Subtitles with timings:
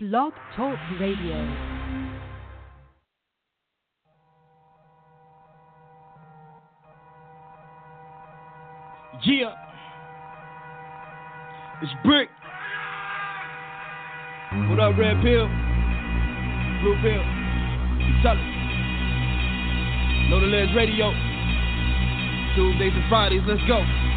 [0.00, 1.34] Blog Talk Radio.
[9.24, 9.54] Yeah.
[11.82, 12.28] It's Brick.
[14.70, 15.48] What up, Red Pill?
[16.78, 17.20] Blue Pill.
[18.22, 18.38] It.
[20.30, 21.10] Know the Ledge Radio.
[22.54, 24.07] Tuesdays and Fridays, let's go.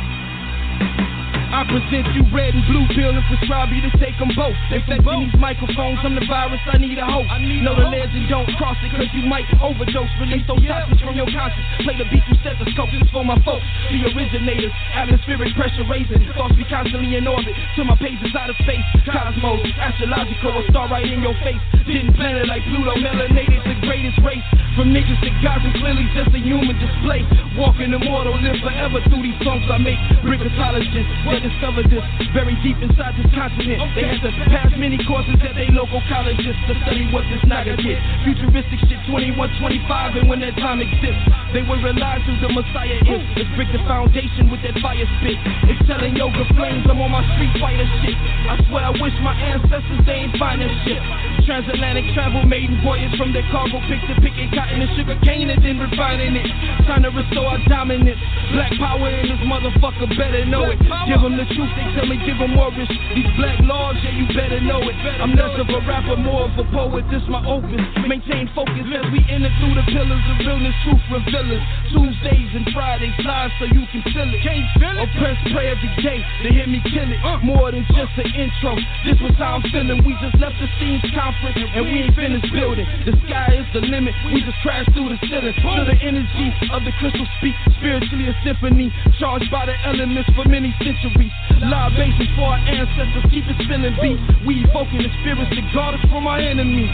[1.52, 4.56] I present you red and blue pill and prescribe you to take them both.
[4.72, 7.28] Infecting these microphones, I'm the virus, I need a host.
[7.28, 10.08] know the legend, don't cross it, cause you might overdose.
[10.24, 11.68] Release those toxins from your conscience.
[11.84, 13.68] Play the beat through stethoscopes, this for my folks.
[13.92, 16.24] The originators, atmospheric pressure raising.
[16.40, 17.52] Thoughts be constantly in orbit.
[17.76, 18.88] To my pages out of space.
[19.04, 21.60] Cosmos, astrological, a star right in your face.
[21.84, 24.48] Didn't plan it like Pluto, melanated, the greatest race.
[24.80, 27.28] From niggas to gods and clearly just a human display.
[27.60, 30.00] Walking immortal, live forever through these songs I make.
[30.24, 33.82] Bricketologists, they discovered this very deep inside this continent.
[33.98, 37.74] They had to pass many courses at their local colleges to study what this naga
[37.78, 37.98] get.
[38.24, 43.02] Futuristic shit 21, 25, and when that time exists, they will realize who the Messiah
[43.02, 43.24] is.
[43.34, 45.38] Let's break the foundation with that fire spit.
[45.66, 48.18] Excelling yoga flames, I'm on my street fighter shit.
[48.46, 51.02] I swear I wish my ancestors they ain't find that shit.
[51.50, 55.58] Transatlantic travel maiden voyage from their cargo pick to picking cotton and sugar cane and
[55.66, 56.46] then refining it.
[56.86, 58.20] Time to restore our dominance.
[58.54, 60.78] Black power in this motherfucker better know it.
[61.10, 62.92] Give them the truth, they tell me give them more risk.
[63.16, 64.96] These black laws, yeah, you better know it.
[65.24, 67.08] I'm less of a rapper, more of a poet.
[67.08, 67.80] This my open.
[68.08, 71.64] Maintain focus as we enter through the pillars of realness, truth revealers.
[71.96, 74.44] Tuesdays and Fridays live so you can feel it.
[74.44, 75.08] Can't feel it.
[75.08, 77.20] Oppress every day to hear me kill it.
[77.48, 78.76] More than just an intro.
[79.08, 80.04] This was how I'm feeling.
[80.04, 82.88] We just left the scenes conference and we ain't finished building.
[83.08, 84.12] The sky is the limit.
[84.28, 85.56] We just crashed through the ceiling.
[85.56, 87.56] To the energy of the crystal speak.
[87.80, 88.92] Spiritually a symphony.
[89.20, 91.21] Charged by the elements for many centuries.
[91.62, 93.26] Live bases for our ancestors.
[93.30, 94.20] Keep it spinning beat.
[94.48, 96.90] We evoking the spirits that guard us from our enemies.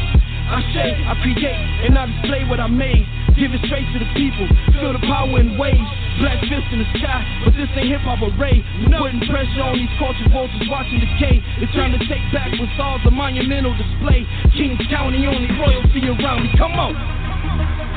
[0.47, 3.03] I say, I create, and I display what I made.
[3.35, 4.47] Give it straight to the people.
[4.71, 5.91] Feel the power in waves.
[6.23, 8.63] Black fist in the sky, but this ain't hip hop array.
[8.79, 11.43] We putting pressure on these culture vultures watching decay.
[11.61, 14.25] It's time to take back what's all the monumental display.
[14.55, 16.49] Kings County, only royalty around me.
[16.57, 17.96] Come on.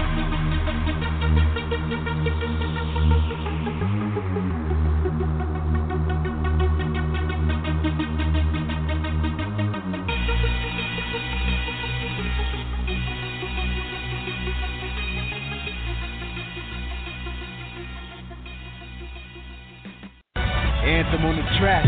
[21.10, 21.82] Anthem on the track,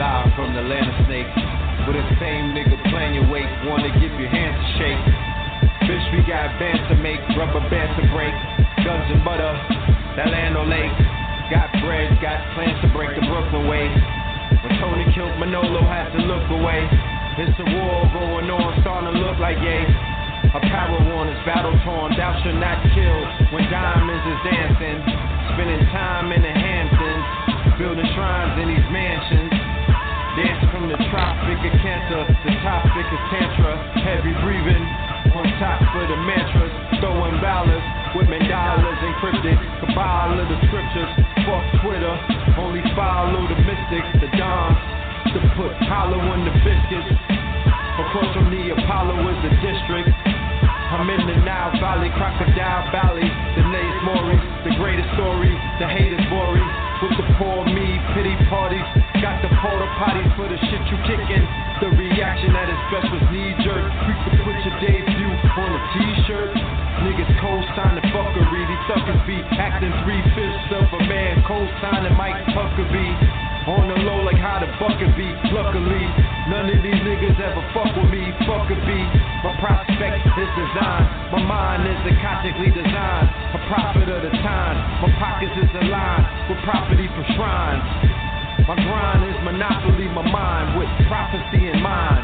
[0.00, 1.28] live from the land of snakes.
[1.84, 5.04] With the same nigga playing your weight, wanna give your hands a shake.
[5.84, 8.32] Bitch, we got bands to make, rubber bands to break,
[8.80, 9.52] guns and butter,
[10.16, 10.88] that land on lake.
[11.52, 13.92] Got bread, got plans to break the Brooklyn way.
[14.64, 16.88] When Tony killed Manolo, had to look away.
[17.44, 19.84] It's a war going on, starting to look like yay.
[20.48, 23.20] Apparel worn is battle torn, thou shalt not kill.
[23.52, 24.96] When diamonds is dancing,
[25.52, 27.49] spending time in the Hamptons,
[27.80, 29.56] building shrines in these mansions.
[30.36, 33.72] Dance from the tropic of cancer, the topic is tantra,
[34.04, 34.84] heavy breathing.
[35.32, 37.80] On top of the mantras, throwing ballas
[38.12, 41.08] with mandalas encrypted, cabal of the scriptures.
[41.48, 42.14] Fuck Twitter,
[42.60, 44.76] only follow the mystics, the dons,
[45.32, 47.16] to put hollow in the biscuits.
[47.96, 50.12] Across from the Apollo is the district.
[50.92, 53.24] I'm in the Nile Valley, Crocodile Valley,
[53.56, 56.69] the Nays Maurice, the greatest story, the haters worry.
[58.50, 58.82] Parties,
[59.22, 61.46] got the porta potties for the shit you kicking.
[61.78, 63.86] The reaction at its best was knee jerk.
[63.86, 66.52] You could put your debut on a t-shirt.
[67.06, 72.42] Niggas co-sign the fuckery, these suckers be acting three fifths of a man, co-signing Mike
[72.50, 73.14] Huckabee.
[73.70, 75.28] On the low like how the bucket be.
[75.52, 76.04] Luckily,
[76.48, 78.24] none of these niggas ever fuck with me.
[78.48, 79.00] Fuck a be.
[79.44, 81.06] My prospect is designed.
[81.28, 83.28] My mind is acoustically designed.
[83.52, 84.76] A prophet of the time.
[85.04, 88.19] My pockets is aligned with property for shrines.
[88.70, 90.06] My grind is monopoly.
[90.14, 92.22] My mind with prophecy in mind.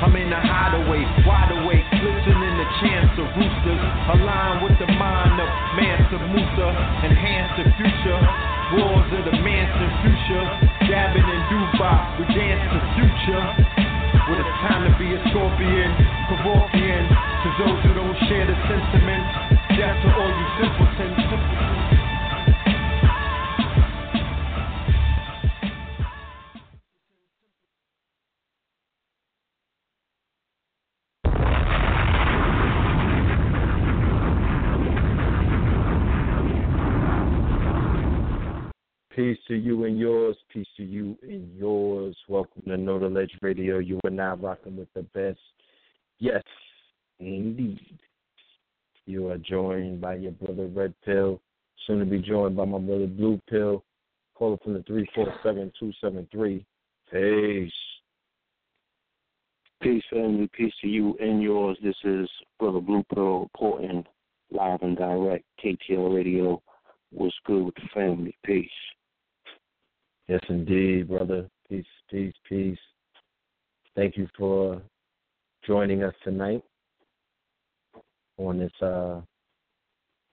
[0.00, 3.82] I'm in a hideaway, wide awake, listening to chants of roosters.
[4.16, 6.68] Align with the mind of Mansa Musa,
[7.04, 8.20] enhance the future.
[8.72, 10.44] Wars of the Manson future,
[10.88, 13.44] dabbing in Dubai, we dance the future.
[14.32, 15.92] With a time to be a scorpion,
[16.32, 17.04] Kevorkian.
[17.04, 19.28] To those who don't share the sentiment,
[19.76, 21.21] death to all you simpletons.
[39.14, 40.36] Peace to you and yours.
[40.50, 42.16] Peace to you and yours.
[42.28, 43.78] Welcome to Know the Ledge Radio.
[43.78, 45.38] You are now rocking with the best.
[46.18, 46.42] Yes,
[47.20, 47.98] indeed.
[49.04, 51.42] You are joined by your brother Red Pill.
[51.86, 53.84] Soon to be joined by my brother Blue Pill.
[54.34, 56.64] Call from the 347 273.
[57.10, 57.72] Peace.
[59.82, 60.48] Peace, family.
[60.56, 61.76] Peace to you and yours.
[61.84, 64.04] This is Brother Blue Pill reporting
[64.50, 65.44] live and direct.
[65.62, 66.62] KTL Radio.
[67.10, 68.38] What's good with the family?
[68.42, 68.70] Peace.
[70.28, 71.48] Yes, indeed, brother.
[71.68, 72.78] Peace, peace, peace.
[73.96, 74.80] Thank you for
[75.66, 76.62] joining us tonight
[78.38, 79.20] on this uh,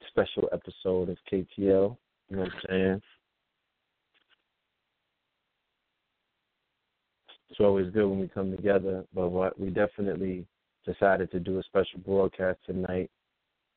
[0.07, 1.47] special episode of KTL.
[1.57, 3.01] You know what I'm saying?
[7.49, 10.45] It's always good when we come together, but what we definitely
[10.85, 13.09] decided to do a special broadcast tonight,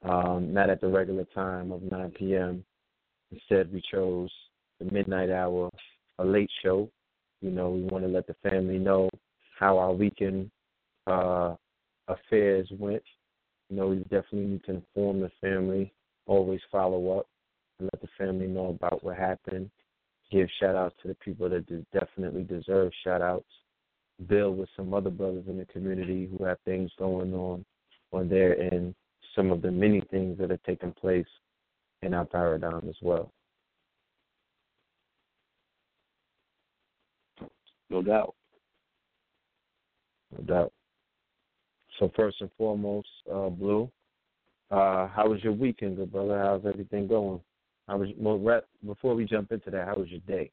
[0.04, 2.64] um, not at the regular time of 9 p.m.
[3.30, 4.30] Instead, we chose
[4.78, 5.70] the midnight hour,
[6.22, 6.88] a late show.
[7.40, 9.10] You know, we want to let the family know
[9.58, 10.50] how our weekend
[11.06, 11.54] uh,
[12.08, 13.02] affairs went.
[13.68, 15.92] You know, we definitely need to inform the family,
[16.26, 17.26] always follow up,
[17.78, 19.70] and let the family know about what happened.
[20.30, 23.44] Give shout outs to the people that definitely deserve shout outs.
[24.28, 27.64] Build with some other brothers in the community who have things going on
[28.12, 28.94] on there and
[29.34, 31.26] some of the many things that have taken place
[32.02, 33.32] in our paradigm as well.
[37.92, 38.34] No doubt.
[40.34, 40.72] No doubt.
[41.98, 43.90] So first and foremost, uh, Blue,
[44.70, 46.38] uh, how was your weekend, good brother?
[46.38, 47.38] How's everything going?
[47.86, 49.86] How was well, before we jump into that?
[49.86, 50.50] How was your day?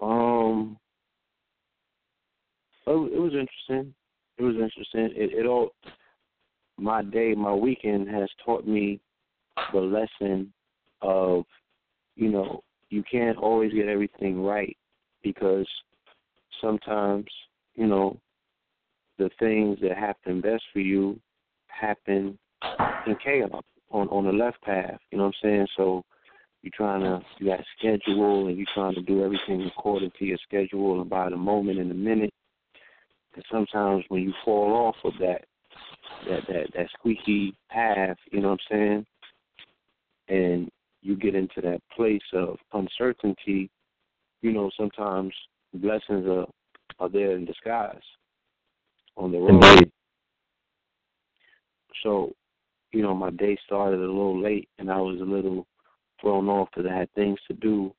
[0.00, 0.78] Um,
[2.86, 3.92] it, it was interesting.
[4.38, 5.20] It was interesting.
[5.20, 5.70] It, it all
[6.78, 9.00] my day, my weekend has taught me
[9.72, 10.52] the lesson
[11.02, 11.44] of,
[12.14, 14.76] you know, you can't always get everything right
[15.22, 15.66] because
[16.60, 17.26] sometimes,
[17.74, 18.18] you know,
[19.18, 21.18] the things that happen best for you
[21.68, 22.38] happen
[23.06, 24.98] in chaos on on the left path.
[25.10, 25.66] You know what I'm saying?
[25.76, 26.04] So
[26.62, 30.24] you're trying to you got a schedule and you're trying to do everything according to
[30.24, 32.32] your schedule and by the moment and the minute.
[33.34, 35.44] And sometimes when you fall off of that,
[36.28, 39.06] that that that squeaky path, you know what I'm saying?
[40.28, 40.70] And
[41.04, 43.70] you get into that place of uncertainty,
[44.40, 45.32] you know, sometimes
[45.74, 46.46] blessings are
[46.98, 48.00] are there in disguise
[49.16, 49.62] on the road.
[49.64, 49.92] Indeed.
[52.02, 52.32] So,
[52.92, 55.66] you know, my day started a little late and I was a little
[56.20, 57.92] thrown off because I had things to do,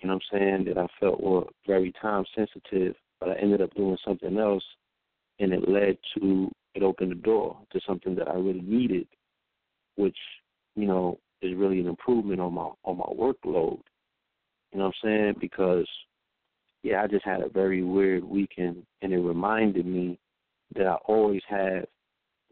[0.00, 3.60] you know what I'm saying, that I felt were very time sensitive, but I ended
[3.60, 4.64] up doing something else
[5.38, 9.06] and it led to it opened the door to something that I really needed,
[9.96, 10.16] which,
[10.74, 13.80] you know, is really an improvement on my on my workload.
[14.72, 15.34] You know what I'm saying?
[15.40, 15.86] Because
[16.82, 20.18] yeah, I just had a very weird weekend and it reminded me
[20.74, 21.84] that I always have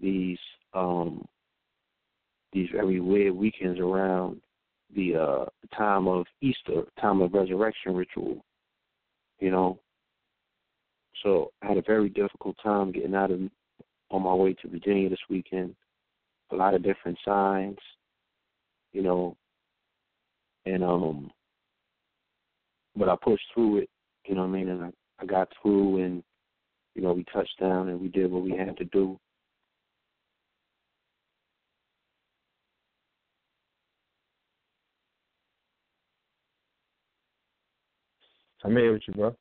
[0.01, 0.39] these
[0.75, 1.27] um
[2.53, 4.41] these very weird weekends around
[4.95, 5.45] the uh
[5.77, 8.45] time of Easter, time of resurrection ritual.
[9.41, 9.79] You know.
[11.23, 13.41] So I had a very difficult time getting out of
[14.11, 15.75] on my way to Virginia this weekend.
[16.53, 17.79] A lot of different signs,
[18.97, 19.37] you know,
[20.65, 21.31] and um,
[22.97, 23.91] but I pushed through it.
[24.27, 24.71] You know what I mean?
[24.71, 24.91] And I,
[25.21, 26.23] I got through, and
[26.95, 29.21] you know, we touched down and we did what we had to do.
[38.65, 39.37] I'm here with you, bro.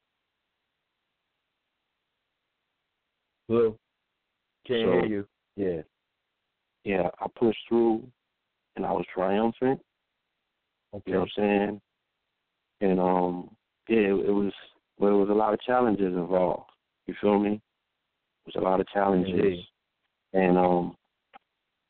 [3.48, 3.78] Blue.
[4.68, 5.28] Can't so, hear you.
[5.56, 5.82] Yeah.
[6.84, 8.04] Yeah, I pushed through
[8.76, 9.80] and I was triumphant.
[10.94, 11.04] Okay.
[11.08, 11.82] You know what I'm saying?
[12.82, 13.50] And um
[13.88, 14.54] yeah, it, it was
[15.00, 16.70] well it was a lot of challenges involved.
[17.08, 17.62] You feel me?
[18.46, 19.34] It was a lot of challenges.
[19.34, 19.66] Indeed.
[20.34, 20.96] And um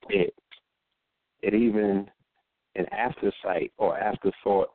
[0.09, 0.33] it
[1.41, 2.09] it even
[2.75, 4.69] an after sight or afterthought,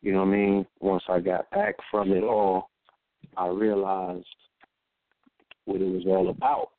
[0.00, 2.70] you know what I mean, once I got back from it all,
[3.36, 4.26] I realized
[5.64, 6.70] what it was all about.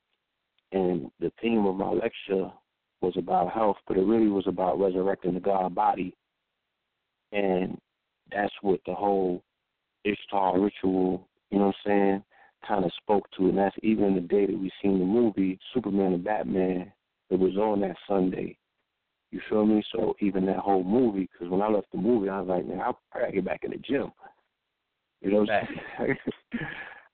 [0.71, 2.51] And the theme of my lecture
[3.03, 6.15] was about health, but it really was about resurrecting the God body.
[7.31, 7.77] And
[8.31, 9.43] that's what the whole
[10.05, 12.23] Ishtar ritual, you know what I'm saying,
[12.67, 13.49] kind of spoke to.
[13.49, 16.91] And that's even the day that we seen the movie, Superman and Batman,
[17.29, 18.57] it was on that Sunday.
[19.31, 19.83] You feel me?
[19.91, 22.81] So even that whole movie, because when I left the movie, I was like, man,
[22.81, 24.11] I gotta get back in the gym.
[25.21, 25.67] You know what I'm
[25.97, 26.17] saying?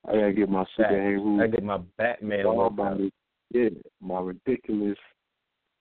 [0.06, 1.34] I gotta get my superhero.
[1.36, 3.10] I gotta get my Batman on.
[3.52, 3.68] Yeah,
[4.00, 4.98] my ridiculous,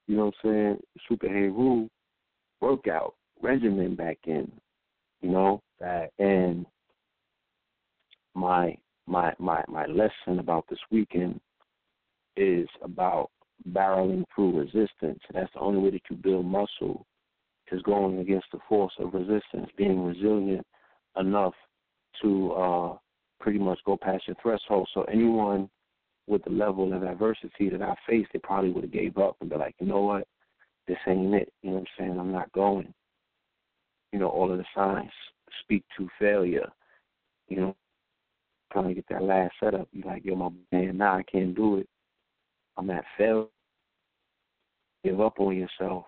[0.10, 1.88] you know what I'm saying, Super superhero
[2.62, 3.14] workout.
[3.42, 4.52] regimen back in,
[5.22, 5.62] you know.
[5.80, 6.10] Right.
[6.18, 6.66] And
[8.34, 8.76] my
[9.06, 11.40] my my my lesson about this weekend
[12.36, 13.30] is about
[13.72, 15.20] barreling through resistance.
[15.32, 17.06] That's the only way that you build muscle
[17.72, 20.66] is going against the force of resistance, being resilient
[21.18, 21.54] enough
[22.24, 22.98] to uh,
[23.40, 24.90] pretty much go past your threshold.
[24.96, 25.70] So anyone
[26.30, 29.50] with the level of adversity that I faced, they probably would have gave up and
[29.50, 30.28] be like, you know what,
[30.88, 31.52] this ain't it.
[31.64, 32.20] You know what I'm saying?
[32.20, 32.94] I'm not going.
[34.14, 35.12] You know, all of the signs
[35.62, 36.70] speak to failure.
[37.48, 37.76] You know,
[38.72, 39.88] trying to get that last setup.
[39.92, 41.90] You like, yo, my man, nah, I can't do it.
[42.78, 43.48] I'm at failure.
[45.04, 46.06] Give up on yourself.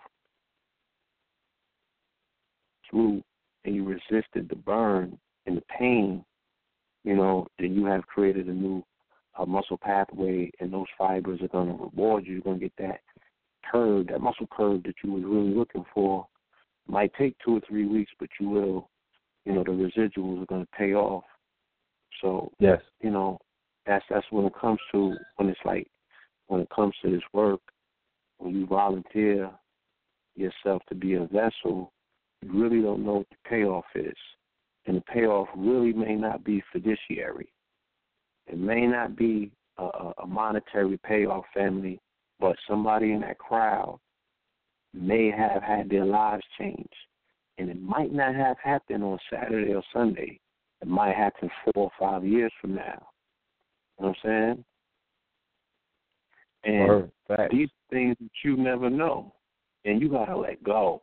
[2.89, 3.23] Through
[3.65, 6.23] and you resisted the burn and the pain,
[7.03, 8.83] you know, then you have created a new
[9.37, 12.33] uh, muscle pathway, and those fibers are going to reward you.
[12.33, 12.99] You're going to get that
[13.71, 16.27] curve, that muscle curve that you were really looking for.
[16.87, 18.89] It Might take two or three weeks, but you will.
[19.45, 21.23] You know, the residuals are going to pay off.
[22.21, 23.39] So, yes, you know,
[23.87, 25.87] that's that's when it comes to when it's like
[26.47, 27.61] when it comes to this work,
[28.37, 29.49] when you volunteer
[30.35, 31.91] yourself to be a vessel,
[32.41, 34.15] you really don't know what the payoff is.
[34.85, 37.51] And the payoff really may not be fiduciary.
[38.47, 41.99] It may not be a, a monetary payoff, family,
[42.39, 43.99] but somebody in that crowd
[44.93, 46.89] may have had their lives changed.
[47.57, 50.39] And it might not have happened on Saturday or Sunday.
[50.81, 53.07] It might happen four or five years from now.
[53.99, 54.65] You know what I'm saying?
[56.63, 57.11] And
[57.51, 59.33] these things that you never know.
[59.85, 61.01] And you gotta let go.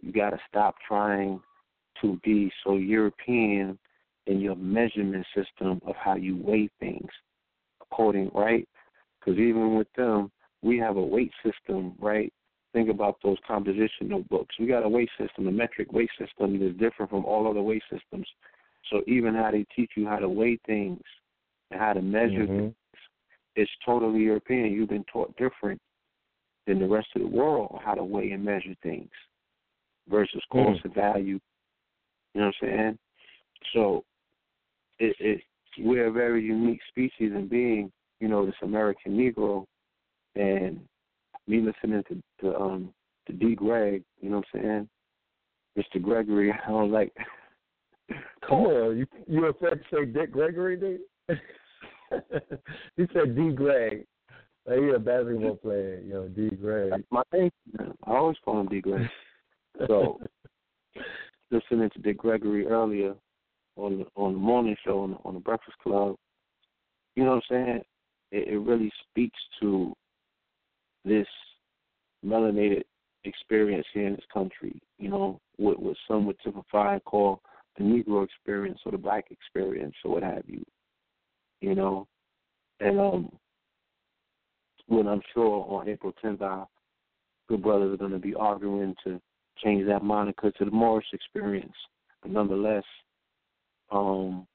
[0.00, 1.40] You gotta stop trying
[2.00, 3.78] to be so European
[4.30, 7.08] in your measurement system of how you weigh things
[7.82, 8.66] according, right?
[9.18, 10.30] Because even with them,
[10.62, 12.32] we have a weight system, right?
[12.72, 14.54] Think about those composition notebooks.
[14.60, 17.62] We got a weight system, a metric weight system that is different from all other
[17.62, 18.26] weight systems.
[18.90, 21.02] So even how they teach you how to weigh things
[21.72, 22.58] and how to measure mm-hmm.
[22.58, 22.74] things,
[23.56, 24.72] it's totally European.
[24.72, 25.80] You've been taught different
[26.68, 29.10] than the rest of the world how to weigh and measure things
[30.08, 30.84] versus cost mm.
[30.84, 31.40] of value.
[32.34, 32.98] You know what I'm saying?
[33.74, 34.04] So
[35.00, 35.40] it, it
[35.78, 37.90] we're a very unique species in being,
[38.20, 39.64] you know, this American Negro
[40.36, 40.80] and
[41.46, 42.92] me listening to, to um
[43.26, 44.88] to D Greg, you know what I'm saying?
[45.78, 46.02] Mr.
[46.02, 47.12] Gregory, I don't like
[48.46, 51.00] Come on, you you afraid to say Dick Gregory, dude?
[52.96, 54.04] he said D Greg.
[54.66, 56.90] Like he a basketball player, yo, D Greg.
[56.90, 57.50] That's my name.
[57.78, 59.08] I always call him D Greg.
[59.86, 60.20] so
[61.50, 63.14] listening to Dick Gregory earlier
[63.76, 66.16] on the on the morning show on the, on the Breakfast Club,
[67.16, 67.82] you know what I'm saying?
[68.32, 69.92] It, it really speaks to
[71.04, 71.26] this
[72.24, 72.82] melanated
[73.24, 74.80] experience here in this country.
[74.98, 77.40] You know, what what some would typify and call
[77.76, 80.64] the Negro experience or the Black experience or what have you.
[81.60, 82.06] You know,
[82.80, 83.32] and um,
[84.86, 86.66] when I'm sure on April 10th, our
[87.48, 89.20] good brothers are going to be arguing to
[89.62, 91.74] change that moniker to the Moorish experience.
[92.22, 92.84] But nonetheless,
[93.90, 94.46] um,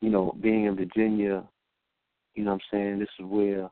[0.00, 1.44] you know, being in Virginia,
[2.34, 3.70] you know what I'm saying, this is where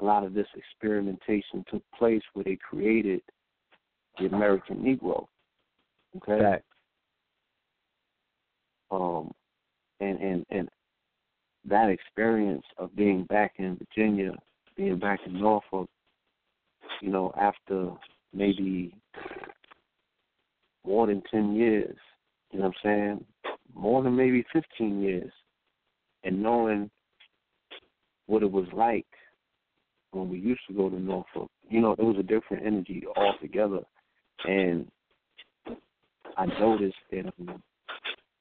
[0.00, 3.20] a lot of this experimentation took place where they created
[4.18, 5.26] the American Negro.
[6.16, 6.42] Okay?
[6.42, 6.62] Right.
[8.90, 9.32] Um
[10.00, 10.68] and, and, and
[11.68, 14.32] that experience of being back in Virginia,
[14.76, 15.88] being back in Norfolk,
[17.02, 17.90] you know, after
[18.32, 18.94] maybe
[20.86, 21.96] more than ten years,
[22.50, 23.24] you know what I'm saying?
[23.74, 25.32] More than maybe fifteen years.
[26.22, 26.90] And knowing
[28.26, 29.06] what it was like
[30.12, 31.50] when we used to go to Norfolk.
[31.68, 33.80] You know, it was a different energy altogether.
[34.44, 34.86] And
[36.36, 37.62] I noticed that um,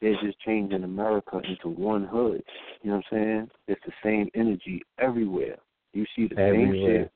[0.02, 2.44] there's this change in America into one hood.
[2.82, 3.50] You know what I'm saying?
[3.68, 5.58] It's the same energy everywhere.
[5.94, 6.74] You see the everywhere.
[6.74, 7.12] same shit,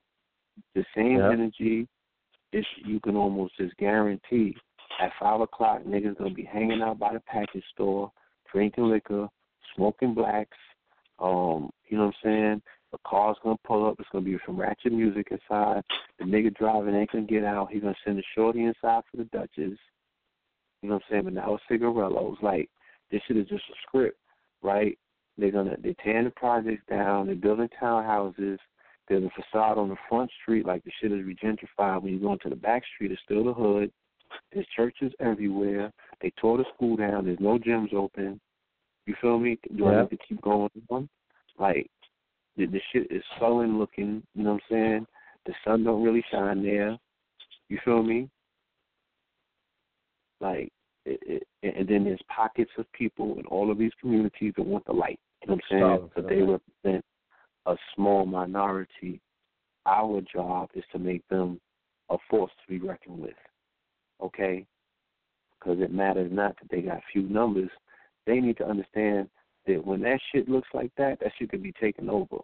[0.76, 1.32] the same yep.
[1.32, 1.88] energy.
[2.52, 4.56] It's you can almost just guarantee
[5.02, 8.12] at five o'clock niggas gonna be hanging out by the package store,
[8.52, 9.28] drinking liquor,
[9.76, 10.58] smoking blacks.
[11.20, 12.62] Um, you know what I'm saying?
[12.92, 13.96] The car's gonna pull up.
[14.00, 15.84] It's gonna be some ratchet music inside.
[16.20, 17.72] The nigga driving ain't gonna get out.
[17.72, 19.80] He's gonna send a shorty inside for the Duchess.
[20.82, 21.24] You know what I'm saying?
[21.24, 22.38] But now it's cigarillos.
[22.42, 22.70] Like
[23.12, 24.18] this shit is just a script,
[24.62, 24.98] right?
[25.38, 27.28] They're gonna they're tearing the projects down.
[27.28, 28.58] They're building townhouses.
[29.08, 32.02] There's a facade on the front street, like the shit is regentrified.
[32.02, 33.92] When you go into the back street, it's still the hood.
[34.52, 35.92] There's churches everywhere.
[36.22, 37.26] They tore the school down.
[37.26, 38.40] There's no gyms open.
[39.06, 39.58] You feel me?
[39.76, 41.10] Do I need to keep going on?
[41.60, 41.90] Like
[42.58, 44.24] the, the shit is sullen looking.
[44.36, 45.08] You know what I'm saying?
[45.46, 46.98] The sun don't really shine there.
[47.70, 48.30] You feel me?
[50.40, 50.72] Like,
[51.06, 54.86] it, it, and then there's pockets of people in all of these communities that want
[54.86, 55.20] the light.
[55.42, 56.10] You know what I'm saying?
[56.16, 57.04] But they represent
[57.66, 59.20] a small minority.
[59.86, 61.60] Our job is to make them
[62.10, 63.34] a force to be reckoned with.
[64.24, 64.66] Okay?
[65.60, 67.70] Because it matters not that they got few numbers.
[68.26, 69.30] They need to understand
[69.68, 72.38] that when that shit looks like that, that shit could be taken over.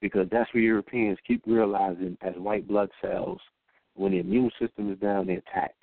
[0.00, 3.40] Because that's what Europeans keep realizing as white blood cells,
[3.94, 5.74] when the immune system is down, they attack.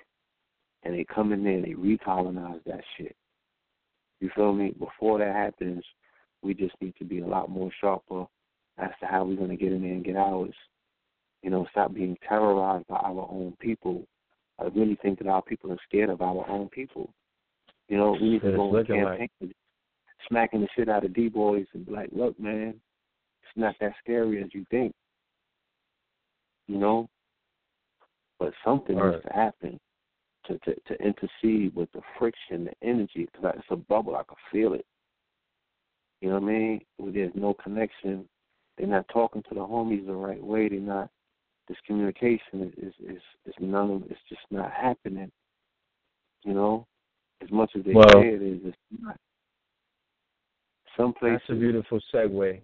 [0.82, 3.16] And they come in there and they recolonize that shit.
[4.20, 4.74] You feel me?
[4.78, 5.82] Before that happens,
[6.42, 8.26] we just need to be a lot more sharper
[8.78, 10.54] as to how we're going to get in there and get ours.
[11.42, 14.06] You know, stop being terrorized by our own people.
[14.60, 17.12] I really think that our people are scared of our own people.
[17.88, 19.52] You know, we need to go on campaign like...
[20.28, 22.74] smacking the shit out of D boys and be like, look, man,
[23.42, 24.94] it's not that scary as you think.
[26.68, 27.08] You know?
[28.38, 29.12] But something right.
[29.12, 29.80] needs to happen
[30.46, 34.16] to, to to intercede with the friction, the energy, because it's a bubble.
[34.16, 34.86] I can feel it.
[36.20, 36.80] You know what I mean?
[36.98, 38.26] There's no connection,
[38.76, 40.68] they're not talking to the homies the right way.
[40.68, 41.10] They're not.
[41.70, 44.02] This communication is is is none.
[44.10, 45.30] It's just not happening.
[46.42, 46.84] You know,
[47.40, 49.16] as much as they well, say it is, it's not.
[50.96, 51.42] Some places.
[51.46, 52.60] That's a beautiful segue.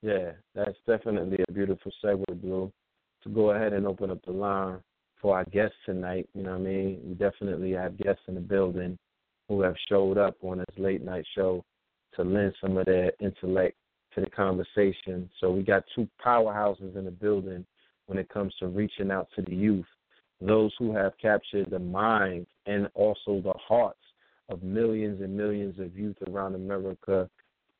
[0.00, 2.72] Yeah, that's definitely a beautiful segue, Blue.
[3.24, 4.78] To go ahead and open up the line
[5.20, 6.26] for our guests tonight.
[6.32, 7.00] You know what I mean?
[7.06, 8.96] We definitely have guests in the building
[9.46, 11.62] who have showed up on this late night show
[12.14, 13.76] to lend some of their intellect
[14.14, 15.30] to the conversation.
[15.40, 17.64] So we got two powerhouses in the building
[18.06, 19.86] when it comes to reaching out to the youth,
[20.40, 23.98] those who have captured the minds and also the hearts
[24.48, 27.30] of millions and millions of youth around America,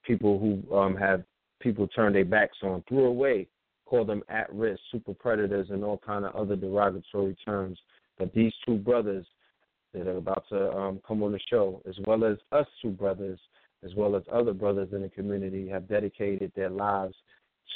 [0.04, 1.24] people who um, have
[1.60, 3.46] people turn their backs on, threw away,
[3.86, 7.78] call them at risk, super predators, and all kind of other derogatory terms.
[8.18, 9.26] But these two brothers
[9.92, 13.40] that are about to um, come on the show, as well as us two brothers,
[13.84, 17.14] as well as other brothers in the community, have dedicated their lives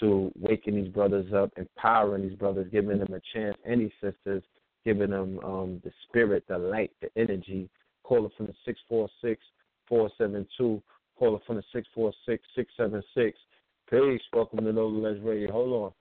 [0.00, 4.42] to waking these brothers up, empowering these brothers, giving them a chance, any sisters,
[4.84, 7.68] giving them um, the spirit, the light, the energy.
[8.02, 9.40] Call it from the 646
[9.88, 10.82] 472.
[11.18, 13.38] Call it from the 646 676.
[13.90, 14.20] Peace.
[14.32, 15.52] Welcome to No Less Radio.
[15.52, 15.92] Hold on.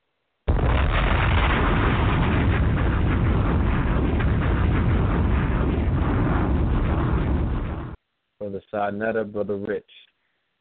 [8.53, 9.89] Brother Sarnetta, Brother Rich.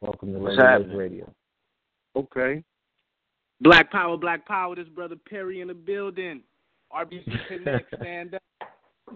[0.01, 1.33] Welcome to Radio Radio.
[2.15, 2.63] Okay.
[3.61, 4.75] Black Power, Black Power.
[4.75, 6.41] This brother Perry in the building.
[6.91, 8.41] RBC Connect, stand up.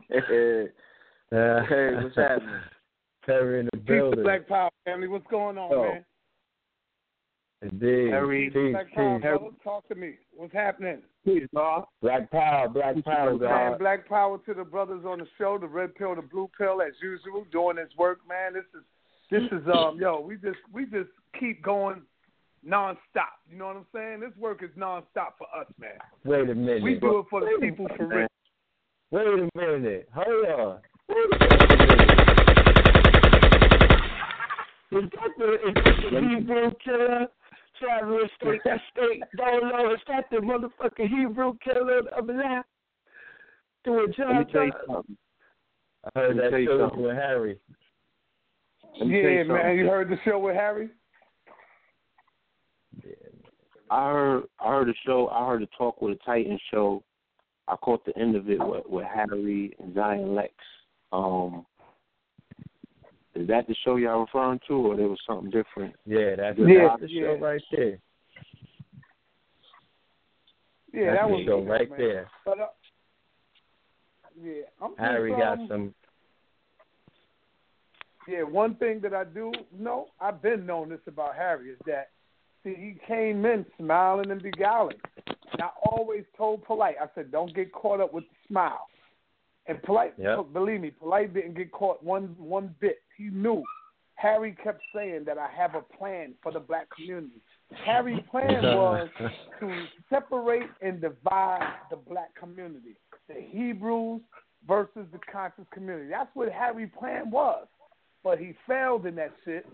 [0.10, 0.68] hey,
[1.32, 2.60] hey, what's happening?
[3.26, 4.24] Perry in the building.
[4.24, 5.84] Black Power family, what's going on, oh.
[5.84, 6.06] man?
[7.64, 8.54] Indeed.
[8.54, 10.14] Peace, Black Power, brother, talk to me.
[10.36, 11.02] What's happening?
[11.28, 11.84] Peace, God.
[12.02, 13.80] Black Power, Black Power, God.
[13.80, 16.94] Black Power to the brothers on the show, the red pill, the blue pill, as
[17.02, 18.54] usual, doing this work, man.
[18.54, 18.84] This is
[19.30, 22.02] this is um yo, we just we just keep going
[22.66, 23.36] nonstop.
[23.52, 24.22] You know what I'm saying?
[24.22, 25.98] This work is nonstop for us, man.
[26.24, 26.82] Wait a minute.
[26.82, 28.28] We do it for the people for real.
[29.12, 30.08] Wait a minute.
[30.16, 30.80] Hold on.
[34.90, 37.28] Is that the, is that the Hebrew killer?
[37.80, 42.64] Travis State, that state, don't know, is that the motherfucking Hebrew killer of that?
[43.84, 44.28] Doing job.
[44.30, 45.18] Let me tell you something.
[46.04, 47.60] I heard that show with Harry.
[48.96, 50.90] Yeah, man, you heard the show with Harry?
[53.04, 53.12] Yeah.
[53.90, 55.30] I heard I heard the show.
[55.30, 57.04] I heard the talk with a Titan show.
[57.68, 60.54] I caught the end of it with, with Harry and Zion Lex.
[61.12, 61.66] Um,
[63.38, 65.94] is that the show y'all referring to, or there was something different?
[66.06, 68.00] Yeah, that's, yeah, the show right there.
[70.94, 72.00] Yeah, that's that the was show right man.
[72.00, 72.30] there.
[72.46, 72.68] But, uh,
[74.42, 75.94] yeah, I'm Harry just, got um, some.
[78.28, 82.10] Yeah, one thing that I do know, I've been knowing this about Harry is that
[82.64, 84.98] see he came in smiling and beguiling.
[85.54, 88.88] And I always told Polite, I said, don't get caught up with the smile.
[89.68, 90.40] And Polite, yep.
[90.54, 93.00] believe me, Polite didn't get caught one one bit.
[93.18, 93.64] He knew.
[94.16, 97.42] Harry kept saying that I have a plan for the black community.
[97.86, 99.10] Harry's plan was
[99.60, 102.96] to separate and divide the black community,
[103.28, 104.22] the Hebrews
[104.68, 106.10] versus the conscious community.
[106.10, 107.68] That's what Harry's plan was.
[108.24, 109.66] But he failed in that shit,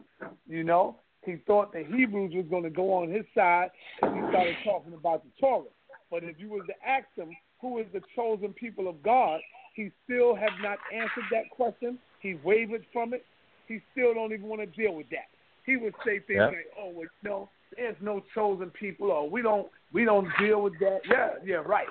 [0.47, 0.97] you know.
[1.25, 3.69] He thought the Hebrews was going to go on his side
[4.01, 5.63] because he started talking about the Torah.
[6.11, 7.29] But if you was to ask him
[7.61, 9.39] who is the chosen people of God,
[9.73, 11.99] he still have not answered that question.
[12.19, 13.25] He wavered from it.
[13.67, 15.27] He still don't even want to deal with that.
[15.65, 16.49] He would say things yep.
[16.49, 20.73] like, "Oh, well, no, there's no chosen people, or we don't we don't deal with
[20.79, 21.87] that." Yeah, yeah, right.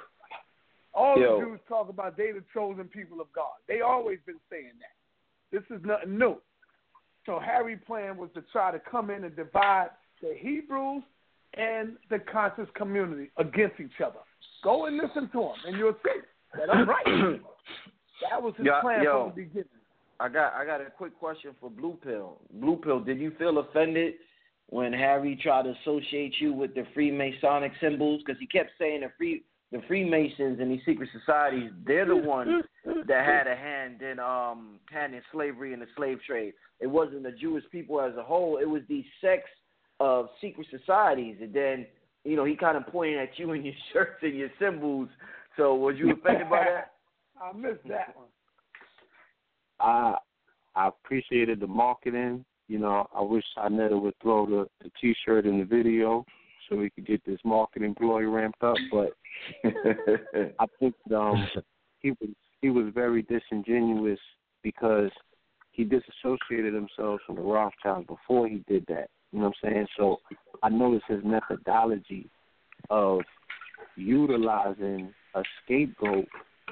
[0.95, 1.41] All Yo.
[1.41, 3.55] the Jews talk about they the chosen people of God.
[3.67, 4.95] They always been saying that.
[5.51, 6.37] This is nothing new.
[7.25, 9.91] So Harry's plan was to try to come in and divide
[10.21, 11.03] the Hebrews
[11.55, 14.19] and the conscious community against each other.
[14.63, 16.21] Go and listen to him, and you'll see
[16.57, 17.05] that I'm right.
[18.31, 19.27] that was his Yo- plan yo.
[19.27, 19.69] from the beginning.
[20.21, 22.39] I got I got a quick question for Blue Pill.
[22.53, 24.15] Blue Pill, did you feel offended
[24.69, 28.23] when Harry tried to associate you with the Freemasonic symbols?
[28.25, 32.63] Because he kept saying the free the Freemasons and these secret societies, they're the ones
[32.85, 36.53] that had a hand in um hand in slavery and the slave trade.
[36.79, 38.59] It wasn't the Jewish people as a whole.
[38.59, 39.51] It was these sects
[39.99, 41.39] of secret societies.
[41.41, 41.87] And then
[42.25, 45.09] you know he kind of pointed at you and your shirts and your symbols.
[45.57, 46.93] So was you offended by that?
[47.43, 48.29] I missed that one.
[49.81, 50.17] I
[50.75, 52.45] I appreciated the marketing.
[52.69, 56.25] You know, I wish Inetta would throw the, the t shirt in the video
[56.69, 58.77] so we could get this marketing ploy ramped up.
[58.91, 59.11] But
[60.59, 61.47] I think um
[62.01, 64.21] he was he was very disingenuous
[64.63, 65.11] because
[65.73, 69.09] he disassociated himself from the Rothschilds before he did that.
[69.33, 69.87] You know what I'm saying?
[69.97, 70.19] So
[70.63, 72.31] I noticed his methodology
[72.91, 73.21] of
[73.97, 76.27] utilizing a scapegoat,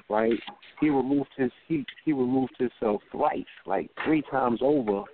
[0.09, 0.39] right?
[0.81, 5.05] He removed his he he removed himself thrice, like three times over,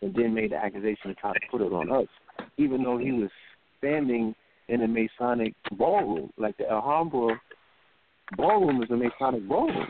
[0.00, 2.08] and then made the accusation to try to put it on us,
[2.56, 3.30] even though he was
[3.78, 4.34] standing
[4.68, 7.40] in a Masonic ballroom, like the Alhambra
[8.36, 9.88] ballroom is a Masonic ballroom.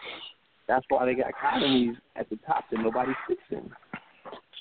[0.66, 3.70] That's why they got academies at the top that nobody sits in.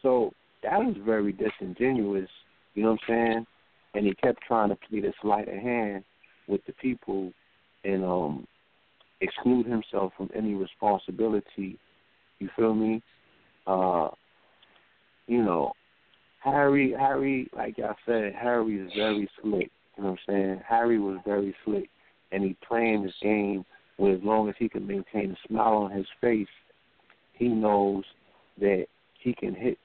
[0.01, 2.29] So that was very disingenuous,
[2.75, 3.47] you know what I'm saying?
[3.93, 6.03] And he kept trying to play this sleight of hand
[6.47, 7.31] with the people
[7.83, 8.47] and um
[9.21, 11.77] exclude himself from any responsibility.
[12.39, 13.01] You feel me?
[13.67, 14.09] Uh
[15.27, 15.71] you know,
[16.43, 19.69] Harry Harry, like I said, Harry is very slick.
[19.97, 20.61] You know what I'm saying?
[20.67, 21.89] Harry was very slick
[22.31, 23.65] and he playing this game
[23.97, 26.47] where as long as he can maintain a smile on his face,
[27.33, 28.03] he knows
[28.59, 28.85] that
[29.19, 29.77] he can hit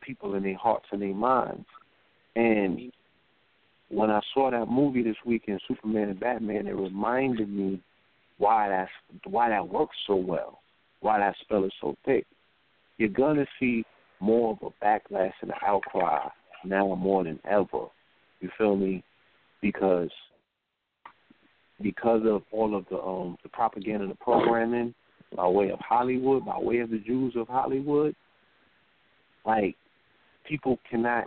[0.00, 1.66] people in their hearts and their minds.
[2.36, 2.90] And
[3.90, 7.80] when I saw that movie this weekend, Superman and Batman, it reminded me
[8.38, 8.90] why that's
[9.24, 10.60] why that works so well,
[11.00, 12.26] why that spell is so thick.
[12.98, 13.84] You're gonna see
[14.20, 16.28] more of a backlash and an outcry
[16.64, 17.86] now more than ever.
[18.40, 19.02] You feel me?
[19.60, 20.10] Because
[21.82, 24.94] because of all of the um the propaganda and the programming
[25.34, 28.14] by way of Hollywood, by way of the Jews of Hollywood,
[29.46, 29.76] like
[30.46, 31.24] people cannot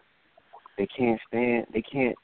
[0.77, 2.15] they can't stand they can't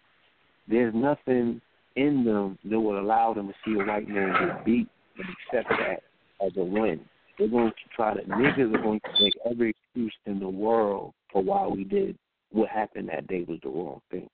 [0.68, 1.62] there's nothing
[1.96, 5.70] in them that would allow them to see a white man get beat and accept
[5.70, 6.04] that
[6.46, 7.00] as a win.
[7.38, 11.14] They're going to try to niggas are going to make every excuse in the world
[11.32, 12.18] for why we did
[12.52, 14.28] what happened that day was the wrong thing.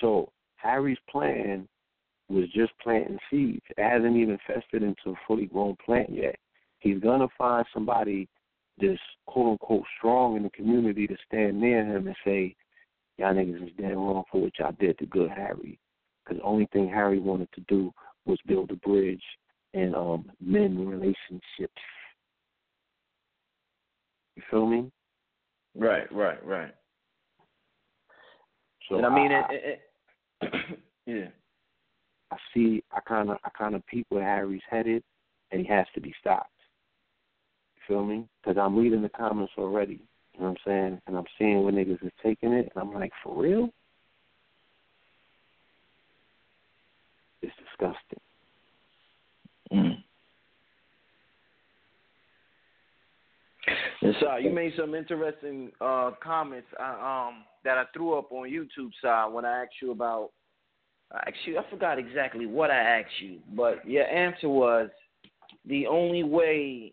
[0.00, 1.68] So Harry's plan
[2.28, 3.62] was just planting seeds.
[3.76, 6.36] It hasn't even festered into a fully grown plant yet.
[6.78, 8.28] He's gonna find somebody
[8.80, 12.54] that's quote unquote strong in the community to stand near him and say,
[13.20, 15.78] Y'all niggas is dead wrong for what y'all did to good Harry.
[16.24, 17.92] Because the only thing Harry wanted to do
[18.24, 19.22] was build a bridge
[19.74, 21.82] and um mend relationships.
[24.36, 24.90] You feel me?
[25.76, 26.74] Right, right, right.
[28.88, 29.80] So and I mean, it, it,
[30.40, 31.28] it, yeah.
[32.30, 35.02] I see I kinda I kinda peep where Harry's headed
[35.50, 36.48] and he has to be stopped.
[37.76, 38.26] You feel me?
[38.42, 40.00] Because I'm reading the comments already.
[40.40, 41.00] Know what I'm saying?
[41.06, 43.68] And I'm seeing where niggas is taking it, and I'm like, for real?
[47.42, 48.20] It's disgusting.
[49.70, 50.02] Mm.
[54.02, 58.48] And so you made some interesting uh, comments uh, um, that I threw up on
[58.48, 60.30] YouTube side when I asked you about.
[61.26, 64.88] Actually, I forgot exactly what I asked you, but your answer was
[65.66, 66.92] the only way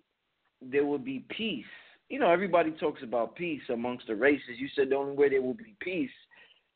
[0.61, 1.65] there would be peace.
[2.09, 4.57] You know, everybody talks about peace amongst the races.
[4.57, 6.09] You said the only way there will be peace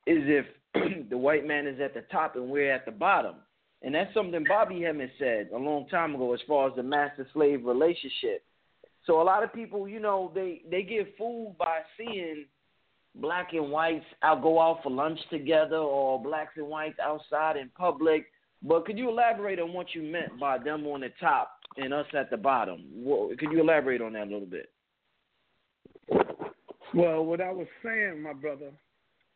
[0.05, 0.45] is if
[1.09, 3.35] the white man is at the top and we're at the bottom.
[3.81, 7.27] And that's something Bobby Hemmitt said a long time ago as far as the master
[7.33, 8.43] slave relationship.
[9.05, 12.45] So a lot of people, you know, they they get fooled by seeing
[13.15, 17.69] black and whites out go out for lunch together or blacks and whites outside in
[17.75, 18.27] public.
[18.61, 22.05] But could you elaborate on what you meant by them on the top and us
[22.13, 22.85] at the bottom?
[23.39, 24.69] Could you elaborate on that a little bit?
[26.93, 28.71] Well, what I was saying, my brother,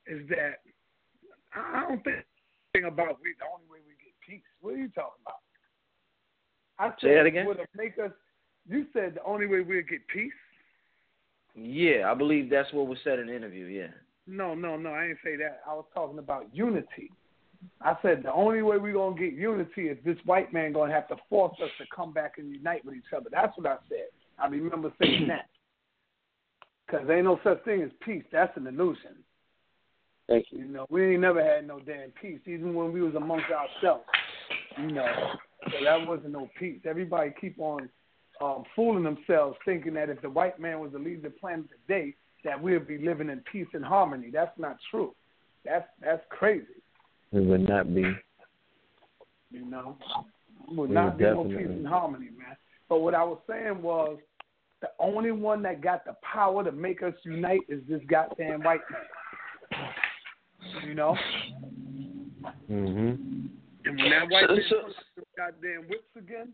[0.08, 0.60] is that
[1.56, 4.44] I don't think about we the only way we get peace.
[4.62, 5.40] What are you talking about?
[6.78, 7.46] I Say that again?
[7.46, 8.12] Would make us?
[8.68, 10.34] You said the only way we'll get peace.
[11.56, 13.66] Yeah, I believe that's what was said in the interview.
[13.68, 13.94] Yeah.
[14.28, 14.92] No, no, no.
[14.92, 15.62] I didn't say that.
[15.68, 17.12] I was talking about unity.
[17.82, 21.08] I said the only way we're gonna get unity is this white man gonna have
[21.08, 23.30] to force us to come back and unite with each other.
[23.32, 24.08] That's what I said.
[24.38, 25.48] I remember saying that.
[27.00, 28.24] Cause ain't no such thing as peace.
[28.32, 29.16] That's an illusion.
[30.28, 30.60] Thank you.
[30.60, 34.06] You know, we ain't never had no damn peace, even when we was amongst ourselves.
[34.80, 35.34] You know,
[35.66, 36.80] so that wasn't no peace.
[36.86, 37.90] Everybody keep on
[38.42, 42.16] um, fooling themselves, thinking that if the white man was to leave the planet today,
[42.44, 44.30] that we'd be living in peace and harmony.
[44.32, 45.14] That's not true.
[45.64, 46.66] That's that's crazy.
[47.32, 48.04] It would not be.
[49.52, 49.98] You know,
[50.68, 52.56] it would We not would be no peace and harmony, man.
[52.88, 54.18] But what I was saying was,
[54.86, 58.82] the only one that got the power to make us unite is this goddamn white
[59.72, 59.90] man.
[60.88, 61.16] You know,
[62.70, 63.50] Mhm.
[63.86, 66.54] and when that white So- man so- puts the goddamn whips again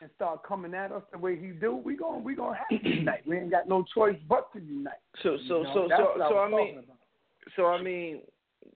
[0.00, 2.76] and start coming at us the way he do, we gon' we gonna have to
[2.88, 3.26] unite.
[3.26, 4.94] We ain't got no choice but to unite.
[5.22, 6.96] So You so know, so that's so what so I was mean about.
[7.56, 8.22] so I mean,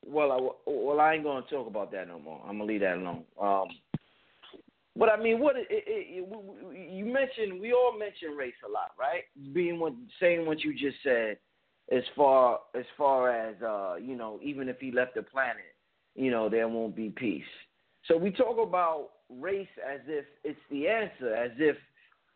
[0.05, 2.41] well I well I ain't gonna talk about that no more.
[2.45, 3.25] I'm gonna leave that alone.
[3.41, 3.69] Um,
[4.99, 8.93] but I mean, what it, it, it, you mentioned, we all mention race a lot,
[8.99, 9.25] right?
[9.53, 11.39] Being what saying what you just said,
[11.93, 15.75] as far as far as uh, you know, even if he left the planet,
[16.15, 17.45] you know, there won't be peace.
[18.07, 21.77] So we talk about race as if it's the answer, as if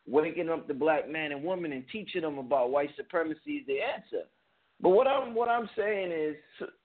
[0.06, 3.78] waking up the black man and woman and teaching them about white supremacy is the
[3.80, 4.26] answer.
[4.80, 6.36] But what I'm what I'm saying is,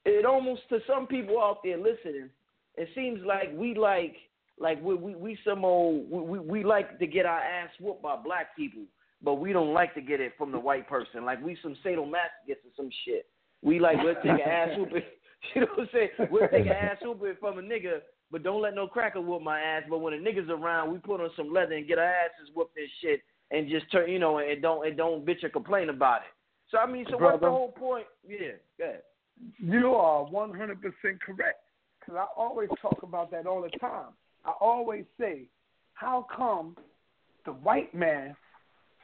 [0.05, 2.29] it almost to some people out there listening,
[2.75, 4.15] it seems like we like
[4.59, 8.01] like we we, we some old we, we we like to get our ass whooped
[8.01, 8.83] by black people,
[9.21, 11.25] but we don't like to get it from the white person.
[11.25, 13.25] Like we some sadomasochists or some shit.
[13.61, 15.03] We like we'll take an ass whooping.
[15.53, 16.29] You know what I'm saying?
[16.31, 17.99] We'll take an ass whooping from a nigga,
[18.31, 19.83] but don't let no cracker whoop my ass.
[19.87, 22.75] But when a nigga's around, we put on some leather and get our asses whooped
[22.75, 26.21] and shit, and just turn, you know, and don't and don't bitch or complain about
[26.21, 26.33] it.
[26.71, 28.07] So I mean, so what's the whole point?
[28.27, 29.01] Yeah, go ahead.
[29.59, 30.77] You are 100%
[31.21, 31.59] correct.
[31.99, 34.13] Because I always talk about that all the time.
[34.45, 35.43] I always say,
[35.93, 36.75] how come
[37.45, 38.35] the white man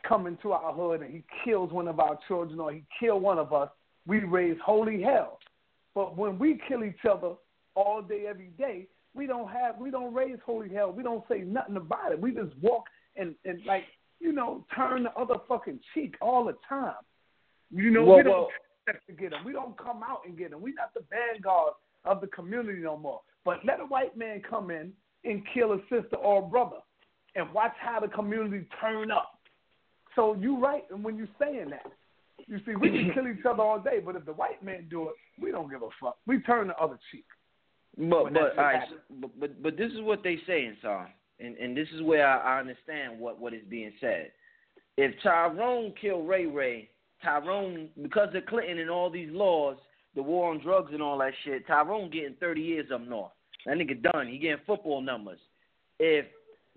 [0.07, 3.37] come into our hood and he kills one of our children or he kill one
[3.37, 3.69] of us,
[4.07, 5.39] we raise holy hell.
[5.93, 7.33] But when we kill each other
[7.75, 10.91] all day, every day, we don't have, we don't raise holy hell.
[10.91, 12.19] We don't say nothing about it.
[12.21, 13.83] We just walk and, and like,
[14.19, 16.93] you know, turn the other fucking cheek all the time.
[17.71, 18.49] You know, Well, we don't well-
[19.07, 19.45] to get them.
[19.45, 20.61] We don't come out and get them.
[20.61, 21.73] We're not the vanguard
[22.03, 23.21] of the community no more.
[23.45, 24.91] But let a white man come in
[25.23, 26.77] and kill a sister or a brother,
[27.35, 29.39] and watch how the community turn up.
[30.15, 31.91] So you right, and when you're saying that,
[32.47, 35.09] you see, we can kill each other all day, but if the white man do
[35.09, 36.17] it, we don't give a fuck.
[36.25, 37.25] We turn the other cheek.
[37.97, 38.87] But but all right,
[39.19, 41.07] but, but but this is what they saying, sir,
[41.39, 44.31] and and this is where I, I understand what what is being said.
[44.97, 46.89] If Tyrone killed Ray Ray,
[47.21, 49.77] Tyrone because of Clinton and all these laws,
[50.15, 53.31] the war on drugs and all that shit, Tyrone getting thirty years up north.
[53.65, 54.27] That nigga done.
[54.27, 55.39] He getting football numbers.
[55.99, 56.25] If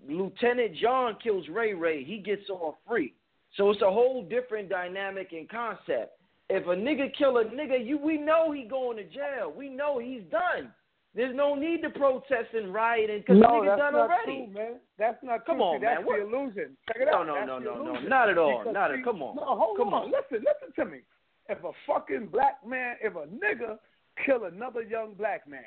[0.07, 3.13] Lieutenant John kills Ray Ray, he gets off free.
[3.57, 6.19] So it's a whole different dynamic and concept.
[6.49, 9.51] If a nigga kill a nigga, you we know he going to jail.
[9.55, 10.71] We know he's done.
[11.15, 14.45] There's no need to protest and riot because no, the nigga done already.
[14.45, 14.73] true, man.
[14.99, 15.63] That's not Come true.
[15.63, 16.05] on, See, that's man.
[16.05, 16.77] What- the illusion.
[16.87, 17.27] Check it No, out.
[17.27, 17.99] no, That's no, no, no.
[18.01, 18.59] Not at all.
[18.59, 19.35] Because, Not at come on.
[19.37, 20.11] No, hold come on.
[20.11, 20.99] Listen, listen to me.
[21.47, 23.79] If a fucking black man, if a nigga
[24.25, 25.63] kill another young black man,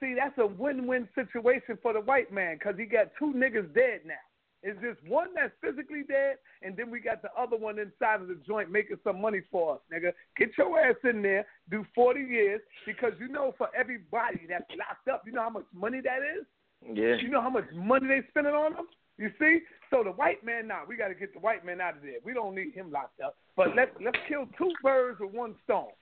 [0.00, 4.00] see, that's a win-win situation for the white man because he got two niggas dead
[4.04, 4.14] now.
[4.62, 8.28] It's just one that's physically dead, and then we got the other one inside of
[8.28, 10.12] the joint making some money for us, nigga.
[10.36, 15.06] Get your ass in there, do 40 years, because you know for everybody that's locked
[15.08, 16.46] up, you know how much money that is?
[16.82, 17.16] Yeah.
[17.16, 18.86] You know how much money they spending on them?
[19.18, 19.60] You see?
[19.90, 22.18] So the white man, now we got to get the white man out of there.
[22.24, 23.36] We don't need him locked up.
[23.56, 25.94] But let's, let's kill two birds with one stone.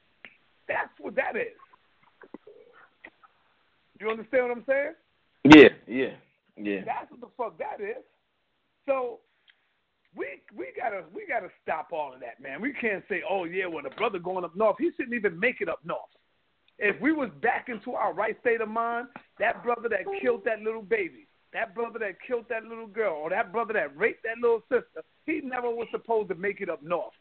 [0.68, 1.52] That's what that is.
[4.04, 4.92] You understand what I'm saying?
[5.44, 6.12] Yeah, yeah,
[6.58, 6.80] yeah.
[6.84, 8.04] That's what the fuck that is.
[8.86, 9.20] So
[10.14, 12.60] we we gotta we gotta stop all of that, man.
[12.60, 15.62] We can't say, oh yeah, well the brother going up north, he shouldn't even make
[15.62, 16.00] it up north.
[16.78, 20.60] If we was back into our right state of mind, that brother that killed that
[20.60, 24.36] little baby, that brother that killed that little girl, or that brother that raped that
[24.38, 27.14] little sister, he never was supposed to make it up north.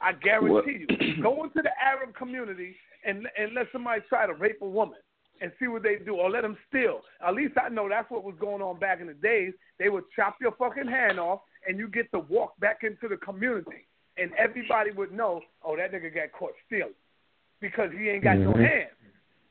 [0.00, 1.20] I guarantee you.
[1.20, 4.98] Go into the Arab community and and let somebody try to rape a woman
[5.40, 7.00] and see what they do, or let them steal.
[7.26, 9.52] At least I know that's what was going on back in the days.
[9.78, 13.16] They would chop your fucking hand off, and you get to walk back into the
[13.16, 16.94] community, and everybody would know, oh, that nigga got caught stealing
[17.60, 18.64] because he ain't got no Mhm.
[18.64, 18.96] hands.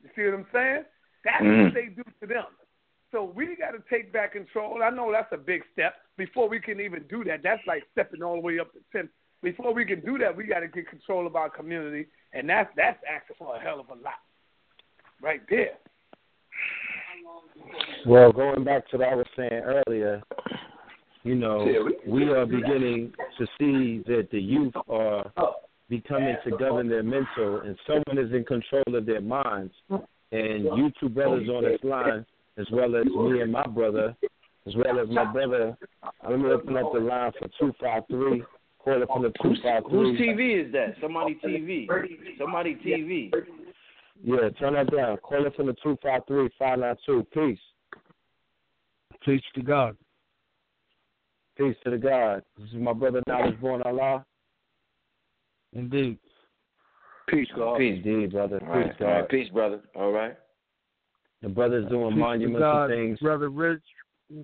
[0.02, 0.84] You see what I'm saying?
[1.24, 1.64] That's Mhm.
[1.64, 2.46] what they do to them.
[3.10, 4.82] So we got to take back control.
[4.82, 5.96] I know that's a big step.
[6.16, 9.08] Before we can even do that, that's like stepping all the way up to ten.
[9.40, 12.74] Before we can do that, we got to get control of our community, and that's
[12.74, 14.20] that's asking for a hell of a lot,
[15.22, 15.74] right there.
[18.06, 20.22] Well, going back to what I was saying earlier,
[21.24, 21.66] you know,
[22.06, 25.30] we are beginning to see that the youth are
[25.88, 29.72] becoming to govern their mental, and someone is in control of their minds.
[30.30, 32.24] And you two brothers on this line,
[32.58, 34.14] as well as me and my brother,
[34.66, 35.76] as well as my brother,
[36.28, 38.44] let me open up the line for 253.
[38.84, 39.90] Call it from the 253.
[39.90, 40.94] Whose TV is that?
[41.00, 41.86] Somebody TV.
[42.38, 43.32] Somebody TV.
[44.22, 45.16] Yeah, turn that down.
[45.18, 47.26] Call it from the 253 592.
[47.32, 47.58] Peace.
[49.24, 49.96] Peace to God.
[51.56, 52.42] Peace to the God.
[52.58, 54.24] This is my brother Knowledge Born Allah.
[55.72, 56.18] Indeed.
[57.28, 57.78] Peace, God.
[57.78, 58.00] Peace.
[58.04, 58.60] Indeed, brother.
[58.62, 59.12] All right, Peace, all God.
[59.12, 59.80] right, peace, brother.
[59.94, 60.36] All right.
[61.42, 63.18] The brother's doing Peace to monumental God, things.
[63.20, 63.82] Brother Rich.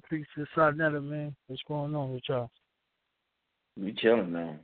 [0.09, 1.35] Peace to Sarnetta, man.
[1.47, 2.51] What's going on with y'all?
[3.79, 4.59] We chilling, man.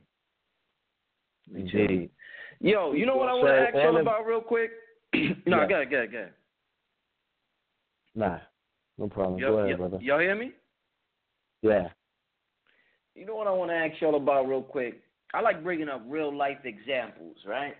[1.53, 1.89] We chilling.
[1.89, 2.09] Indeed.
[2.59, 4.71] Yo, you know what I want to ask y'all about real quick?
[5.45, 5.67] no, Yeah.
[5.67, 6.33] go ahead, go ahead, go ahead.
[8.15, 8.39] Nah,
[8.97, 9.39] no problem.
[9.39, 9.97] Go ahead, y'all- brother.
[10.03, 10.51] y'all hear me?
[11.61, 11.89] Yeah.
[13.15, 15.01] You know what I want to ask y'all about real quick?
[15.33, 17.75] I like bringing up real life examples, right?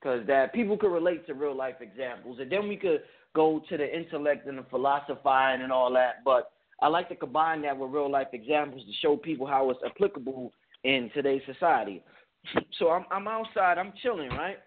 [0.00, 3.02] Because that people could relate to real life examples, and then we could
[3.34, 6.22] go to the intellect and the philosophizing and all that.
[6.24, 9.80] But I like to combine that with real life examples to show people how it's
[9.84, 10.52] applicable
[10.84, 12.02] in today's society.
[12.78, 14.58] So I'm I'm outside, I'm chilling, right?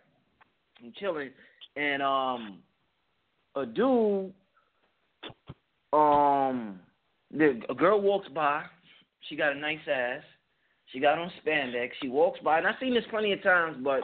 [0.84, 1.30] I'm chilling,
[1.80, 2.58] and um,
[3.56, 4.34] a dude,
[5.94, 6.80] um,
[7.32, 8.64] the a girl walks by.
[9.28, 10.24] She got a nice ass.
[10.92, 11.92] She got on spandex.
[12.02, 13.78] She walks by, and I've seen this plenty of times.
[13.84, 14.02] But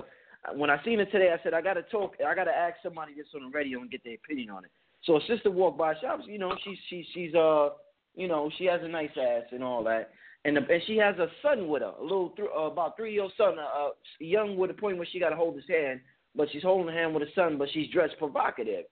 [0.55, 2.15] when I seen it today, I said I gotta talk.
[2.25, 4.71] I gotta ask somebody this on the radio and get their opinion on it.
[5.03, 5.93] So a sister walked by.
[5.95, 7.69] She, you know, she's she's she's uh,
[8.15, 10.11] you know, she has a nice ass and all that,
[10.45, 13.13] and the, and she has a son with her, a little th- uh, about three
[13.13, 15.67] year old son, uh, uh, young with a point where she got to hold his
[15.67, 15.99] hand,
[16.35, 18.85] but she's holding hand with her son, but she's dressed provocative.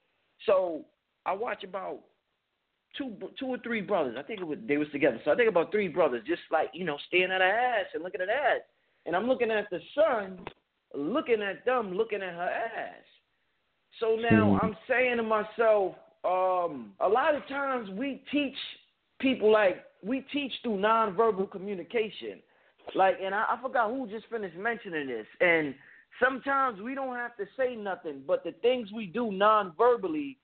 [0.45, 0.86] So
[1.25, 1.99] I watch about
[2.97, 4.15] two two or three brothers.
[4.17, 5.19] I think it was they was together.
[5.25, 8.03] So I think about three brothers, just like you know, staring at her ass and
[8.03, 8.62] looking at her ass.
[9.06, 10.39] And I'm looking at the son,
[10.95, 13.03] looking at them, looking at her ass.
[13.99, 18.56] So now I'm saying to myself, um, a lot of times we teach
[19.19, 22.39] people like we teach through nonverbal communication.
[22.95, 25.25] Like, and I, I forgot who just finished mentioning this.
[25.39, 25.73] And
[26.21, 30.38] sometimes we don't have to say nothing, but the things we do non-verbally,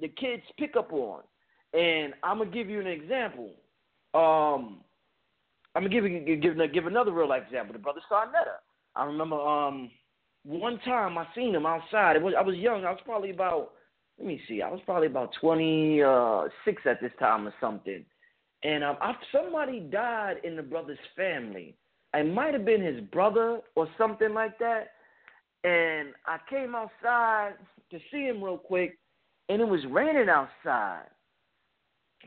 [0.00, 1.22] the kids pick up on.
[1.72, 3.50] And I'm gonna give you an example.
[4.14, 4.80] Um,
[5.74, 7.72] I'm gonna give you give give another real life example.
[7.72, 8.58] The brother Sarnetta.
[8.94, 9.90] I remember um
[10.44, 12.16] one time I seen him outside.
[12.16, 12.84] It was I was young.
[12.84, 13.72] I was probably about
[14.18, 14.62] let me see.
[14.62, 16.00] I was probably about twenty
[16.64, 18.04] six at this time or something.
[18.62, 21.76] And um, I, somebody died in the brother's family.
[22.14, 24.92] It might have been his brother or something like that.
[25.64, 27.54] And I came outside
[27.90, 28.98] to see him real quick,
[29.48, 31.06] and it was raining outside.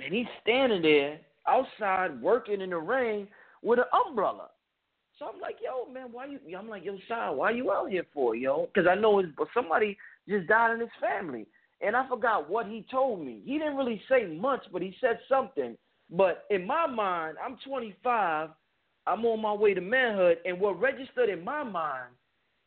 [0.03, 3.27] And he's standing there outside working in the rain
[3.61, 4.49] with an umbrella.
[5.17, 6.39] So I'm like, yo, man, why you?
[6.57, 8.67] I'm like, yo, Sai, why you out here for, yo?
[8.67, 9.97] Because I know it's, somebody
[10.29, 11.45] just died in his family,
[11.81, 13.41] and I forgot what he told me.
[13.43, 15.77] He didn't really say much, but he said something.
[16.09, 18.49] But in my mind, I'm 25.
[19.07, 22.11] I'm on my way to manhood, and what registered in my mind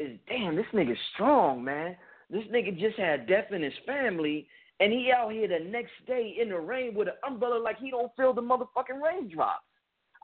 [0.03, 1.97] is, damn, this nigga's strong, man.
[2.31, 4.49] This nigga just had death in his family,
[4.81, 7.91] and he out here the next day in the rain with an umbrella like he
[7.91, 9.65] don't feel the motherfucking raindrops.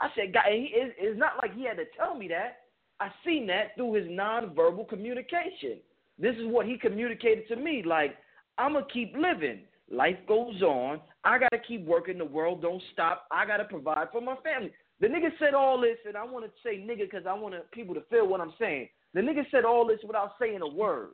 [0.00, 2.58] I said, God, he, it, it's not like he had to tell me that.
[3.00, 5.78] I seen that through his nonverbal communication.
[6.18, 7.82] This is what he communicated to me.
[7.84, 8.16] Like,
[8.56, 9.60] I'm going to keep living.
[9.90, 11.00] Life goes on.
[11.24, 12.18] I got to keep working.
[12.18, 13.26] The world don't stop.
[13.30, 14.72] I got to provide for my family.
[15.00, 17.94] The nigga said all this, and I want to say nigga because I want people
[17.94, 18.88] to feel what I'm saying.
[19.14, 21.10] The nigga said all this without saying a word.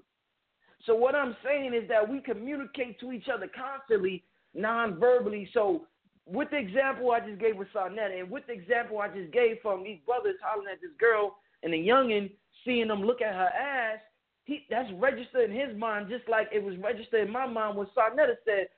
[0.87, 5.49] So what I'm saying is that we communicate to each other constantly, non-verbally.
[5.55, 5.87] So
[6.27, 9.57] with the example I just gave with Sarnetta, and with the example I just gave
[9.63, 12.31] from these brothers hollering at this girl and the youngin
[12.65, 13.99] seeing them look at her ass,
[14.45, 17.87] he that's registered in his mind just like it was registered in my mind when
[17.97, 18.69] Sarnetta said,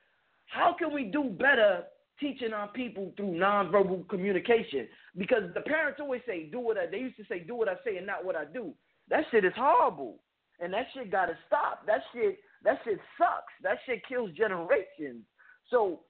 [0.46, 1.84] How can we do better
[2.20, 4.86] teaching our people through nonverbal communication?
[5.16, 7.74] Because the parents always say, Do what I they used to say, do what I
[7.84, 8.72] say and not what I do.
[9.08, 10.18] That shit is horrible.
[10.60, 11.86] And that shit gotta stop.
[11.86, 13.52] That shit that shit sucks.
[13.62, 15.22] That shit kills generations.
[15.70, 16.00] So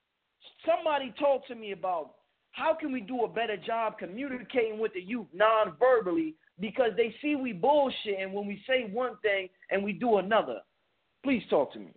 [0.64, 2.12] somebody talk to me about
[2.52, 7.36] how can we do a better job communicating with the youth non-verbally because they see
[7.36, 10.60] we bullshitting when we say one thing and we do another.
[11.22, 11.92] Please talk to me.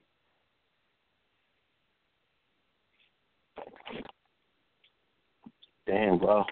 [5.87, 6.43] Damn, bro.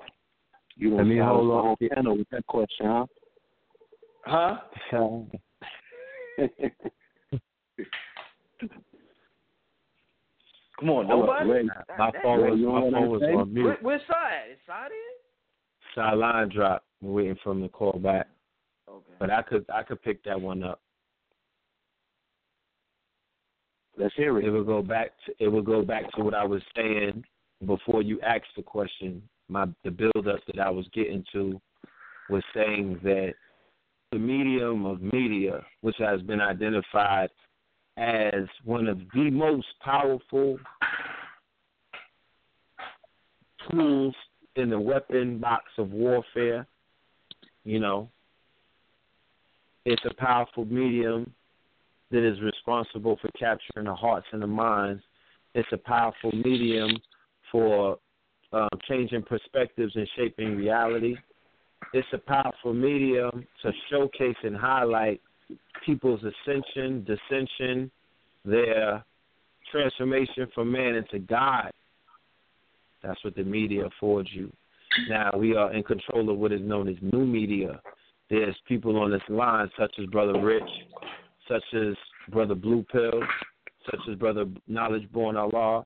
[0.75, 1.63] You Let don't me sound hold the on.
[1.63, 3.05] whole panel with that question, huh?
[4.27, 4.57] Huh?
[10.79, 11.67] Come on, nobody.
[11.97, 13.65] My phone was my phone was on mute.
[13.65, 14.51] Where, where's Side?
[14.51, 15.95] Is Side in?
[15.95, 16.83] Sideline drop.
[17.01, 18.27] I'm waiting for him to call back.
[18.89, 19.13] Okay.
[19.17, 20.81] But I could I could pick that one up.
[23.97, 24.49] Let's hear It it.
[24.49, 27.23] will go back to it will go back to what I was saying
[27.65, 29.21] before you asked the question.
[29.47, 31.59] My the build up that I was getting to
[32.29, 33.33] was saying that
[34.11, 37.29] the medium of media, which has been identified
[37.97, 40.57] as one of the most powerful
[43.69, 44.15] tools
[44.55, 46.65] in the weapon box of warfare,
[47.63, 48.09] you know,
[49.85, 51.31] it's a powerful medium
[52.11, 55.01] that is responsible for capturing the hearts and the minds.
[55.53, 56.91] It's a powerful medium
[57.51, 57.97] for
[58.53, 61.15] uh, changing perspectives and shaping reality.
[61.93, 65.21] It's a powerful medium to showcase and highlight
[65.85, 67.89] people's ascension, dissension,
[68.43, 69.03] their
[69.71, 71.71] transformation from man into God.
[73.03, 74.51] That's what the media affords you.
[75.09, 77.79] Now we are in control of what is known as new media.
[78.29, 80.63] There's people on this line, such as Brother Rich,
[81.47, 81.95] such as
[82.29, 83.21] Brother Blue Pill,
[83.89, 85.85] such as Brother Knowledge Born Allah,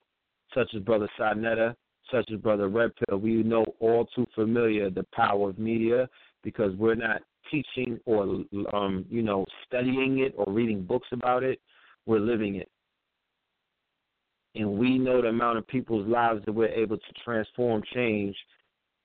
[0.54, 1.76] such as Brother Sinetta,
[2.12, 3.18] such as Brother Red Pill.
[3.18, 6.10] We know all too familiar the power of media
[6.44, 8.44] because we're not teaching or
[8.74, 11.60] um, you know studying it or reading books about it.
[12.06, 12.70] We're living it,
[14.56, 18.36] and we know the amount of people's lives that we're able to transform, change,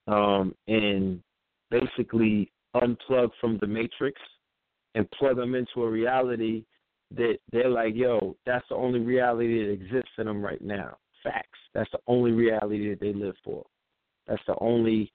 [0.07, 1.23] um, and
[1.71, 4.21] basically unplug from the matrix
[4.95, 6.65] and plug them into a reality
[7.15, 10.97] that they're like, yo, that's the only reality that exists in them right now.
[11.23, 11.59] Facts.
[11.75, 13.65] That's the only reality that they live for.
[14.27, 15.13] That's the only,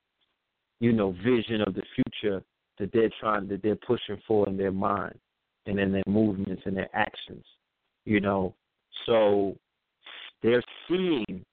[0.79, 2.43] you know, vision of the future
[2.79, 5.17] that they're trying that they're pushing for in their mind
[5.65, 7.45] and in their movements and their actions.
[8.05, 8.55] You know.
[9.05, 9.55] So
[10.43, 11.43] they're seeing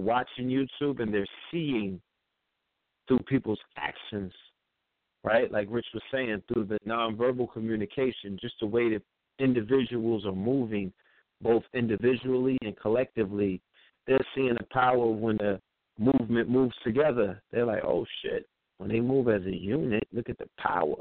[0.00, 2.00] watching YouTube and they're seeing
[3.06, 4.32] through people's actions
[5.24, 5.50] right?
[5.50, 9.02] Like Rich was saying, through the nonverbal communication, just the way that
[9.38, 10.92] individuals are moving,
[11.42, 13.60] both individually and collectively,
[14.06, 15.60] they're seeing the power when the
[15.98, 17.42] movement moves together.
[17.50, 18.46] They're like, oh shit.
[18.78, 20.96] When they move as a unit, look at the power.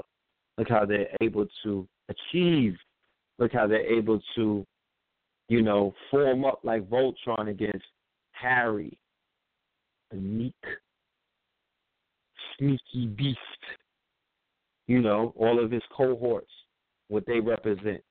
[0.57, 2.75] Look how they're able to achieve.
[3.39, 4.65] Look how they're able to,
[5.47, 7.85] you know, form up like Voltron against
[8.33, 8.95] Harry,
[10.11, 10.53] a meek,
[12.57, 13.39] sneaky beast
[14.91, 16.51] you know, all of his cohorts,
[17.07, 18.03] what they represent,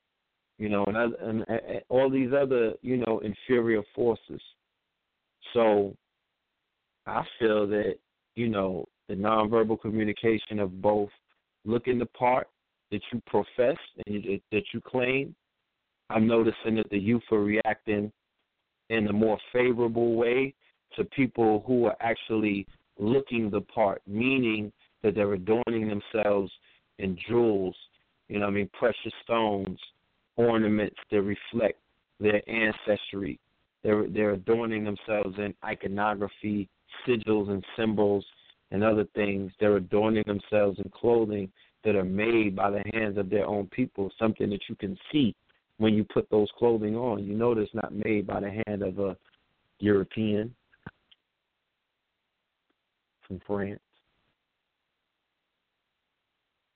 [0.61, 4.43] you know, and, other, and, and all these other, you know, inferior forces.
[5.55, 5.97] So
[7.07, 7.95] I feel that,
[8.37, 11.09] you know, the nonverbal communication of both
[11.65, 12.47] looking the part
[12.91, 15.35] that you profess and that you claim,
[16.11, 18.13] I'm noticing that the youth are reacting
[18.91, 20.55] in a more favorable way
[20.97, 22.67] to people who are actually
[22.99, 24.71] looking the part, meaning
[25.03, 26.53] that they're adorning themselves
[26.99, 27.77] in jewels,
[28.29, 29.79] you know I mean, precious stones,
[30.49, 31.79] ornaments that reflect
[32.19, 33.39] their ancestry.
[33.83, 36.69] They're they're adorning themselves in iconography,
[37.07, 38.25] sigils and symbols
[38.71, 39.53] and other things.
[39.59, 41.51] They're adorning themselves in clothing
[41.85, 45.35] that are made by the hands of their own people, something that you can see
[45.79, 47.25] when you put those clothing on.
[47.25, 49.17] You know it's not made by the hand of a
[49.79, 50.55] European
[53.27, 53.81] from France.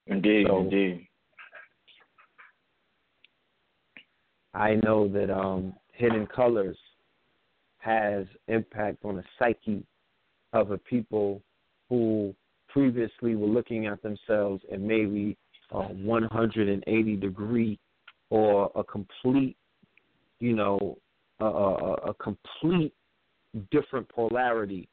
[0.06, 1.06] Indeed, So- indeed.
[4.54, 6.76] I know that um, Hidden Colors
[7.78, 9.84] has impact on the psyche
[10.52, 11.42] of a people
[11.88, 12.34] who
[12.68, 15.36] previously were looking at themselves in maybe
[15.70, 17.78] a 180 degree
[18.30, 19.56] or a complete,
[20.40, 20.98] you know,
[21.40, 22.92] a, a, a complete
[23.70, 24.88] different polarity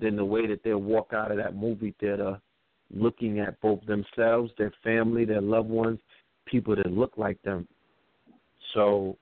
[0.00, 2.40] than the way that they'll walk out of that movie theater
[2.94, 5.98] looking at both themselves, their family, their loved ones,
[6.46, 7.66] people that look like them.
[8.74, 9.16] So,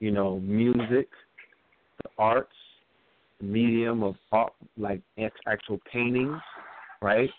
[0.00, 1.08] you know, music,
[2.02, 2.52] the arts,
[3.40, 5.00] the medium of art, like
[5.46, 6.40] actual paintings,
[7.02, 7.30] right?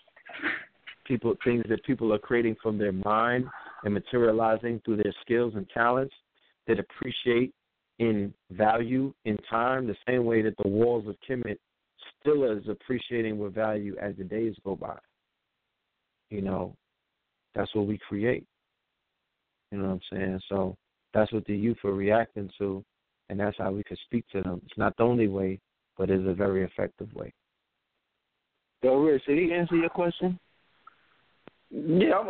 [1.06, 3.44] People, things that people are creating from their mind
[3.84, 6.14] and materializing through their skills and talents
[6.66, 7.54] that appreciate
[7.98, 11.58] in value in time, the same way that the walls of Kemet
[12.20, 14.96] still is appreciating with value as the days go by.
[16.30, 16.76] You know,
[17.54, 18.46] that's what we create.
[19.72, 20.40] You know what I'm saying?
[20.48, 20.76] So
[21.14, 22.84] that's what the youth are reacting to,
[23.28, 24.60] and that's how we can speak to them.
[24.66, 25.60] It's not the only way,
[25.96, 27.32] but it's a very effective way.
[28.82, 30.38] Yo, Rich, did he answer your question?
[31.70, 32.28] Yeah, I'm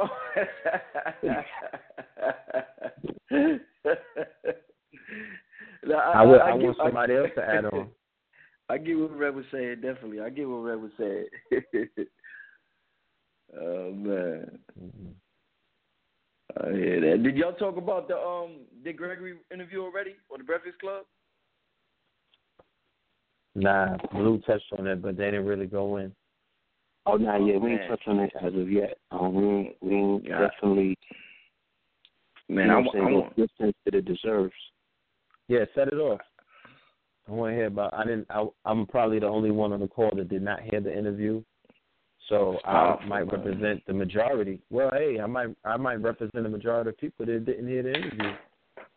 [5.85, 7.89] no, I, will, I, I want get- somebody else to add on.
[8.71, 9.77] I get what Red was saying.
[9.81, 11.27] Definitely, I get what Red was saying.
[13.59, 15.15] oh man, Mhm.
[16.57, 17.23] I hear that.
[17.23, 21.05] Did y'all talk about the um Dick Gregory interview already on the Breakfast Club?
[23.55, 26.13] Nah, Blue touched on it, but they didn't really go in.
[27.07, 27.61] Oh, not yet.
[27.61, 27.81] We man.
[27.81, 28.99] ain't touched on it as of yet.
[29.11, 30.49] Um, we ain't, we ain't Yeah.
[30.49, 30.97] definitely,
[32.49, 33.37] Man, you know I, what wa- I'm saying, want.
[33.37, 34.55] give sense that it deserves.
[35.49, 36.21] Yeah, set it off.
[37.29, 37.95] I want to hear about.
[37.95, 38.27] I didn't.
[38.31, 41.43] I, I'm probably the only one on the call that did not hear the interview,
[42.29, 44.61] so I might represent the majority.
[44.71, 45.49] Well, hey, I might.
[45.65, 48.33] I might represent the majority of people that didn't hear the interview.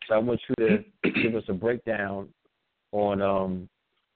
[0.08, 2.28] So I want you to give us a breakdown
[2.92, 3.68] on, um,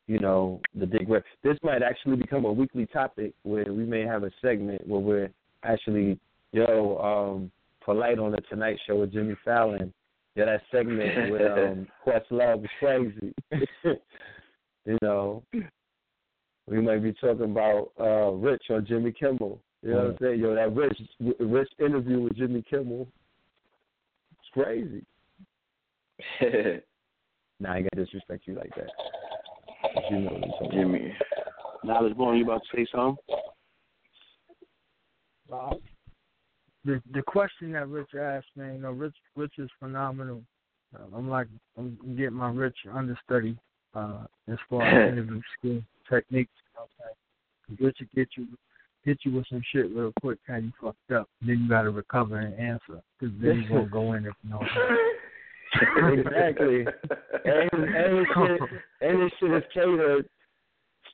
[0.06, 1.24] you know, the Dick Gregory.
[1.42, 5.30] This might actually become a weekly topic where we may have a segment where we're
[5.62, 6.18] actually,
[6.52, 7.50] yo, um,
[7.84, 9.92] polite on the Tonight Show with Jimmy Fallon.
[10.34, 13.34] Yeah, that segment with um, Questlove is crazy.
[14.84, 15.42] you know,
[16.68, 19.60] we might be talking about uh, Rich on Jimmy Kimmel.
[19.82, 20.40] You know what I'm saying?
[20.40, 21.00] Yo, that Rich
[21.38, 23.06] Rich interview with Jimmy Kimmel.
[24.32, 25.04] It's crazy.
[27.58, 28.90] Nah, I ain't got to disrespect you like that.
[29.94, 31.14] But you know what I'm talking Jimmy.
[31.84, 33.16] Knowledge Born, you about to say something?
[35.50, 35.74] Uh,
[36.84, 40.42] the the question that Rich asked, man, you know, Rich Rich is phenomenal.
[40.94, 41.46] Uh, I'm like
[41.78, 43.56] I'm getting my Rich understudy
[43.96, 46.52] uh, as far as interview skill techniques.
[46.56, 47.14] You know what I'm
[47.68, 47.78] saying?
[47.80, 48.46] Rich will get you
[49.04, 51.28] hit you with some shit real quick, how you fucked up.
[51.40, 54.50] Then you got to recover and answer, because then you won't go in if you
[54.50, 54.60] know.
[56.12, 56.84] exactly.
[57.44, 58.60] And and this shit,
[59.00, 60.28] and this shit is catered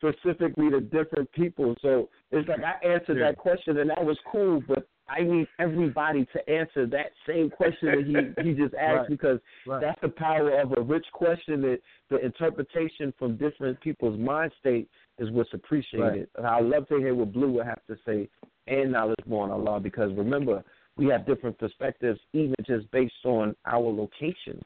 [0.03, 1.75] specifically to different people.
[1.81, 3.29] So it's like I answered Yeah.
[3.29, 7.89] that question and that was cool, but I need everybody to answer that same question
[7.89, 9.09] that he he just asked Right.
[9.09, 9.81] because Right.
[9.81, 14.89] that's the power of a rich question that the interpretation from different people's mind state
[15.19, 16.29] is what's appreciated.
[16.37, 18.29] And I love to hear what Blue would have to say
[18.67, 20.65] and Knowledge Born Allah because remember
[20.97, 24.63] we have different perspectives even just based on our locations.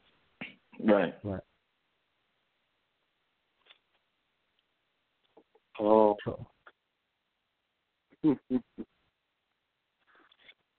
[0.79, 1.13] Right.
[5.79, 6.45] Oh, So,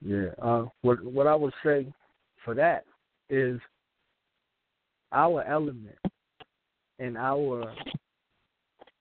[0.05, 0.29] yeah.
[0.43, 1.87] Uh, what what I would say
[2.45, 2.85] for that
[3.31, 3.61] is
[5.13, 5.97] our element
[6.99, 7.73] and our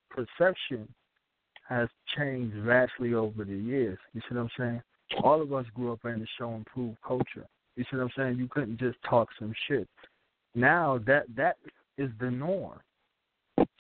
[0.10, 0.88] perception
[1.68, 3.98] has changed vastly over the years.
[4.14, 4.82] You see what I'm saying?
[5.24, 7.46] All of us grew up in the show and prove culture.
[7.76, 8.38] You see what I'm saying?
[8.38, 9.88] You couldn't just talk some shit.
[10.56, 11.58] Now that that
[11.98, 12.80] is the norm.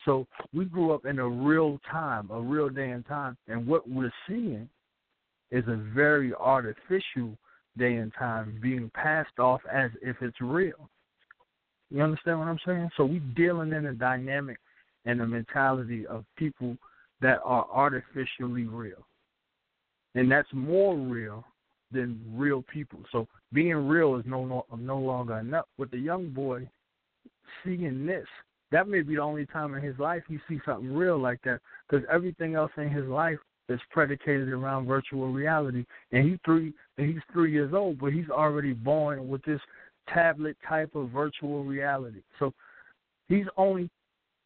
[0.07, 3.89] So we grew up in a real time, a real day and time, and what
[3.89, 4.69] we're seeing
[5.51, 7.37] is a very artificial
[7.77, 10.89] day and time being passed off as if it's real.
[11.91, 12.89] You understand what I'm saying?
[12.95, 14.57] So we're dealing in a dynamic
[15.05, 16.77] and a mentality of people
[17.21, 19.05] that are artificially real.
[20.15, 21.43] And that's more real
[21.91, 22.99] than real people.
[23.11, 25.65] So being real is no no, no longer enough.
[25.77, 26.69] With the young boy
[27.63, 28.27] seeing this,
[28.71, 31.59] that may be the only time in his life he sees something real like that.
[31.89, 33.37] Because everything else in his life
[33.69, 35.85] is predicated around virtual reality.
[36.11, 39.61] And he three and he's three years old, but he's already born with this
[40.13, 42.21] tablet type of virtual reality.
[42.39, 42.53] So
[43.27, 43.89] he's only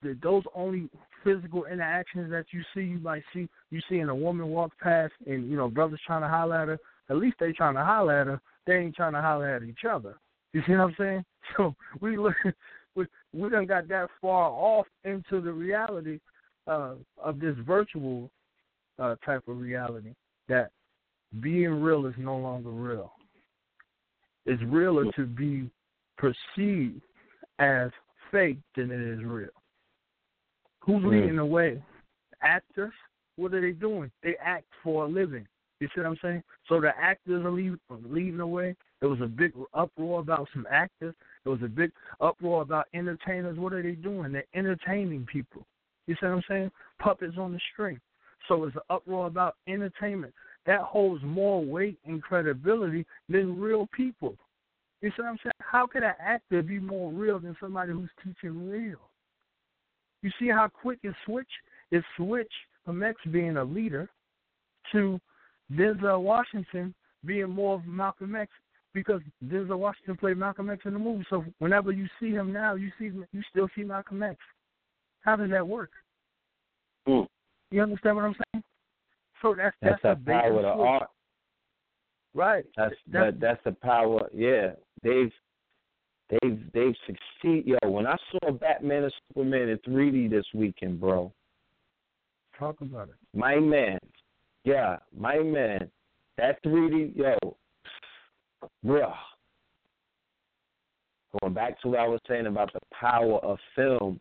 [0.02, 0.90] the, those only
[1.24, 5.50] physical interactions that you see, you might see you seeing a woman walk past and
[5.50, 6.80] you know brothers trying to holler at her.
[7.10, 8.42] At least they trying to holler at her.
[8.66, 10.16] They ain't trying to holler at each other.
[10.54, 11.26] You see what I'm saying?
[11.58, 12.36] So we look,
[12.96, 16.20] we we done got that far off into the reality
[16.68, 18.30] uh, of this virtual
[19.00, 20.14] uh, type of reality
[20.48, 20.72] that
[21.40, 23.14] being real is no longer real.
[24.46, 25.70] It's realer to be
[26.18, 27.02] perceived
[27.60, 27.92] as
[28.32, 29.50] fake than it is real.
[30.82, 31.12] Who's Mm.
[31.12, 31.84] leading the way?
[32.42, 32.94] Actors.
[33.38, 34.12] What are they doing?
[34.24, 35.48] They act for a living.
[35.80, 36.44] You see what I'm saying?
[36.68, 38.76] So the actors are leave, leading the way.
[39.00, 41.16] There was a big uproar about some actors.
[41.44, 43.58] There was a big uproar about entertainers.
[43.58, 44.32] What are they doing?
[44.32, 45.66] They're entertaining people.
[46.08, 46.72] You see what I'm saying?
[47.00, 48.00] Puppets on the string.
[48.48, 50.34] So it's an uproar about entertainment.
[50.66, 54.36] That holds more weight and credibility than real people.
[55.02, 55.54] You see what I'm saying?
[55.60, 59.00] How could an actor be more real than somebody who's teaching real?
[60.22, 61.50] You see how quick it switch?
[61.90, 62.52] It switched
[62.86, 64.10] from X being a leader
[64.92, 65.20] to
[65.74, 66.94] Denzel Washington
[67.26, 68.52] being more of Malcolm X
[68.94, 71.26] because Denzel Washington played Malcolm X in the movie.
[71.30, 74.38] So whenever you see him now, you see you still see Malcolm X.
[75.22, 75.92] How does that work?
[77.08, 77.22] Hmm.
[77.70, 78.64] You understand what I'm saying?
[79.42, 81.10] So that's That's, that's, the power of the art.
[82.34, 82.66] right?
[82.78, 84.30] That's That's- that, that's the power.
[84.34, 84.72] Yeah,
[85.04, 85.32] they've
[86.32, 87.66] They've they've succeed.
[87.66, 91.32] Yo, when I saw Batman and Superman in 3D this weekend, bro.
[92.58, 93.16] Talk about it.
[93.38, 94.00] My man,
[94.64, 95.90] yeah, my man.
[96.38, 97.58] That 3D, yo,
[98.84, 99.14] bro.
[101.40, 104.20] Going back to what I was saying about the power of film,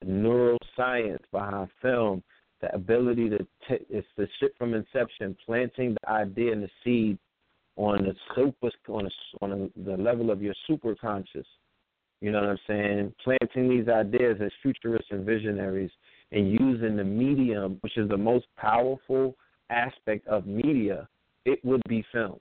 [0.00, 2.22] the neuroscience behind film,
[2.60, 7.18] the ability to t- it's the shit from inception, planting the idea and the seed
[7.76, 9.10] on the super on a,
[9.44, 11.46] on a, the level of your super conscious.
[12.20, 13.14] You know what I'm saying?
[13.24, 15.90] Planting these ideas as futurists and visionaries,
[16.32, 19.34] and using the medium, which is the most powerful
[19.70, 21.08] aspect of media,
[21.44, 22.38] it would be film,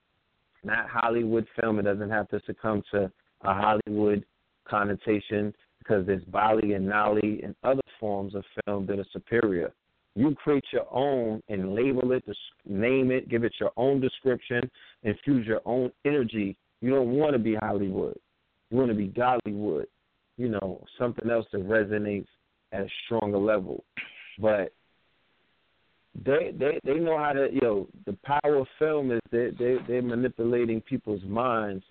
[0.63, 1.79] not Hollywood film.
[1.79, 4.25] It doesn't have to succumb to a Hollywood
[4.67, 9.71] connotation because there's Bali and Nali and other forms of film that are superior.
[10.15, 12.23] You create your own and label it,
[12.65, 14.69] name it, give it your own description,
[15.03, 16.57] infuse your own energy.
[16.81, 18.17] You don't want to be Hollywood.
[18.69, 19.85] You want to be Gollywood.
[20.37, 22.27] You know, something else that resonates
[22.71, 23.83] at a stronger level.
[24.39, 24.73] But
[26.25, 29.77] they they they know how to you know the power of film is they they
[29.87, 31.83] they're manipulating people's minds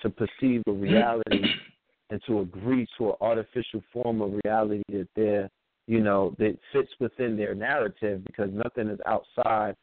[0.00, 1.42] to perceive a reality
[2.10, 5.48] and to agree to an artificial form of reality that they're
[5.86, 9.76] you know, that fits within their narrative because nothing is outside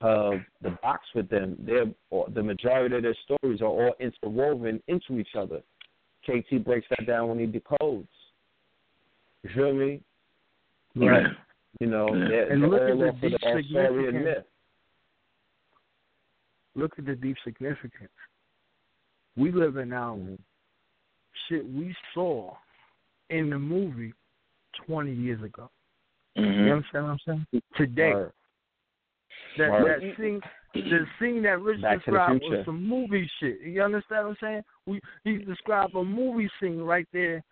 [0.00, 1.56] of the box with them.
[1.60, 1.86] They're
[2.34, 5.62] the majority of their stories are all interwoven into each other.
[6.24, 8.06] KT breaks that down when he decodes.
[9.42, 10.00] You feel me?
[10.94, 11.26] Right.
[11.80, 14.46] You know, they're, and they're look at the deep significance.
[16.74, 18.10] Look at the deep significance.
[19.36, 20.34] We live in now mm-hmm.
[21.48, 22.54] shit we saw
[23.30, 24.14] in the movie
[24.86, 25.70] 20 years ago.
[26.38, 26.66] Mm-hmm.
[26.66, 27.18] You understand what I'm
[27.52, 27.62] saying?
[27.76, 28.12] Today.
[28.12, 28.32] Right.
[29.58, 30.00] That right.
[30.00, 30.40] that scene
[30.74, 33.60] the scene that Rich Back described the was some movie shit.
[33.62, 34.62] You understand what I'm saying?
[34.86, 37.42] We he described a movie scene right there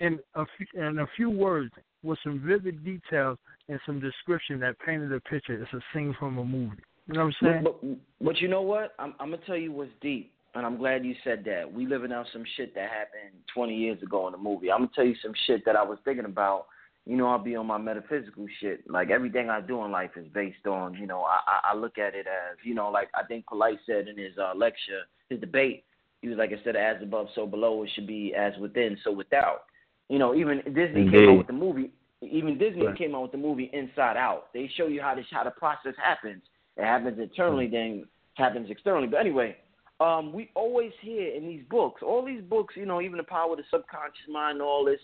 [0.00, 1.72] in a few, in a few words
[2.04, 3.38] with some vivid details
[3.68, 5.60] and some description that painted a picture.
[5.60, 6.76] It's a scene from a movie.
[7.06, 7.64] You know what I'm saying?
[7.64, 8.94] But, but, you know what?
[8.98, 11.70] I'm, I'm gonna tell you what's deep, and I'm glad you said that.
[11.70, 14.70] We living out some shit that happened 20 years ago in the movie.
[14.70, 16.66] I'm gonna tell you some shit that I was thinking about
[17.06, 18.88] you know, I'll be on my metaphysical shit.
[18.88, 22.14] Like everything I do in life is based on, you know, I, I look at
[22.14, 25.84] it as, you know, like I think Polight said in his uh, lecture, his debate,
[26.22, 29.12] he was like, instead of as above, so below, it should be as within, so
[29.12, 29.64] without.
[30.08, 31.12] You know, even Disney Indeed.
[31.12, 31.90] came out with the movie.
[32.20, 32.96] Even Disney right.
[32.96, 34.52] came out with the movie Inside Out.
[34.54, 36.42] They show you how this how the process happens.
[36.76, 37.74] It happens internally, mm-hmm.
[37.74, 39.06] then happens externally.
[39.06, 39.56] But anyway,
[40.00, 43.52] um, we always hear in these books, all these books, you know, even the power
[43.52, 45.00] of the subconscious mind, all this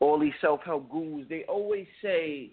[0.00, 2.50] all these self help gurus, they always say,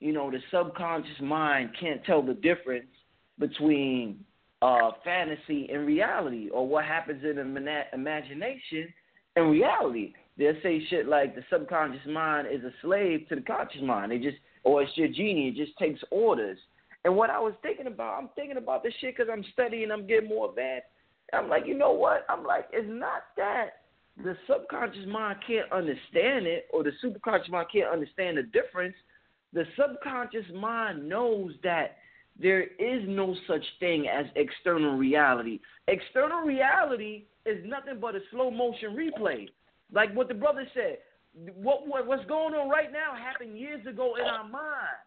[0.00, 2.90] you know, the subconscious mind can't tell the difference
[3.38, 4.24] between
[4.60, 8.92] uh, fantasy and reality, or what happens in the imagination
[9.36, 10.12] and reality.
[10.38, 14.12] They'll say shit like the subconscious mind is a slave to the conscious mind.
[14.12, 15.48] It just, or it's your genie.
[15.48, 16.58] It just takes orders.
[17.04, 19.90] And what I was thinking about, I'm thinking about this shit because I'm studying.
[19.90, 20.86] I'm getting more advanced.
[21.32, 22.24] I'm like, you know what?
[22.28, 23.82] I'm like, it's not that
[24.22, 28.94] the subconscious mind can't understand it or the superconscious mind can't understand the difference,
[29.52, 31.96] the subconscious mind knows that
[32.38, 35.60] there is no such thing as external reality.
[35.88, 39.48] External reality is nothing but a slow motion replay.
[39.92, 40.98] Like what the brother said,
[41.54, 44.98] what, what what's going on right now happened years ago in our mind.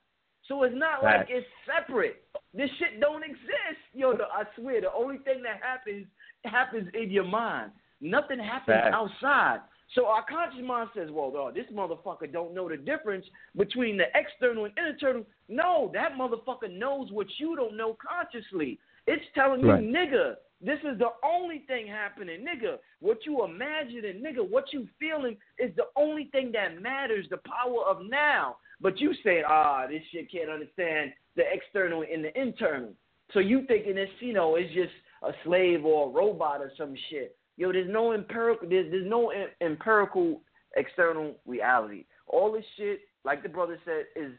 [0.48, 1.20] So it's not right.
[1.20, 2.24] like it's separate.
[2.54, 3.82] This shit don't exist.
[3.94, 6.06] Yo, I swear, the only thing that happens
[6.46, 7.72] happens in your mind.
[8.02, 9.60] Nothing happens outside.
[9.94, 13.26] So our conscious mind says, well, oh, this motherfucker don't know the difference
[13.56, 15.24] between the external and internal.
[15.48, 18.80] No, that motherfucker knows what you don't know consciously.
[19.08, 19.84] It's telling you, right.
[19.84, 22.78] nigga, this is the only thing happening, nigga.
[23.00, 27.84] What you imagining, nigga, what you feeling is the only thing that matters, the power
[27.88, 28.58] of now.
[28.82, 32.94] But you say, ah, this shit can't understand the external and the internal.
[33.34, 34.94] So you thinking it's, you know, it's just
[35.24, 37.38] a slave or a robot or some shit.
[37.58, 38.68] Yo, there's no empirical.
[38.68, 39.32] There's there's no
[39.62, 40.42] empirical
[40.76, 42.06] external reality.
[42.28, 44.32] All this shit, like the brother said, is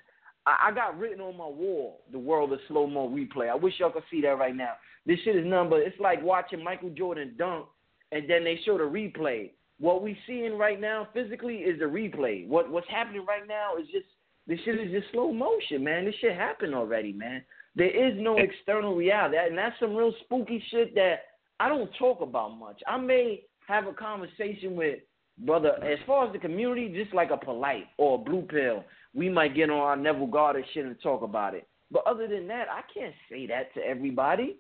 [0.47, 2.03] I, I got written on my wall.
[2.13, 3.51] The world of slow mo replay.
[3.51, 4.75] I wish y'all could see that right now.
[5.07, 5.81] This shit is number.
[5.81, 7.67] It's like watching Michael Jordan dunk,
[8.13, 9.53] and then they show the replay.
[9.79, 12.47] What we seeing right now physically is the replay.
[12.47, 14.07] What what's happening right now is just
[14.47, 16.05] this shit is just slow motion, man.
[16.05, 17.43] This shit happened already, man.
[17.75, 21.17] There is no external reality, and that's some real spooky shit that
[21.61, 22.81] I don't talk about much.
[22.87, 25.01] I may have a conversation with
[25.39, 28.85] brother as far as the community, just like a polite or a blue pill.
[29.15, 31.69] We might get on our Neville Goddard shit and talk about it.
[31.91, 34.57] But other than that, I can't say that to everybody.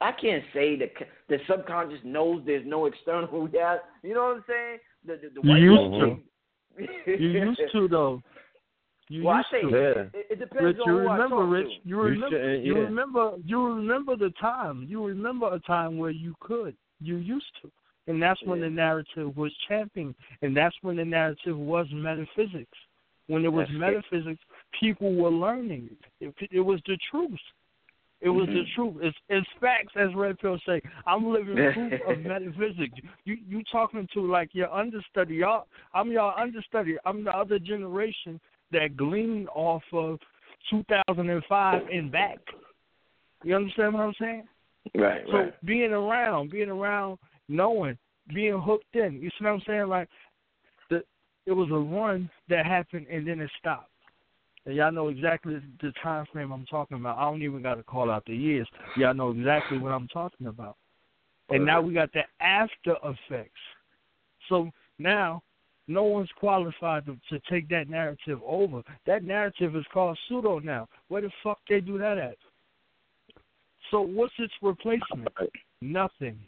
[0.00, 0.92] I can't say that
[1.28, 3.82] the subconscious knows there's no external reality.
[4.02, 4.78] You know what I'm saying?
[5.06, 6.26] The the, the you used
[7.06, 7.18] to.
[7.22, 8.22] you used to though.
[9.08, 9.74] You well, used I say to.
[9.76, 11.66] it, it, it depends Rich, on you who I remember, talk Rich?
[11.82, 11.88] to.
[11.88, 12.54] You remember?
[12.56, 13.32] should, You remember?
[13.44, 14.86] You remember the time?
[14.88, 16.76] You remember a time where you could?
[17.00, 17.70] You used to,
[18.06, 18.66] and that's when Yeah.
[18.66, 22.78] the narrative was championed, and that's when the narrative was metaphysics.
[23.26, 23.78] When it was That's it.
[23.78, 24.40] metaphysics,
[24.80, 25.90] people were learning
[26.20, 26.34] it.
[26.40, 27.38] It, it was the truth.
[28.22, 28.72] It was the Mhm.
[28.74, 28.96] truth.
[29.00, 30.82] It's, it's facts, as Red Pill say.
[31.06, 32.98] I'm living proof of metaphysics.
[33.24, 35.36] You you talking to like your understudy.
[35.36, 36.96] Y'all, I'm y'all understudy.
[37.06, 38.38] I'm the other generation
[38.72, 40.18] that gleaned off of
[40.68, 42.38] 2005 and back.
[43.42, 44.48] You understand what I'm saying?
[44.94, 45.64] Right, So right.
[45.64, 47.18] being around, being around,
[47.48, 47.96] knowing,
[48.34, 49.20] being hooked in.
[49.20, 49.88] You see what I'm saying?
[49.88, 50.08] Like
[50.90, 51.02] the
[51.46, 53.89] it was a run that happened and then it stopped.
[54.66, 57.18] And y'all know exactly the time frame I'm talking about.
[57.18, 58.68] I don't even got to call out the years.
[58.96, 60.76] Y'all know exactly what I'm talking about.
[61.48, 63.58] And now we got the after effects.
[64.48, 65.42] So now
[65.88, 68.82] no one's qualified to, to take that narrative over.
[69.06, 70.88] That narrative is called pseudo now.
[71.08, 72.36] Where the fuck they do that at?
[73.90, 75.28] So what's its replacement?
[75.80, 76.38] Nothing.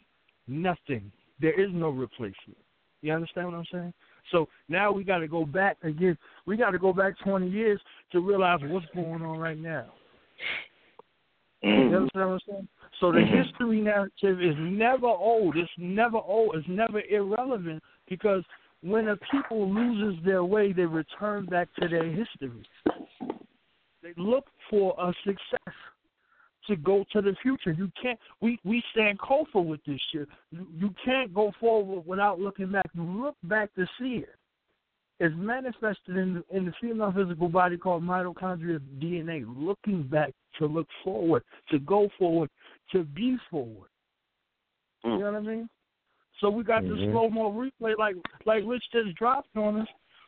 [0.47, 1.11] Nothing.
[1.41, 2.57] There is no replacement.
[3.01, 3.93] You understand what I'm saying?
[4.31, 6.17] So now we got to go back again.
[6.45, 7.81] We got to go back 20 years
[8.13, 9.85] to realize what's going on right now.
[11.63, 12.67] You understand what I'm saying?
[12.99, 13.37] So the mm-hmm.
[13.41, 15.55] history narrative is never old.
[15.55, 16.55] It's never old.
[16.55, 18.43] It's never irrelevant because
[18.81, 22.67] when a people loses their way, they return back to their history.
[24.01, 25.75] They look for a success
[26.67, 27.71] to go to the future.
[27.71, 28.19] You can't.
[28.41, 30.27] We we Sankofa with this shit.
[30.51, 32.89] You, you can't go forward without looking back.
[32.93, 34.35] You look back to see it.
[35.23, 39.45] It's manifested in the, in the female physical body called mitochondrial DNA.
[39.47, 42.49] Looking back to look forward, to go forward,
[42.91, 43.87] to be forward.
[45.05, 45.69] You know what I mean?
[46.41, 46.89] So we got Mhm.
[46.89, 49.87] the slow mo replay, like like Rich just dropped on us.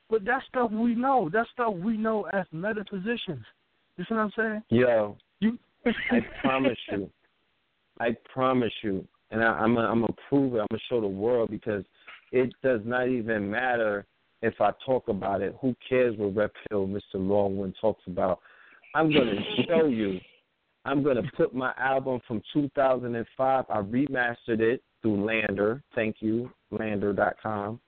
[0.09, 1.27] But that stuff we know.
[1.27, 3.45] That stuff we know as metaphysicians.
[3.97, 4.63] You see what I'm saying?
[4.69, 5.59] Yo, You.
[6.09, 7.11] I promise you.
[7.99, 10.59] I promise you, and I, I'm gonna I'm gonna prove it.
[10.59, 11.83] I'm gonna show the world because
[12.31, 14.05] it does not even matter
[14.45, 15.55] if I talk about it.
[15.59, 17.15] Who cares what Red Pill, Mr.
[17.15, 18.39] Longwin talks about?
[18.93, 20.19] I'm gonna show you.
[20.85, 23.65] I'm gonna put my album from 2005.
[23.67, 25.81] I remastered it through LANDR.
[25.95, 27.79] Thank you, LANDR.com,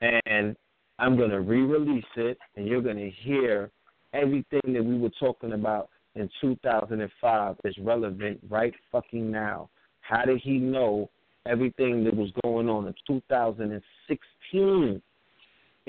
[0.00, 0.56] and
[0.98, 3.70] I'm gonna re-release it, and you're gonna hear
[4.14, 9.68] everything that we were talking about in 2005 is relevant right fucking now.
[10.00, 11.10] How did he know
[11.46, 15.02] everything that was going on in 2016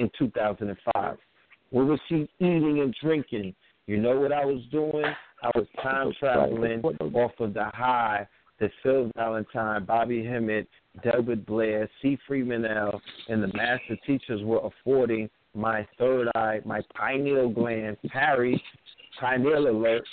[0.01, 1.17] in 2005?
[1.69, 3.55] What was he eating and drinking?
[3.87, 5.05] You know what I was doing?
[5.43, 6.81] I was time traveling
[7.13, 8.27] off of the high
[8.59, 10.67] that Phil Valentine, Bobby Hemmitt,
[11.03, 12.17] Delbert Blair, C.
[12.27, 18.61] Freeman-El, and the master teachers were affording my third eye, my pineal gland, Harry,
[19.19, 20.03] pineal alert.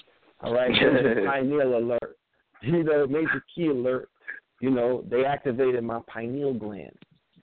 [0.40, 0.70] All right,
[1.26, 2.16] pineal alert.
[2.62, 4.08] You know, major key alert.
[4.60, 6.96] You know, they activated my pineal gland,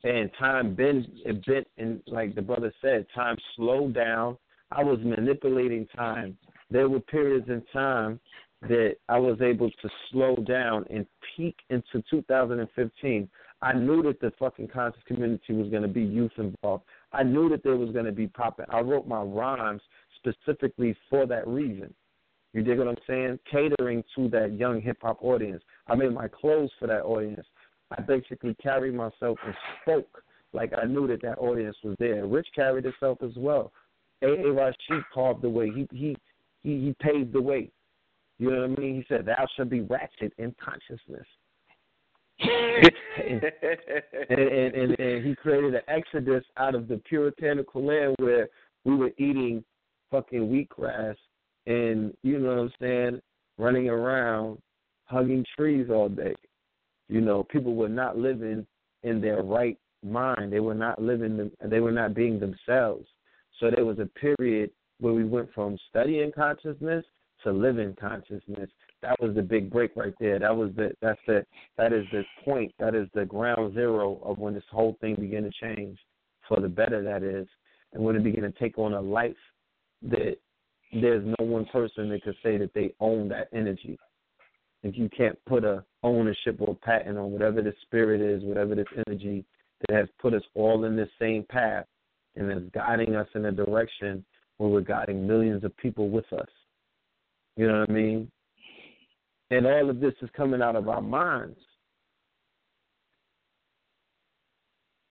[0.05, 1.05] and time been
[1.45, 4.37] bent, and like the brother said, time slowed down.
[4.71, 6.37] I was manipulating time.
[6.69, 8.19] There were periods in time
[8.61, 13.29] that I was able to slow down and peak into 2015.
[13.61, 16.83] I knew that the fucking conscious community was going to be youth involved.
[17.11, 18.65] I knew that there was going to be popping.
[18.69, 19.81] I wrote my rhymes
[20.17, 21.93] specifically for that reason.
[22.53, 23.39] You dig what I'm saying?
[23.51, 25.63] Catering to that young hip hop audience.
[25.87, 27.45] I made my clothes for that audience.
[27.91, 30.23] I basically carried myself and spoke
[30.53, 32.25] like I knew that that audience was there.
[32.25, 33.71] Rich carried himself as well.
[34.21, 34.27] A.
[34.27, 34.51] A.
[34.51, 35.69] Rashid carved the way.
[35.69, 36.15] He he
[36.63, 37.69] he he paved the way.
[38.39, 38.95] You know what I mean?
[38.95, 41.27] He said, "Thou shalt be ratchet in consciousness."
[42.39, 43.43] and,
[44.29, 48.49] and, and, and he created an exodus out of the puritanical land where
[48.83, 49.63] we were eating
[50.11, 51.15] fucking wheatgrass
[51.65, 53.21] and you know what I'm saying,
[53.57, 54.59] running around
[55.05, 56.35] hugging trees all day.
[57.07, 58.65] You know, people were not living
[59.03, 60.51] in their right mind.
[60.51, 61.51] They were not living.
[61.63, 63.07] They were not being themselves.
[63.59, 67.05] So there was a period where we went from studying consciousness
[67.43, 68.69] to living consciousness.
[69.01, 70.39] That was the big break right there.
[70.39, 71.45] That was the that's the
[71.77, 72.73] that is the point.
[72.79, 75.99] That is the ground zero of when this whole thing began to change
[76.47, 77.03] for the better.
[77.03, 77.47] That is,
[77.93, 79.35] and when it began to take on a life
[80.03, 80.37] that
[80.91, 83.97] there's no one person that could say that they own that energy.
[84.85, 88.85] If you can't put a ownership or patent on whatever the spirit is, whatever this
[89.07, 89.43] energy
[89.81, 91.85] that has put us all in this same path
[92.35, 94.23] and is guiding us in a direction
[94.57, 96.47] where we're guiding millions of people with us.
[97.57, 98.31] You know what I mean?
[99.49, 101.57] And all of this is coming out of our minds.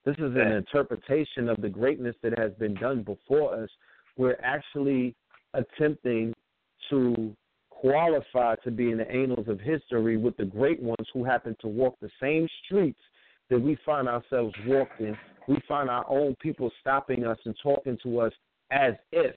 [0.05, 3.69] This is an interpretation of the greatness that has been done before us.
[4.15, 5.15] We're actually
[5.53, 6.33] attempting
[6.89, 7.35] to
[7.85, 11.67] qualify to be in the annals of history with the great ones who happen to
[11.67, 12.99] walk the same streets
[13.49, 15.15] that we find ourselves walking.
[15.47, 18.33] We find our own people stopping us and talking to us
[18.71, 19.35] as if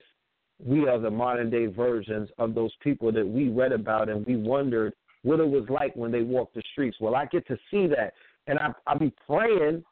[0.65, 4.37] we are the modern day versions of those people that we read about and we
[4.37, 4.95] wondered
[5.25, 6.97] what it was like when they walked the streets.
[7.01, 8.15] Well, I get to see that,
[8.47, 9.85] and I I be praying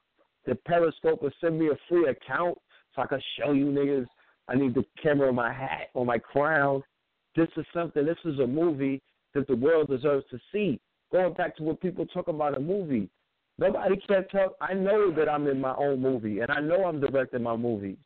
[0.46, 2.56] that Periscope will send me a free account
[2.94, 4.06] so I can show you niggas.
[4.48, 6.82] I need the camera on my hat or my crown.
[7.36, 8.04] This is something.
[8.04, 9.02] This is a movie
[9.34, 10.80] that the world deserves to see.
[11.12, 13.08] Going back to what people talk about a movie,
[13.58, 14.56] nobody can tell.
[14.60, 17.98] I know that I'm in my own movie, and I know I'm directing my movie.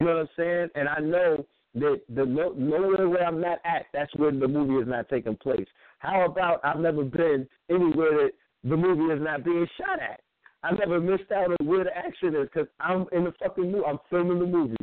[0.00, 0.68] You know what I'm saying?
[0.74, 4.74] And I know that the no, nowhere where I'm not at, that's where the movie
[4.74, 5.66] is not taking place.
[5.98, 8.30] How about I've never been anywhere that
[8.64, 10.20] the movie is not being shot at?
[10.62, 13.84] I never missed out on where the action is because I'm in the fucking movie.
[13.86, 14.76] I'm filming the movie.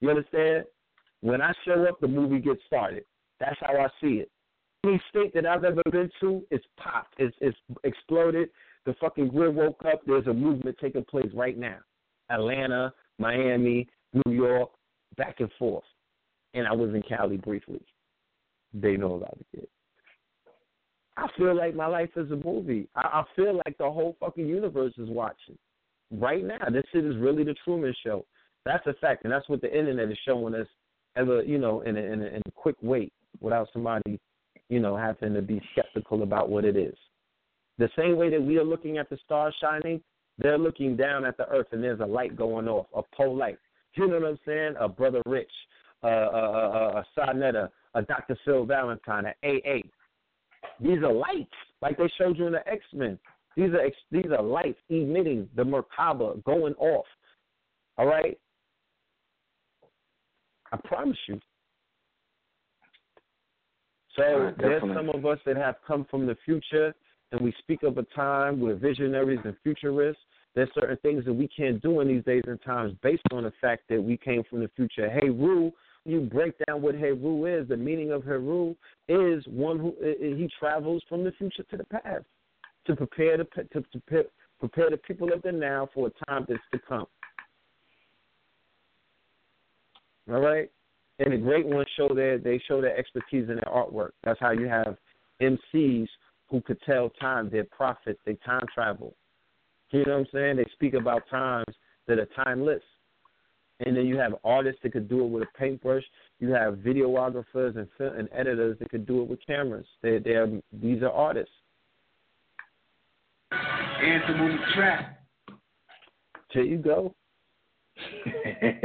[0.00, 0.64] You understand?
[1.20, 3.04] When I show up, the movie gets started.
[3.40, 4.30] That's how I see it.
[4.84, 7.14] Any state that I've ever been to, it's popped.
[7.18, 8.48] It's, it's exploded.
[8.84, 10.00] The fucking grid woke up.
[10.06, 11.78] There's a movement taking place right now.
[12.30, 14.70] Atlanta, Miami, New York,
[15.16, 15.84] back and forth.
[16.54, 17.80] And I was in Cali briefly.
[18.72, 19.68] They know about it.
[21.16, 22.88] I feel like my life is a movie.
[22.94, 25.56] I, I feel like the whole fucking universe is watching
[26.12, 26.58] right now.
[26.70, 28.24] This shit is really the Truman Show.
[28.64, 30.66] That's a fact, and that's what the internet is showing us.
[31.16, 33.10] Ever, you know, in a, in a, in a quick wait,
[33.40, 34.18] without somebody,
[34.68, 36.96] you know, having to be skeptical about what it is.
[37.78, 40.00] The same way that we are looking at the stars shining,
[40.38, 43.58] they're looking down at the earth, and there's a light going off, a pole light.
[43.94, 44.74] You know what I'm saying?
[44.78, 45.50] A brother Rich,
[46.02, 48.38] uh, uh, uh, a a a, a Sonetta, a Dr.
[48.44, 49.78] Phil Valentine, an AA.
[50.80, 53.18] These are lights, like they showed you in the X Men.
[53.56, 57.06] These are these are lights emitting the Merkaba going off.
[57.96, 58.38] All right.
[60.72, 61.40] I promise you.
[64.16, 66.94] So Right, there's some of us that have come from the future,
[67.32, 70.22] and we speak of a time we're visionaries and futurists.
[70.54, 73.52] There's certain things that we can't do in these days and times based on the
[73.60, 75.10] fact that we came from the future.
[75.10, 75.70] Hey, Ru,
[76.06, 77.68] you break down what Heru is.
[77.68, 78.74] The meaning of Heru
[79.08, 82.24] is one who he travels from the future to the past
[82.86, 84.24] to prepare the to, to
[84.58, 87.06] prepare the people of the now for a time that's to come.
[90.30, 90.70] All right,
[91.18, 94.10] and the great ones show their they show their expertise in their artwork.
[94.24, 94.96] That's how you have
[95.40, 96.08] MCs
[96.48, 97.48] who could tell time.
[97.50, 98.20] They're prophets.
[98.24, 99.14] They time travel.
[99.90, 100.56] You know what I'm saying?
[100.56, 101.74] They speak about times
[102.06, 102.82] that are timeless.
[103.80, 106.02] And then you have artists that could do it with a paintbrush.
[106.38, 109.86] You have videographers and film, and editors that could do it with cameras.
[110.02, 111.52] They they are these are artists.
[113.52, 115.20] Anthem on the track.
[116.54, 117.14] There you go.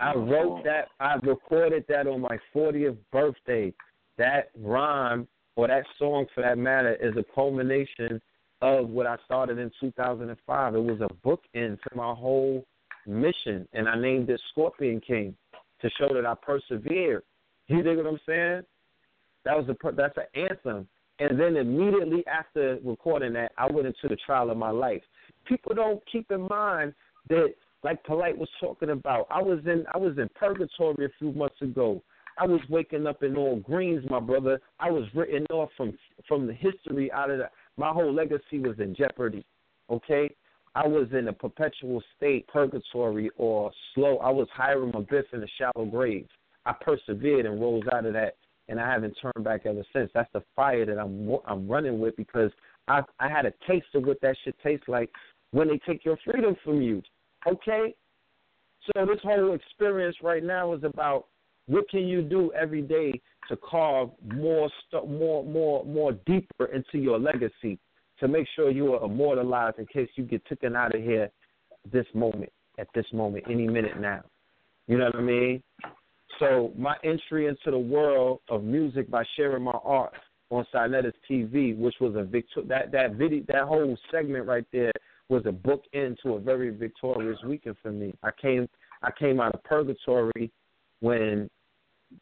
[0.00, 0.88] I oh, wrote that.
[0.98, 3.72] I recorded that on my 40th birthday.
[4.18, 8.20] That rhyme or that song, for that matter, is a culmination
[8.62, 10.74] of what I started in 2005.
[10.74, 12.64] It was a bookend to my whole
[13.06, 15.34] mission, and I named it Scorpion King
[15.80, 17.22] to show that I persevered.
[17.68, 18.62] You dig what I'm saying?
[19.44, 20.86] That was a that's an anthem.
[21.18, 25.02] And then immediately after recording that, I went into the trial of my life.
[25.44, 26.94] People don't keep in mind
[27.28, 31.32] that, like Polite was talking about, I was in I was in purgatory a few
[31.32, 32.02] months ago.
[32.38, 34.60] I was waking up in all greens, my brother.
[34.78, 35.96] I was written off from
[36.28, 37.50] from the history out of the.
[37.76, 39.44] My whole legacy was in jeopardy.
[39.90, 40.34] Okay,
[40.74, 44.18] I was in a perpetual state, purgatory or slow.
[44.18, 46.28] I was Hiram Abiff in a shallow grave.
[46.66, 48.36] I persevered and rose out of that,
[48.68, 50.10] and I haven't turned back ever since.
[50.14, 52.50] That's the fire that I'm I'm running with because
[52.88, 55.10] I I had a taste of what that shit tastes like
[55.52, 57.02] when they take your freedom from you.
[57.46, 57.94] Okay,
[58.86, 61.26] so this whole experience right now is about
[61.66, 64.68] what can you do every day to carve more
[65.06, 67.78] more more more deeper into your legacy
[68.18, 71.30] to make sure you are immortalized in case you get taken out of here
[71.90, 74.22] this moment at this moment any minute now.
[74.86, 75.62] You know what I mean?
[76.38, 80.14] So my entry into the world of music by sharing my art
[80.50, 84.92] on Sinetta's TV, which was a victor that that video that whole segment right there
[85.30, 88.12] was a book end to a very victorious weekend for me.
[88.22, 88.68] I came
[89.02, 90.50] I came out of purgatory
[91.00, 91.48] when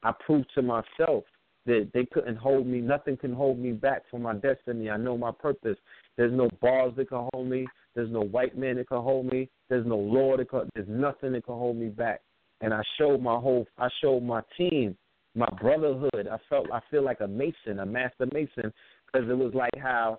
[0.03, 1.25] I proved to myself
[1.67, 4.89] that they couldn't hold me, nothing can hold me back from my destiny.
[4.89, 5.77] I know my purpose.
[6.17, 7.67] There's no bars that can hold me.
[7.95, 9.51] There's no white man that can hold me.
[9.69, 10.69] There's no law that can.
[10.75, 12.21] There's nothing that can hold me back.
[12.61, 13.67] And I showed my whole.
[13.77, 14.97] I showed my team
[15.35, 16.29] my brotherhood.
[16.31, 18.73] I felt I feel like a mason, a master mason,
[19.07, 20.19] because it was like how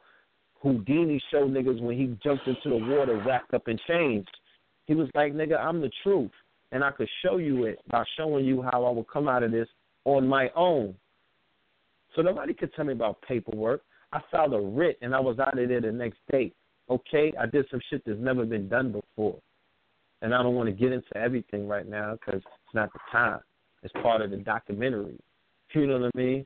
[0.61, 4.25] Houdini show niggas when he jumped into the water wrapped up in chains.
[4.85, 6.31] He was like, nigga, I'm the truth,
[6.71, 9.51] and I could show you it by showing you how I would come out of
[9.51, 9.67] this
[10.05, 10.95] on my own.
[12.15, 13.81] So nobody could tell me about paperwork.
[14.11, 16.51] I filed a writ and I was out of there the next day.
[16.89, 19.37] Okay, I did some shit that's never been done before,
[20.23, 23.39] and I don't want to get into everything right now because it's not the time.
[23.83, 25.19] It's part of the documentary.
[25.73, 26.45] You know what I mean?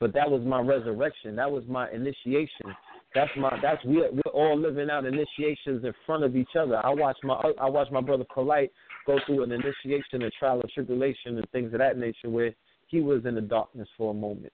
[0.00, 1.34] But that was my resurrection.
[1.36, 2.74] That was my initiation.
[3.14, 3.58] That's my.
[3.60, 3.96] That's we.
[3.96, 6.84] We're all living out initiations in front of each other.
[6.84, 7.34] I watched my.
[7.60, 8.70] I watched my brother Polite
[9.06, 12.52] go through an initiation and trial and tribulation and things of that nature where
[12.86, 14.52] he was in the darkness for a moment.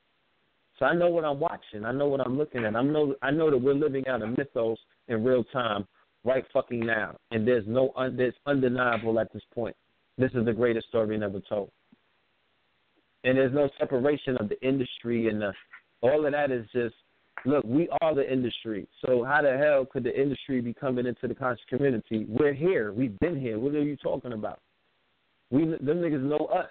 [0.79, 1.85] So I know what I'm watching.
[1.85, 2.77] I know what I'm looking at.
[2.77, 4.79] I know I know that we're living out a mythos
[5.09, 5.87] in real time,
[6.25, 9.77] right fucking now, and there's no un, there's undeniable at this point.
[10.17, 11.71] This is the greatest story never told,
[13.25, 15.53] and there's no separation of the industry and the
[16.03, 16.95] all of that is just
[17.45, 17.65] look.
[17.65, 21.35] We are the industry, so how the hell could the industry be coming into the
[21.35, 22.27] conscious community?
[22.29, 22.93] We're here.
[22.93, 23.59] We've been here.
[23.59, 24.61] What are you talking about?
[25.51, 26.71] We them niggas know us.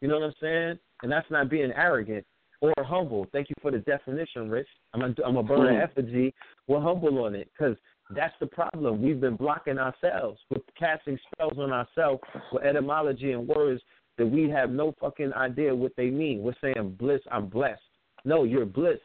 [0.00, 0.78] You know what I'm saying?
[1.02, 2.26] And that's not being arrogant
[2.60, 3.26] or humble.
[3.32, 4.68] Thank you for the definition, Rich.
[4.94, 5.82] I'm gonna, I'm gonna burn an mm.
[5.82, 6.34] effigy.
[6.66, 7.76] We're humble on it because
[8.14, 9.02] that's the problem.
[9.02, 10.38] We've been blocking ourselves.
[10.50, 12.20] We're casting spells on ourselves
[12.52, 13.82] with etymology and words
[14.18, 16.42] that we have no fucking idea what they mean.
[16.42, 17.20] We're saying bliss.
[17.30, 17.80] I'm blessed.
[18.24, 18.98] No, you're bliss.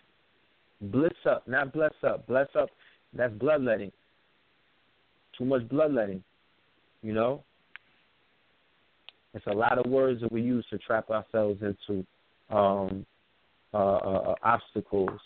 [0.80, 2.28] Bliss up, not bless up.
[2.28, 2.70] Bless up.
[3.13, 3.91] That's bloodletting.
[5.38, 6.24] Too much bloodletting.
[7.01, 7.43] You know.
[9.34, 12.05] It's a lot of words that we use to trap ourselves into
[12.49, 13.05] um,
[13.74, 15.20] uh, uh, uh, obstacles.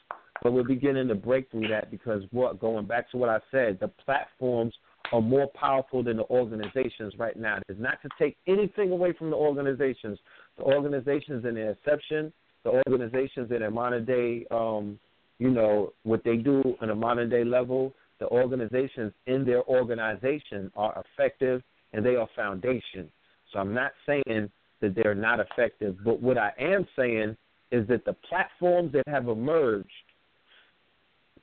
[0.44, 3.78] But we're beginning to break through that because what going back to what I said,
[3.80, 4.74] the platforms
[5.14, 7.60] are more powerful than the organizations right now.
[7.70, 10.18] It's not to take anything away from the organizations.
[10.58, 12.34] The organizations in their exception,
[12.64, 14.99] the organizations in their modern day, um,
[15.39, 20.72] you know, what they do on a modern day level, the organizations in their organization
[20.76, 23.09] are effective and they are foundation.
[23.51, 24.49] So I'm not saying
[24.82, 27.36] that they're not effective, but what I am saying
[27.72, 29.89] is that the platforms that have emerged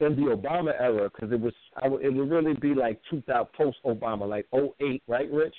[0.01, 1.53] in the Obama era, because it was,
[1.83, 5.55] it would really be like 2000 post Obama, like 08, right, Rich?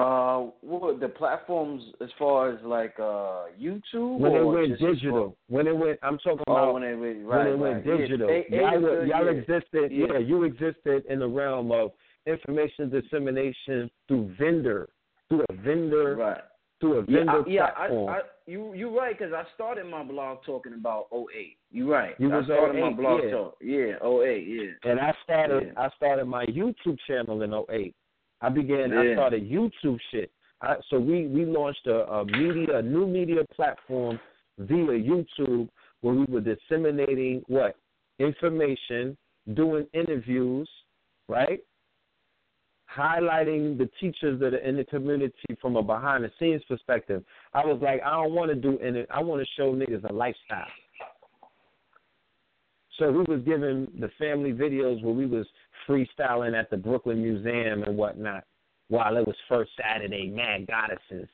[0.00, 5.66] Uh, what the platforms as far as like uh YouTube when it went digital, when
[5.66, 7.98] it went, I'm talking oh, about when it went right, when it went right.
[7.98, 8.30] digital.
[8.30, 10.06] Yeah, they- y'all, were- y'all existed, Yeah.
[10.12, 11.92] yeah, you existed in the realm of
[12.26, 14.88] information dissemination through vendor,
[15.28, 16.40] through a vendor, right.
[16.80, 18.08] through a Yeah, vendor I, yeah, platform.
[18.08, 21.56] I, I, you you right because I started my blog talking about 08.
[21.70, 22.14] You're right.
[22.18, 23.30] You I was started my blog yeah.
[23.30, 23.56] talk.
[23.60, 24.90] Yeah, 08, yeah.
[24.90, 25.82] And I started Yeah.
[25.82, 27.94] I started my YouTube channel in 08.
[28.40, 30.30] I began I started YouTube shit.
[30.60, 34.18] I, so we we launched a, a media a new media platform
[34.58, 35.68] via YouTube
[36.00, 37.76] where we were disseminating what
[38.18, 39.16] information,
[39.54, 40.68] doing interviews,
[41.28, 41.60] right?
[42.94, 47.24] Highlighting the teachers that are in the community from a behind the scenes perspective.
[47.52, 49.04] I was like, I don't want to do any.
[49.10, 50.68] I want to show niggas a lifestyle.
[52.98, 55.46] So we was giving the family videos where we was
[55.88, 58.44] freestyling at the Brooklyn Museum and whatnot,
[58.88, 61.28] while it was first Saturday, mad goddesses.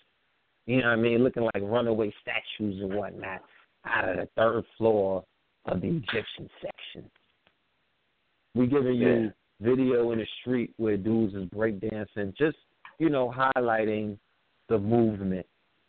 [0.66, 1.24] You know what I mean?
[1.24, 3.42] Looking like runaway statues and whatnot
[3.86, 5.24] out of the third floor
[5.66, 7.11] of the Egyptian section.
[8.55, 12.57] We giving you video in the street where dudes is breakdancing, just,
[12.98, 14.18] you know, highlighting
[14.68, 15.46] the movement,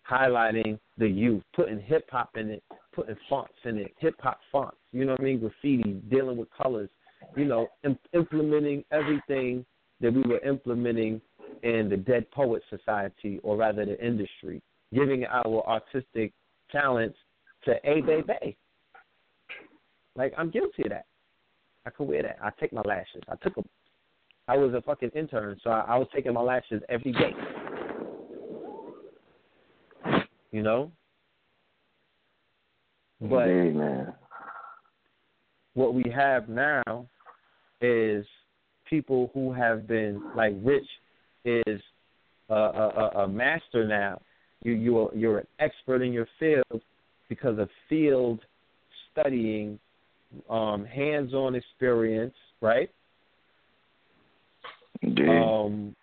[0.09, 4.77] highlighting the youth, putting hip hop in it, putting fonts in it, hip hop fonts,
[4.91, 5.39] you know what I mean?
[5.39, 6.89] Graffiti, dealing with colors,
[7.35, 9.65] you know, im- implementing everything
[10.01, 11.21] that we were implementing
[11.63, 14.61] in the Dead Poet Society, or rather the industry,
[14.93, 16.33] giving our artistic
[16.71, 17.17] talents
[17.65, 18.57] to A Bay Bay.
[20.15, 21.05] Like, I'm guilty of that.
[21.85, 22.37] I could wear that.
[22.43, 23.21] I take my lashes.
[23.29, 23.65] I took them.
[24.47, 27.31] I was a fucking intern, so I, I was taking my lashes every day.
[30.51, 30.91] You know.
[33.21, 34.13] But Indeed, man.
[35.75, 37.07] what we have now
[37.81, 38.25] is
[38.89, 40.87] people who have been like Rich
[41.45, 41.81] is
[42.49, 44.21] a, a, a- master now.
[44.63, 46.81] You you're you're an expert in your field
[47.29, 48.39] because of field
[49.11, 49.79] studying,
[50.49, 52.89] um, hands-on experience, right?
[55.01, 55.27] Indeed.
[55.29, 55.95] um,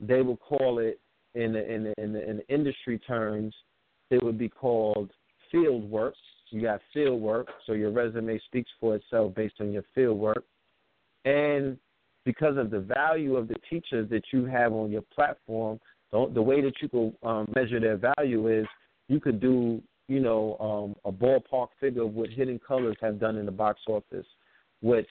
[0.00, 0.98] they will call it
[1.34, 3.54] in the, in the, in the, in the industry terms,
[4.10, 5.10] it would be called
[5.50, 6.14] field work.
[6.50, 10.44] You got field work, so your resume speaks for itself based on your field work.
[11.24, 11.78] And
[12.24, 15.78] because of the value of the teachers that you have on your platform,
[16.12, 18.66] The, the way that you could um, measure their value is
[19.08, 23.36] you could do, you know, um, a ballpark figure of what Hidden Colors have done
[23.40, 24.26] in the box office,
[24.82, 25.06] what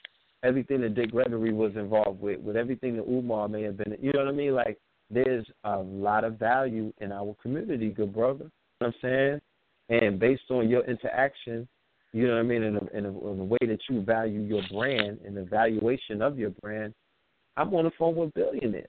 [0.48, 3.96] everything that Dick Gregory was involved with, with everything that Umar may have been.
[4.00, 4.54] You know what I mean?
[4.54, 4.78] Like
[5.10, 8.44] there's a lot of value in our community, good brother.
[8.44, 9.40] You know what I'm saying?
[9.88, 11.66] And based on your interaction,
[12.12, 14.40] you know what I mean, in a, in, a, in a way that you value
[14.40, 16.92] your brand and the valuation of your brand,
[17.56, 18.86] I'm on the phone with billionaires.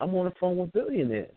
[0.00, 1.34] I'm on the phone with billionaires.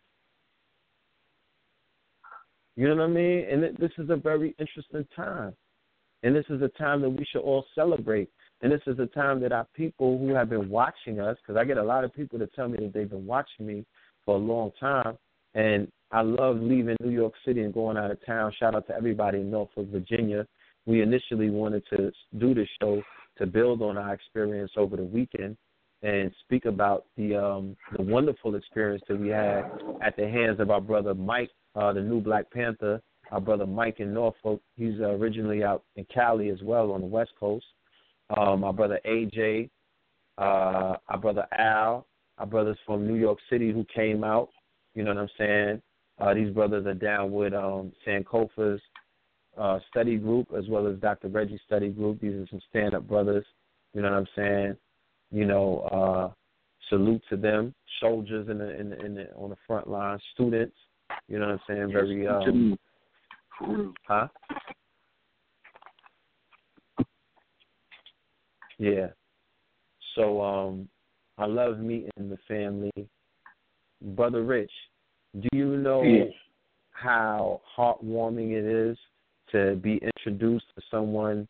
[2.76, 3.46] You know what I mean?
[3.50, 5.54] And this is a very interesting time.
[6.24, 8.30] And this is a time that we should all celebrate.
[8.62, 11.64] And this is a time that our people who have been watching us, because I
[11.64, 13.86] get a lot of people that tell me that they've been watching me
[14.26, 15.18] for a long time.
[15.56, 18.52] And I love leaving New York City and going out of town.
[18.60, 20.48] Shout out to everybody in Norfolk, Virginia.
[20.86, 23.04] We initially wanted to do this show
[23.38, 25.56] to build on our experience over the weekend
[26.02, 29.70] and speak about the um, the wonderful experience that we had
[30.02, 33.02] at the hands of our brother Mike, uh, the new Black Panther.
[33.32, 34.60] Our brother Mike in Norfolk.
[34.76, 37.66] He's uh, originally out in Cali as well on the West Coast.
[38.36, 39.70] Um, our brother AJ,
[40.40, 42.08] uh, our brother Al,
[42.40, 44.50] our brothers from New York City who came out.
[44.96, 45.82] You know what I'm saying?
[46.20, 48.82] Uh, these brothers are down with um, Sankofa's
[49.58, 51.30] uh, study group as well as Dr.
[51.30, 52.22] Reggie's study group.
[52.22, 53.46] These are some stand-up brothers.
[53.94, 54.78] You know what I'm saying?
[55.32, 56.34] You know, uh,
[56.90, 57.74] salute to them.
[58.00, 60.76] Soldiers in the, in the, in the on the front line, students.
[61.28, 61.92] You know what I'm saying?
[61.92, 62.78] Very um,
[64.08, 64.28] huh?
[68.78, 69.08] Yeah.
[70.16, 70.88] So um,
[71.38, 72.92] I love meeting the family.
[74.02, 74.72] Brother Rich,
[75.40, 76.26] do you know yeah.
[76.92, 78.98] how heartwarming it is
[79.52, 81.48] to be introduced to someone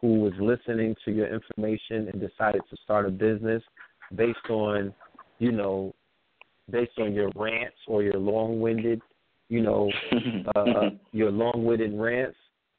[0.00, 3.62] who was listening to your information and decided to start a business
[4.16, 4.94] based on,
[5.38, 5.94] you know,
[6.70, 9.00] based on your rants or your long-winded,
[9.48, 9.90] you know,
[10.56, 12.36] uh, your long-winded rants.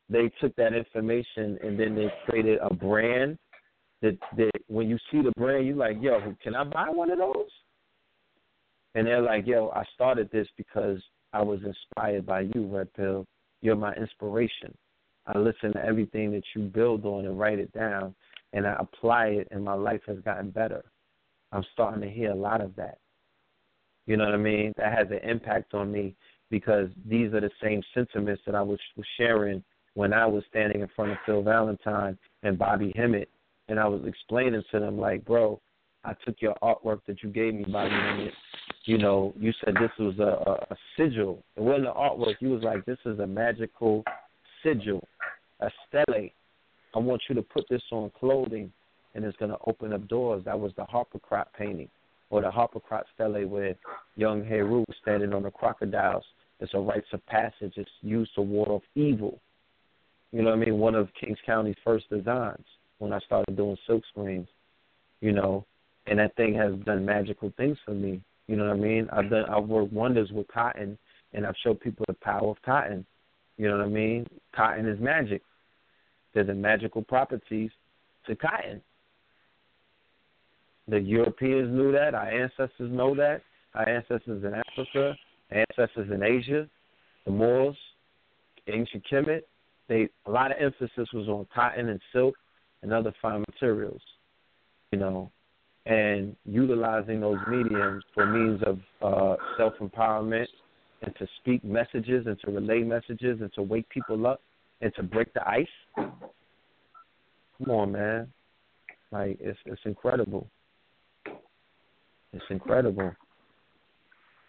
[0.10, 3.38] They took that information and then they created a brand
[4.02, 7.20] that that when you see the brand, you're like, yo, can I buy one of
[7.20, 7.50] those?
[8.96, 11.00] And they're like, yo, I started this because
[11.34, 13.26] I was inspired by you, Red Pill.
[13.62, 14.74] You're my inspiration.
[15.28, 18.16] I listen to everything that you build on and write it down,
[18.54, 20.84] and I apply it, and my life has gotten better.
[21.52, 22.98] I'm starting to hear a lot of that.
[24.08, 24.74] You know what I mean?
[24.78, 26.16] That has an impact on me
[26.50, 28.80] because these are the same sentiments that I was,
[29.18, 29.64] sharing
[29.94, 33.30] when I was standing in front of Phil Valentine and Bobby Hemmitt,
[33.68, 35.62] and I was explaining to them like, bro,
[36.04, 38.34] I took your artwork that you gave me, Bobby Hemmitt,
[38.86, 41.44] you know, you said this was a, a, a sigil.
[41.56, 42.36] It wasn't an artwork.
[42.40, 44.04] You was like, this is a magical
[44.64, 45.08] sigil,
[45.60, 46.30] a stele.
[46.96, 48.72] I want you to put this on clothing,
[49.14, 50.44] and it's going to open up doors.
[50.46, 51.90] That was the Harpocrat painting,
[52.32, 53.76] or the Harpocrat stele where
[54.16, 56.26] young Heru standing on the crocodiles.
[56.60, 57.74] It's a rites of passage.
[57.76, 59.40] It's used to ward off evil.
[60.32, 60.80] You know what I mean?
[60.80, 62.66] One of Kings County's first designs
[63.00, 64.48] when I started doing silk screens.
[65.22, 65.66] You know,
[66.08, 68.22] and that thing has done magical things for me.
[68.48, 69.08] You know what I mean?
[69.12, 70.98] I've done I've worked wonders with cotton,
[71.34, 73.06] and I've showed people the power of cotton.
[73.58, 74.28] You know what I mean?
[74.56, 75.42] Cotton is magic.
[76.34, 77.72] There's a magical properties
[78.28, 78.82] to cotton.
[80.88, 82.16] The Europeans knew that.
[82.16, 83.42] Our ancestors know that.
[83.76, 85.16] Our ancestors in Africa,
[85.52, 86.68] ancestors in Asia,
[87.26, 87.78] the Moors,
[88.68, 89.42] ancient Kemet.
[89.88, 92.36] They a lot of emphasis was on cotton and silk
[92.82, 94.02] and other fine materials.
[94.92, 95.32] You know,
[95.86, 100.48] and utilizing those mediums for means of uh, self empowerment
[101.02, 104.42] and to speak messages and to relay messages and to wake people up
[104.82, 105.68] and to break the ice.
[105.96, 108.28] Come on, man.
[109.12, 110.48] Like it's it's incredible.
[112.34, 113.12] It's incredible.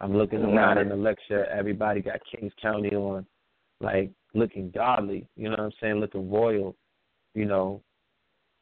[0.01, 3.25] I'm looking around in the lecture, everybody got Kings County on,
[3.81, 6.75] like looking godly, you know what I'm saying, looking royal,
[7.35, 7.81] you know,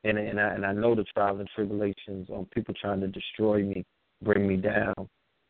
[0.04, 3.62] and and I and I know the trials and tribulations on people trying to destroy
[3.62, 3.84] me,
[4.22, 4.94] bring me down.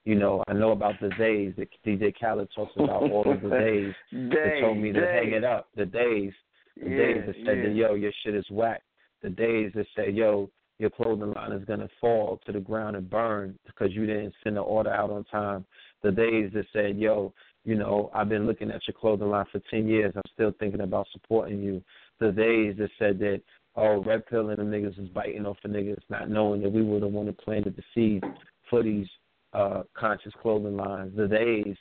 [0.04, 3.48] You know, I know about the days that DJ Khaled talks about all of the
[3.50, 5.68] days that told me to hang it up.
[5.76, 6.32] The days,
[6.76, 7.62] the yeah, days that said yeah.
[7.64, 8.82] that yo, your shit is whack.
[9.22, 13.08] The days that said, yo, your clothing line is gonna fall to the ground and
[13.10, 15.66] burn because you didn't send the order out on time.
[16.02, 19.60] The days that said yo, you know, I've been looking at your clothing line for
[19.70, 20.14] ten years.
[20.16, 21.82] I'm still thinking about supporting you.
[22.18, 23.42] The days that said that
[23.76, 27.00] oh, Red Pill them niggas is biting off the niggas, not knowing that we were
[27.00, 28.22] the one that planted the seed
[28.68, 29.06] for these
[29.52, 31.12] uh, conscious clothing lines.
[31.16, 31.76] The days,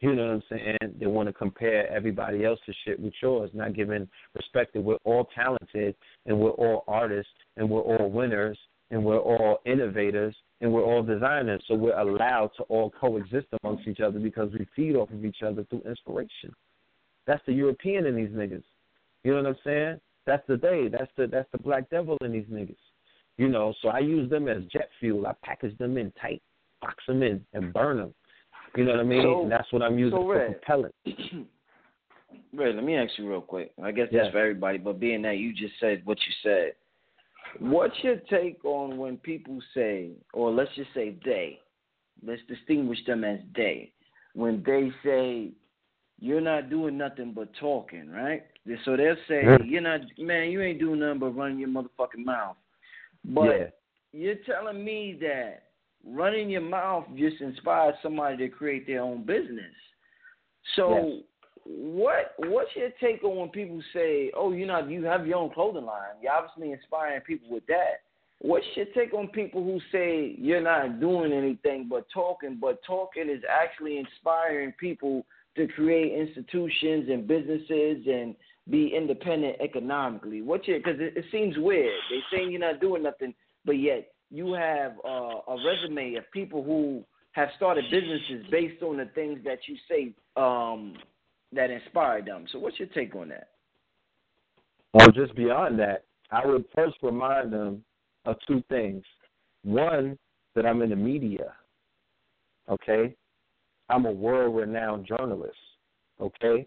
[0.00, 3.74] you know what I'm saying, they want to compare everybody else's shit with yours, not
[3.74, 5.94] giving respect that we're all talented
[6.26, 8.58] and we're all artists and we're all winners
[8.90, 11.62] and we're all innovators and we're all designers.
[11.68, 15.42] So we're allowed to all coexist amongst each other because we feed off of each
[15.44, 16.52] other through inspiration.
[17.26, 18.62] That's the European in these niggas.
[19.22, 20.00] You know what I'm saying?
[20.26, 20.88] That's the day.
[20.88, 22.76] That's the that's the black devil in these niggas.
[23.36, 25.26] You know, so I use them as jet fuel.
[25.26, 26.40] I package them in tight,
[26.80, 28.14] box them in, and burn them.
[28.76, 29.22] You know what I mean?
[29.22, 30.62] So- and that's what I'm using so for Red.
[30.62, 30.94] propellant.
[32.52, 33.72] Ray, let me ask you real quick.
[33.82, 36.72] I guess that's for everybody, but being that you just said what you said,
[37.60, 41.60] what's your take on when people say, or let's just say they,
[42.24, 43.92] let's distinguish them as they,
[44.34, 45.50] when they say
[46.20, 48.44] you're not doing nothing but talking, right?
[48.84, 52.56] So they'll say you're not, man, you ain't doing nothing but running your motherfucking mouth.
[53.24, 53.66] But yeah.
[54.12, 55.64] you're telling me that
[56.06, 59.74] running your mouth just inspires somebody to create their own business.
[60.76, 61.22] So Yes.
[61.66, 65.50] what what's your take on when people say, "Oh, you know, you have your own
[65.50, 66.16] clothing line"?
[66.22, 68.02] You're obviously inspiring people with that.
[68.40, 73.30] What's your take on people who say you're not doing anything but talking, but talking
[73.30, 75.24] is actually inspiring people
[75.56, 78.34] to create institutions and businesses and
[78.70, 80.42] be independent economically?
[80.42, 81.92] What's your because it, it seems weird.
[82.10, 83.34] They saying you're not doing nothing,
[83.64, 88.96] but yet you have uh, a resume of people who have started businesses based on
[88.96, 90.94] the things that you say um,
[91.52, 92.46] that inspired them.
[92.52, 93.48] So, what's your take on that?
[94.92, 97.84] Or just beyond that, I would first remind them
[98.24, 99.02] of two things.
[99.64, 100.18] One,
[100.54, 101.52] that I'm in the media.
[102.68, 103.14] Okay?
[103.88, 105.56] I'm a world renowned journalist.
[106.20, 106.66] Okay?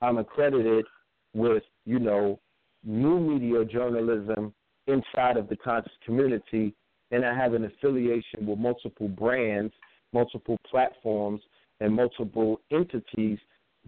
[0.00, 0.84] I'm accredited
[1.34, 2.38] with, you know,
[2.84, 4.52] new media journalism
[4.86, 6.74] inside of the conscious community,
[7.10, 9.72] and I have an affiliation with multiple brands,
[10.12, 11.40] multiple platforms,
[11.80, 13.38] and multiple entities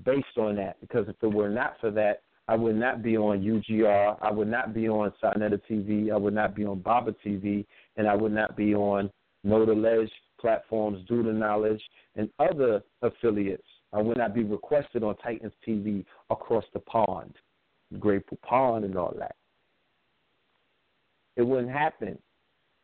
[0.04, 0.80] based on that.
[0.80, 4.48] Because if it were not for that, I would not be on UGR, I would
[4.48, 7.64] not be on Sonetta TV, I would not be on Baba TV,
[7.96, 9.10] and I would not be on
[9.44, 10.10] Know the Ledge
[10.40, 11.82] platforms, Do the Knowledge,
[12.16, 13.62] and other affiliates.
[13.94, 17.34] I would not be requested on Titans TV across the pond,
[18.00, 19.36] Grateful Pond, and all that.
[21.36, 22.18] It wouldn't happen.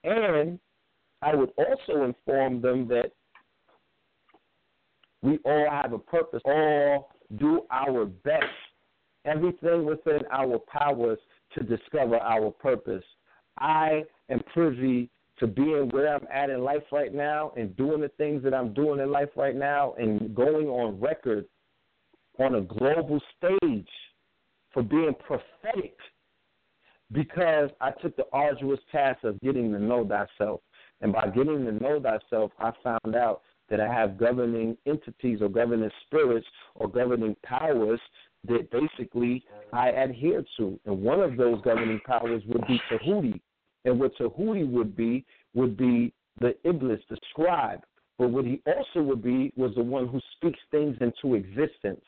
[0.04, 0.58] And
[1.20, 3.10] I would also inform them that
[5.22, 8.44] we all have a purpose, all do our best,
[9.24, 11.18] everything within our powers
[11.54, 13.04] to discover our purpose.
[13.58, 15.10] I am privy
[15.40, 18.72] to being where I'm at in life right now and doing the things that I'm
[18.74, 21.46] doing in life right now and going on record
[22.38, 23.88] on a global stage
[24.72, 25.96] for being prophetic
[27.12, 30.60] because I took the arduous task of getting to know thyself.
[31.00, 33.40] And by getting to know thyself, I found out
[33.70, 38.00] that I have governing entities or governing spirits or governing powers
[38.46, 40.78] that basically I adhere to.
[40.84, 43.40] And one of those governing powers would be Tahuti.
[43.84, 45.24] And what Tahuti would be
[45.54, 47.80] would be the ibis, the scribe.
[48.18, 52.04] But what he also would be was the one who speaks things into existence.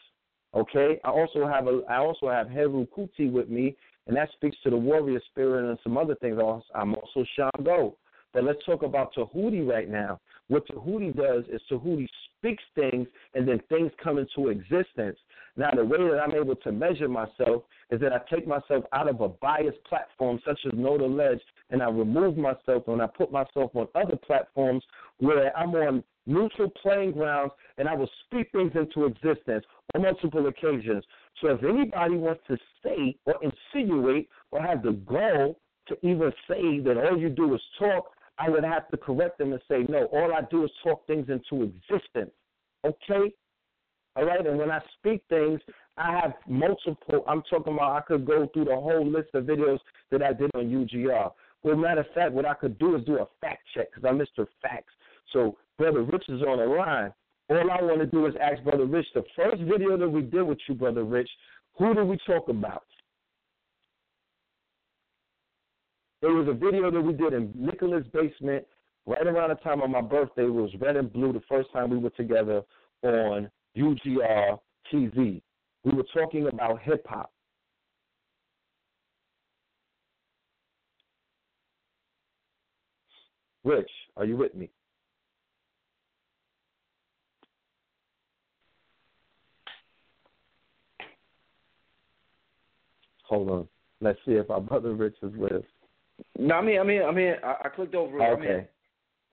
[0.55, 1.01] Okay?
[1.05, 3.77] I also have a I also have Heru Kuti with me,
[4.07, 6.39] and that speaks to the warrior spirit and some other things.
[6.75, 7.97] I'm also Shango.
[8.33, 10.21] But let's talk about Tahuti right now.
[10.49, 12.09] What Tahuti does is Tahuti
[12.39, 15.19] speaks things and then things come into existence.
[15.57, 19.09] Now, the way that I'm able to measure myself is that I take myself out
[19.09, 23.07] of a biased platform such as Know the Ledge and I remove myself and I
[23.07, 24.83] put myself on other platforms
[25.19, 29.65] where I'm on neutral playing grounds and I will speak things into existence
[29.95, 31.05] on multiple occasions.
[31.43, 35.59] So if anybody wants to say or insinuate or have the goal
[35.89, 38.07] to even say that all you do is talk,
[38.39, 41.29] I would have to correct them and say, no, all I do is talk things
[41.29, 42.31] into existence.
[42.85, 43.33] Okay?
[44.17, 44.47] All right?
[44.47, 45.61] And when I speak things,
[45.97, 49.79] I have multiple, I'm talking about I could go through the whole list of videos
[50.11, 51.31] that I did on UGR.
[51.63, 54.19] Well, matter of fact, what I could do is do a fact check because I'm
[54.19, 54.47] Mr.
[54.61, 54.93] Facts.
[55.33, 57.13] So Brother Rich is on the line.
[57.49, 60.43] All I want to do is ask Brother Rich, the first video that we did
[60.43, 61.29] with you, Brother Rich,
[61.79, 62.85] who did we talk about?
[66.23, 68.65] It was a video that we did in Nicholas' basement
[69.07, 70.45] right around the time of my birthday.
[70.45, 72.63] It was red and blue the first time we were together
[73.03, 74.59] on UGR
[74.93, 75.41] TV.
[75.85, 77.33] We were talking about hip hop.
[83.65, 84.69] Rich, are you with me?
[93.25, 93.69] Hold on.
[94.01, 95.63] Let's see if our brother Rich is with us.
[96.39, 98.23] No, I mean, I mean, I mean, I, I clicked over it.
[98.23, 98.69] I mean, Okay.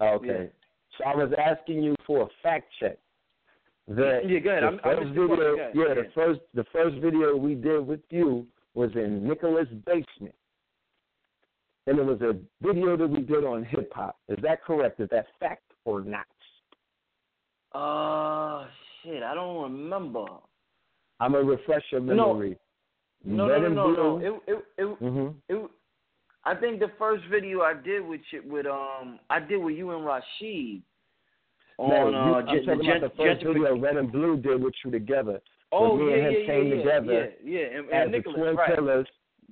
[0.01, 0.49] Okay.
[0.97, 2.97] So I was asking you for a fact check.
[3.89, 4.63] That Yeah, go ahead.
[4.63, 7.55] The I'm- I'm first just- video, go ahead, yeah, the first the first video we
[7.55, 10.35] did with you was in Nicholas' basement.
[11.87, 14.15] and it was a video that we did on hip hop.
[14.27, 14.99] Is that correct?
[14.99, 16.27] Is that fact or not?
[17.71, 18.67] Uh,
[19.01, 20.25] shit, I don't remember.
[21.19, 22.57] I'm gonna refresh your memory.
[23.23, 24.17] No, no, no, no, no.
[24.19, 25.35] It, it, it, Mhm.
[25.49, 25.71] it,
[26.45, 30.05] I think the first video I did with with um, I did with you and
[30.05, 30.83] Rashid
[31.80, 34.73] on no, you, uh, I'm talking about the first video Red and Blue did with
[34.84, 35.39] you together.
[35.72, 38.11] Oh when me yeah, and him yeah, came yeah, yeah, together yeah, yeah, and, as
[38.11, 39.07] Nicholas, the twin right, pillars.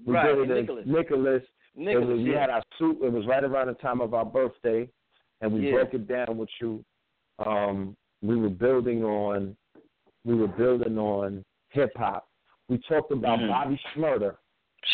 [0.05, 1.43] We right, did it Nicholas, Nicholas.
[1.75, 2.41] Nicholas, was, we yeah.
[2.41, 2.97] had our suit.
[3.01, 4.89] It was right around the time of our birthday,
[5.41, 5.75] and we Yeah.
[5.75, 6.83] broke it down with you.
[7.45, 9.55] Um, we were building on,
[10.25, 12.27] we were building on hip hop.
[12.67, 13.47] We talked about Mhm.
[13.47, 14.35] Bobby Shmurda.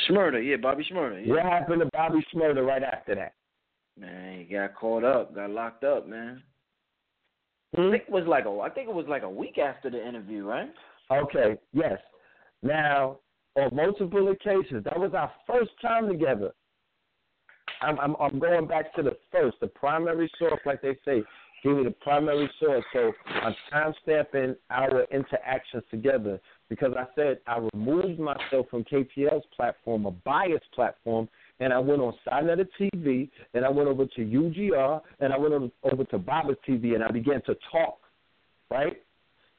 [0.07, 1.33] Shmurda, yeah, Bobby Shmurda, yeah.
[1.33, 3.33] What happened to Bobby Shmurda right after that?
[3.97, 6.43] Man, he got caught up, got locked up, man.
[7.75, 7.87] Hmm?
[7.87, 10.05] I think it was like a, I think it was like a week after the
[10.07, 10.69] interview, right?
[11.11, 11.97] Okay, yes.
[12.61, 13.19] Now,
[13.55, 16.51] on multiple occasions, that was our first time together.
[17.81, 21.23] I'm, I'm, I'm going back to the first, the primary source, like they say.
[21.63, 22.83] Give me the primary source.
[22.91, 26.39] So I'm time stamping our interactions together
[26.69, 31.29] because I said I removed myself from KTL's platform, a biased platform,
[31.59, 35.53] and I went on Sinetta TV, and I went over to UGR, and I went
[35.53, 37.99] over, over to Baba's TV, and I began to talk,
[38.69, 39.01] right?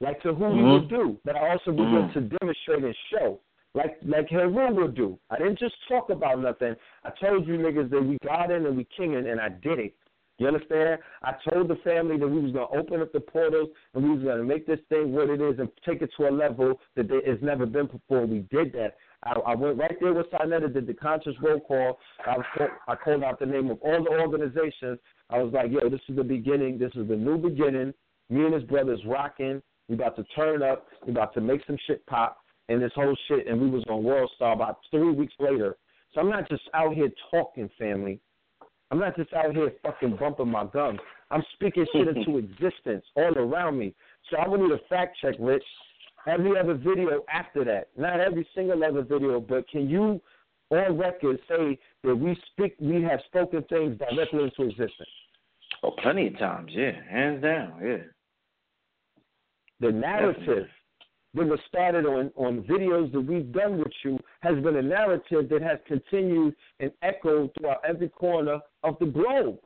[0.01, 0.73] Like Tahuti Mhm.
[0.73, 2.13] would do, but I also began Mhm.
[2.15, 3.41] to demonstrate and show,
[3.75, 5.19] like like Heru would do.
[5.31, 6.77] I didn't just talk about nothing.
[7.05, 9.95] I told you niggas that we got in and we kinging, and I did it.
[10.39, 10.99] You understand?
[11.23, 14.25] I told the family that we was gonna open up the portals and we was
[14.25, 17.23] gonna make this thing what it is and take it to a level that there
[17.25, 18.27] has never been before.
[18.27, 18.97] We did that.
[19.25, 21.99] I, I went right there with Sinetta, did the conscious roll call.
[22.27, 24.99] I was I called out the name of all the organizations.
[25.31, 26.79] I was like, yo, this is the beginning.
[26.79, 27.95] This is the new beginning.
[28.29, 29.63] Me and his brothers rocking.
[29.89, 30.87] We about to turn up.
[31.07, 32.39] We about to make some shit pop
[32.69, 33.47] and this whole shit.
[33.47, 35.77] And we was on World Star about three weeks later.
[36.13, 38.21] So I'm not just out here talking, family.
[38.91, 41.01] I'm not just out here fucking bumping my gums.
[41.31, 43.95] I'm speaking shit into existence all around me.
[44.31, 45.65] So I would need a fact check, Rich.
[46.27, 50.21] Every other video after that, not every single other video, but can you,
[50.71, 55.09] on record, say that we speak, we have spoken things directly into existence?
[55.83, 57.97] Oh, plenty of times, yeah, hands down, yeah.
[59.81, 60.69] The narrative Definitely.
[61.35, 65.51] that was started on, on videos that we've done with you has been a narrative
[65.51, 69.59] that has continued and echoed throughout every corner of the globe.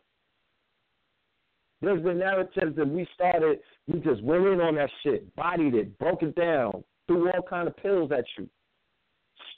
[1.81, 5.97] There's been narratives that we started, we just went in on that shit, bodied it,
[5.99, 8.49] broke it down, threw all kind of pills at you,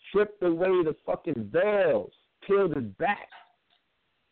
[0.09, 2.13] stripped away the fucking veils,
[2.47, 3.29] peeled it back.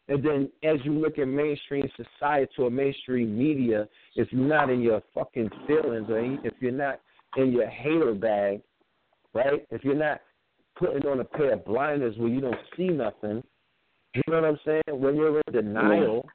[0.08, 4.80] And then as you look at mainstream society or mainstream media, if you're not in
[4.80, 7.00] your fucking feelings or if you're not
[7.36, 8.60] in your hater bag,
[9.34, 9.66] right?
[9.70, 10.20] If you're not
[10.76, 13.42] putting on a pair of blinders where you don't see nothing,
[14.14, 14.82] you know what I'm saying?
[14.88, 16.26] When you're in denial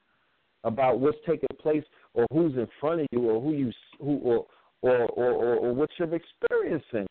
[0.63, 1.83] about what's taking place
[2.13, 4.45] or who's in front of you or who you who or
[4.81, 7.07] or or, or, or what you're experiencing.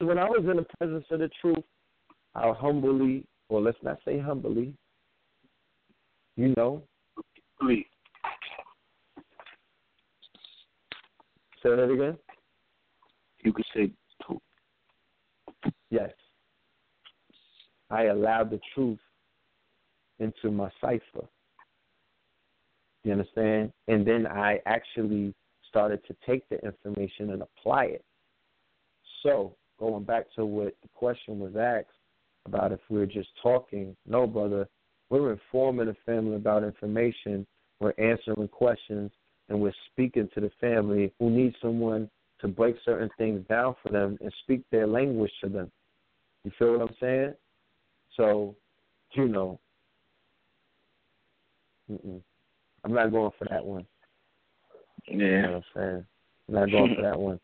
[0.00, 1.64] When I was in the presence of the truth,
[2.34, 4.72] I humbly, or let's not say humbly,
[6.36, 6.82] you know,
[7.60, 7.86] Please.
[11.62, 12.16] say that again.
[13.42, 13.90] You could say
[14.26, 14.40] two.
[15.90, 16.10] Yes.
[17.90, 18.98] I allowed the truth
[20.18, 21.26] into my cipher.
[23.04, 23.72] You understand?
[23.86, 25.34] And then I actually
[25.68, 28.04] started to take the information and apply it.
[29.22, 31.86] So, going back to what the question was asked
[32.46, 34.68] about if we're just talking, no, brother,
[35.10, 37.46] we're informing the family about information,
[37.80, 39.10] we're answering questions,
[39.48, 43.90] and we're speaking to the family who needs someone to break certain things down for
[43.90, 45.70] them and speak their language to them.
[46.44, 47.34] You feel what I'm saying?
[48.16, 48.54] So,
[49.14, 49.58] you know,
[51.90, 52.20] mm-mm.
[52.84, 53.86] I'm not going for that one.
[55.06, 55.42] You know Yeah.
[55.42, 56.06] what I'm saying?
[56.48, 57.40] I'm not going for that one.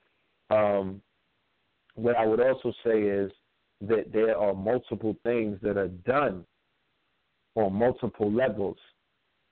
[0.50, 1.02] Um,
[1.94, 3.30] what I would also say is
[3.82, 6.44] that there are multiple things that are done
[7.54, 8.78] on multiple levels.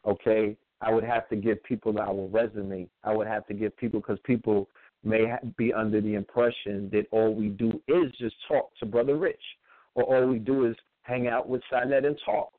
[0.06, 2.89] Okay, I would have to give people our resume.
[3.05, 4.69] I would have to give people because people
[5.05, 9.16] may ha- be under the impression that all we do is just talk to Brother
[9.16, 9.43] Rich,
[9.94, 12.52] or all we do is hang out with Sinet and talk.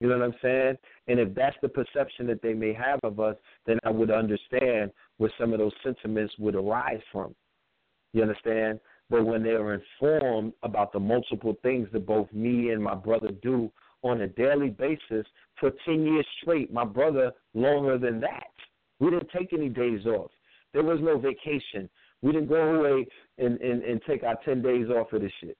[0.00, 0.78] You know what I'm saying?
[1.08, 3.36] And if that's the perception that they may have of us,
[3.66, 7.34] then I would understand where some of those sentiments would arise from.
[8.12, 8.80] You understand?
[9.10, 13.70] But when they're informed about the multiple things that both me and my brother do
[14.02, 15.26] on a daily basis
[15.58, 18.46] for 10 years straight, my brother longer than that.
[19.00, 20.30] We didn't take any days off.
[20.72, 21.90] There was no vacation.
[22.22, 23.06] We didn't go away
[23.38, 25.56] and, and, and take our 10 days off of this shit.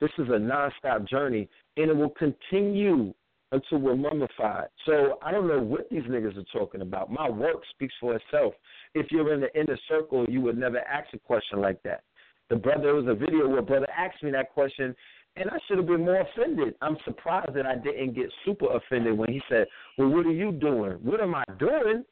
[0.00, 3.14] This is a nonstop journey, and it will continue
[3.52, 4.68] until we're mummified.
[4.84, 7.10] So I don't know what these niggas are talking about.
[7.10, 8.54] My work speaks for itself.
[8.94, 12.02] If you're in the inner circle, you would never ask a question like that.
[12.50, 14.94] The brother, there was a video where brother asked me that question,
[15.36, 16.74] and I should have been more offended.
[16.80, 19.66] I'm surprised that I didn't get super offended when he said,
[19.96, 20.92] "Well, what are you doing?
[21.02, 22.04] What am I doing?"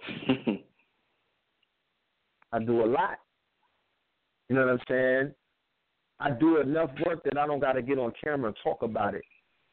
[2.52, 3.18] I do a lot.
[4.48, 5.34] You know what I'm saying?
[6.18, 9.14] I do enough work that I don't got to get on camera and talk about
[9.14, 9.24] it.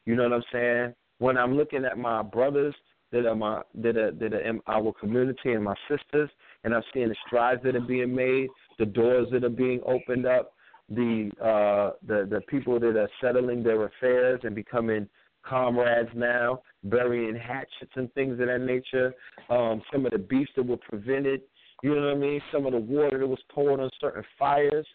[0.05, 0.93] You know what I'm saying?
[1.19, 2.75] When I'm looking at my brothers
[3.11, 6.29] that are my that are that are in our community and my sisters,
[6.63, 8.49] and I'm seeing the strides that are being made,
[8.79, 10.53] the doors that are being opened up,
[10.89, 15.07] the uh the the people that are settling their affairs and becoming
[15.43, 19.13] comrades now, burying hatchets and things of that nature.
[19.49, 21.41] Um, some of the beefs that were prevented,
[21.83, 22.41] you know what I mean?
[22.51, 24.87] Some of the water that was poured on certain fires.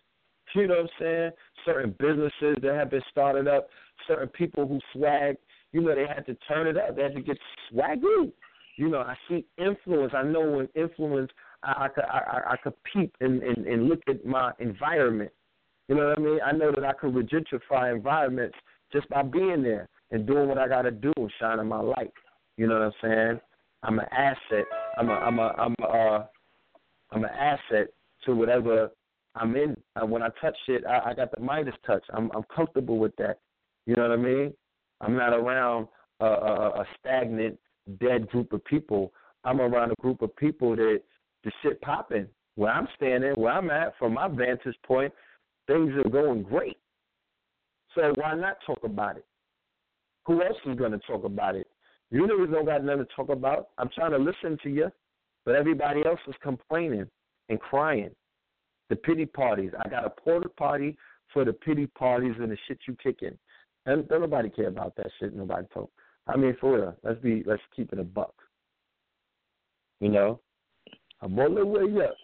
[0.54, 1.30] You know what I'm saying?
[1.64, 3.68] Certain businesses that have been started up,
[4.06, 5.36] certain people who swag,
[5.72, 6.96] you know, they had to turn it up.
[6.96, 7.38] They had to get
[7.72, 8.32] swaggy.
[8.76, 10.12] You know, I see influence.
[10.16, 11.30] I know when influence,
[11.62, 15.30] I, I could I, I, could peep and, and, and look at my environment.
[15.88, 16.38] You know what I mean?
[16.44, 18.56] I know that I could regentrify environments
[18.92, 22.12] just by being there and doing what I got to do, and shining my light.
[22.56, 23.40] You know what I'm saying?
[23.82, 24.64] I'm an asset.
[24.96, 26.26] I'm a I'm a I'm a uh,
[27.10, 27.88] I'm an asset
[28.24, 28.90] to whatever
[29.39, 29.77] I'm in.
[29.97, 32.05] Uh, when I touch shit, I, I got the Midas touch.
[32.12, 33.39] I'm I'm comfortable with that.
[33.86, 34.55] You know what I mean?
[35.01, 35.89] I'm not around
[36.20, 37.59] a, a, a stagnant,
[38.01, 39.12] dead group of people.
[39.44, 41.01] I'm around a group of people that
[41.44, 42.27] the shit popping.
[42.56, 45.12] Where I'm standing, where I'm at, from my vantage point,
[45.69, 46.77] things are going great.
[47.94, 49.24] So why not talk about it?
[50.27, 51.69] Who else is going to talk about it?
[52.10, 53.69] You niggas don't got nothing to talk about.
[53.78, 54.90] I'm trying to listen to you,
[55.44, 57.06] but everybody else is complaining
[57.48, 58.10] and crying.
[58.90, 59.73] The pity parties.
[59.78, 60.97] I got a porta party
[61.32, 63.36] for the pity parties and the shit you kicking.
[63.86, 65.35] And don't nobody care about that shit.
[65.35, 65.90] Nobody talk.
[66.27, 66.97] I mean, for real.
[67.02, 67.43] Let's be.
[67.47, 68.35] Let's keep it a buck.
[70.01, 70.40] You know,
[71.23, 72.15] I'm on the way up.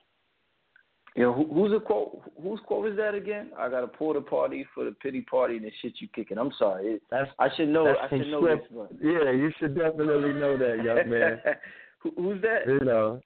[1.16, 2.22] You know, who, who's a quote?
[2.42, 3.50] Whose quote is that again?
[3.56, 6.38] I got a porta party for the pity party and the shit you kicking.
[6.38, 6.94] I'm sorry.
[6.94, 7.84] It, that's I should know.
[7.84, 8.62] That's I should know Swift.
[8.62, 8.88] this one.
[9.00, 11.40] Yeah, you should definitely know that, young man.
[12.00, 12.66] Who, who's that?
[12.66, 13.20] you know,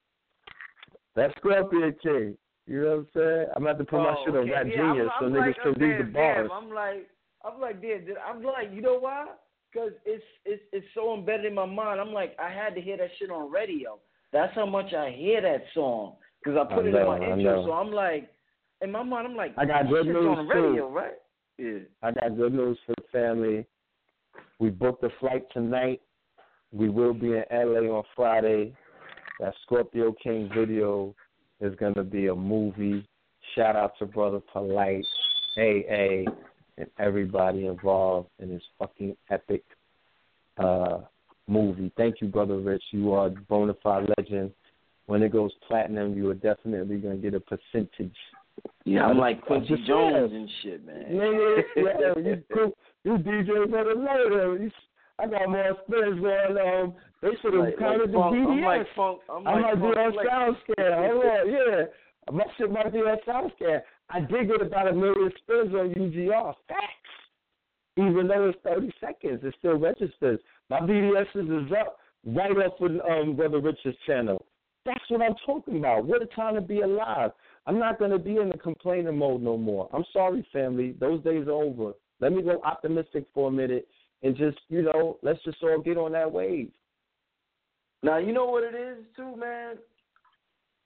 [1.15, 2.37] that's Scorpion King.
[2.69, 3.45] You know what I'm saying?
[3.55, 4.51] I'm about to put my Oh, shit on okay.
[4.51, 6.49] Rap yeah, Genius I'm, so I'm niggas like, can oh, read the bars.
[6.49, 7.07] Damn, I'm like,
[7.43, 9.25] I'm like, damn, I'm like, you know why?
[9.73, 11.99] Because it's it's it's so embedded in my mind.
[11.99, 13.97] I'm like, I had to hear that shit on radio.
[14.31, 17.27] That's how much I hear that song because I put I it know, in my
[17.27, 17.65] intro.
[17.65, 18.29] So I'm like,
[18.81, 20.61] in my mind, I'm like, I got good news, on the too.
[20.61, 21.13] radio, right?
[21.57, 21.79] Yeah.
[22.03, 23.65] I got good news for the family.
[24.59, 26.01] We booked a flight tonight.
[26.71, 28.75] We will be in LA on Friday.
[29.39, 31.15] That Scorpio King video
[31.61, 33.07] is going to be a movie.
[33.55, 35.05] Shout out to Brother Polite,
[35.57, 36.25] AA,
[36.77, 39.63] and everybody involved in this fucking epic
[40.57, 40.99] uh,
[41.47, 41.91] movie.
[41.97, 42.83] Thank you, Brother Rich.
[42.91, 44.51] You are a bona fide legend.
[45.07, 48.15] When it goes platinum, you are definitely going to get a percentage.
[48.85, 51.05] Yeah, I'm like Quincy Jones and shit, man.
[51.09, 52.73] Nigga, yeah, you, you,
[53.03, 54.57] you DJ better that.
[54.61, 54.71] You,
[55.17, 56.93] I got more spins going on.
[57.21, 58.47] They should have Like, counted like the funk, BDS.
[58.49, 59.19] I'm like funk.
[59.29, 60.29] I'm I like might funk be on flex.
[60.29, 61.09] SoundScan.
[61.11, 61.85] Hold on, yeah.
[62.31, 63.81] My shit might be on SoundScan.
[64.09, 66.53] I did get about a million spins on UGR.
[66.67, 66.83] Facts.
[67.97, 70.39] Even though it's 30 seconds, it still registers.
[70.69, 74.45] My BDS is up right up with um, Brother Richard's channel.
[74.85, 76.05] That's what I'm talking about.
[76.05, 77.31] What a time to be alive.
[77.67, 79.89] I'm not going to be in the complaining mode no more.
[79.93, 80.95] I'm sorry, family.
[80.99, 81.91] Those days are over.
[82.21, 83.87] Let me go optimistic for a minute
[84.23, 86.71] and just, you know, let's just all get on that wave.
[88.03, 89.77] Now you know what it is too, man.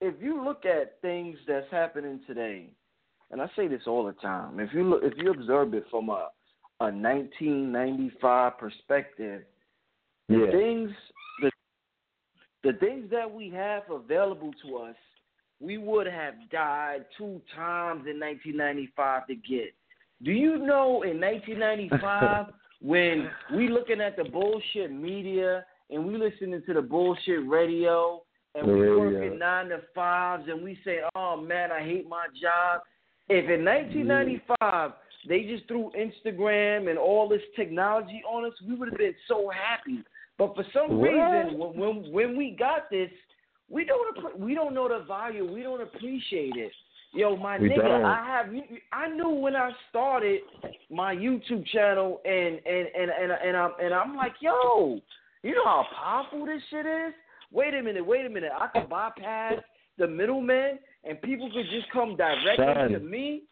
[0.02, 2.70] If you look at things that's happening today,
[3.32, 6.10] and I say this all the time, if you look, if you observe it from
[6.10, 6.30] a
[6.80, 9.46] a 1995 perspective,
[10.28, 10.52] the Yeah.
[10.52, 10.92] things
[11.40, 11.52] the
[12.64, 14.96] the things that we have available to us,
[15.60, 19.74] we would have died two times in 1995 to get.
[20.24, 26.62] Do you know in 1995 when we looking at the bullshit media and we listening
[26.66, 28.22] to the bullshit radio
[28.56, 29.00] and we Radio.
[29.00, 32.82] working nine to fives and we say, "Oh man, I hate my job."
[33.30, 34.92] If in 1995
[35.28, 39.50] they just threw Instagram and all this technology on us, we would have been so
[39.50, 40.04] happy.
[40.38, 41.10] But for some What?
[41.10, 43.10] reason, when, when when we got this,
[43.70, 45.52] we don't we don't know the value.
[45.52, 46.72] We don't appreciate it.
[47.14, 48.06] Yo, my We nigga, don't.
[48.06, 48.48] I have
[48.92, 50.42] I knew when I started
[50.90, 55.00] my YouTube channel and and and and and I'm and I'm like, yo,
[55.44, 57.14] you know how powerful this shit is.
[57.52, 58.52] Wait a minute, wait a minute.
[58.58, 59.56] I could bypass
[59.98, 62.92] the middleman and people could just come directly Son.
[62.92, 63.44] to me.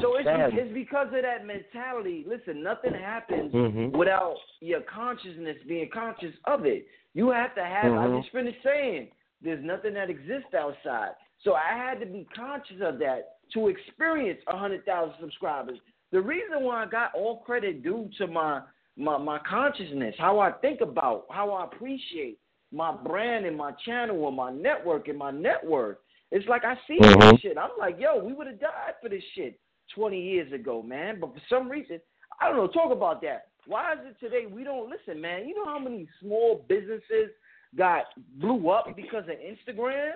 [0.00, 2.24] So it's it's because of that mentality.
[2.26, 3.92] Listen, nothing happens Mhm.
[3.92, 6.86] without your consciousness being conscious of it.
[7.14, 7.92] You have to have.
[7.92, 8.20] I Mhm.
[8.20, 11.14] just finished saying there's nothing that exists outside.
[11.38, 15.80] So I had to be conscious of that to experience a hundred thousand subscribers.
[16.10, 18.62] The reason why I got all credit due to my
[18.96, 22.38] my my consciousness, how I think about, how I appreciate
[22.72, 26.00] my brand and my channel and my network and my network.
[26.30, 27.32] It's like I see Mhm.
[27.32, 27.58] this shit.
[27.58, 29.58] I'm like, yo, we would have died for this shit
[29.88, 31.18] 20 years ago, man.
[31.18, 32.00] But for some reason,
[32.40, 32.68] I don't know.
[32.68, 33.48] Talk about that.
[33.66, 35.48] Why is it today we don't listen, man?
[35.48, 37.30] You know how many small businesses
[37.76, 38.04] got
[38.36, 40.12] blew up because of Instagram?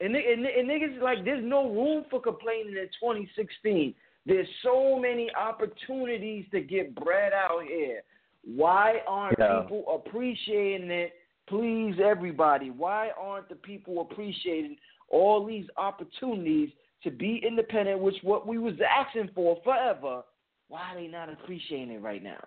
[0.00, 3.94] And, and, and niggas like, there's no room for complaining in 2016.
[4.26, 8.02] There's so many opportunities to get bread out here.
[8.42, 9.62] Why aren't Yeah.
[9.62, 11.14] people appreciating it?
[11.46, 14.78] Please, everybody, why aren't the people appreciating
[15.08, 16.72] all these opportunities
[17.02, 20.24] to be independent, which what we was asking for forever?
[20.68, 22.42] Why are they not appreciating it right now?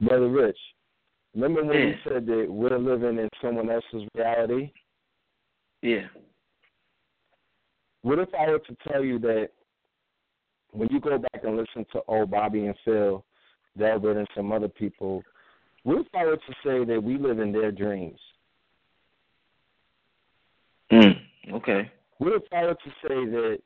[0.00, 0.58] Brother Rich,
[1.34, 1.86] remember when Yeah.
[1.86, 2.04] you mm.
[2.04, 4.72] said that we're living in someone else's reality?
[5.82, 6.08] Yeah.
[8.02, 9.52] What if I were to tell you that
[10.72, 13.24] when you go back and listen to old Bobby and Phil,
[13.78, 15.22] Delbert and some other people,
[15.84, 18.18] we're were to say that we live in their dreams?
[20.92, 21.16] Mm,
[21.52, 21.90] okay.
[22.18, 23.58] We're were to say that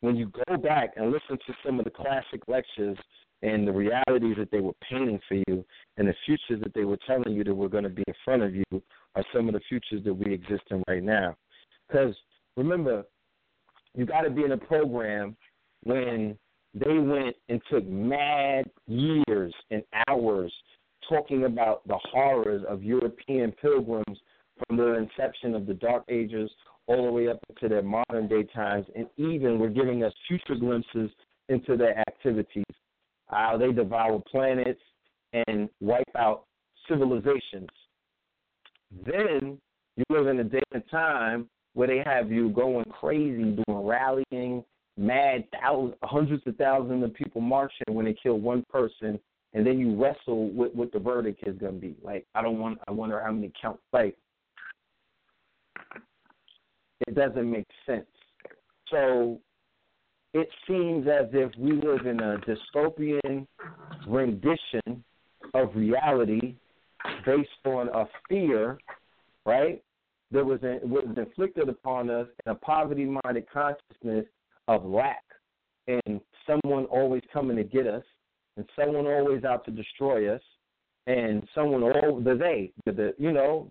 [0.00, 2.98] when you go back and listen to some of the classic lectures
[3.42, 5.64] and the realities that they were painting for you
[5.96, 8.42] and the futures that they were telling you that were going to be in front
[8.42, 8.64] of you
[9.14, 11.36] are some of the futures that we exist in right now?
[11.86, 12.14] Because
[12.56, 13.04] remember,
[13.94, 15.36] you got to be in a program
[15.84, 16.36] when
[16.74, 20.52] they went and took mad years and hours
[21.08, 24.18] talking about the horrors of European pilgrims
[24.66, 26.50] from the inception of the Dark Ages
[26.86, 30.54] all the way up to their modern day times, and even were giving us future
[30.54, 31.10] glimpses
[31.48, 32.64] into their activities.
[33.26, 34.80] How they devour planets
[35.46, 36.44] and wipe out
[36.88, 37.68] civilizations.
[39.06, 39.58] Then
[39.96, 44.64] you live in a day and time where they have you going crazy, doing rallying,
[44.96, 49.18] mad thousands, hundreds of thousands of people marching when they kill one person,
[49.52, 51.96] and then you wrestle with what the verdict is going to be.
[52.02, 52.78] Like, I don't want.
[52.88, 53.78] I wonder how many count.
[53.92, 54.16] Like,
[57.06, 58.06] it doesn't make sense.
[58.90, 59.40] So
[60.32, 63.46] it seems as if we live in a dystopian
[64.06, 65.04] rendition
[65.54, 66.54] of reality
[67.24, 68.78] based on a fear,
[69.44, 69.82] right?
[70.32, 74.26] That was, in, was inflicted upon us in a poverty minded consciousness
[74.68, 75.22] of lack
[75.86, 78.04] and someone always coming to get us
[78.56, 80.40] and someone always out to destroy us
[81.06, 83.70] and someone all the they the, the you know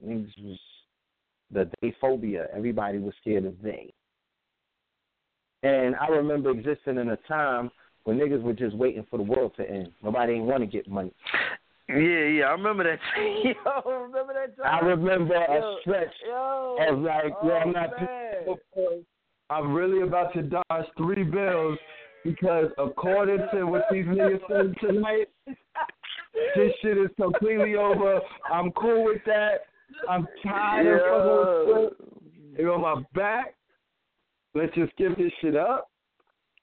[0.00, 3.92] the they phobia everybody was scared of they
[5.62, 7.70] and i remember existing in a time
[8.04, 10.88] when niggas were just waiting for the world to end nobody didn't want to get
[10.88, 11.12] money
[11.88, 12.98] Yeah, yeah, I remember that.
[13.44, 14.84] yo, remember that time?
[14.84, 19.04] i remember Yo, a stretch yo, of like oh, yo i'm oh, not man.
[19.50, 21.78] I'm really about to dodge three bills
[22.24, 28.20] because according to what these niggas said tonight, this shit is completely over.
[28.52, 29.66] I'm cool with that.
[30.08, 31.90] I'm tired of fucking
[32.58, 32.68] with.
[32.68, 33.54] On my back.
[34.54, 35.88] Let's just give this shit up.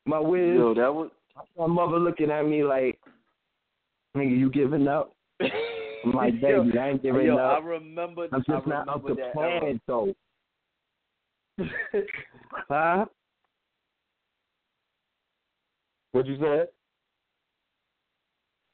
[0.06, 1.10] My whiz, Yo, that was.
[1.58, 3.00] my mother looking at me like,
[4.16, 5.16] nigga, you giving up?
[5.42, 7.64] I'm like, baby, I ain't giving yo, up.
[7.64, 8.28] I remember.
[8.32, 10.14] I'm I just not up to plan um, though.
[12.70, 13.06] huh?
[16.12, 16.66] what'd you say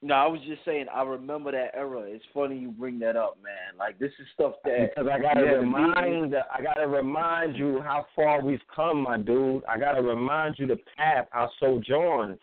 [0.01, 0.87] No, I was just saying.
[0.93, 2.01] I remember that era.
[2.07, 3.77] It's funny you bring that up, man.
[3.77, 8.07] Like this is stuff that Because I gotta Yeah, remind, I gotta remind you how
[8.15, 9.63] far we've come, my dude.
[9.65, 12.39] I gotta remind you the path, our sojourn.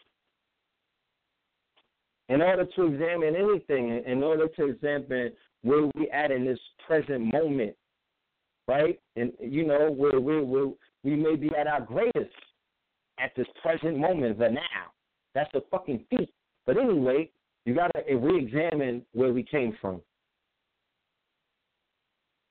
[2.28, 5.32] In order to examine anything, in order to examine
[5.62, 7.74] where we at in this present moment,
[8.68, 9.00] right?
[9.16, 10.72] And you know where we we
[11.02, 12.34] we may be at our greatest
[13.18, 14.92] at this present moment, the now.
[15.34, 16.30] That's the fucking feat.
[16.66, 17.30] But anyway,
[17.64, 20.00] you gotta re-examine where we came from.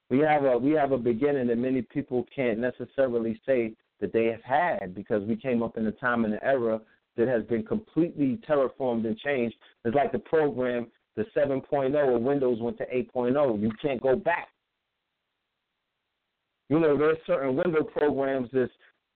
[0.09, 4.25] We have a we have a beginning that many people can't necessarily say that they
[4.25, 6.79] have had because we came up in a time and an era
[7.17, 9.55] that has been completely terraformed and changed.
[9.83, 13.59] It's like the program, the 7.0 of Windows went to 8.0.
[13.59, 14.49] You can't go back.
[16.69, 18.71] You know, there's certain window programs that's,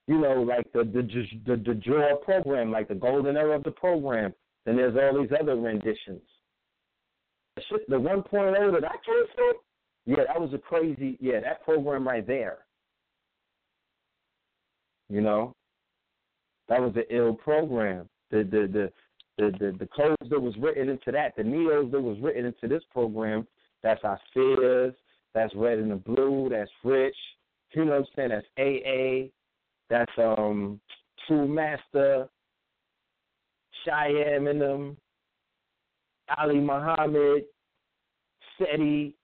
[0.07, 1.01] you know, like the the
[1.45, 4.33] the, the draw program, like the golden era of the program.
[4.65, 6.21] Then there's all these other renditions.
[7.55, 9.53] The shit- The 1.0 that I came from,
[10.05, 12.59] yeah, that was a crazy, yeah, that program right there.
[15.09, 15.53] You know,
[16.69, 18.07] That was an ill program.
[18.29, 18.91] The the the
[19.37, 22.67] the the, the codes that was written into that, the neos that was written into
[22.67, 23.45] this program,
[23.83, 24.93] that's our fears,
[25.33, 27.15] that's red and the blue, that's rich,
[27.73, 29.29] you know what I'm saying, that's AA,
[29.89, 30.79] that's um
[31.27, 32.27] True Master,
[33.85, 34.97] Cheyenne and them,
[36.37, 37.43] Ali Muhammad,
[38.57, 39.15] Seti,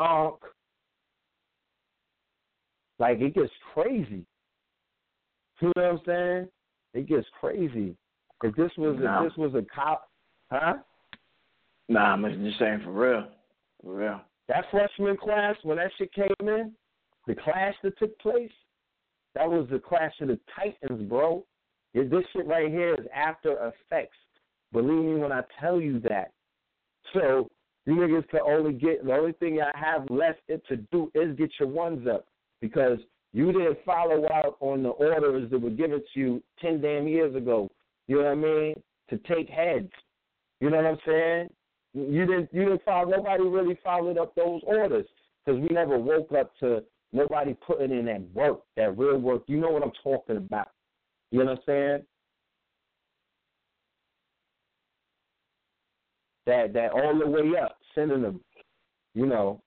[0.00, 0.40] Ankh.
[2.98, 4.24] Like it gets crazy.
[5.60, 6.48] You know what I'm saying?
[6.94, 7.96] It gets crazy.
[8.42, 10.08] If this was if this was a cop,
[10.50, 10.74] huh?
[11.88, 13.24] Nah, I'm just saying for real,
[13.82, 14.20] for real.
[14.48, 16.72] That freshman class when that shit came in,
[17.28, 18.50] the clash that took place,
[19.34, 21.44] that was the clash of the titans, bro.
[21.94, 24.16] This shit right here is after effects.
[24.72, 26.32] Believe me when I tell you that.
[27.12, 27.48] So
[27.86, 31.36] you niggas can only get the only thing I have left it to do is
[31.36, 32.26] get your ones up
[32.60, 32.98] because
[33.32, 37.34] you didn't follow out on the orders that were given to you ten damn years
[37.36, 37.70] ago.
[38.06, 38.74] You know what I mean?
[39.10, 39.92] To take heads.
[40.60, 41.48] You know what I'm saying?
[41.94, 42.48] You didn't.
[42.52, 43.08] You didn't follow.
[43.10, 45.06] Nobody really followed up those orders
[45.44, 46.82] because we never woke up to
[47.12, 49.42] nobody putting in that work, that real work.
[49.46, 50.68] You know what I'm talking about.
[51.30, 52.02] You saying?
[56.46, 58.40] That that all the way up, sending them.
[59.14, 59.60] You know.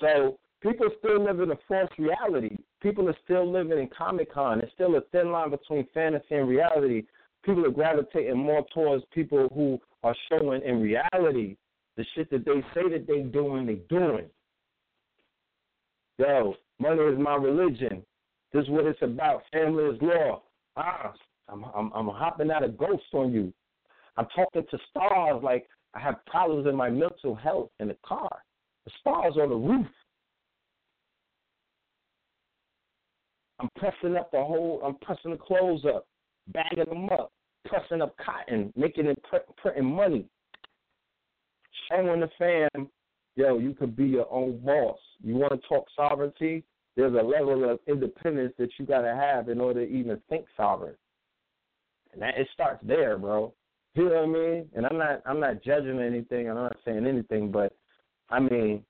[0.00, 2.56] So people still live in a false reality.
[2.82, 4.58] People are still living in Comic Con.
[4.58, 7.04] There's still a thin line between fantasy and reality.
[7.44, 11.56] People are gravitating more towards people who are showing in reality
[11.96, 14.26] the shit that they say that they doing, they doing.
[16.20, 18.02] Yo, money is my religion.
[18.52, 19.42] This is what it's about.
[19.54, 20.42] Family is law.
[20.76, 21.14] Ah,
[21.48, 23.50] I'm I'm I'm hopping out of ghosts on you.
[24.18, 28.30] I'm talking to stars like I have problems in my mental health in the car.
[28.84, 29.86] The stars on the roof.
[33.58, 34.82] I'm pressing up the whole.
[34.84, 36.06] I'm pressing the clothes up,
[36.48, 37.32] bagging them up,
[37.64, 40.26] pressing up cotton, making it print, printing money,
[41.88, 42.90] showing the fam,
[43.40, 44.98] yo, you could be your own boss.
[45.22, 46.62] You want to talk sovereignty?
[46.96, 50.44] There's a level of independence that you got to have in order to even think
[50.56, 50.96] sovereign,
[52.12, 53.54] and that it starts there, bro.
[53.94, 54.68] You know what I mean?
[54.74, 56.48] And I'm not, I'm not judging anything.
[56.48, 57.72] I'm not saying anything, but
[58.28, 58.84] I mean,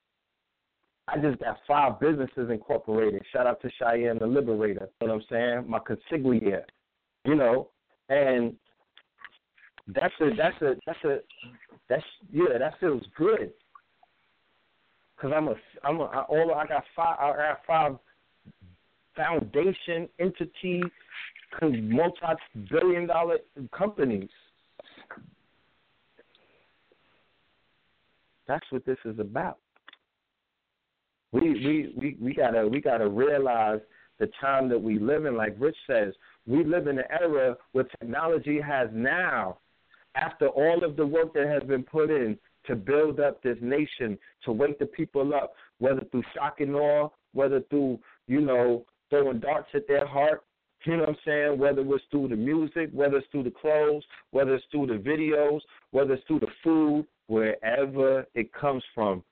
[1.09, 3.23] I just got five businesses incorporated.
[3.33, 4.89] Shout out to Cheyenne the Liberator.
[5.01, 5.71] You know what I'm saying?
[5.71, 6.63] My consigliere.
[7.25, 7.69] You know,
[8.09, 8.55] and
[9.89, 11.19] that's a that's a that's a
[11.89, 12.03] that's
[12.33, 13.53] yeah that feels good.
[15.21, 17.97] Cause I'm a I'm a I, all I got five I got five
[19.15, 20.83] foundation entity
[21.63, 22.21] multi
[22.71, 23.39] billion dollar
[23.77, 24.31] companies.
[28.49, 29.59] That's what this is about.
[31.33, 33.81] We we we we gotta we gotta realize
[34.19, 35.37] the time that we live in.
[35.37, 36.15] Like Rich says,
[36.47, 39.59] we live in an era where technology has now,
[40.15, 44.19] after all of the work that has been put in to build up this nation,
[44.45, 49.41] to wake the people up, whether through shock and awe, whether through you know throwing
[49.41, 50.45] darts at their heart.
[50.85, 51.59] You know what I'm saying?
[51.59, 55.61] Whether it's through the music, whether it's through the clothes, whether it's through the videos,
[55.91, 59.23] whether it's through the food, wherever it comes from,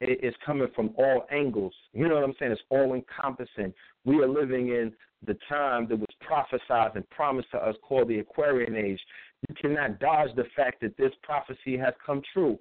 [0.00, 1.72] it is coming from all angles.
[1.92, 2.52] You know what I'm saying?
[2.52, 3.72] It's all encompassing.
[4.04, 4.92] We are living in
[5.26, 9.00] the time that was prophesied and promised to us called the Aquarian Age.
[9.48, 12.58] You cannot dodge the fact that this prophecy has come true.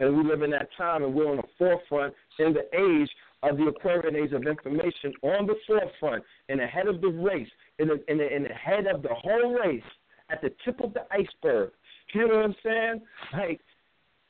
[0.00, 3.10] And we live in that time and we're on the forefront in the age
[3.42, 7.48] of the Aquarian Age of information on the forefront and ahead of the race,
[7.78, 9.82] in the, in the, in the head of the whole race,
[10.30, 11.70] at the tip of the iceberg.
[12.14, 13.00] You know what I'm saying?
[13.32, 13.60] Like,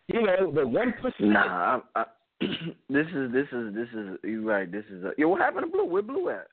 [0.08, 1.30] you know, the one percent.
[1.32, 2.04] Nah, I, I,
[2.88, 4.70] this is this is this is you're right.
[4.70, 5.28] This is a, yo.
[5.28, 5.84] What happened to blue?
[5.84, 6.48] Where blue at?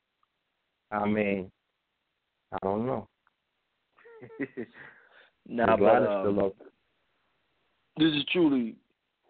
[0.92, 1.52] I mean,
[2.54, 3.08] I don't know.
[5.48, 6.56] nah, I'm but glad it's um, still up.
[7.98, 8.76] this is truly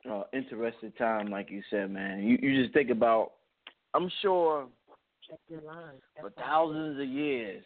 [0.10, 2.24] uh, interesting time, like you said, man.
[2.24, 3.34] You you just think about.
[3.94, 4.68] I'm sure
[6.20, 7.64] for thousands of years.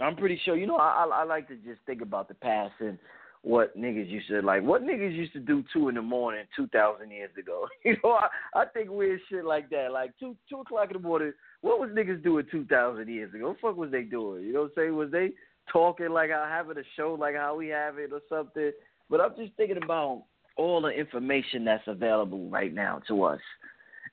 [0.00, 0.56] I'm pretty sure.
[0.56, 2.98] You know, I, I I like to just think about the past and
[3.42, 4.62] what niggas used to like.
[4.62, 7.66] What niggas used to do two in the morning two thousand years ago.
[7.84, 9.92] You know, I I think weird shit like that.
[9.92, 11.32] Like two two o'clock in the morning.
[11.60, 13.48] What was niggas doing two thousand years ago?
[13.48, 14.44] What the fuck was they doing?
[14.44, 14.96] You know what I'm saying?
[14.96, 15.32] Was they
[15.72, 18.72] talking like how having a show like how we have it or something?
[19.10, 20.24] But I'm just thinking about
[20.56, 23.40] all the information that's available right now to us.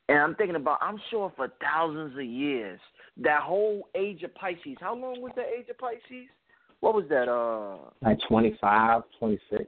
[0.09, 2.79] And I'm thinking about, I'm sure for thousands of years,
[3.17, 4.77] that whole age of Pisces.
[4.79, 6.27] How long was the age of Pisces?
[6.79, 7.29] What was that?
[7.29, 9.65] Uh, Like 25, 26.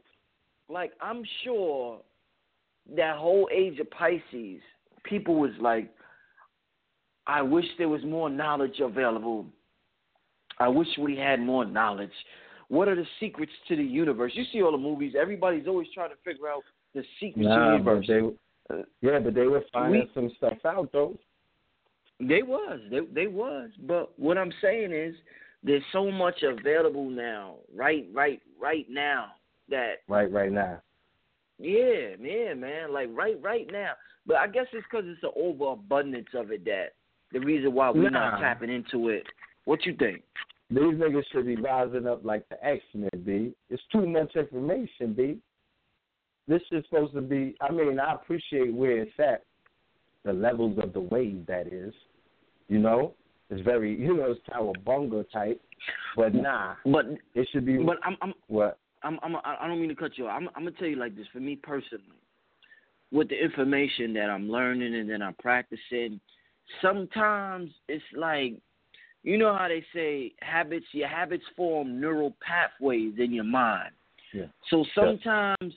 [0.70, 2.00] like I'm sure
[2.96, 4.62] that whole age of Pisces,
[5.04, 5.92] people was like,
[7.28, 9.46] I wish there was more knowledge available
[10.60, 12.12] I wish we had more knowledge.
[12.70, 14.32] What are the secrets to the universe?
[14.36, 15.14] You see all the movies.
[15.20, 16.64] Everybody's always trying to figure out
[16.94, 18.06] the secrets nah, to the universe.
[18.08, 21.18] But they, uh, yeah, but they were finding We- some stuff out though.
[22.20, 22.80] They was.
[22.90, 23.70] They they was.
[23.88, 25.16] But what I'm saying is
[25.64, 29.32] there's so much available now, right right right now
[29.70, 30.82] that Right, right now.
[31.60, 33.94] yeah, yeah, man, like right right now.
[34.26, 36.94] But I guess it's cuz it's an overabundance of it that
[37.32, 38.32] the reason why we're Nah.
[38.32, 39.26] not tapping into it.
[39.66, 40.24] What you think?
[40.70, 43.54] These niggas should be rising up like the X Men, B.
[43.70, 45.38] It's too much information, B.
[46.48, 47.56] This is supposed to be.
[47.62, 49.44] I mean, I appreciate where it's at,
[50.26, 51.94] the levels of the wave that is.
[52.70, 53.14] You know,
[53.50, 55.62] it's very, you know, it's cowabunga type,
[56.16, 58.80] but nah, But it should be but I'm I'm what?
[59.04, 60.38] I'm, I'm I don't mean to cut you off.
[60.38, 61.28] I'm, I'm gonna tell you like this.
[61.34, 62.04] For me personally,
[63.12, 66.20] with the information that I'm learning and then I'm practicing,
[66.82, 68.56] sometimes it's like,
[69.24, 70.86] you know how they say habits.
[70.92, 73.92] Your habits form neural pathways in your mind.
[74.34, 74.46] Yeah.
[74.70, 75.74] So sometimes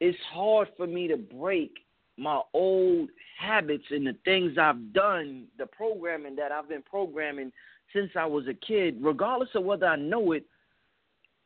[0.00, 1.72] it's hard for me to break
[2.16, 7.52] my old habits and the things I've done, the programming that I've been programming
[7.92, 10.44] since I was a kid, regardless of whether I know it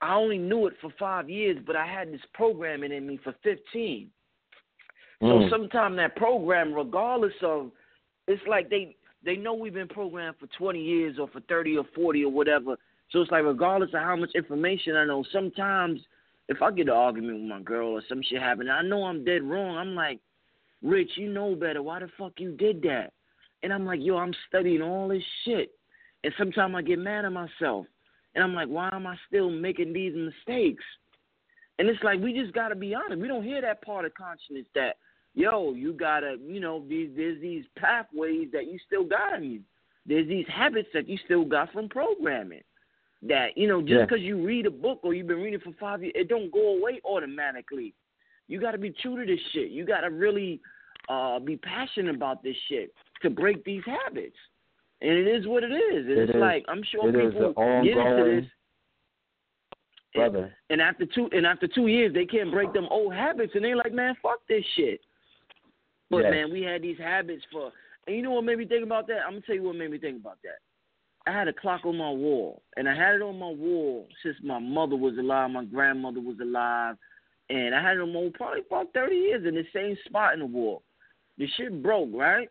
[0.00, 3.32] I only knew it for five years, but I had this programming in me for
[3.42, 4.10] 15.
[5.20, 5.50] So Mm.
[5.50, 7.72] sometimes that program, regardless of,
[8.28, 8.96] it's like they
[9.28, 12.78] they know we've been programmed for 20 years or for 30 or 40 or whatever.
[13.10, 16.00] So it's like regardless of how much information I know, sometimes
[16.48, 19.26] if I get an argument with my girl or some shit happen, I know I'm
[19.26, 19.76] dead wrong.
[19.76, 20.20] I'm like,
[20.82, 21.82] Rich, you know better.
[21.82, 23.12] Why the fuck you did that?
[23.62, 25.72] And I'm like, yo, I'm studying all this shit.
[26.24, 27.84] And sometimes I get mad at myself.
[28.34, 30.84] And I'm like, why am I still making these mistakes?
[31.78, 33.20] And it's like we just gotta be honest.
[33.20, 34.96] We don't hear that part of consciousness that,
[35.38, 39.60] yo, you gotta, you know, these there's these pathways that you still got in you.
[40.04, 42.62] There's these habits that you still got from programming.
[43.22, 44.04] That you know, just Yeah.
[44.04, 46.76] because you read a book or you've been reading for five years, it don't go
[46.76, 47.94] away automatically.
[48.48, 49.70] You got to be true to this shit.
[49.70, 50.60] You got to really
[51.08, 52.92] uh, be passionate about this shit
[53.22, 54.36] to break these habits.
[55.00, 56.06] And it is what it is.
[56.06, 56.40] It it's is.
[56.40, 57.52] like I'm sure people
[57.84, 58.50] get into this.
[60.14, 63.64] And, and after two and after two years, they can't break them old habits, and
[63.64, 65.00] they're like, man, fuck this shit.
[66.10, 66.30] But Yes.
[66.30, 67.72] man, we had these habits for.
[68.06, 69.24] And you know what made me think about that?
[69.24, 70.58] I'm gonna tell you what made me think about that.
[71.26, 74.36] I had a clock on my wall, and I had it on my wall since
[74.42, 76.96] my mother was alive, my grandmother was alive,
[77.50, 80.32] and I had it on my wall probably about 30 years in the same spot
[80.32, 80.82] in the wall.
[81.36, 82.48] The shit broke, right?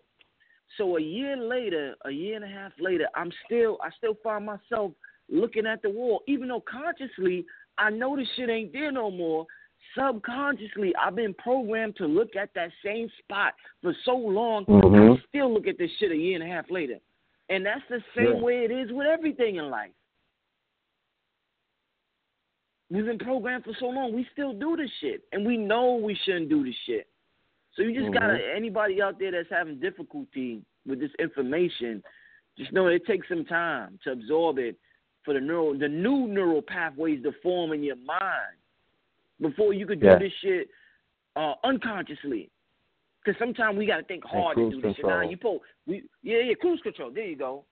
[0.77, 4.45] So a year later, a year and a half later, I'm still, I still find
[4.45, 4.91] myself
[5.29, 7.45] looking at the wall, even though consciously
[7.77, 9.45] I know this shit ain't there no more.
[9.97, 14.65] Subconsciously, I've been programmed to look at that same spot for so long.
[14.65, 15.17] Mhm.
[15.17, 16.99] I still look at this shit a year and a half later.
[17.49, 18.41] And that's the same Yeah.
[18.41, 19.93] way it is with everything in life.
[22.89, 25.23] We've been programmed for so long, we still do this shit.
[25.31, 27.07] And we know we shouldn't do this shit.
[27.73, 32.03] So you just gotta anybody out there that's having difficulty with this information,
[32.57, 34.79] just know it takes some time to absorb it
[35.23, 38.57] for the neural the new neural pathways to form in your mind
[39.41, 40.19] before you could do Yeah.
[40.19, 40.67] this shit
[41.35, 42.49] uh, unconsciously.
[43.23, 45.05] Because sometimes we gotta think hard to do this shit.
[45.05, 45.29] Nah, control.
[45.31, 47.11] you pull, we yeah yeah cruise control.
[47.13, 47.65] There you go.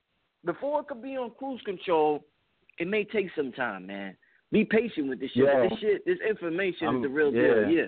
[0.44, 2.24] Before it could be on cruise control,
[2.78, 4.16] it may take some time, man.
[4.52, 5.44] Be patient with this shit.
[5.44, 5.66] Yeah.
[5.68, 7.70] This shit, this information I'm- is the real deal.
[7.70, 7.86] Yeah.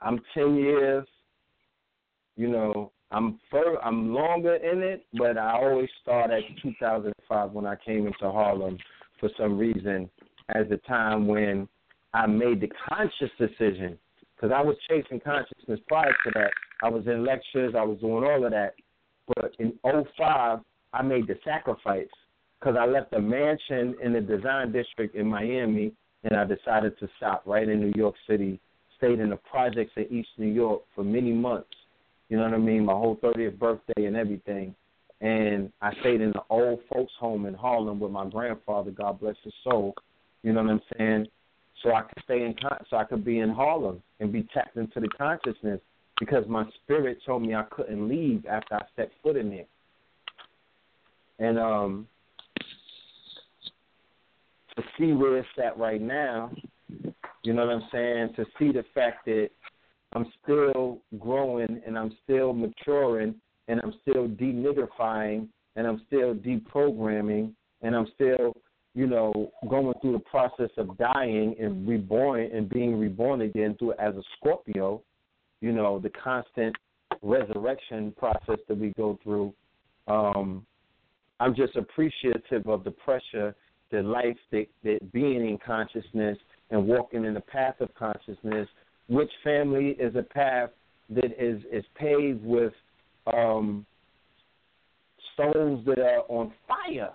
[0.00, 1.06] I'm ten years.
[2.36, 7.66] You know, I'm fur, I'm longer in it, but I always start at 2005 when
[7.66, 8.78] I came into Harlem
[9.18, 10.08] for some reason
[10.54, 11.68] as the time when
[12.12, 13.98] I made the conscious decision
[14.34, 16.50] because I was chasing consciousness prior to that.
[16.82, 18.74] I was in lectures, I was doing all of that,
[19.36, 20.60] but in 05
[20.92, 22.08] I made the sacrifice
[22.58, 25.92] because I left a mansion in the design district in Miami
[26.24, 28.60] and I decided to stop right in New York City
[29.00, 31.70] stayed in the projects in East New York for many months.
[32.28, 32.84] You know what I mean?
[32.84, 34.74] My whole 30th birthday and everything.
[35.22, 39.36] And I stayed in the old folks' home in Harlem with my grandfather, God bless
[39.42, 39.94] his soul.
[40.42, 41.26] You know what I'm saying?
[41.82, 44.76] So I could stay in, con- so I could be in Harlem and be tapped
[44.76, 45.80] into the consciousness
[46.18, 49.64] because my spirit told me I couldn't leave after I stepped foot in there.
[51.38, 52.06] And um,
[54.76, 56.52] to see where it's at right now,
[57.42, 58.34] you know what I'm saying?
[58.36, 59.48] To see the fact that
[60.12, 63.34] I'm still growing and I'm still maturing
[63.68, 67.52] and I'm still denigrifying and I'm still deprogramming
[67.82, 68.54] and I'm still,
[68.94, 73.92] you know, going through the process of dying and reborn and being reborn again through
[73.92, 75.00] as a Scorpio,
[75.60, 76.74] you know, the constant
[77.22, 79.52] resurrection process that we go through.
[80.08, 80.66] Um,
[81.38, 83.54] I'm just appreciative of the pressure,
[83.90, 86.38] the life that, that being in consciousness
[86.70, 88.68] and walking in the path of consciousness,
[89.08, 90.70] which family is a path
[91.10, 92.72] that is, is paved with
[93.32, 93.86] um,
[95.34, 97.10] stones that are on fire,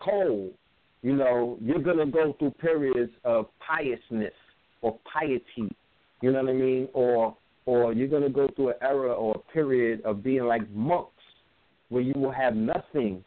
[0.00, 0.52] cold.
[1.02, 4.34] You know, you're going to go through periods of piousness
[4.82, 5.74] or piety,
[6.20, 6.88] you know what I mean?
[6.92, 7.36] Or
[7.66, 11.12] or you're going to go through an era or a period of being like monks
[11.88, 13.22] where you will have nothing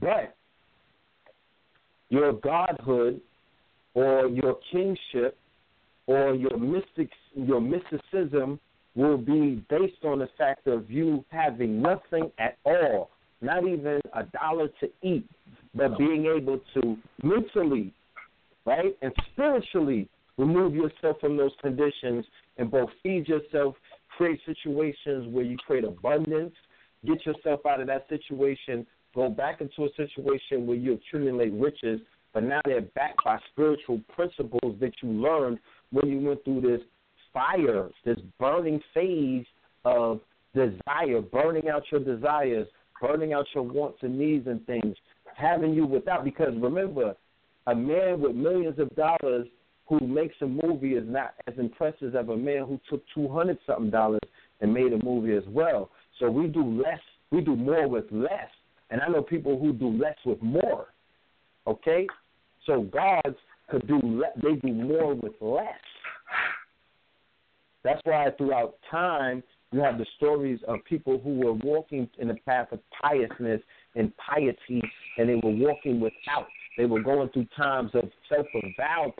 [0.00, 0.34] but
[2.08, 3.20] your godhood
[3.94, 5.36] or your kingship
[6.06, 8.58] or your mystic your mysticism
[8.94, 14.24] will be based on the fact of you having nothing at all, not even a
[14.24, 15.28] dollar to eat,
[15.74, 17.92] but being able to mentally,
[18.64, 22.24] right, and spiritually remove yourself from those conditions
[22.56, 23.74] and both feed yourself,
[24.16, 26.54] create situations where you create abundance,
[27.06, 32.00] get yourself out of that situation, go back into a situation where you accumulate riches,
[32.32, 35.58] but now they're backed by spiritual principles that you learned
[35.90, 36.80] when you went through this
[37.32, 39.46] fire, this burning phase
[39.84, 40.20] of
[40.54, 42.66] desire, burning out your desires,
[43.00, 44.96] burning out your wants and needs and things,
[45.38, 46.24] having you without.
[46.24, 47.14] Because remember,
[47.66, 49.46] a man with millions of dollars
[49.86, 53.58] who makes a movie is not as impressive as a man who took two hundred
[53.66, 54.20] something dollars
[54.60, 55.90] and made a movie as well.
[56.18, 57.00] So we do less,
[57.30, 58.50] we do more with less,
[58.90, 60.88] and I know people who do less with more.
[61.66, 62.06] Okay,
[62.66, 63.36] so gods
[63.70, 65.64] could do le- they do more with less.
[67.84, 72.34] That's why throughout time you have the stories of people who were walking in the
[72.46, 73.60] path of piousness
[73.94, 74.82] and piety,
[75.18, 76.46] and they were walking without.
[76.78, 79.12] They were going through times of self-avowed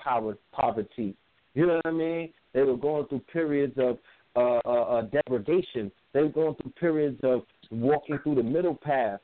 [0.52, 1.16] poverty.
[1.54, 2.32] You know what I mean?
[2.54, 3.98] They were going through periods of
[4.36, 5.90] uh, uh, uh, degradation.
[6.14, 9.20] They were going through periods of walking through the middle path,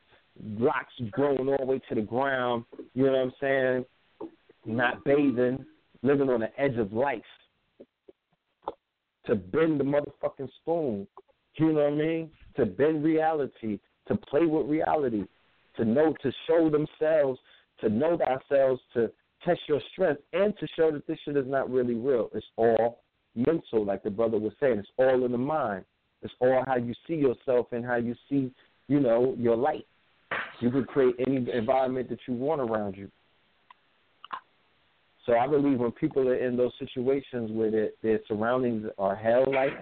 [0.59, 2.65] rocks growing all the way to the ground.
[2.95, 3.85] You know what I'm saying?
[4.67, 5.65] Not bathing,
[6.03, 7.23] living on the edge of life.
[9.27, 11.07] To bend the motherfucking spoon.
[11.57, 12.31] You know what I mean?
[12.57, 13.79] To bend reality,
[14.09, 15.25] to play with reality,
[15.77, 17.39] to know, to show themselves
[17.81, 19.11] to know thyself, to
[19.45, 22.31] test your strength, and to show that this shit is not really real.
[22.35, 23.01] It's all
[23.35, 24.79] mental, like the brother was saying.
[24.79, 25.85] It's all in the mind.
[26.23, 28.53] It's all how you see yourself and how you see,
[28.89, 29.87] you know, your light.
[30.61, 33.11] You can create any environment that you want around you.
[35.27, 39.73] So I believe when people are in those situations where their, their surroundings are hell-like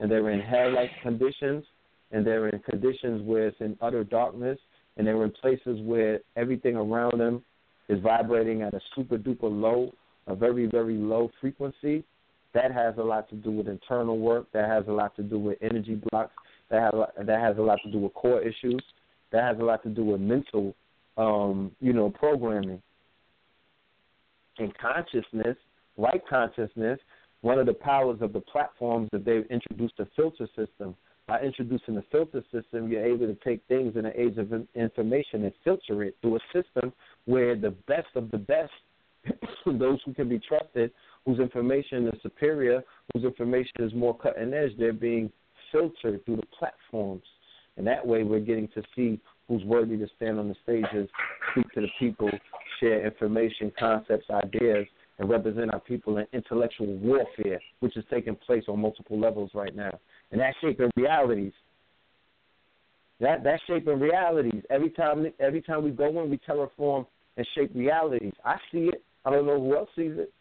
[0.00, 1.64] and they're in hell-like conditions
[2.10, 4.58] and they're in conditions where it's in utter darkness
[5.00, 7.42] and they were in places where everything around them
[7.88, 9.90] is vibrating at a super duper low,
[10.26, 12.04] a very, very low frequency.
[12.52, 14.48] That has a lot to do with internal work.
[14.52, 16.34] That has a lot to do with energy blocks.
[16.68, 18.84] That has that has a lot to do with core issues.
[19.32, 20.74] That has a lot to do with mental,
[21.16, 22.82] um, you know, programming.
[24.58, 25.56] And consciousness,
[25.96, 27.00] right consciousness,
[27.40, 30.94] one of the powers of the platforms that they've introduced a filter system
[31.30, 35.44] by introducing the filter system, you're able to take things in the age of information
[35.44, 36.92] and filter it through a system
[37.26, 38.72] where the best of the best,
[39.64, 40.90] those who can be trusted,
[41.24, 42.82] whose information is superior,
[43.14, 45.30] whose information is more cutting edge, they're being
[45.70, 47.22] filtered through the platforms.
[47.76, 51.08] And that way we're getting to see who's worthy to stand on the stages,
[51.52, 52.28] speak to the people,
[52.80, 54.84] share information, concepts, ideas,
[55.20, 59.76] and represent our people in intellectual warfare, which is taking place on multiple levels right
[59.76, 59.92] now
[60.32, 61.52] and that's shaping realities.
[63.20, 64.62] That that's shaping realities.
[64.70, 68.32] Every time every time we go in, we terraform and shape realities.
[68.44, 69.02] I see it.
[69.24, 70.32] I don't know who else sees it.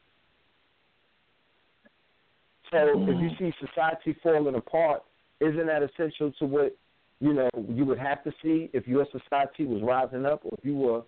[2.71, 3.43] So if you hmm.
[3.45, 5.01] see society falling apart,
[5.39, 6.77] isn't that essential to what
[7.19, 10.63] you know you would have to see if your society was rising up, or if
[10.63, 11.01] you were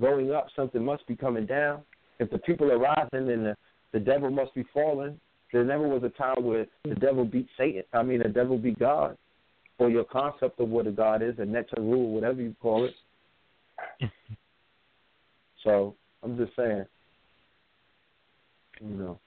[0.00, 1.82] going up, something must be coming down.
[2.18, 3.56] If the people are rising, then the
[3.92, 5.18] the devil must be falling.
[5.54, 7.84] There never was a time where the devil beat Satan.
[7.92, 9.16] I mean, the devil beat God,
[9.78, 14.10] or your concept of what a God is, a rule, whatever you call it.
[15.62, 15.94] so
[16.24, 16.84] I'm just saying,
[18.80, 19.20] you know.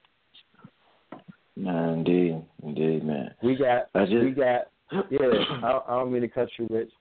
[1.55, 3.33] Man, indeed, indeed, man.
[3.41, 4.63] We got, just, we got.
[5.09, 5.27] Yeah,
[5.63, 6.91] I, I don't mean to cut you, Rich,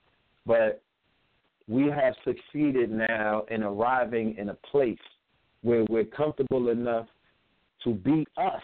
[0.47, 0.81] but
[1.67, 4.97] we have succeeded now in arriving in a place
[5.63, 7.09] where we're comfortable enough
[7.83, 8.63] to be us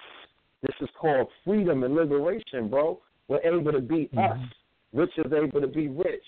[0.62, 3.00] this is called freedom and liberation, bro.
[3.28, 4.18] We're able to be mm-hmm.
[4.18, 4.48] us.
[4.92, 6.24] Rich is able to be rich.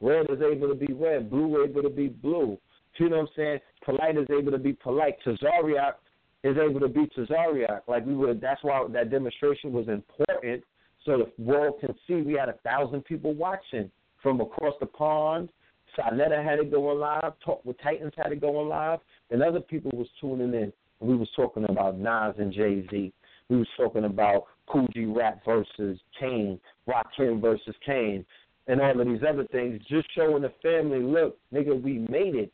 [0.00, 1.30] Red is able to be red.
[1.30, 2.58] Blue able to be blue.
[2.98, 3.58] You know what I'm saying?
[3.84, 5.16] Polite is able to be polite.
[5.24, 5.94] Tazariak
[6.44, 7.82] is able to be Tazariak.
[7.86, 8.40] Like we would.
[8.40, 10.64] That's why that demonstration was important,
[11.04, 12.22] so the world can see.
[12.22, 13.90] We had a thousand people watching
[14.22, 15.50] from across the pond,
[15.96, 17.32] Sonetta had it going live.
[17.44, 19.00] Talk with Titans had it going live,
[19.30, 20.72] and other people was tuning in.
[21.00, 23.12] And we was talking about Nas and Jay Z.
[23.48, 26.58] We was talking about Kool G Rap versus Kane,
[26.88, 28.24] Rakim versus Kane,
[28.66, 29.80] and all of these other things.
[29.88, 32.52] Just showing the family, look, nigga, we made it.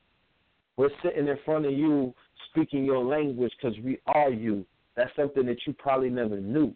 [0.76, 2.14] We're sitting in front of you
[2.50, 4.64] speaking your language because we are you.
[4.96, 6.74] That's something that you probably never knew.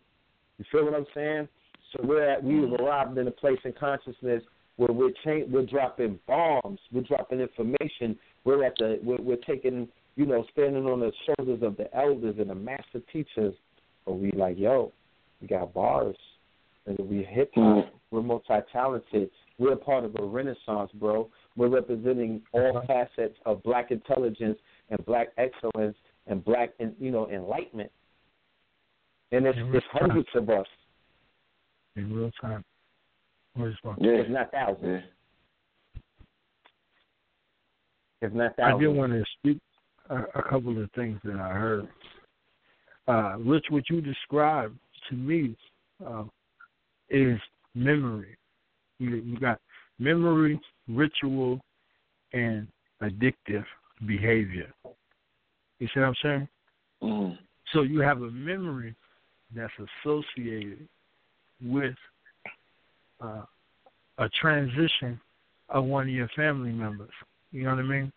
[0.59, 1.49] You feel what I'm saying?
[1.93, 4.43] So we're at, we've arrived in a place in consciousness
[4.77, 8.19] where we're cha- we're dropping bombs, we're dropping information.
[8.45, 12.37] We're at the we're, we're taking you know standing on the shoulders of the elders
[12.39, 13.55] and the master teachers.
[14.07, 14.93] But we like yo,
[15.41, 16.17] we got bars,
[16.87, 17.65] and we hip hop.
[17.65, 17.97] Mm-hmm.
[18.11, 19.31] We're multi talented.
[19.59, 21.29] We're a part of a renaissance, bro.
[21.57, 22.87] We're representing all uh-huh.
[22.87, 24.59] facets of black intelligence
[24.91, 25.97] and black excellence
[26.27, 27.91] and black and you know enlightenment.
[29.33, 30.67] And it's, it's hundreds of us.
[31.97, 32.65] In real time.
[33.59, 33.65] Yeah.
[33.99, 35.03] If not thousands.
[35.03, 36.01] Yeah.
[38.23, 38.77] If not thousands.
[38.77, 39.59] I did want to speak
[40.11, 41.89] a, a couple of things that I heard.
[43.09, 44.77] Uh, Rich, what you described
[45.09, 45.57] to me
[46.07, 46.25] uh,
[47.09, 47.39] is
[47.75, 48.37] memory.
[48.99, 49.61] You, you got
[49.99, 51.61] memory, ritual,
[52.33, 52.67] and
[53.03, 53.65] addictive
[54.07, 54.73] behavior.
[55.79, 56.49] You see what I'm saying?
[57.03, 57.39] Mm.
[57.73, 58.95] So you have a memory
[59.55, 59.73] that's
[60.05, 60.89] associated
[61.63, 61.95] with
[63.21, 63.43] uh,
[64.19, 65.21] a transition
[65.69, 67.11] of one of your family members.
[67.53, 68.13] You know what I mean?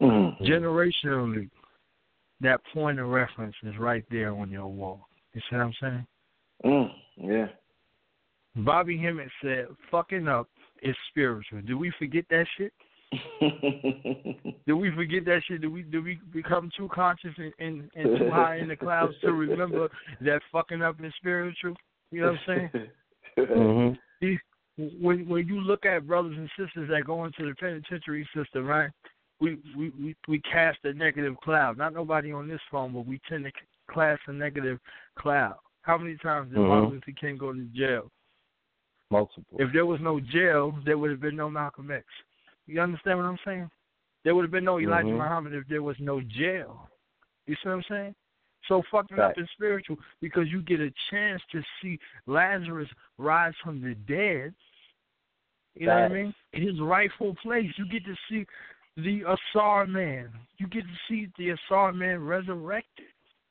[0.00, 0.44] Mm-hmm.
[0.44, 1.50] Generationally,
[2.40, 5.08] that point of reference is right there on your wall.
[5.34, 6.06] You see what I'm saying?
[6.64, 7.46] Mm, yeah.
[8.56, 10.48] Bobby Hemmitt said, "Fucking up
[10.82, 12.72] is spiritual." Do we forget that shit?
[14.66, 15.62] do we forget that shit?
[15.62, 19.14] Do we do we become too conscious and, and, and too high in the clouds
[19.22, 19.88] to remember
[20.20, 21.74] that fucking up is spiritual?
[22.10, 22.88] You know what I'm saying?
[23.38, 24.34] mm-hmm.
[25.00, 28.90] when when you look at brothers and sisters that go into the penitentiary system, right?
[29.40, 31.78] We we we, we cast a negative cloud.
[31.78, 33.52] Not nobody on this phone, but we tend to
[33.92, 34.78] cast a negative
[35.18, 35.56] cloud.
[35.82, 36.68] How many times did Mhm.
[36.68, 38.10] Martin Luther King go to jail?
[39.10, 39.56] Multiple.
[39.58, 42.04] If there was no jail, there would have been no Malcolm X.
[42.66, 43.70] You understand what I'm saying?
[44.24, 45.16] There would have been no Elijah Mhm.
[45.18, 46.90] Muhammad if there was no jail.
[47.46, 48.14] You see what I'm saying?
[48.66, 49.38] So fucking up Right.
[49.38, 54.54] is spiritual because you get a chance to see Lazarus rise from the dead.
[55.74, 56.34] You know what I mean?
[56.52, 57.72] In his rightful place.
[57.78, 58.46] You get to see
[58.98, 59.22] the
[59.54, 60.28] Asar man.
[60.58, 63.06] You get to see the Asar man resurrected.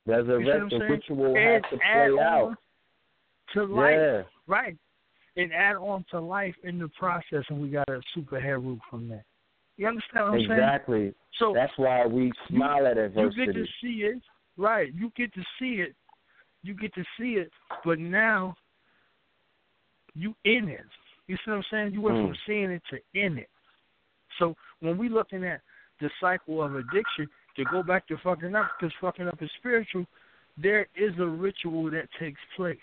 [0.06, 2.54] Resurrection which will And has to play out.
[3.54, 3.94] to life.
[3.98, 4.22] Yeah.
[4.46, 4.76] Right.
[5.36, 8.80] And add on to life in the process, and we got a super hair root
[8.90, 9.22] from that.
[9.76, 10.50] You understand what I'm saying?
[10.52, 11.14] Exactly.
[11.38, 13.40] So That's why we smile at adversity.
[13.40, 14.20] you get to see it,
[14.56, 14.92] right?
[14.94, 15.94] You get to see it.
[16.62, 17.50] You get to see it,
[17.84, 18.56] but now
[20.14, 20.84] you in it.
[21.28, 21.92] You see what I'm saying?
[21.92, 22.38] You went from Mm.
[22.46, 23.48] seeing it to in it.
[24.38, 25.60] So when we looking at
[26.00, 30.06] the cycle of addiction, to go back to fucking up, because fucking up is spiritual,
[30.60, 32.76] there is a ritual that takes place.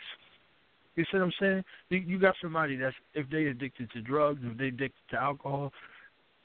[0.95, 1.64] You see what I'm saying?
[1.90, 5.72] You, you got somebody that's if they addicted to drugs, if they addicted to alcohol,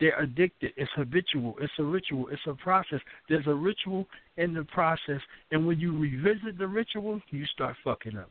[0.00, 0.72] they're addicted.
[0.76, 1.56] It's habitual.
[1.60, 2.28] It's a ritual.
[2.28, 3.00] It's a process.
[3.28, 4.06] There's a ritual
[4.38, 5.20] in the process,
[5.52, 8.30] and when you revisit the ritual, you start fucking up.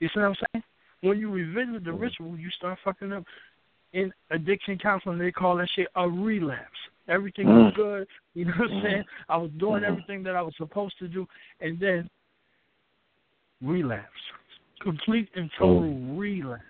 [0.00, 0.64] You see what I'm saying?
[1.00, 2.00] When you revisit the mm.
[2.00, 3.24] ritual, you start fucking up.
[3.94, 6.78] In addiction counseling, they call that shit a relapse.
[7.06, 7.76] Everything was Mm.
[7.76, 8.08] good.
[8.34, 9.04] You know what I'm saying?
[9.28, 9.86] I was doing Mhm.
[9.86, 11.28] everything that I was supposed to do,
[11.60, 12.10] and then
[13.62, 14.10] relapse.
[14.80, 16.64] Complete and total relapse.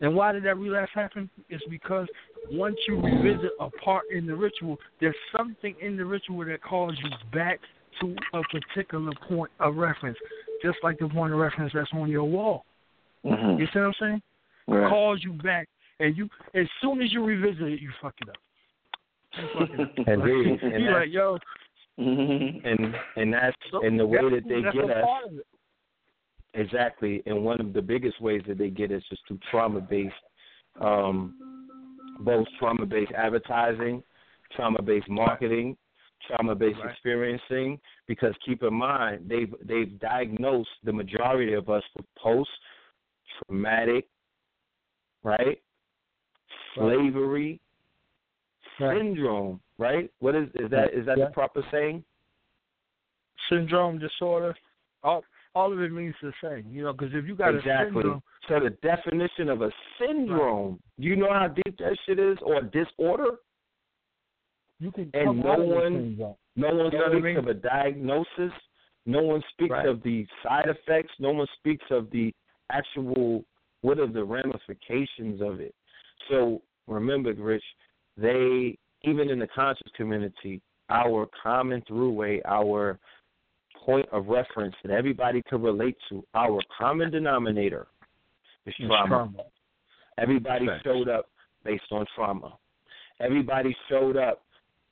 [0.00, 1.28] And why did that relapse happen?
[1.48, 2.08] It's because
[2.52, 6.96] once you revisit a part in the ritual, there's something in the ritual that calls
[7.00, 7.60] you back
[8.00, 10.18] to a particular point of reference,
[10.62, 12.64] just like the point of reference that's on your wall.
[13.24, 13.58] Mhm.
[13.58, 14.22] You see what I'm saying?
[14.66, 14.88] Right.
[14.88, 15.68] Calls you back,
[16.00, 18.36] and you as soon as you revisit it, you fuck it up.
[19.38, 20.08] You fuck it up.
[20.08, 20.60] Indeed.
[20.74, 21.38] And You're like, yo,
[21.98, 22.64] Mhm.
[22.64, 25.46] and and that's so and the way that they get us part of it.
[26.54, 30.14] exactly and one of the biggest ways that they get us is through trauma based
[30.80, 31.32] um
[32.20, 34.02] both trauma based advertising
[34.56, 35.76] trauma based marketing
[36.26, 36.90] trauma based Right.
[36.90, 42.50] experiencing because keep in mind they've they've diagnosed the majority of us with post
[43.46, 44.08] traumatic
[45.22, 45.60] right
[46.74, 47.60] slavery
[48.80, 48.98] Right.
[48.98, 51.26] syndrome right what is is that is that Yeah.
[51.26, 52.04] the proper saying
[53.48, 54.54] syndrome disorder.
[55.02, 55.24] All
[55.54, 56.92] all of it means the same, you know.
[56.92, 58.00] Because if you got exactly.
[58.00, 62.18] a syndrome, So the definition of a syndrome, do you know how deep that shit
[62.18, 63.36] is, or disorder?
[64.80, 66.16] you can And no out of the one-
[66.56, 67.36] No one You know what I speaks mean?
[67.36, 68.52] of a diagnosis.
[69.06, 69.86] No one speaks Right.
[69.86, 71.12] of the side effects.
[71.20, 72.34] No one speaks of the
[72.70, 73.44] actual
[73.82, 75.74] what are the ramifications of it.
[76.28, 77.64] So remember, Rich,
[78.16, 82.98] they even in the conscious community, our common throughway, our
[83.84, 87.86] point of reference that everybody can relate to, our common denominator
[88.66, 89.06] is trauma.
[89.08, 89.42] trauma.
[90.18, 91.28] Everybody showed up
[91.64, 92.56] based on trauma.
[93.20, 94.42] Everybody showed up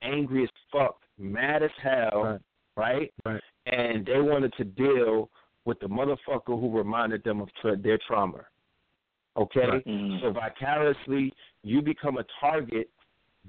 [0.03, 2.41] angry as fuck, mad as hell, Right.
[2.77, 3.15] right?
[3.25, 3.43] Right.
[3.67, 5.31] And they wanted to deal
[5.65, 8.45] with the motherfucker who reminded them of tra- their trauma.
[9.37, 9.67] Okay?
[9.67, 9.85] Right.
[9.87, 10.21] Mhm.
[10.21, 11.33] So vicariously,
[11.63, 12.91] you become a target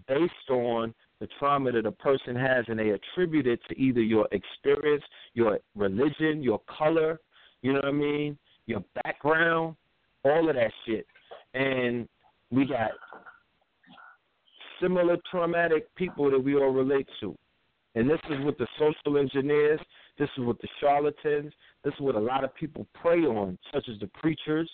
[0.08, 4.28] based on the trauma that a person has, and they attribute it to either your
[4.32, 5.04] experience,
[5.34, 7.20] your religion, your color,
[7.62, 9.76] you know what I mean, your background,
[10.24, 11.06] all of that shit.
[11.54, 12.08] And
[12.50, 12.92] we got
[14.82, 17.38] similar traumatic people that we all relate to.
[17.96, 19.80] And this is what the social engineers,
[20.18, 21.54] this is what the charlatans,
[21.84, 24.70] this is what a lot of people prey on, such as the preachers.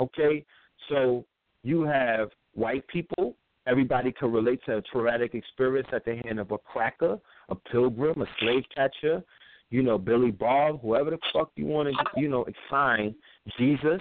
[0.00, 0.44] Okay?
[0.88, 1.24] So
[1.62, 3.36] you have white people,
[3.66, 7.18] everybody can relate to a traumatic experience at the hand of a cracker,
[7.48, 9.22] a pilgrim, a slave catcher,
[9.70, 13.14] you know, Billy Bob, whoever the fuck you want to, you know, assign
[13.58, 14.00] Jesus,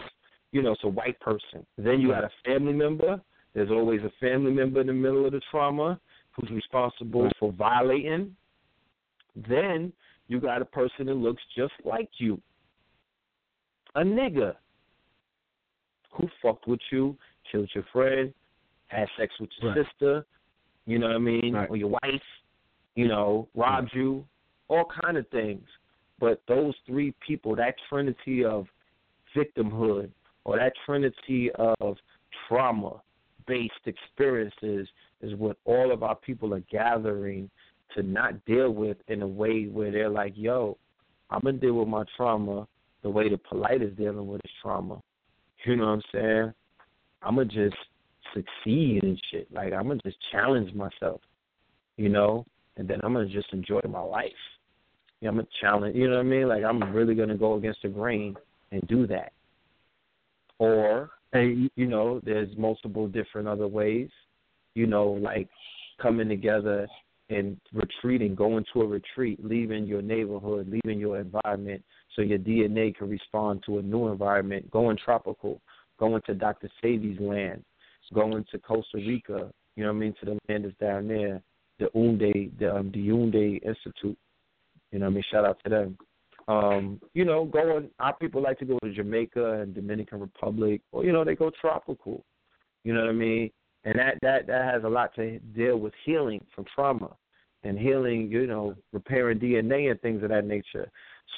[0.51, 1.65] you know, it's a white person.
[1.77, 3.19] Then you got a family member.
[3.53, 5.99] There's always a family member in the middle of the trauma
[6.31, 8.35] who's responsible for violating.
[9.49, 9.91] Then
[10.27, 12.39] you got a person that looks just like you,
[13.95, 14.55] a nigga
[16.15, 17.17] who fucked with you,
[17.51, 18.33] killed your friend,
[18.87, 19.85] had sex with your Right.
[19.85, 20.25] sister,
[20.85, 21.69] you know what I mean, Right.
[21.69, 22.23] or your wife,
[22.95, 24.25] you know, robbed you,
[24.67, 25.67] all kind of things.
[26.19, 28.67] But those three people, that trinity of
[29.33, 30.11] victimhood
[30.45, 31.97] or that trinity of
[32.47, 33.01] trauma
[33.47, 34.87] based experiences
[35.21, 37.49] is what all of our people are gathering
[37.93, 40.77] to not deal with in a way where they're like, yo,
[41.29, 42.67] I'm gonna deal with my trauma
[43.01, 45.01] the way the polite is dealing with his trauma.
[45.65, 46.53] You know what I'm saying?
[47.23, 47.75] I'm gonna just
[48.33, 49.51] succeed and shit.
[49.53, 51.21] Like I'm gonna just challenge myself,
[51.97, 52.45] you know,
[52.77, 54.31] and then I'm gonna just enjoy my life.
[55.21, 55.95] Yeah, I'm gonna challenge.
[55.95, 56.47] You know what I mean?
[56.47, 58.35] Like I'm really gonna go against the grain
[58.71, 59.31] and do that.
[60.59, 64.09] Or Hey, you know, there's multiple different other ways.
[64.73, 65.49] You know, like
[66.01, 66.87] coming together
[67.29, 71.83] and retreating, going to a retreat, leaving your neighborhood, leaving your environment
[72.15, 75.61] so your DNA can respond to a new environment, going tropical,
[75.99, 76.69] going to Dr.
[76.83, 77.63] Sebi's land,
[78.13, 81.41] going to Costa Rica, you know what I mean, to the land that's down there,
[81.79, 84.17] the Unde, the, um, the Unde Institute.
[84.91, 85.23] You know what I mean?
[85.31, 85.97] Shout out to them.
[86.47, 91.03] Um, you know, going our people like to go to Jamaica and Dominican Republic or
[91.03, 92.23] you know, they go tropical.
[92.83, 93.49] You know what I mean?
[93.83, 97.09] And that that that has a lot to deal with healing from trauma
[97.63, 100.89] and healing, you know, repairing DNA and things of that nature.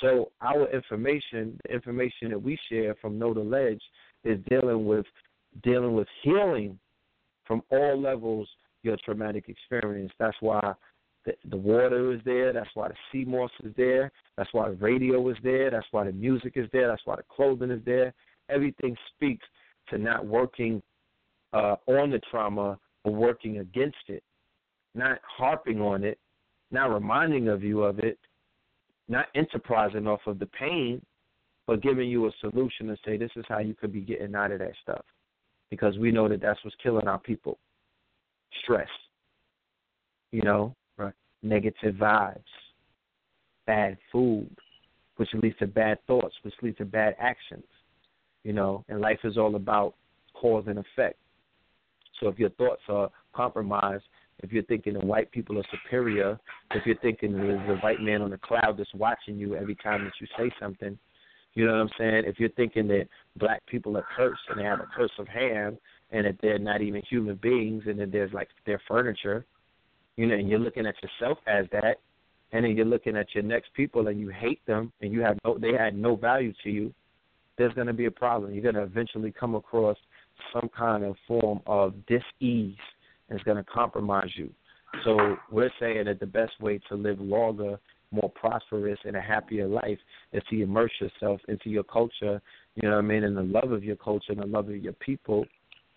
[0.02, 3.82] So our information, the information that we share from Know the Ledge
[4.24, 5.06] is dealing with
[5.64, 6.78] dealing with healing
[7.46, 8.48] from all levels
[8.84, 10.12] your traumatic experience.
[10.20, 10.74] That's why
[11.26, 12.54] the, the water is there.
[12.54, 14.12] That's why the sea moss is there.
[14.38, 15.72] That's why the radio is there.
[15.72, 16.88] That's why the music is there.
[16.88, 18.14] That's why the clothing is there.
[18.50, 19.46] Everything speaks
[19.90, 20.82] to not working
[21.54, 24.24] uh, on the trauma, but working against it,
[24.96, 26.18] not harping on it,
[26.72, 28.18] not reminding of you of it,
[29.08, 31.02] not enterprising off of the pain,
[31.66, 34.52] but giving you a solution and say this is how you could be getting out
[34.52, 35.04] of that stuff,
[35.70, 37.58] because we know that that's what's killing our people.
[38.64, 38.90] Stress,
[40.32, 41.14] you know, Right.
[41.44, 42.42] negative vibes,
[43.66, 44.50] bad food,
[45.18, 47.66] which leads to bad thoughts, which leads to bad actions.
[48.44, 49.96] You know, and life is all about
[50.34, 51.20] cause and effect.
[52.20, 54.06] So if your thoughts are compromised,
[54.44, 56.40] if you're thinking that white people are superior,
[56.72, 60.04] if you're thinking there's a white man on a cloud that's watching you every time
[60.04, 60.98] that you say something,
[61.54, 62.24] you know what I'm saying?
[62.28, 63.08] If you're thinking that
[63.38, 65.78] black people are cursed and they have a curse of Ham
[66.12, 69.44] and that they're not even human beings and that there's like their furniture,
[70.18, 71.98] you know, and you're looking at yourself as that,
[72.52, 75.38] and then you're looking at your next people and you hate them and you have
[75.44, 76.94] no, they had no value to you,
[77.58, 78.54] there's to be a problem.
[78.54, 79.98] You're to eventually come across
[80.54, 82.76] some kind of form of dis-ease
[83.30, 84.50] and it's going to compromise you.
[85.04, 87.80] So we're saying that the best way to live longer,
[88.12, 90.00] more prosperous, and a happier life
[90.32, 92.42] is to immerse yourself into your culture,
[92.76, 94.78] you know what I mean, and the love of your culture and the love of
[94.78, 95.46] your people,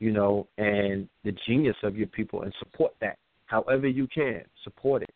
[0.01, 3.17] you know, and the genius of your people and support that.
[3.47, 5.11] However you can, support it.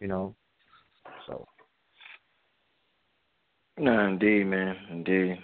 [0.00, 0.34] You know.
[1.26, 1.46] So
[3.78, 5.38] No, indeed, man, indeed.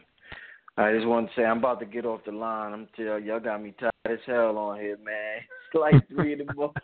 [0.81, 2.73] I just want to say I'm about to get off the line.
[2.73, 5.39] I'm tell you, y'all got me tired as hell on here, man.
[5.39, 6.75] It's like three in the morning.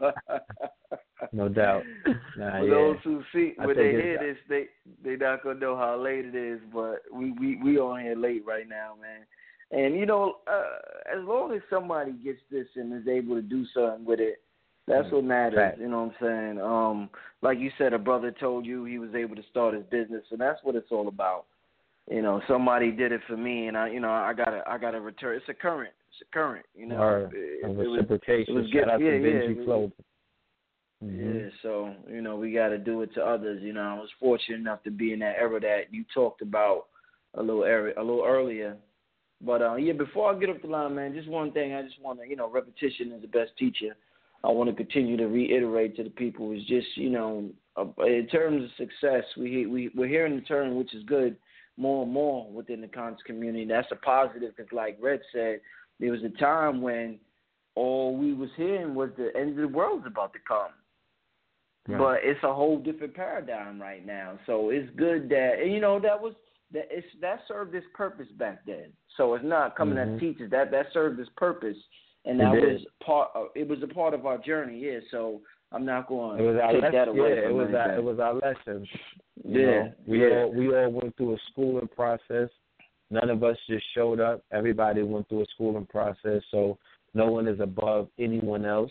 [1.32, 1.82] no doubt.
[2.36, 2.70] Nah, For yeah.
[2.74, 4.66] those who see when they hear this, they
[5.02, 6.60] they not gonna know how late it is.
[6.72, 9.26] But we we we on here late right now, man.
[9.70, 13.64] And you know, uh, as long as somebody gets this and is able to do
[13.74, 14.42] something with it,
[14.86, 15.58] that's what matters.
[15.58, 15.78] Right.
[15.78, 16.60] You know what I'm saying?
[16.60, 17.10] Um,
[17.42, 20.40] like you said, a brother told you he was able to start his business, and
[20.40, 21.46] that's what it's all about.
[22.10, 25.00] You know, somebody did it for me, and I, you know, I gotta, I gotta
[25.00, 25.36] return.
[25.36, 26.64] It's a current, it's a current.
[26.76, 28.56] You know, or it, it was, reciprocation.
[28.56, 28.84] it was good.
[28.86, 29.92] Yeah, yeah, Benji it- Clothing.
[31.04, 31.42] Mhm.
[31.42, 33.62] yeah, so you know we got to do it to others.
[33.62, 36.86] You know, I was fortunate enough to be in that era that you talked about
[37.34, 38.76] a little area, a little earlier.
[39.42, 41.74] But uh, yeah, before I get up the line, man, just one thing.
[41.74, 43.94] I just want to, you know, repetition is the best teacher.
[44.42, 48.26] I want to continue to reiterate to the people is just, you know, uh, in
[48.28, 51.36] terms of success, we we we're hearing the term, which is good,
[51.76, 53.66] more and more within the conscious community.
[53.66, 55.60] That's a positive because, like Red said,
[56.00, 57.18] there was a time when
[57.74, 60.70] all we was hearing was the end of the world's about to come.
[61.88, 61.98] Right.
[61.98, 64.38] But it's a whole different paradigm right now.
[64.46, 66.34] So it's good that and you know that was
[66.72, 68.86] that it's that served its purpose back then.
[69.16, 70.14] So it's not coming Mhm.
[70.14, 71.76] as teachers that that served its purpose,
[72.24, 72.72] and that did.
[72.72, 73.30] was part.
[73.34, 74.78] Of, it was a part of our journey.
[74.78, 75.00] Yeah.
[75.10, 76.98] So I'm not going It was to our take lesson.
[76.98, 78.86] that away yeah, from it was our, it was our lesson.
[79.44, 80.36] You Yeah, know, we yeah.
[80.42, 82.48] all we all went through a schooling process.
[83.10, 84.42] None of us just showed up.
[84.52, 86.78] Everybody went through a schooling process, so
[87.14, 88.90] no one is above anyone else.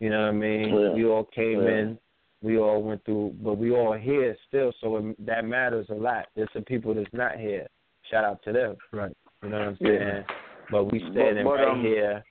[0.00, 0.68] You know what I mean?
[0.74, 0.90] Yeah.
[0.92, 1.78] We all came Yeah.
[1.78, 1.98] in.
[2.42, 6.26] We all went through, but we all here still, so it, that matters a lot.
[6.36, 7.66] There's some people that's not here.
[8.10, 8.76] Shout out to them.
[8.92, 9.16] Right.
[9.42, 9.98] You know what I'm Yeah.
[9.98, 10.24] saying?
[10.70, 12.24] But we But- standing but, right um, here.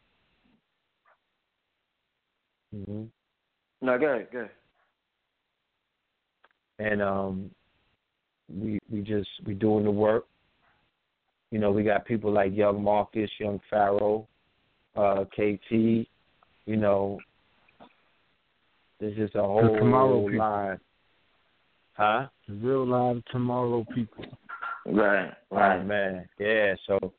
[2.73, 3.03] hmm
[3.85, 4.51] No, go ahead, go ahead.
[6.79, 7.51] and um
[8.49, 10.25] we we just we doing the work.
[11.51, 14.27] You know, we got people like Young Marcus, Young Pharaoh,
[14.95, 16.07] uh, KT, you
[16.77, 17.19] know.
[18.99, 20.39] There's just a whole tomorrow people.
[20.39, 20.79] line.
[21.93, 22.27] Huh?
[22.47, 24.25] The real live tomorrow people.
[24.85, 25.85] Right, Right, right.
[25.85, 26.27] man.
[26.39, 27.13] Yeah, so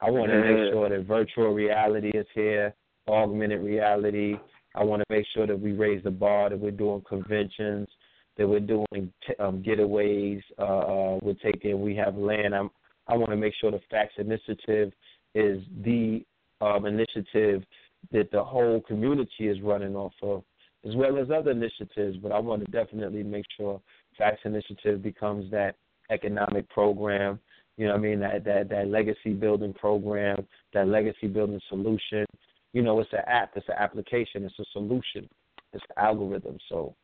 [0.00, 0.52] I want to Yeah.
[0.52, 2.74] make sure that virtual reality is here,
[3.08, 4.36] augmented reality.
[4.74, 7.88] I want to make sure that we raise the bar, that we're doing conventions,
[8.36, 10.42] that we're doing t- um, getaways.
[10.58, 12.54] Uh, uh, we're taking, we have land.
[12.54, 12.70] I'm,
[13.08, 14.92] I want to make sure the Facts Initiative
[15.34, 16.24] is the
[16.60, 17.62] um, initiative
[18.10, 20.42] that the whole community is running off of,
[20.88, 22.16] as well as other initiatives.
[22.18, 23.80] But I want to definitely make sure
[24.16, 25.76] Facts Initiative becomes that
[26.10, 27.38] economic program.
[27.76, 28.20] You know what I mean?
[28.20, 32.26] That that that legacy building program, that legacy building solution.
[32.72, 35.28] You know, it's an app, it's an application, it's a solution,
[35.72, 36.58] it's an algorithm.
[36.68, 36.94] So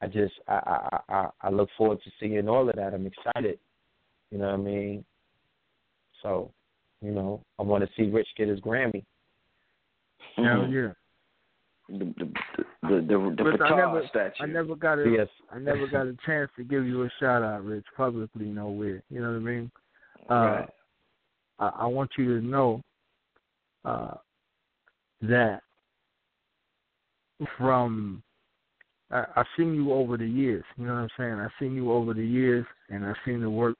[0.00, 2.94] I just I I I, I look forward to seeing all of that.
[2.94, 3.58] I'm excited.
[4.30, 5.04] You know what I mean?
[6.22, 6.52] So,
[7.00, 9.04] you know, I want to see Rich get his Grammy.
[10.36, 10.72] Hell Mhm.
[10.72, 10.92] yeah.
[11.88, 12.32] The the
[12.82, 14.42] the the, the, But I never, statue.
[14.42, 15.28] I never got a, Yes.
[15.50, 19.02] I never got a chance to give you a shout out, Rich, publicly nowhere.
[19.08, 19.70] You know what I mean?
[20.28, 20.68] Uh, Right.
[21.60, 22.82] I, I want you to know
[23.84, 24.14] uh,
[25.22, 25.62] that
[27.56, 28.22] from
[29.10, 30.64] I, I've seen you over the years.
[30.76, 31.32] You know what I'm saying?
[31.34, 33.76] I've seen you over the years, and I've seen the work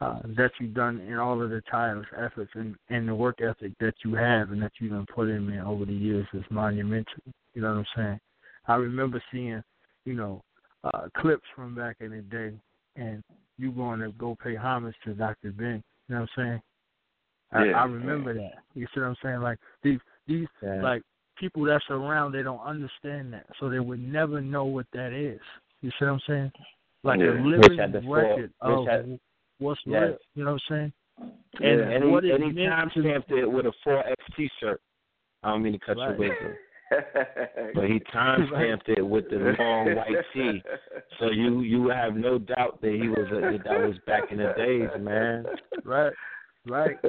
[0.00, 3.72] uh, that you've done and all of the tireless efforts and, and the work ethic
[3.80, 7.14] that you have and that you've done put in over the years is monumental.
[7.54, 8.20] You know what I'm saying?
[8.66, 9.62] I remember seeing,
[10.04, 10.42] you know,
[10.82, 12.52] uh, clips from back in the day,
[12.96, 13.22] and
[13.56, 15.52] you going to go pay homage to Dr.
[15.52, 15.82] Ben.
[16.08, 16.62] You know what I'm saying?
[17.52, 17.80] I, Yeah.
[17.80, 18.62] I remember that.
[18.74, 19.40] You see what I'm saying?
[19.40, 20.82] Like these, these, Yeah.
[20.82, 21.02] like
[21.36, 25.40] people that's around, they don't understand that, so they would never know what that is.
[25.82, 26.52] You see what I'm saying?
[27.02, 27.26] Like Yeah.
[27.26, 29.20] a living the full- record Rich of had-
[29.58, 30.02] what's Yes.
[30.02, 30.18] real.
[30.34, 30.92] You know what I'm saying?
[31.60, 31.68] Yeah.
[31.68, 34.48] And, And what he, it and he meant time stamped it with a 4X t
[34.60, 34.80] shirt.
[35.42, 36.08] I don't mean to cut Right.
[36.10, 36.56] your wisdom.
[37.74, 40.62] But he time stamped it with the long white tee.
[41.18, 44.38] So you you have no doubt that he was a, that, that was back in
[44.38, 45.46] the days, man.
[45.84, 46.12] Right,
[46.66, 46.96] right.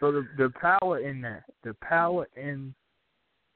[0.00, 2.74] So the the power in that, the power in,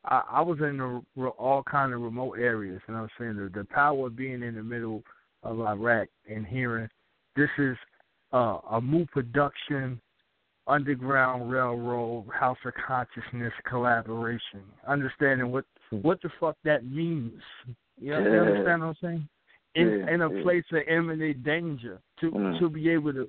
[0.05, 3.65] I, I was in the, all kind of remote areas, and I'm saying the the
[3.65, 5.03] power of being in the middle
[5.43, 6.89] of Iraq and hearing
[7.35, 7.77] this is
[8.33, 10.01] uh, a Mu production,
[10.69, 17.43] underground railroad, House of Consciousness collaboration, understanding what what the fuck that means.
[17.99, 19.29] You, know, you understand what I'm saying?
[19.75, 20.43] In Yeah, in a yeah.
[20.43, 22.59] place of imminent danger, to Mm.
[22.61, 23.29] to be able to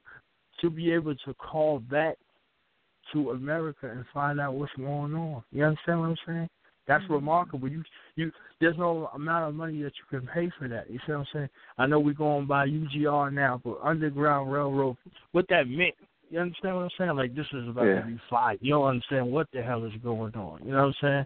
[0.62, 2.18] to be able to call back
[3.14, 5.44] to America and find out what's going on.
[5.52, 6.50] You understand what I'm saying?
[6.88, 7.14] That's Mm-hmm.
[7.14, 7.68] remarkable.
[7.68, 7.84] You
[8.16, 8.32] you
[8.62, 10.90] there's no amount of money that you can pay for that.
[10.90, 11.50] You see what I'm saying?
[11.78, 14.98] I know we're going by UGR now, but Underground Railroad,
[15.34, 15.96] what that meant.
[16.30, 17.16] You understand what I'm saying?
[17.16, 18.02] Like this is about Yeah.
[18.02, 18.60] to be fight.
[18.62, 20.62] You don't understand what the hell is going on.
[20.66, 21.26] You know what I'm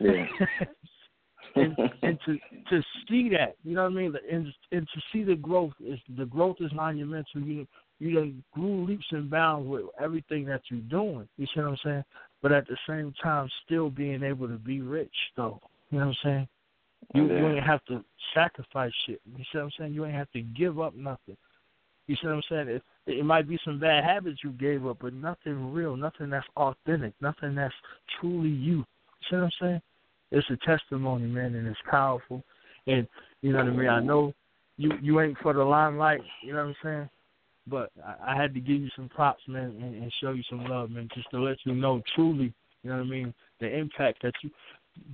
[0.00, 0.28] saying?
[0.40, 0.66] Yeah.
[1.56, 2.38] and and to
[2.70, 5.98] to see that, you know what I mean, and and to see the growth is
[6.16, 7.40] the growth is monumental.
[7.40, 7.66] You
[7.98, 11.28] you done grew leaps and bounds with everything that you're doing.
[11.36, 12.04] You see what I'm saying?
[12.42, 15.60] But at the same time, still being able to be rich, though.
[15.90, 16.48] You know what I'm saying?
[17.14, 17.40] You Yeah.
[17.40, 18.04] you ain't have to
[18.34, 19.20] sacrifice shit.
[19.26, 19.94] You see what I'm saying?
[19.94, 21.36] You ain't have to give up nothing.
[22.06, 22.68] You see what I'm saying?
[22.68, 26.46] It, it might be some bad habits you gave up, but nothing real, nothing that's
[26.56, 27.74] authentic, nothing that's
[28.20, 28.78] truly you.
[28.78, 28.84] You
[29.28, 29.82] see what I'm saying?
[30.30, 32.42] It's a testimony, man, and it's powerful.
[32.86, 33.06] And
[33.42, 33.88] you know what I mean.
[33.88, 34.32] I know
[34.76, 36.20] you you ain't for the limelight.
[36.42, 37.10] You know what I'm saying?
[37.68, 40.64] But I, I had to give you some props, man, and, and show you some
[40.64, 42.52] love, man, just to let you know truly.
[42.82, 43.34] You know what I mean?
[43.60, 44.50] The impact that you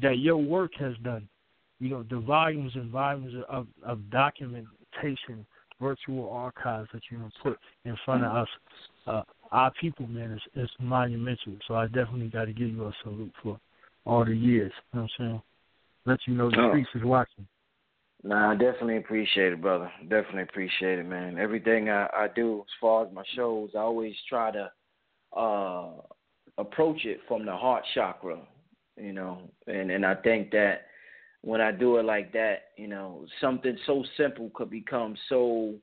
[0.03, 1.29] that your work has done.
[1.81, 5.47] You know the volumes and volumes of of documentation,
[5.81, 8.49] virtual archives that you know put in front of us,
[9.07, 11.55] uh, our people, man, is is monumental.
[11.67, 13.59] So I definitely got to give you a salute for
[14.07, 14.73] all the years.
[14.93, 15.43] You know what I'm saying?
[16.07, 16.69] Let you know the Oh.
[16.71, 17.47] streets is watching.
[18.27, 19.93] Nah, I definitely appreciate it, brother.
[20.09, 21.39] Definitely appreciate it, man.
[21.39, 24.71] Everything I, I do as far as my shows, I always try to
[25.37, 25.91] uh
[26.57, 28.39] approach it from the heart chakra,
[28.97, 29.51] you know.
[29.67, 30.87] And and I think that
[31.43, 35.75] when I do it like that, you know, something so simple could become so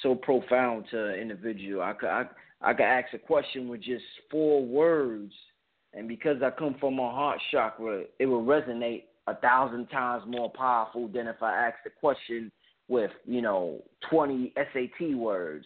[0.00, 1.82] so profound to an individual.
[1.82, 2.24] I could I,
[2.62, 5.32] I could ask a question with just four words
[5.92, 10.50] and because I come from my heart chakra, it will resonate a thousand times more
[10.50, 12.50] powerful than if I asked a question
[12.88, 15.64] with, you know, 20 SAT words.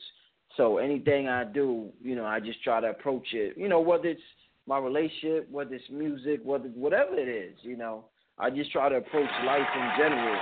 [0.57, 4.07] So anything I do, you know, I just try to approach it, you know, whether
[4.07, 4.21] it's
[4.67, 8.05] my relationship, whether it's music, whether whatever it is, you know,
[8.39, 10.37] I just try to approach life in general.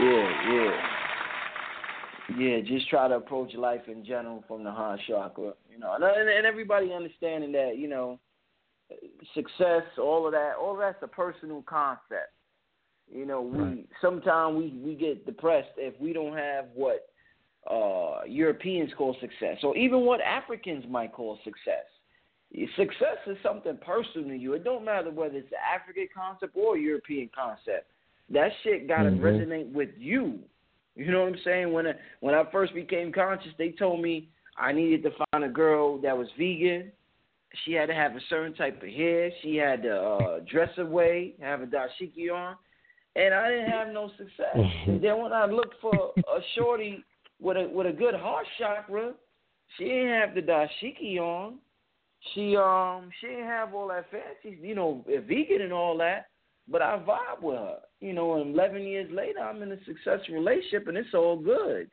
[0.00, 0.86] yeah, yeah.
[2.38, 6.04] Yeah, just try to approach life in general from the heart chakra, you know, and,
[6.04, 8.20] and everybody understanding that, you know,
[9.34, 12.32] success, all of that, all of that's a personal concept.
[13.12, 13.86] You know, we Right.
[14.00, 17.08] sometimes we we get depressed if we don't have what
[17.66, 21.86] uh Europeans call success, or even what Africans might call success.
[22.76, 24.54] Success is something personal to you.
[24.54, 27.90] It don't matter whether it's an African concept or a European concept.
[28.28, 29.20] That shit gotta Mhm.
[29.20, 30.42] resonate with you.
[30.96, 31.72] You know what I'm saying?
[31.72, 35.48] When I, when I first became conscious, they told me I needed to find a
[35.48, 36.92] girl that was vegan.
[37.64, 39.30] She had to have a certain type of hair.
[39.42, 42.56] She had to uh, dress away, have a dashiki on,
[43.16, 44.56] and I didn't have no success.
[44.86, 47.04] and then when I looked for a shorty
[47.40, 49.14] with a with a good heart chakra,
[49.76, 51.54] she didn't have the dashiki on.
[52.34, 56.26] She um she didn't have all that fancy, you know, vegan and all that.
[56.68, 57.78] But I vibe with her.
[58.00, 61.90] You know, and 11 years later, I'm in a successful relationship, and it's all good.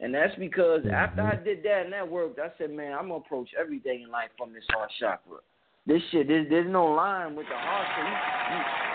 [0.00, 1.40] And that's because after mm-hmm.
[1.40, 4.30] I did that and that worked, I said, man, I'm gonna approach everything in life
[4.36, 5.38] from this heart chakra.
[5.86, 7.86] This shit, there's, there's no line with the heart.
[7.96, 8.02] So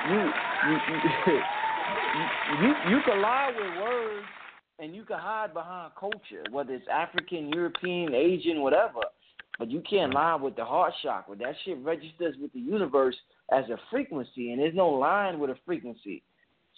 [0.09, 0.21] you, you,
[0.69, 1.39] you, you,
[2.13, 4.25] you, you, you can lie with words,
[4.79, 9.01] and you can hide behind culture, whether it's African, European, Asian, whatever.
[9.59, 10.17] But you can't mm-hmm.
[10.17, 11.35] lie with the heart chakra.
[11.35, 13.15] That shit registers with the universe
[13.51, 16.23] as a frequency, and there's no line with a frequency.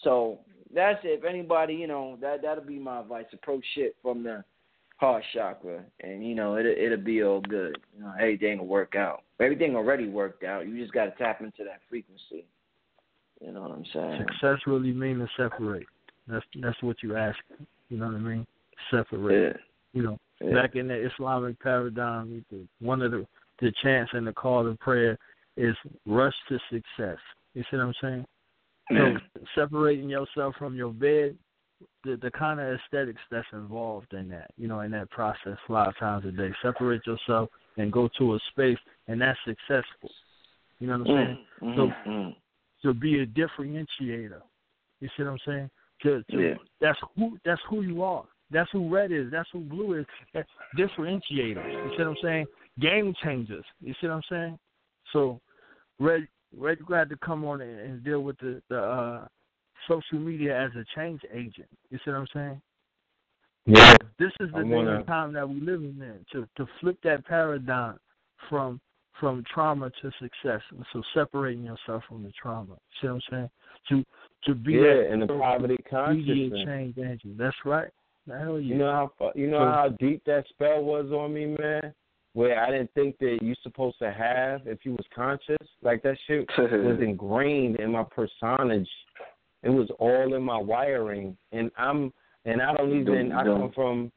[0.04, 0.40] So
[0.74, 1.20] that's it.
[1.20, 3.26] If anybody, you know, that that'll be my advice.
[3.34, 4.44] Approach shit from the
[4.98, 7.78] heart chakra, and you know, it it'll be all good.
[7.96, 9.24] You know, everything will work out.
[9.40, 10.68] Everything already worked out.
[10.68, 12.46] You just got to tap into that frequency.
[13.42, 14.26] You know what I'm saying?
[14.28, 15.88] Success really mean to separate.
[16.28, 17.38] That's that's what you ask.
[17.90, 18.48] You know what I mean?
[18.90, 19.56] Separate.
[19.56, 19.62] Yeah.
[19.94, 20.54] You know, yeah.
[20.54, 22.44] back in the Islamic paradigm,
[22.80, 23.26] one of the
[23.62, 25.18] the chants and the call to prayer
[25.58, 25.76] is
[26.06, 27.18] rush to success.
[27.54, 28.26] You see what I'm saying?
[28.92, 29.18] So
[29.56, 31.36] separating yourself from your bed,
[32.04, 35.72] the the kind of aesthetics that's involved in that, you know, in that process a
[35.72, 36.52] lot of times a day.
[36.62, 40.10] Separate yourself and go to a space, and that's successful.
[40.80, 41.46] You know what I'm saying?
[41.62, 42.36] Mm, So- mm.
[42.84, 44.42] To be a differentiator.
[45.00, 45.70] You see what I'm saying?
[46.04, 46.56] To, to Yeah.
[46.80, 48.26] that's who that's who you are.
[48.52, 49.32] That's who red is.
[49.32, 50.06] That's who blue is.
[50.34, 51.32] That's differentiators.
[51.72, 52.46] You see what I'm saying?
[52.80, 53.66] Game changers.
[53.82, 54.60] You see what I'm saying?
[55.14, 55.42] So,
[56.00, 59.28] red red you got to come on and, and deal with the the uh,
[59.88, 61.70] social media as a change agent.
[61.90, 62.62] You see what I'm saying?
[63.66, 63.96] Yeah.
[64.20, 66.26] This is the I day and time that we live in.
[66.34, 67.98] To to flip that paradigm
[68.50, 68.80] from
[69.20, 70.62] from trauma to success.
[70.94, 72.76] So separating yourself from the trauma.
[73.02, 73.50] See what I'm saying?
[73.90, 74.04] To
[74.46, 76.66] to be Yeah, and the poverty consciousness.
[76.66, 77.38] change agent.
[77.38, 77.90] That's right.
[78.28, 78.74] Hell yeah.
[78.74, 81.94] You know how you know So- how deep that spell was on me, man.
[82.36, 85.56] Where I didn't think that you're supposed to have if you was conscious.
[85.82, 88.90] Like that shit was ingrained in my personage.
[89.64, 92.12] It was all in my wiring, and I'm
[92.44, 93.32] and I don't even.
[93.32, 94.12] I come from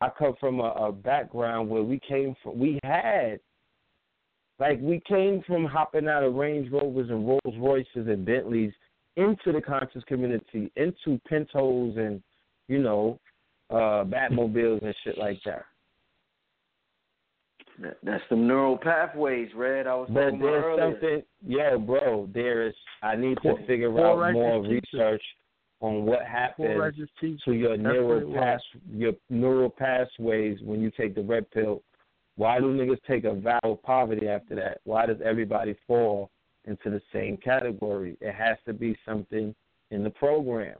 [0.00, 2.58] I come from a, a background where we came from.
[2.58, 3.38] We had
[4.58, 8.72] like we came from hopping out of Range Rovers and Rolls Royces and Bentleys
[9.16, 12.20] into the conscious community, into Pintos and
[12.66, 13.20] you know,
[13.70, 15.66] uh Batmobiles and shit like that.
[18.02, 19.86] That's the neural pathways, Red.
[19.86, 20.92] I was But talking about there's earlier.
[20.92, 22.28] something, yo, bro.
[22.34, 22.74] There is.
[23.02, 24.88] I need to figure poor out more righteous teachers.
[24.92, 25.22] research
[25.80, 26.94] on what happens
[27.46, 28.60] to your neural pass,
[28.92, 31.82] your neural pathways when you take the red pill.
[32.36, 34.80] Why do niggas take a vow of poverty after that?
[34.84, 36.30] Why does everybody fall
[36.66, 38.16] into the same category?
[38.20, 39.54] It has to be something
[39.90, 40.76] in the program.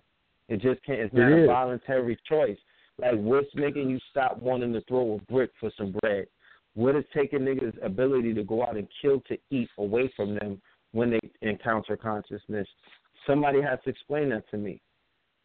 [0.48, 1.00] It just can't.
[1.00, 1.46] It's It not a is.
[1.46, 2.58] voluntary choice.
[2.98, 6.26] Like what's making you stop wanting to throw a brick for some bread?
[6.74, 10.60] What is taking niggas' ability to go out and kill to eat away from them
[10.92, 12.68] when they encounter consciousness?
[13.26, 14.80] Somebody has to explain that to me.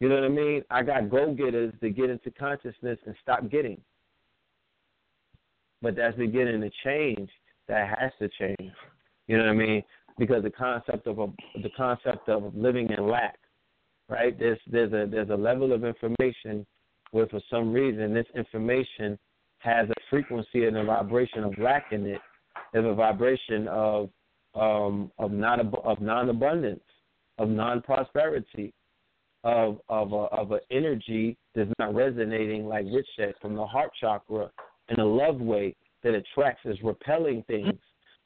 [0.00, 0.62] You know what I mean?
[0.70, 3.80] I got go getters to get into consciousness and stop getting.
[5.82, 7.30] But that's beginning to change.
[7.68, 8.72] That has to change.
[9.26, 9.82] You know what I mean?
[10.18, 11.26] Because the concept of a,
[11.62, 13.38] the concept of living in lack,
[14.08, 14.38] right?
[14.38, 16.64] There's there's a there's a level of information
[17.10, 19.18] where for some reason this information
[19.66, 22.20] has a frequency and a vibration of lack in it.
[22.72, 24.10] There's a vibration of
[24.54, 26.84] um, of non of non abundance,
[27.38, 28.72] of non prosperity,
[29.44, 33.90] of of a, of an energy that's not resonating like Rich said from the heart
[34.00, 34.50] chakra
[34.88, 37.74] in a love way that attracts is repelling things.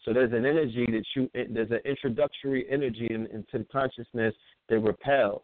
[0.05, 4.35] So there's an energy that you there's an introductory energy in, into consciousness
[4.69, 5.43] that repels.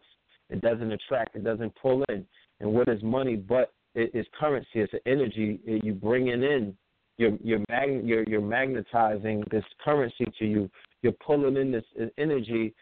[0.49, 1.35] It doesn't attract.
[1.35, 2.25] It doesn't pull in.
[2.59, 4.67] And what is money but is currency?
[4.75, 6.75] It's an energy you bringing in.
[7.17, 10.69] You're you're, mag, you're you're magnetizing this currency to you.
[11.01, 11.83] You're pulling in this
[12.17, 12.73] energy,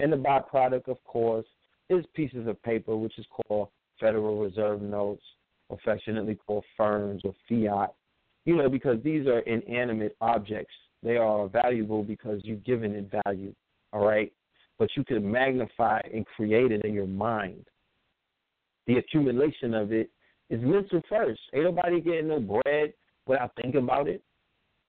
[0.00, 1.46] and the byproduct, of course,
[1.90, 3.68] is pieces of paper, which is called
[4.00, 5.22] Federal Reserve notes,
[5.70, 7.94] affectionately called ferns or fiat.
[8.44, 10.74] You know, because these are inanimate objects.
[11.02, 13.54] They are valuable because you've given it value.
[13.92, 14.32] All right,
[14.78, 17.64] but you can magnify and create it in your mind.
[18.86, 20.10] The accumulation of it
[20.50, 21.40] is mental first.
[21.54, 22.92] Ain't nobody getting no bread
[23.26, 24.22] without thinking about it.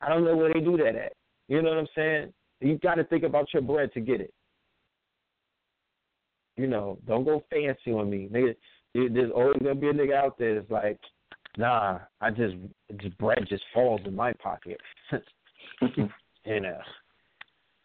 [0.01, 1.13] I don't know where they do that at.
[1.47, 2.33] You know what I'm saying?
[2.59, 4.33] You got to think about your bread to get it.
[6.57, 8.55] You know, don't go fancy on me, nigga.
[8.93, 10.99] There's always gonna be a nigga out there that's like,
[11.57, 12.55] nah, I just,
[13.01, 14.79] just bread just falls in my pocket.
[15.81, 16.79] you know,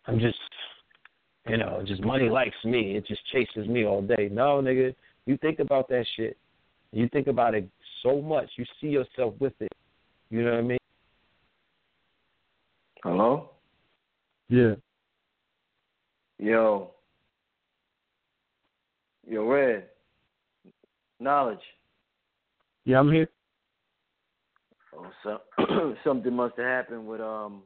[0.06, 0.38] I'm just,
[1.48, 2.96] you know, just money likes me.
[2.96, 4.28] It just chases me all day.
[4.30, 4.94] No, nigga,
[5.26, 6.36] you think about that shit.
[6.92, 7.68] You think about it
[8.02, 8.50] so much.
[8.56, 9.72] You see yourself with it.
[10.30, 10.78] You know what I mean?
[13.02, 13.50] Hello?
[14.48, 14.74] Yeah.
[16.38, 16.90] Yo.
[19.26, 19.84] Yo, Red.
[21.20, 21.60] Knowledge.
[22.84, 23.28] Yeah, I'm here.
[24.96, 27.62] Oh, so, something must have happened with um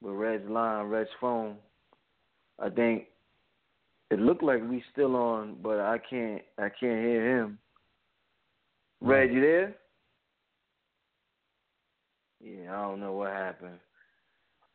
[0.00, 1.56] with Red's line, Red's phone.
[2.58, 3.06] I think
[4.10, 7.58] it looked like we still on, but I can't I can't hear him.
[9.04, 9.74] Red, you there?
[12.40, 13.78] Yeah, I don't know what happened.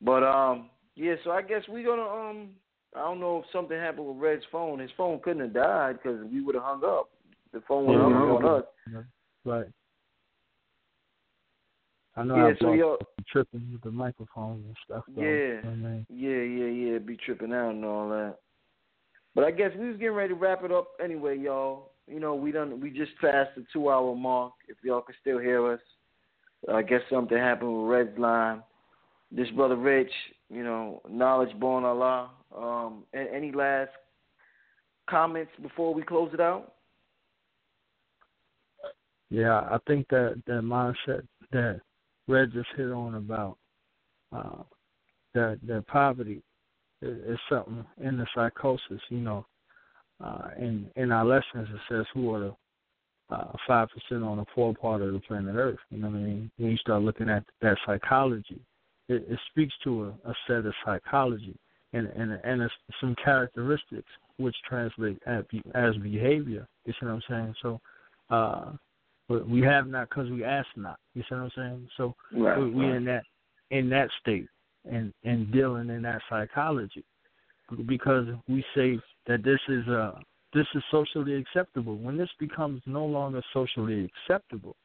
[0.01, 2.49] But um yeah, so I guess we're gonna um
[2.95, 4.79] I don't know if something happened with Red's phone.
[4.79, 7.09] His phone couldn't have died because we would have hung up.
[7.53, 9.05] The phone would have hung up on us.
[9.45, 9.67] Right.
[12.15, 12.97] I know Yeah, I've so yo-
[13.27, 15.03] tripping with the microphone and stuff.
[15.15, 15.61] Though, Yeah.
[15.63, 16.05] I mean?
[16.09, 16.97] Yeah, yeah, yeah.
[16.97, 18.37] Be tripping out and all that.
[19.35, 21.91] But I guess we was getting ready to wrap it up anyway, y'all.
[22.09, 24.53] You know, we done we just passed the two hour mark.
[24.67, 25.79] If y'all can still hear us,
[26.71, 28.63] I guess something happened with Red's line.
[29.31, 30.11] This brother Rich,
[30.49, 32.31] you know, knowledge born Allah.
[32.55, 33.91] Um, any last
[35.07, 36.73] comments before we close it out?
[39.29, 41.81] Yeah, I think that that mindset that
[42.27, 43.57] Red just hit on about
[44.35, 44.63] uh,
[45.35, 46.41] that that poverty
[47.01, 49.01] is, is something in the psychosis.
[49.09, 49.45] You know,
[50.23, 52.55] uh, in in our lessons it says who are the
[53.35, 55.79] uh, five percent on the poor part of the planet Earth.
[55.89, 56.51] You know what I mean?
[56.57, 58.59] When you start looking at that psychology,
[59.07, 61.55] it, it speaks to a, a set of psychology
[61.93, 62.69] and and and
[62.99, 65.43] some characteristics which translate as,
[65.75, 66.67] as behavior.
[66.85, 67.55] You see what I'm saying?
[67.61, 67.79] So.
[68.29, 68.71] uh
[69.29, 70.97] but we have not because we ask not.
[71.13, 71.89] You see what I'm saying?
[71.97, 72.95] So Right, we, we right.
[72.95, 73.23] in that
[73.69, 74.47] in that state
[74.91, 77.05] and and dealing in that psychology
[77.87, 80.13] because we say that this is uh
[80.53, 81.95] this is socially acceptable.
[81.95, 84.75] When this becomes no longer socially acceptable,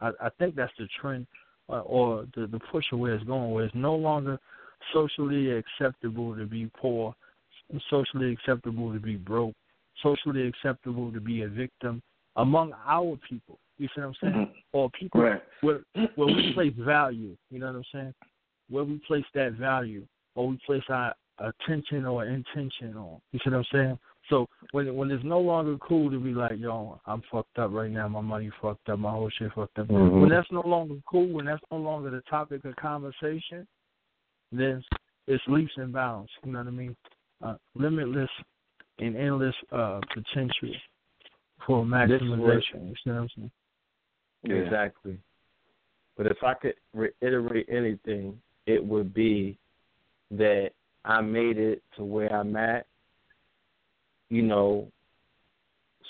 [0.00, 1.26] I, I think that's the trend
[1.68, 3.52] uh, or the the push of where it's going.
[3.52, 4.38] Where it's no longer
[4.92, 7.14] socially acceptable to be poor,
[7.88, 9.54] socially acceptable to be broke,
[10.02, 12.02] socially acceptable to be a victim
[12.36, 13.58] among our people.
[13.78, 14.34] You see what I'm saying?
[14.34, 14.54] Mhm.
[14.72, 15.42] Or people Right.
[15.60, 15.84] where
[16.16, 17.36] where we place value.
[17.50, 18.14] You know what I'm saying?
[18.68, 23.20] Where we place that value, or we place our attention or intention on.
[23.32, 23.98] You see what I'm saying?
[24.30, 27.90] So when when it's no longer cool to be like, yo, I'm fucked up right
[27.90, 29.88] now, my money fucked up, my whole shit fucked up.
[29.88, 30.20] Mhm.
[30.20, 33.66] When that's no longer cool, when that's no longer the topic of conversation,
[34.52, 34.82] then
[35.26, 36.30] it's leaps and bounds.
[36.44, 36.96] You know what I mean?
[37.42, 38.30] Uh, limitless
[39.00, 40.70] and endless uh, potential
[41.66, 42.88] for This is what- maximization.
[42.88, 43.50] You see what I'm saying?
[44.44, 44.54] Yeah.
[44.56, 45.18] Exactly.
[46.16, 49.58] But if I could reiterate anything, it would be
[50.30, 50.72] that
[51.04, 52.86] I made it to where I'm at.
[54.28, 54.88] You know,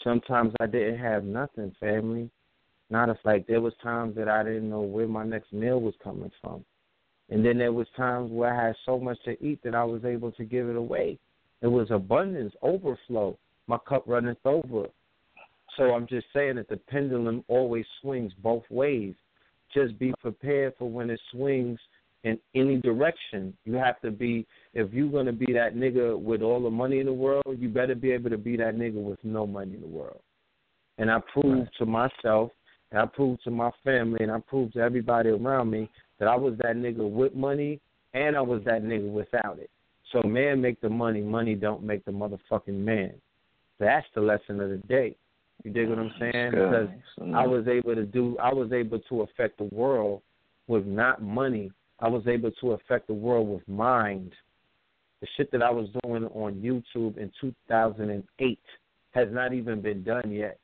[0.05, 2.31] sometimes I didn't have nothing, family.
[2.91, 5.95] Not if like there was times that I didn't know where my next meal was
[6.03, 6.65] coming from.
[7.31, 10.05] And then there was times where I had so much to eat that I was
[10.05, 11.19] able to give it away.
[11.63, 13.39] It was abundance, overflow.
[13.67, 14.89] My cup runneth over.
[15.77, 19.15] So I'm just saying that the pendulum always swings both ways.
[19.73, 21.79] Just be prepared for when it swings
[22.25, 23.57] in any direction.
[23.65, 27.07] You have to be if you're gonna be that nigga with all the money in
[27.07, 29.87] the world, you better be able to be that nigga with no money in the
[29.87, 30.21] world.
[30.99, 32.51] And I proved to myself,
[32.91, 36.37] and I proved to my family, and I proved to everybody around me that I
[36.37, 37.81] was that nigga with money,
[38.15, 39.71] and I was that nigga without it.
[40.13, 43.15] So man make the money, money don't make the motherfucking man.
[43.81, 45.17] That's the lesson of the day.
[45.65, 46.51] You dig what I'm saying?
[46.51, 46.89] Because
[47.35, 50.23] I was able to do I was able to affect the world
[50.67, 51.71] with not money.
[52.03, 54.33] I was able to affect the world with mind.
[55.21, 58.59] The shit that I was doing on YouTube in 2008
[59.13, 60.59] has not even been done yet.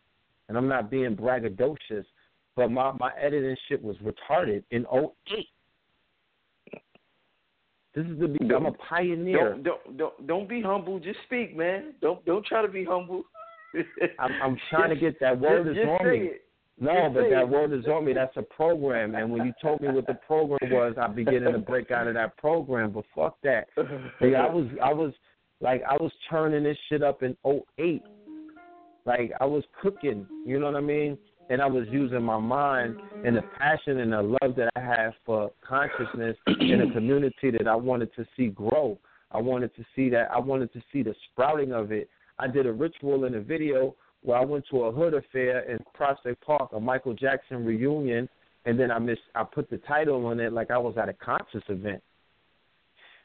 [0.48, 2.05] And I'm not being braggadocious,
[2.56, 5.47] but my my editing shit was retarded in 08.
[7.94, 9.51] This is the be- I'm a pioneer.
[9.51, 10.98] Don't don't don't don't be humble.
[10.98, 11.94] Just speak, man.
[12.02, 13.23] Don't don't try to be humble.
[14.19, 16.19] I'm, I'm trying to get that word just, is just on me.
[16.19, 16.47] it.
[16.80, 18.12] No, but that word is on me.
[18.12, 19.14] That's a program.
[19.14, 22.14] And when you told me what the program was, I'm beginning to break out of
[22.14, 22.92] that program.
[22.92, 23.68] But fuck that.
[24.20, 25.12] Like, I was, I was,
[25.60, 28.02] like, I was turning this shit up in '08.
[29.05, 30.26] Like, I was cooking.
[30.44, 31.18] You know what I mean?
[31.50, 35.14] And I was using my mind and the passion and the love that I have
[35.24, 38.98] for consciousness in a community that I wanted to see grow.
[39.32, 40.30] I wanted to see that.
[40.30, 42.09] I wanted to see the sprouting of it.
[42.38, 45.78] I did a ritual in a video where I went to a hood affair in
[45.94, 48.28] Prospect Park, a Michael Jackson reunion,
[48.64, 49.22] and then I missed.
[49.34, 52.02] I put the title on it like I was at a conscious event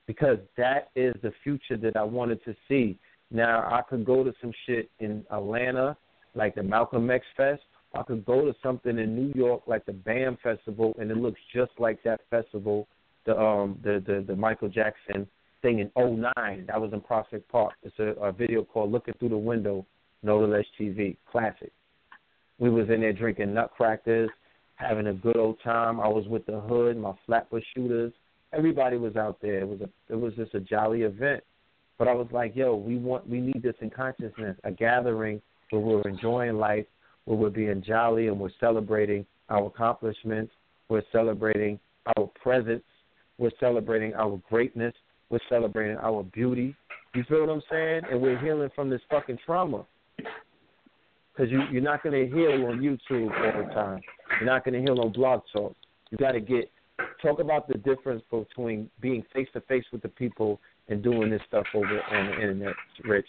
[0.06, 2.98] because that is the future that I wanted to see.
[3.32, 5.98] Now I could go to some shit in Atlanta,
[6.36, 7.62] like the Malcolm X Fest.
[7.96, 11.40] I could go to something in New York, like the BAM Festival, and it looks
[11.54, 12.88] just like that festival,
[13.26, 15.28] the um the the, the Michael Jackson
[15.62, 16.66] thing in '09.
[16.68, 17.74] That was in Prospect Park.
[17.84, 19.86] It's a, a video called "Looking Through the Window."
[20.24, 21.72] Nevertheless TV, classic.
[22.58, 24.30] We was in there drinking nutcrackers,
[24.76, 26.00] having a good old time.
[26.00, 28.14] I was with the hood, my flatbush shooters.
[28.54, 29.60] Everybody was out there.
[29.60, 31.44] It was a it was just a jolly event.
[31.98, 35.42] But I was like, yo, we want we need this in consciousness, a gathering
[35.72, 36.86] where we're enjoying life,
[37.26, 40.54] where we're being jolly and we're celebrating our accomplishments,
[40.90, 41.80] we're celebrating
[42.16, 42.84] our presence,
[43.38, 44.94] we're celebrating our greatness,
[45.30, 46.76] we're celebrating our beauty.
[47.16, 48.02] You feel what I'm saying?
[48.12, 49.86] And we're healing from this fucking trauma
[51.36, 54.02] because you, you're not going to heal on YouTube all the time.
[54.40, 55.76] You're not going to heal on Blog Talk.
[56.12, 56.70] You got to get
[57.22, 61.42] talk about the difference between being face to face with the people and doing this
[61.48, 63.26] stuff over on the internet, Rich.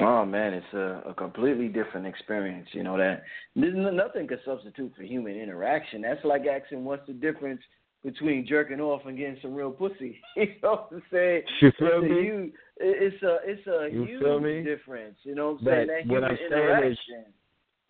[0.00, 2.68] Oh man, it's a, a completely different experience.
[2.72, 3.22] You know that
[3.56, 6.02] nothing can substitute for human interaction.
[6.02, 7.60] That's like asking what's the difference
[8.04, 10.18] between jerking off and getting some real pussy.
[10.36, 11.42] you know what I'm saying?
[11.60, 14.62] You feel it's a huge, it's a it's a You huge me?
[14.62, 15.16] difference.
[15.24, 15.86] You know what I'm But saying?
[15.88, 16.98] That what I'm saying is-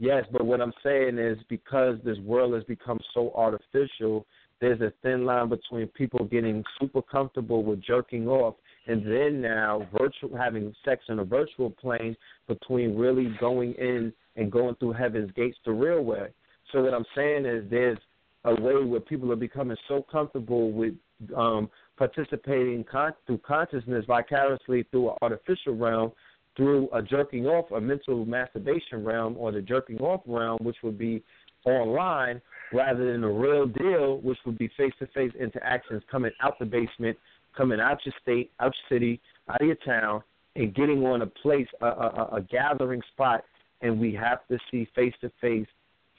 [0.00, 4.24] Yes, but what I'm saying is because this world has become so artificial,
[4.60, 8.54] there's a thin line between people getting super comfortable with jerking off
[8.86, 12.16] and then now virtual having sex on a virtual plane
[12.46, 16.28] between really going in and going through heaven's gates the real way.
[16.72, 17.98] So what I'm saying is there's
[18.44, 20.94] a way where people are becoming so comfortable with
[21.36, 26.12] um, participating con- through consciousness vicariously through an artificial realm
[26.58, 30.98] through a jerking off, a mental masturbation realm, or the jerking off realm, which would
[30.98, 31.22] be
[31.64, 32.42] online,
[32.72, 36.66] rather than the real deal, which would be face to face interactions coming out the
[36.66, 37.16] basement,
[37.56, 40.20] coming out your state, out your city, out of your town,
[40.56, 43.44] and getting on a place, a, a, a gathering spot,
[43.80, 45.66] and we have to see face to face,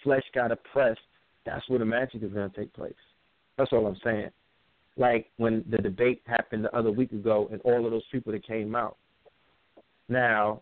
[0.04, 0.96] flesh got to press.
[1.54, 2.94] That's where the magic is going to take place.
[3.58, 4.30] That's all I'm saying.
[4.98, 8.46] Like when the debate happened the other week ago, and all of those people that
[8.46, 8.98] came out.
[10.10, 10.62] Now,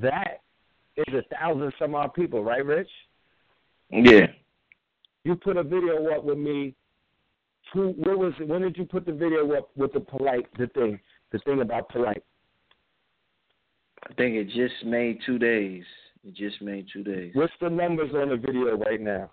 [0.00, 0.42] that
[0.96, 2.88] is a thousand some odd people, right, Rich?
[3.90, 4.26] Yeah.
[5.24, 6.74] You put a video up with me.
[7.72, 8.46] Two, where was it?
[8.46, 11.00] When did you put the video up with the polite, the thing,
[11.32, 12.22] the thing about polite?
[14.08, 15.82] I think it just made two days.
[16.24, 17.32] It just made two days.
[17.34, 19.30] What's the numbers on the video right now?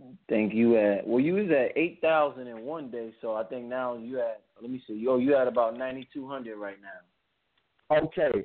[0.00, 3.44] I think you at well, you was at eight thousand in one day, so I
[3.44, 6.78] think now you at let me see, yo, you at about ninety two hundred right
[6.82, 7.96] now.
[7.96, 8.44] Okay,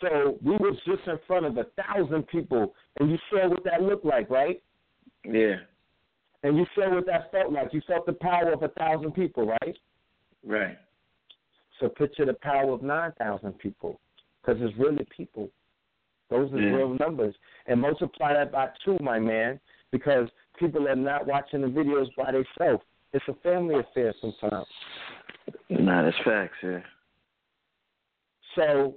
[0.00, 3.82] so we was just in front of a thousand people, and you saw what that
[3.82, 4.62] looked like, right?
[5.24, 5.56] Yeah.
[6.42, 7.72] And you saw what that felt like.
[7.72, 9.78] You felt the power of a thousand people, right?
[10.44, 10.78] Right.
[11.78, 14.00] So picture the power of nine thousand people,
[14.42, 15.50] because it's really people.
[16.28, 16.74] Those are Yeah.
[16.76, 17.34] real numbers,
[17.66, 19.60] and multiply that by two, my man,
[19.90, 20.28] because
[20.60, 22.84] people are not watching the videos by themselves.
[23.12, 24.66] It's a family affair sometimes.
[25.68, 26.78] Nah, that's facts, yeah.
[28.54, 28.94] So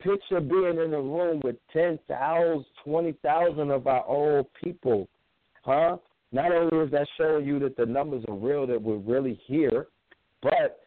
[0.00, 5.08] picture being in a room with 10,000, 20,000 of our old people,
[5.64, 5.96] huh?
[6.30, 9.88] Not only is that showing you that the numbers are real, that we're really here,
[10.42, 10.80] but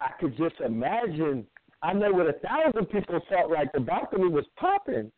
[0.00, 1.46] I could just imagine.
[1.82, 3.72] I know what a thousand people felt like.
[3.72, 5.10] The balcony was popping.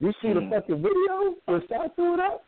[0.00, 0.50] You see the Mhm.
[0.50, 1.36] fucking video?
[1.46, 2.43] Was that threw it up?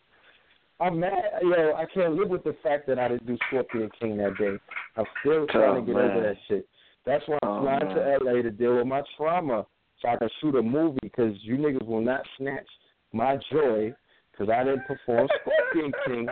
[0.79, 1.13] I'm mad.
[1.43, 4.57] Yo, I can't live with the fact that I didn't do Scorpion King that day.
[4.97, 6.11] I'm still oh, trying Oh, to get man.
[6.11, 6.69] over that shit.
[7.07, 7.97] That's why I'm Oh, flying man.
[7.97, 9.67] to LA to deal with my trauma
[10.03, 12.67] so I can shoot a movie because you niggas will not snatch
[13.13, 13.95] my joy
[14.33, 16.29] because I didn't perform Scorpion King.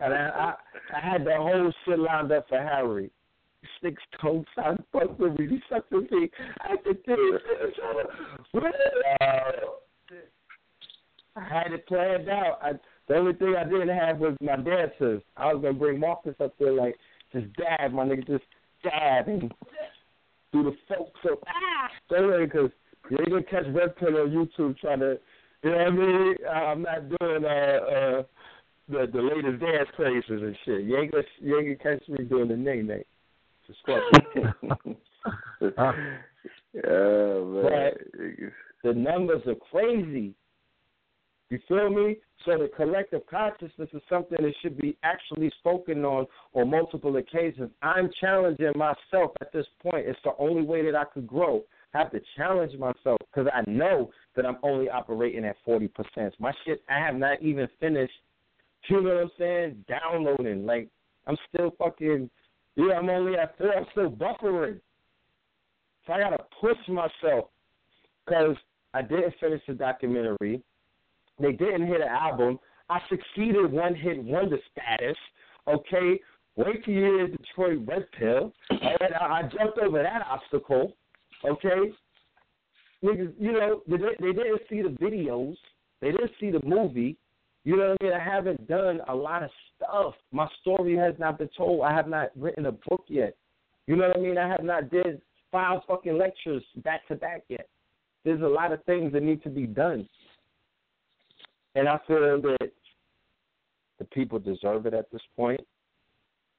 [0.00, 0.54] And I,
[0.92, 3.10] I, I had the whole shit lined up for Harry.
[3.80, 5.48] Six toes, I fucked with me.
[5.48, 6.30] He sucked with me.
[6.60, 7.42] I could do it.
[11.36, 12.58] I had it planned out.
[12.62, 12.72] I,
[13.08, 15.20] the only thing I didn't have was my dancers.
[15.36, 16.96] I was gonna bring Marcus up there, like
[17.32, 18.44] just dab, my nigga, just
[18.82, 19.52] dab and
[20.52, 22.70] do the folk so ah, because
[23.10, 25.18] you ain't gonna catch Red Pill on YouTube trying to,
[25.62, 26.34] you know what I mean?
[26.50, 28.22] I'm not doing uh uh
[28.88, 30.84] the the latest dance crazes and shit.
[30.84, 33.04] You ain't gonna you ain't gonna catch me doing the Nae Nae.
[33.66, 34.00] Just oh
[37.70, 37.92] man.
[38.84, 40.34] the numbers are crazy.
[41.54, 42.16] You feel me?
[42.44, 47.70] So the collective consciousness is something that should be actually spoken on on multiple occasions.
[47.80, 50.08] I'm challenging myself at this point.
[50.08, 51.62] It's the only way that I could grow.
[51.94, 55.88] I have to challenge myself because I know that I'm only operating at 40%.
[56.40, 58.12] My shit, I have not even finished,
[58.88, 60.66] you know what I'm saying, downloading.
[60.66, 60.88] Like,
[61.28, 62.28] I'm still fucking,
[62.74, 63.72] yeah, I'm only at four.
[63.72, 64.80] I'm still buffering.
[66.04, 67.50] So I got to push myself
[68.26, 68.56] because
[68.92, 70.60] I didn't finish the documentary.
[71.38, 72.58] They didn't hit an album.
[72.88, 75.16] I succeeded one hit wonder status.
[75.66, 76.20] Okay,
[76.56, 78.52] wait till you hear Detroit Red Pill.
[78.70, 80.94] Right, I, I jumped over that obstacle.
[81.44, 81.92] Okay,
[83.02, 85.56] niggas, you know they, they didn't see the videos.
[86.00, 87.16] They didn't see the movie.
[87.64, 88.12] You know what I mean?
[88.12, 90.14] I haven't done a lot of stuff.
[90.32, 91.82] My story has not been told.
[91.82, 93.34] I have not written a book yet.
[93.86, 94.36] You know what I mean?
[94.36, 97.68] I have not did five fucking lectures back to back yet.
[98.24, 100.08] There's a lot of things that need to be done.
[101.74, 102.70] And I feel that
[103.98, 105.60] the people deserve it at this point.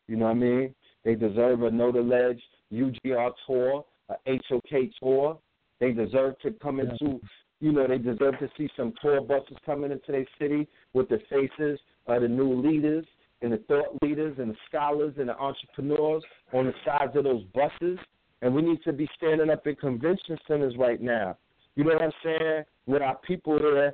[0.08, 0.76] You know what I mean?
[1.04, 2.42] They deserve a Know the Ledge
[2.74, 5.40] UGR tour, a HOK tour.
[5.80, 7.20] They deserve to come into,
[7.60, 11.20] you know, they deserve to see some tour buses coming into their city with the
[11.30, 13.06] faces of the new leaders
[13.42, 17.44] and the thought leaders and the scholars and the entrepreneurs on the sides of those
[17.54, 18.00] buses.
[18.42, 21.38] And we need to be standing up in convention centers right now.
[21.76, 22.64] You know what I'm saying?
[22.86, 23.94] With our people there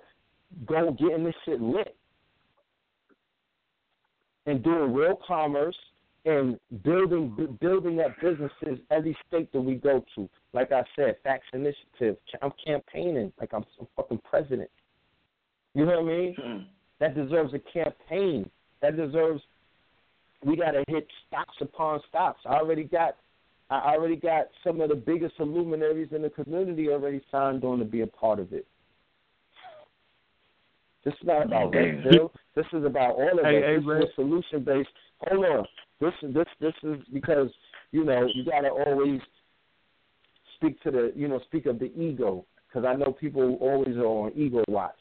[0.66, 1.96] go getting this shit lit
[4.46, 5.76] and doing real commerce
[6.26, 10.30] and building building up businesses every state that we go to.
[10.54, 12.18] Like I said, Facts Initiative.
[12.42, 14.70] I'm campaigning like I'm some fucking president.
[15.74, 16.36] You know what I mean?
[16.40, 16.58] Hmm.
[17.00, 18.50] That deserves a campaign.
[18.82, 19.42] That deserves.
[20.44, 22.42] We gotta hit stops upon stops.
[22.46, 23.18] I already got.
[23.70, 27.86] I already got some of the biggest luminaries in the community already signed on to
[27.86, 28.68] be a part of it.
[31.04, 32.32] This is not about oh, Red Pill.
[32.56, 33.64] This is about all of Hey, it.
[33.64, 34.90] hey, this is solution based.
[35.28, 35.66] Hold on.
[36.00, 37.50] This is this this is because
[37.92, 39.20] you know you gotta always
[40.56, 44.06] speak to the you know speak of the ego because I know people always are
[44.06, 44.94] on ego watch.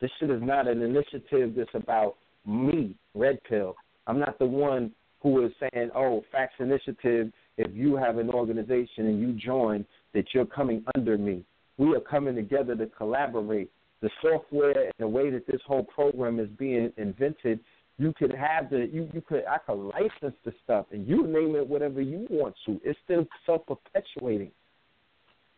[0.00, 2.16] This shit is not an initiative that's about
[2.46, 3.74] me, Red Pill.
[4.06, 9.06] I'm not the one who is saying, "Oh, Facts Initiative." If you have an organization
[9.08, 9.84] and you join,
[10.14, 11.44] that you're coming under me.
[11.76, 13.70] We are coming together to collaborate.
[14.00, 17.60] The software and the way that this whole program is being invented,
[17.98, 21.56] you could have the you you could I could license the stuff and you name
[21.56, 22.80] it whatever you want to.
[22.84, 24.52] It's still self perpetuating.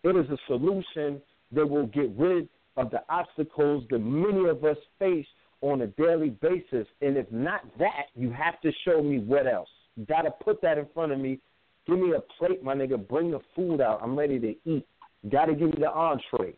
[0.03, 1.21] It is a solution
[1.53, 5.27] that will get rid of the obstacles that many of us face
[5.61, 6.87] on a daily basis.
[7.03, 9.69] And if not that, you have to show me what else.
[9.97, 11.39] You got to put that in front of me.
[11.87, 13.07] Give me a plate, my nigga.
[13.07, 14.01] Bring the food out.
[14.03, 14.87] I'm ready to eat.
[15.23, 16.55] You got to give me the entree.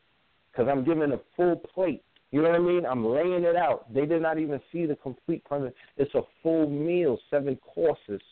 [0.52, 2.02] Because I'm giving a full plate.
[2.30, 2.86] You know what I mean?
[2.86, 3.92] I'm laying it out.
[3.92, 5.74] They did not even see the complete permit.
[5.96, 8.22] It's a full meal, seven courses.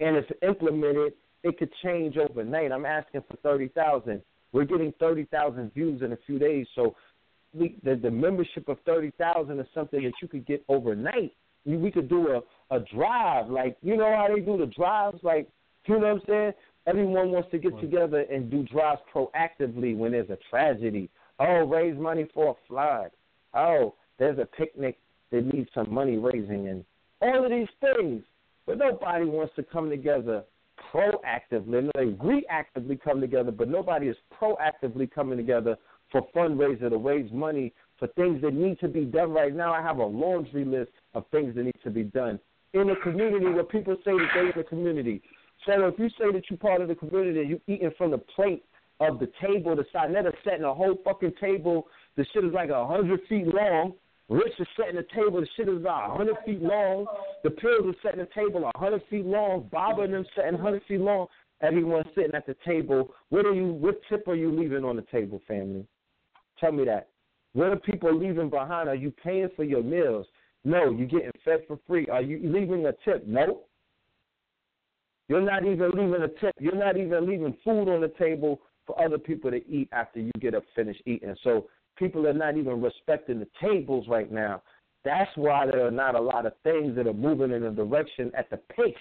[0.00, 2.72] And if implemented, it could change overnight.
[2.72, 4.22] I'm asking for thirty thousand.
[4.52, 6.94] We're getting thirty thousand views in a few days, so
[7.54, 11.32] we, the, the membership of thirty thousand is something that you could get overnight.
[11.64, 12.40] We, we could do a
[12.74, 15.48] a drive, like you know how they do the drives, like
[15.86, 16.52] you know what I'm saying.
[16.88, 21.10] Everyone wants to get together and do drives proactively when there's a tragedy
[21.40, 23.10] Oh, raise money for a flood.
[23.54, 24.98] Oh, there's a picnic
[25.30, 26.84] that needs some money raising and
[27.20, 28.22] all of these things.
[28.66, 30.44] But nobody wants to come together
[30.92, 31.90] proactively.
[31.94, 35.76] They reactively come together, but nobody is proactively coming together
[36.10, 39.72] for fundraiser to raise money for things that need to be done right now.
[39.72, 42.40] I have a laundry list of things that need to be done
[42.74, 45.22] in a community where people say that they're in the community.
[45.66, 48.18] So if you say that you're part of the community, and you're eating from the
[48.18, 48.64] plate
[49.00, 50.10] of the table, the side.
[50.10, 51.86] Netta setting a whole fucking table.
[52.16, 53.94] The shit is like a hundred feet long.
[54.28, 55.40] Rich is setting the table.
[55.40, 57.06] The shit is about hundred feet long.
[57.44, 59.68] The pills are setting the table hundred feet long.
[59.70, 61.26] Bob and them setting hundred feet long.
[61.60, 63.14] Everyone sitting at the table.
[63.30, 63.66] What are you?
[63.66, 65.86] What tip are you leaving on the table, family?
[66.60, 67.08] Tell me that.
[67.52, 68.88] What are people leaving behind?
[68.88, 70.26] Are you paying for your meals?
[70.64, 70.90] No.
[70.90, 72.06] you're getting fed for free?
[72.08, 73.26] Are you leaving a tip?
[73.26, 73.60] No.
[75.28, 76.54] You're not even leaving a tip.
[76.58, 80.32] You're not even leaving food on the table for other people to eat after you
[80.40, 81.34] get up finished eating.
[81.44, 81.66] So
[81.96, 84.62] people are not even respecting the tables right now.
[85.04, 88.32] That's why there are not a lot of things that are moving in a direction
[88.36, 88.94] at the pace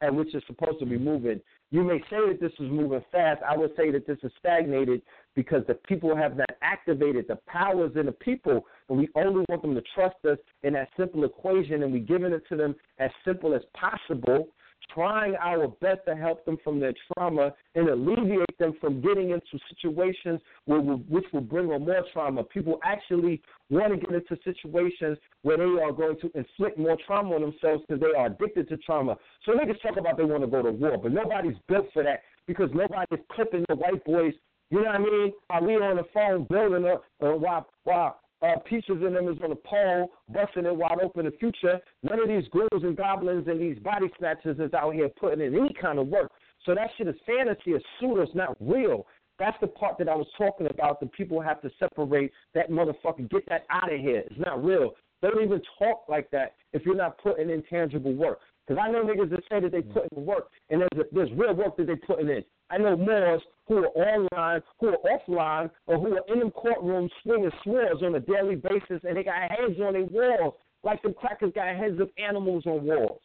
[0.00, 1.40] at which it's supposed to be moving.
[1.70, 3.40] You may say that this is moving fast.
[3.48, 5.00] I would say that this is stagnated
[5.34, 9.62] because the people have not activated the powers in the people, and we only want
[9.62, 13.10] them to trust us in that simple equation, and we're giving it to them as
[13.24, 14.48] simple as possible
[14.94, 19.58] trying our best to help them from their trauma and alleviate them from getting into
[19.68, 22.44] situations where which will bring on more trauma.
[22.44, 27.34] People actually want to get into situations where they are going to inflict more trauma
[27.34, 29.16] on themselves because they are addicted to trauma.
[29.44, 32.22] So niggas talk about they want to go to war, but nobody's built for that
[32.46, 34.34] because nobody's clipping the white boys.
[34.70, 35.32] You know what I mean?
[35.50, 39.38] Are we on the phone building up uh, while while uh, pieces in them is
[39.42, 41.80] on the pole, busting it wide open in the future.
[42.02, 45.56] None of these ghouls and goblins and these body snatchers is out here putting in
[45.56, 46.30] any kind of work.
[46.66, 49.06] So that shit is fantasy, it's pseudo, it's not real.
[49.38, 51.00] That's the part that I was talking about.
[51.00, 54.22] The people have to separate that motherfucker, get that out of here.
[54.26, 54.92] It's not real.
[55.20, 58.40] They don't even talk like that if you're not putting in tangible work.
[58.66, 59.92] Because I know niggas that say that they mm.
[59.92, 62.44] put in work, and there's, a, there's real work that they putting in.
[62.70, 67.10] I know Moors who are online, who are offline, or who are in them courtrooms
[67.22, 71.14] swinging swords on a daily basis, and they got heads on their walls like them
[71.14, 73.20] crackers got heads of animals on walls.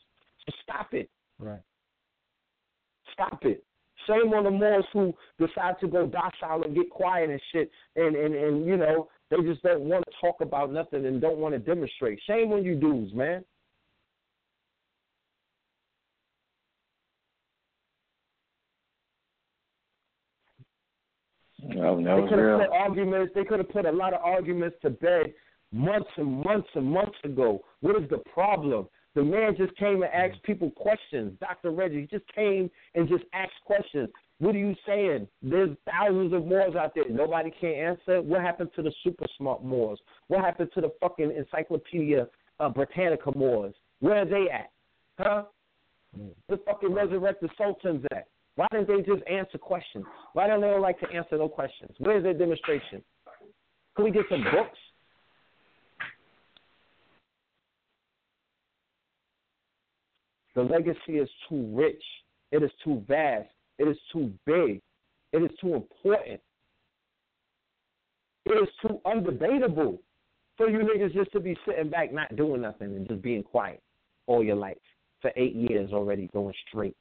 [0.45, 1.09] So stop it.
[1.39, 1.61] Right.
[3.13, 3.63] Stop it.
[4.05, 8.15] Shame on the Moors who decide to go docile and get quiet and shit, and
[8.15, 11.53] and and you know they just don't want to talk about nothing and don't want
[11.53, 12.19] to demonstrate.
[12.27, 13.43] Shame on you dudes, man.
[21.67, 23.33] No, no, they could have put arguments.
[23.35, 25.33] They could have put a lot of arguments to bed
[25.71, 27.63] months and months and months ago.
[27.81, 28.87] What is the problem?
[29.15, 31.33] The man just came and asked people questions.
[31.39, 31.71] Dr.
[31.71, 34.09] Reggie he just came and just asked questions.
[34.39, 35.27] What are you saying?
[35.41, 37.09] There's thousands of Moors out there.
[37.09, 38.21] Nobody can answer.
[38.21, 39.99] What happened to the super smart Moors?
[40.27, 42.27] What happened to the fucking Encyclopedia
[42.59, 43.73] uh, Britannica Moors?
[43.99, 44.69] Where are they at?
[45.17, 45.43] Huh?
[46.17, 46.29] Mm.
[46.47, 48.27] The fucking resurrected sultans at?
[48.57, 50.03] Why didn't they just answer questions?
[50.33, 51.91] Why don't they like to answer no questions?
[51.99, 53.03] Where's their demonstration?
[53.95, 54.79] Can we get some books?
[60.55, 62.01] The legacy is too rich.
[62.51, 63.47] It is too vast.
[63.77, 64.81] It is too big.
[65.33, 66.41] It is too important.
[68.45, 69.99] It is too undebatable
[70.57, 73.83] for you niggas just to be sitting back, not doing nothing, and just being quiet
[74.25, 74.77] all your life
[75.21, 76.95] for eight years already, going straight.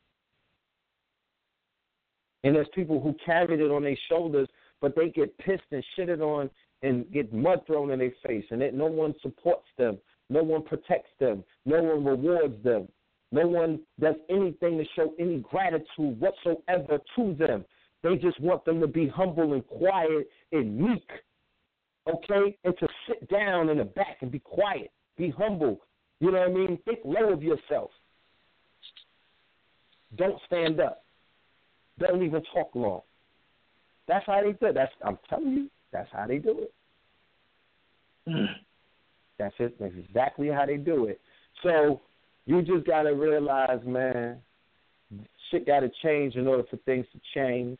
[2.47, 4.47] And there's people who carried it on their shoulders,
[4.81, 6.49] but they get pissed and shitted on
[6.85, 9.99] and get mud thrown in their face, and that no one supports them,
[10.31, 12.87] no one protects them, no one rewards them,
[13.33, 17.65] no one does anything to show any gratitude whatsoever to them.
[18.05, 21.11] They just want them to be humble and quiet and meek,
[22.09, 25.81] okay, and to sit down in the back and be quiet, be humble.
[26.21, 26.79] You know what I mean?
[26.85, 27.91] Think low of yourself.
[30.15, 31.06] Don't stand up.
[31.99, 33.01] Don't even talk long.
[34.09, 34.75] That's how they do it.
[34.75, 36.75] That's I'm telling you, that's how they do it.
[38.29, 38.45] Hmm.
[39.39, 39.79] That's it.
[39.81, 41.21] That's exactly how they do it.
[41.63, 42.01] So
[42.47, 44.39] you just gotta realize, man,
[45.51, 47.79] shit gotta change in order for things to change.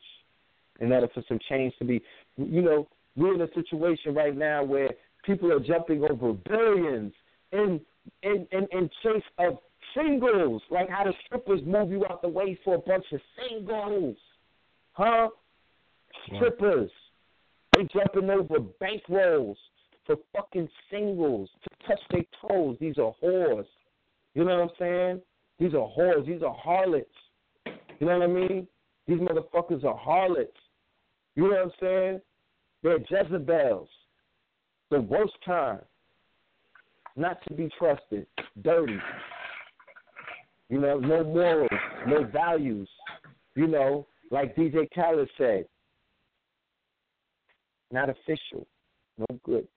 [0.79, 2.03] In order for some change to be,
[2.37, 4.91] you know, We're in a situation right now where
[5.25, 7.11] people are jumping over billions
[7.51, 7.81] in
[8.21, 9.57] in in, in chase of
[9.97, 14.15] singles, like how the strippers move you out the way for a bunch of singles,
[14.93, 15.29] huh?
[16.35, 16.89] Strippers,
[17.75, 19.55] they jumping over bankrolls
[20.05, 22.77] for fucking singles to touch their toes.
[22.79, 23.65] These are whores.
[24.33, 25.21] You know what I'm saying?
[25.59, 26.25] These are whores.
[26.25, 27.09] These are harlots.
[27.99, 28.67] You know what I mean?
[29.07, 30.57] These motherfuckers are harlots.
[31.35, 32.21] You know what I'm saying?
[32.83, 33.87] They're Jezebels.
[34.91, 35.79] The worst kind.
[37.15, 38.27] Not to be trusted.
[38.63, 38.97] Dirty.
[40.69, 41.69] You know, no morals,
[42.05, 42.89] no values.
[43.55, 45.65] You know, like DJ Khaled said.
[47.91, 48.67] Not official.
[49.17, 49.67] No good.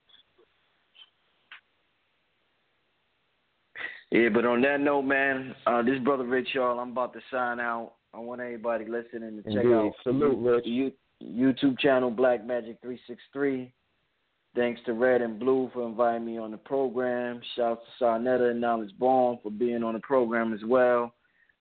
[4.10, 7.60] Yeah, but on that note, man, uh, this brother Rich, y'all, I'm about to sign
[7.60, 7.92] out.
[8.12, 9.72] I want everybody listening to check Indeed.
[9.72, 10.64] out Salute, Rich.
[10.64, 10.92] the
[11.24, 13.72] YouTube channel Black Magic 363.
[14.56, 17.40] Thanks to Red and Blue for inviting me on the program.
[17.54, 21.14] Shouts to Sarnetta and Knowledge Born for being on the program as well.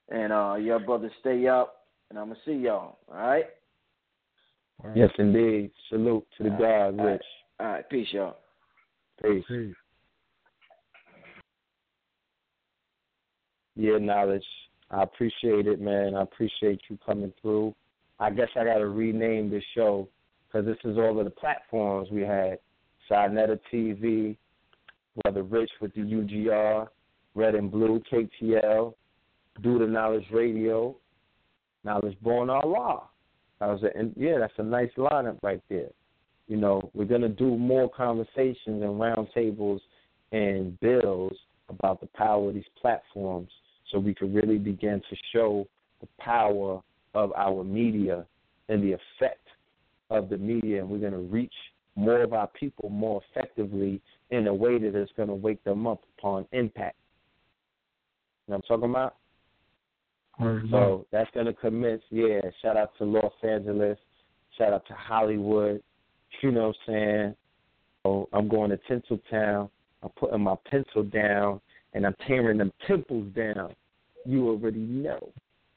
[0.09, 2.97] And uh, your brother, stay up, and I'm gonna see y'all.
[3.07, 3.45] All right.
[4.95, 5.71] Yes, indeed.
[5.89, 7.11] Salute to the All God, right, all right.
[7.11, 7.21] Rich.
[7.59, 7.89] All right.
[7.89, 8.37] Peace, y'all.
[9.21, 9.43] Peace.
[9.47, 9.75] Peace.
[13.75, 14.45] Yeah, knowledge.
[14.89, 16.15] I appreciate it, man.
[16.15, 17.75] I appreciate you coming through.
[18.19, 20.09] I guess I got to rename this show
[20.47, 22.57] because this is all of the platforms we had.
[23.09, 24.37] Sinetta TV,
[25.21, 26.87] Brother Rich with the UGR,
[27.35, 28.93] Red and Blue, KTL,
[29.61, 30.95] Do the Knowledge Radio,
[31.83, 33.03] Knowledge Born Allah.
[33.59, 35.89] That was a, yeah, that's a nice lineup right there.
[36.47, 39.79] You know, we're gonna do more conversations and roundtables
[40.31, 41.33] and bills
[41.69, 43.49] about the power of these platforms,
[43.91, 45.67] so we can really begin to show
[46.01, 46.81] the power
[47.13, 48.25] of our media
[48.69, 49.45] and the effect
[50.09, 51.53] of the media, and we're gonna reach
[51.99, 56.01] more of our people more effectively in a way that is gonna wake them up
[56.17, 56.97] upon impact.
[58.47, 59.15] You know what I'm talking about?
[60.71, 62.01] So that's gonna commence.
[62.09, 63.97] Yeah, shout out to Los Angeles.
[64.57, 65.83] Shout out to Hollywood.
[66.41, 67.35] You know what I'm saying?
[68.03, 69.69] So I'm going to Tinseltown.
[70.01, 71.59] I'm putting my pencil down
[71.93, 73.75] and I'm tearing them temples down.
[74.25, 75.31] You already know.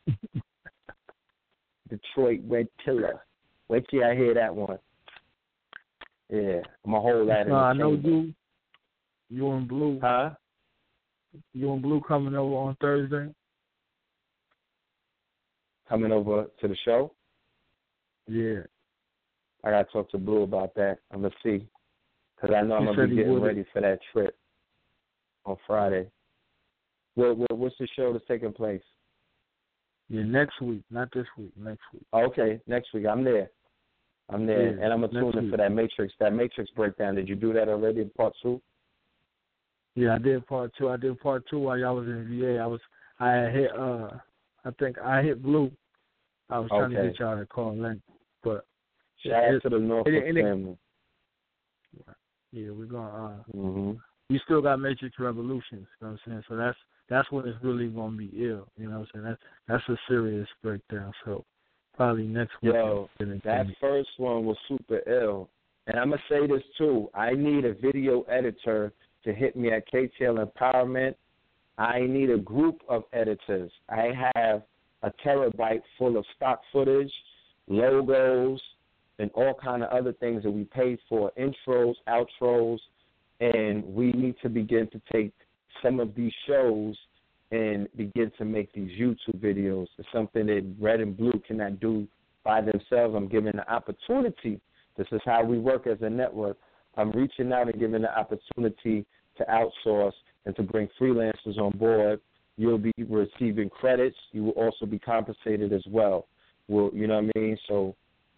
[1.89, 3.25] Detroit Red Killer.
[3.69, 4.79] Wait till I hear that one.
[6.33, 8.33] Yeah, hold that in No, I know you.
[9.29, 10.01] You and Blue.
[10.01, 10.31] Huh?
[11.53, 13.35] You and Blue coming over on Thursday.
[15.87, 17.13] Coming over to the show.
[18.27, 18.61] Yeah.
[19.63, 21.01] I gotta talk to Blue about that.
[21.11, 21.67] I'm gonna see,
[22.35, 24.35] because I know I'm gonna be getting ready for that trip
[25.45, 26.11] on Friday.
[27.15, 28.83] What, what what's the show that's taking place?
[30.09, 31.53] Yeah, next week, not this week.
[31.59, 32.07] Next week.
[32.15, 33.05] Oh, okay, next week.
[33.07, 33.51] I'm there.
[34.31, 36.15] I'm there, Yeah, and I'm tune in for that Matrix.
[36.21, 37.15] That Matrix breakdown.
[37.15, 38.61] Did you do that already in part two?
[39.95, 40.89] Yeah, I did part two.
[40.89, 42.59] I did part two while y'all was in VA.
[42.59, 42.81] I was
[43.21, 44.11] I hit uh
[44.65, 45.71] I think I hit blue.
[46.49, 47.09] I was trying to Okay.
[47.09, 48.03] get y'all to call in.
[48.43, 48.65] But
[49.19, 50.79] Shout out to the Norfolk it- it- family.
[52.53, 53.93] yeah, we're gonna uh hmm
[54.31, 56.45] we still got Matrix Revolutions, you know what I'm saying?
[56.49, 56.79] So that's
[57.09, 59.25] that's when it's really gonna be ill, you know what I'm saying?
[59.25, 61.13] That's that's a serious breakdown.
[61.25, 61.45] So
[61.97, 62.75] probably next week.
[62.75, 65.49] Yo, we'll get into That first one was super ill.
[65.87, 67.09] And I'm gonna say this too.
[67.15, 68.93] I need a video editor
[69.25, 71.15] to hit me at KTL Empowerment.
[71.79, 73.71] I need a group of editors.
[73.89, 74.63] I have
[75.03, 77.13] a terabyte full of stock footage,
[77.67, 78.61] logos,
[79.19, 82.79] and all kind of other things that we paid for, intros, outros,
[83.41, 85.33] and we need to begin to take
[85.83, 86.97] some of these shows
[87.53, 89.87] and begin to make these YouTube videos.
[89.99, 92.09] It's something that Red and Blue cannot do
[92.45, 93.15] by themselves.
[93.15, 94.59] I'm giving the opportunity.
[94.97, 96.57] This is how we work as a network.
[96.97, 99.05] I'm reaching out and giving the opportunity
[99.37, 100.15] to outsource
[100.47, 102.21] and to bring freelancers on board.
[102.57, 104.17] You'll be receiving credits.
[104.33, 106.27] You will also be compensated as well.
[106.69, 107.59] Well, you know what I mean?
[107.69, 107.95] So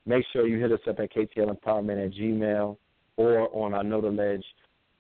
[0.07, 2.77] make sure you hit us up at KTL Empowerment at Gmail
[3.17, 4.01] or on our Know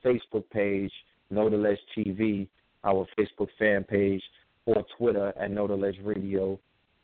[0.04, 0.92] Facebook page,
[1.30, 1.48] Know
[1.96, 2.46] TV,
[2.84, 4.22] our Facebook fan page,
[4.66, 6.58] or Twitter at Know the Ledge Radio.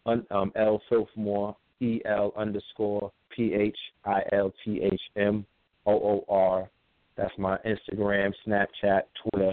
[0.07, 5.44] Um, El Philthmoor, E L underscore P H I L T H M
[5.86, 6.70] O O R.
[7.17, 9.52] That's my Instagram, Snapchat, Twitter.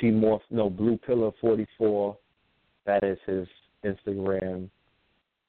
[0.00, 2.16] P Morph, no Blue Pillar forty four.
[2.86, 3.46] That is his
[3.84, 4.70] Instagram,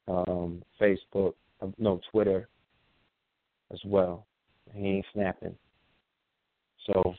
[0.08, 2.50] um, Facebook, uh, no Twitter,
[3.72, 4.26] as well.
[4.74, 5.56] He ain't snapping.
[6.88, 7.14] So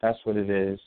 [0.00, 0.80] that's what it is.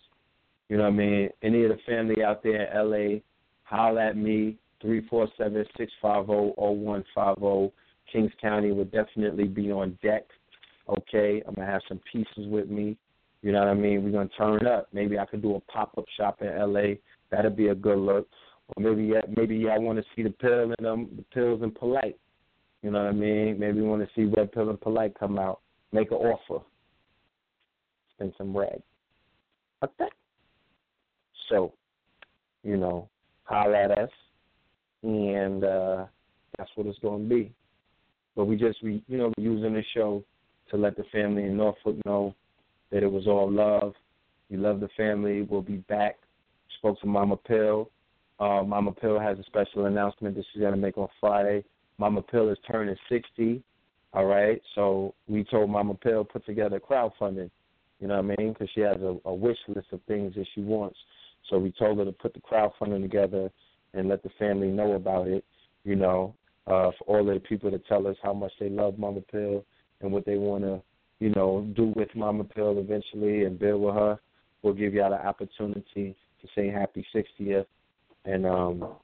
[0.69, 1.29] You know what I mean?
[1.43, 3.19] Any of the family out there in LA,
[3.63, 7.71] holler at me, three four seven six five zero zero one five zero.
[8.11, 10.25] Kings County would definitely be on deck
[10.87, 12.97] Okay, I'm gonna have some pieces with me.
[13.41, 14.03] You know what I mean?
[14.03, 14.87] We're gonna turn up.
[14.93, 16.95] Maybe I could do a pop up shop in LA.
[17.31, 18.27] That'll be a good look.
[18.75, 22.17] Or maybe maybe y'all want to see the pill and um the pills and polite.
[22.83, 23.59] You know what I mean?
[23.59, 25.61] Maybe we want to see Red Pill and Polite come out,
[25.91, 26.63] make an offer,
[28.13, 28.83] spend some bread.
[29.83, 30.05] Okay.
[31.49, 31.73] So,
[32.63, 33.09] you know,
[33.43, 34.09] holler at us,
[35.03, 36.05] and uh,
[36.57, 37.51] that's what it's going to be.
[38.35, 40.23] But we just, we, you know, we're using the show
[40.71, 42.35] to let the family in Norfolk know
[42.91, 43.93] that it was all love.
[44.49, 45.41] We love the family.
[45.43, 46.17] We'll be back.
[46.77, 47.89] Spoke to Mama Pill.
[48.39, 51.63] Uh, Mama Pill has a special announcement that she's going to make on Friday.
[51.97, 53.63] Mama Pill is turning 60.
[54.13, 54.61] All right.
[54.75, 57.49] So we told Mama Pill put together crowdfunding.
[57.99, 58.53] You know what I mean?
[58.53, 60.97] Because she has a, a wish list of things that she wants.
[61.49, 63.51] So we told her to put the crowdfunding together
[63.93, 65.43] and let the family know about it.
[65.83, 66.35] You know,
[66.67, 69.63] uh, for all the people to tell us how much they love Mama Pill
[70.01, 70.81] and what they want to,
[71.19, 74.19] you know, do with Mama Pill eventually and build with her.
[74.61, 77.65] We'll give y'all the opportunity to say happy 60th
[78.25, 78.95] and, um,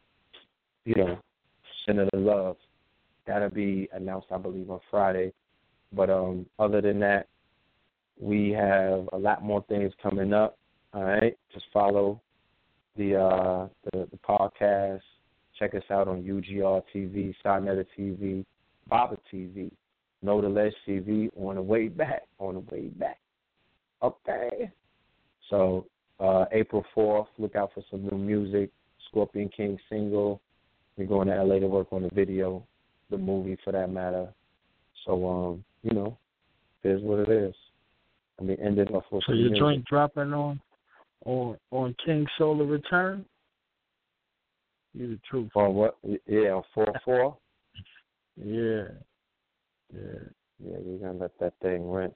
[0.86, 1.20] you know,
[1.86, 2.58] send her the love.
[3.28, 5.32] That'll be announced, I believe, on Friday.
[5.94, 7.28] But um, other than that,
[8.20, 10.58] we have a lot more things coming up.
[10.94, 12.22] All right, just follow
[12.98, 15.02] the uh, the, the podcast.
[15.58, 18.44] Check us out on UGR TV, Sarnetta TV,
[18.88, 19.72] Baba TV,
[20.24, 22.24] Know the Ledge TV on the way back.
[22.40, 23.20] On the way back.
[24.02, 24.72] Okay.
[25.50, 25.86] So
[26.20, 28.72] uh, April fourth, look out for some new music.
[29.10, 30.42] Scorpion King single.
[30.98, 32.66] We're going to LA to work on the video,
[33.10, 34.28] the movie for that matter.
[35.06, 36.18] So um, you know,
[36.84, 37.56] here's what it is.
[38.40, 39.24] I mean, ended off with.
[39.28, 40.60] So your joint dropping on
[41.26, 43.26] on on King Solar Return.
[44.94, 45.52] You the truth.
[45.56, 45.98] On what?
[46.28, 47.38] Yeah, on four four.
[48.36, 48.84] yeah,
[49.94, 50.20] yeah,
[50.60, 50.78] yeah.
[50.80, 52.14] We're gonna let that thing rinse.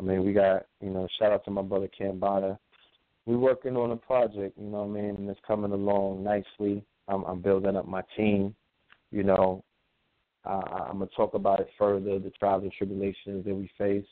[0.00, 1.06] I mean, we got you know.
[1.18, 2.58] Shout out to my brother Cambada.
[3.24, 6.84] We're working on a project, you know what I mean, and it's coming along nicely.
[7.06, 8.52] I'm, I'm building up my team.
[9.12, 9.62] You know,
[10.44, 12.18] uh, I'm gonna talk about it further.
[12.18, 14.06] The trials and tribulations that we face,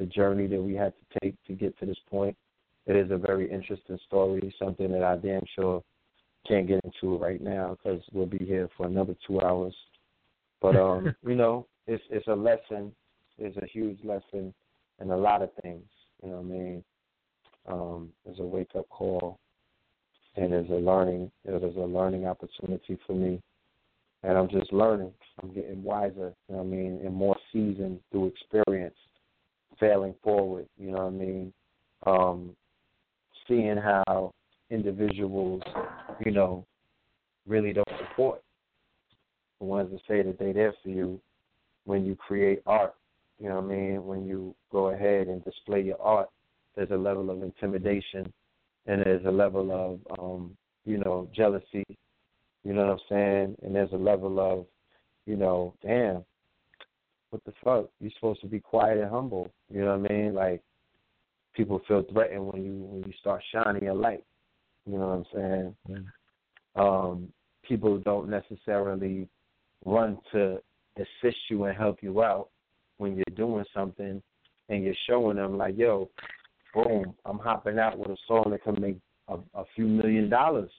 [0.00, 2.36] the journey that we had to take to get to this point
[2.86, 5.82] it is a very interesting story, something that I damn sure
[6.46, 9.74] can't get into right now because we'll be here for another two hours.
[10.60, 12.92] But um, you know, it's it's a lesson.
[13.38, 14.54] It's a huge lesson
[15.00, 15.84] in a lot of things.
[16.22, 16.84] You know what I mean?
[17.68, 19.38] Um, it's a wake up call,
[20.36, 21.30] and it's a learning.
[21.44, 23.42] It is a learning opportunity for me,
[24.22, 25.12] and I'm just learning.
[25.42, 26.32] I'm getting wiser.
[26.48, 27.00] You know what I mean?
[27.04, 28.96] And more seasoned through experience,
[29.78, 30.66] failing forward.
[30.78, 31.52] You know what I mean?
[32.06, 32.56] Um,
[33.48, 34.32] seeing how
[34.70, 35.62] individuals,
[36.24, 36.64] you know,
[37.46, 38.42] really don't support
[39.60, 41.20] the ones that say that they're there for you
[41.84, 42.94] when you create art.
[43.38, 44.06] You know what I mean?
[44.06, 46.28] When you go ahead and display your art,
[46.74, 48.32] there's a level of intimidation
[48.86, 51.84] and there's a level of um, you know, jealousy,
[52.64, 53.56] you know what I'm saying?
[53.62, 54.64] And there's a level of,
[55.26, 56.24] you know, damn,
[57.30, 57.90] what the fuck?
[58.00, 59.50] You're supposed to be quiet and humble.
[59.68, 60.34] You know what I mean?
[60.34, 60.62] Like
[61.56, 64.24] people feel threatened when you when you start shining a light.
[64.86, 66.06] You know what I'm saying?
[66.76, 67.28] Um,
[67.66, 69.28] people don't necessarily
[69.84, 70.58] run to
[70.96, 72.48] assist you and help you out
[72.98, 74.22] when you're doing something
[74.68, 76.08] and you're showing them like, yo,
[76.74, 80.70] boom, I'm hopping out with a song that can make a, a few million dollars.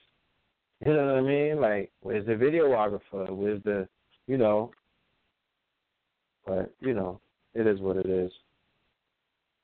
[0.84, 1.60] You know what I mean?
[1.60, 3.30] Like, where's the videographer?
[3.30, 3.88] Where's the,
[4.26, 4.70] you know?
[6.46, 7.20] But you know,
[7.54, 8.30] it is what it is.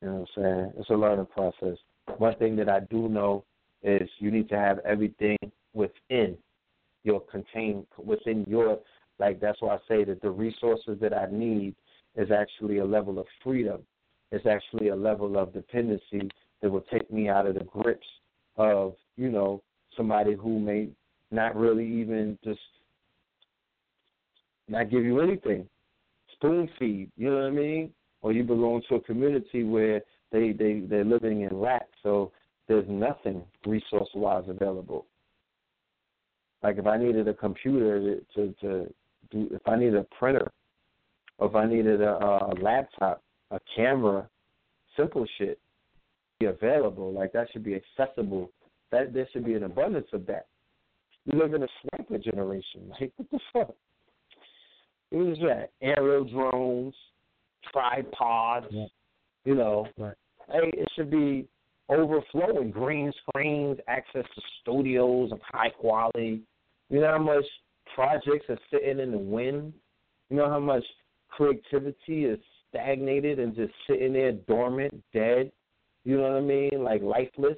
[0.05, 0.73] You know what I'm saying?
[0.79, 1.79] It's a learning process.
[2.19, 3.43] One thing that I do know
[3.83, 5.39] is you need to have everything
[5.73, 6.37] within
[7.05, 8.81] your contain within your
[9.19, 11.75] like that's why I say that the resources that I need
[12.17, 13.81] is actually a level of freedom.
[14.31, 16.29] It's actually a level of dependency
[16.61, 18.07] that will take me out of the grips
[18.59, 19.63] of, you know,
[19.97, 20.89] somebody who may
[21.31, 22.61] not really even just
[24.69, 25.67] not give you anything.
[26.33, 27.91] Spoon feed, you know what I mean?
[28.25, 30.01] Or you belong to a community where
[30.33, 32.33] they they they're living in lack, so
[32.67, 35.05] there's nothing resource wise available.
[36.63, 38.95] Like if I needed a computer to to
[39.31, 40.51] do, if I needed a printer,
[41.37, 44.27] or if I needed a, a laptop, a camera,
[44.97, 45.61] simple shit
[46.41, 47.13] be available.
[47.13, 48.51] Like that should be accessible.
[48.91, 50.47] That there should be an abundance of that.
[51.31, 52.91] We live in a sniper generation.
[52.99, 53.75] Like what the fuck?
[55.11, 55.73] What is that?
[55.83, 56.95] Aerial drones,
[57.73, 58.87] tripods, yeah.
[59.45, 59.87] you know.
[59.99, 60.15] Right.
[60.51, 61.49] Hey, it should be
[61.89, 62.71] overflowing.
[62.71, 66.43] Green screens, access to studios of high quality.
[66.91, 67.45] You know how much
[67.95, 69.73] projects are sitting in the wind?
[70.31, 70.85] You know how much
[71.29, 75.51] creativity is stagnated and just sitting there dormant, dead.
[76.05, 76.83] You know what I mean?
[76.83, 77.57] Like lifeless.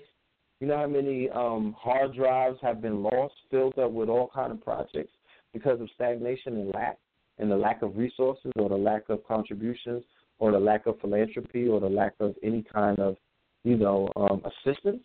[0.60, 4.52] You know how many um, hard drives have been lost, filled up with all kind
[4.52, 5.12] of projects
[5.52, 6.98] because of stagnation and lack,
[7.38, 10.02] and the lack of resources, or the lack of contributions,
[10.38, 13.16] or the lack of philanthropy, or the lack of any kind of,
[13.64, 15.04] you know, um, assistance.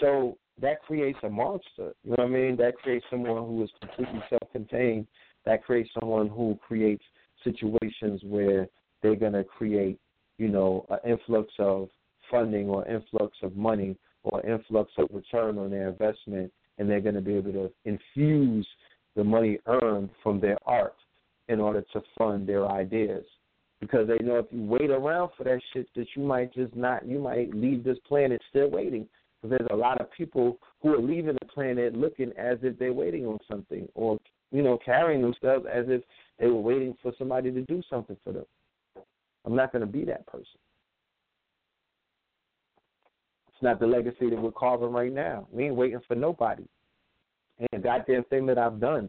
[0.00, 1.92] So that creates a monster.
[2.04, 2.56] You know what I mean?
[2.56, 5.06] That creates someone who is completely self-contained.
[5.44, 7.04] That creates someone who creates
[7.44, 8.68] situations where
[9.02, 9.98] they're going to create,
[10.38, 11.88] you know, an influx of
[12.30, 17.14] funding or influx of money or influx of return on their investment, and they're going
[17.14, 18.66] to be able to infuse
[19.16, 20.96] the money earned from their art
[21.48, 23.24] in order to fund their ideas.
[23.80, 27.06] Because they know if you wait around for that shit, that you might just not,
[27.06, 29.08] you might leave this planet still waiting
[29.42, 32.92] Because there's a lot of people who are leaving the planet looking as if they're
[32.92, 34.18] waiting on something or,
[34.52, 36.02] you know, carrying themselves as if
[36.38, 38.44] they were waiting for somebody to do something for them.
[39.44, 40.46] I'm not going to be that person.
[43.48, 45.48] It's not the legacy that we're carving right now.
[45.50, 46.64] We ain't waiting for nobody.
[47.58, 49.08] And goddamn thing that I've done,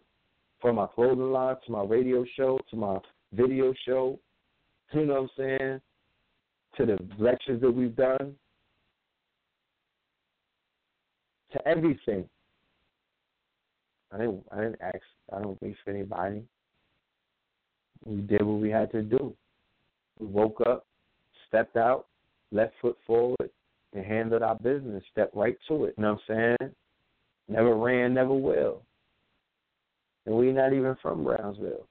[0.62, 2.98] from my clothing line to my radio show to my
[3.34, 4.20] video show,
[4.94, 5.82] you know what I'm saying,
[6.78, 8.36] to the lectures that we've done,
[11.52, 12.28] to everything.
[14.12, 15.00] I didn't I didn't ask
[15.32, 16.44] I don't wait for anybody.
[18.06, 19.34] We did what we had to do.
[20.20, 20.86] We woke up,
[21.48, 22.08] stepped out,
[22.52, 23.50] left foot forward,
[23.94, 25.96] and handled our business, stepped right to it.
[25.98, 26.72] You know what I'm saying?
[27.48, 28.82] Never ran, never will.
[30.26, 31.88] And we're not even from Brownsville.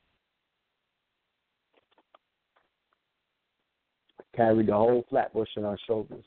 [4.34, 6.24] Carried the whole Flatbush on our shoulders.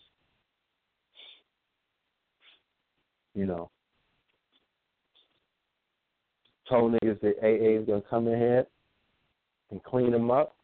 [3.35, 3.69] you know,
[6.67, 8.65] told niggas that AA is gonna come in here
[9.69, 10.55] and clean them up,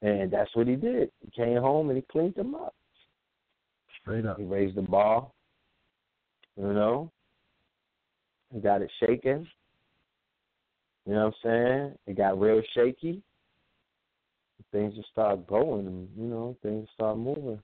[0.00, 1.10] and that's what he did.
[1.20, 2.74] He came home and he cleaned them up.
[4.00, 4.38] Straight up.
[4.38, 5.28] He raised the bar,
[6.56, 7.10] you know.
[8.52, 9.46] He got it shaking.
[11.06, 11.98] You know what I'm saying?
[12.06, 13.22] It got real shaky.
[14.70, 17.60] Things just started going, you know, things started moving.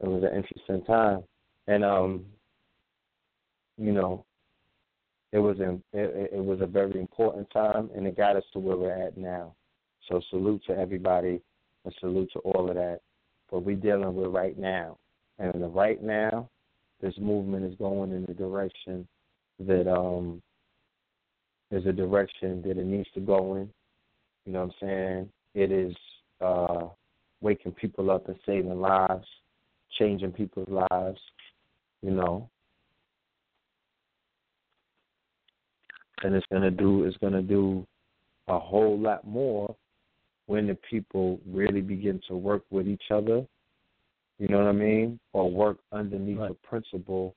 [0.00, 1.22] It was an interesting time,
[1.66, 2.24] and um,
[3.76, 4.24] you know,
[5.32, 8.58] it was in, it, it was a very important time, and it got us to
[8.58, 9.54] where we're at now.
[10.08, 11.40] So salute to everybody,
[11.84, 13.00] and salute to all of that.
[13.50, 14.98] But we're dealing with right now,
[15.38, 16.48] and the right now,
[17.00, 19.06] this movement is going in the direction
[19.60, 20.42] that um
[21.70, 23.68] is a direction that it needs to go in.
[24.46, 25.28] You know what I'm saying?
[25.54, 25.94] It is
[26.40, 26.86] uh
[27.40, 29.26] waking people up and saving lives,
[29.98, 31.20] changing people's lives,
[32.02, 32.48] you know,
[36.22, 37.86] and it's gonna do it's gonna do
[38.48, 39.74] a whole lot more
[40.46, 43.44] when the people really begin to work with each other.
[44.38, 45.18] You know what I mean?
[45.32, 46.50] Or work underneath right.
[46.50, 47.34] a principle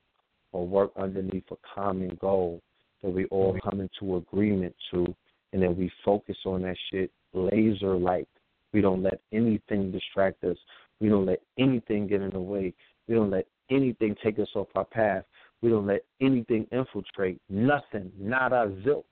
[0.52, 2.62] or work underneath a common goal
[3.02, 5.16] that we all come into agreement to
[5.54, 8.28] and then we focus on that shit laser like.
[8.74, 10.58] We don't let anything distract us.
[11.00, 12.74] We don't let anything get in the way.
[13.08, 15.26] We don't let anything take us off our path.
[15.62, 17.42] We don't let anything infiltrate.
[17.50, 18.12] Nothing.
[18.18, 19.04] Not a zilch.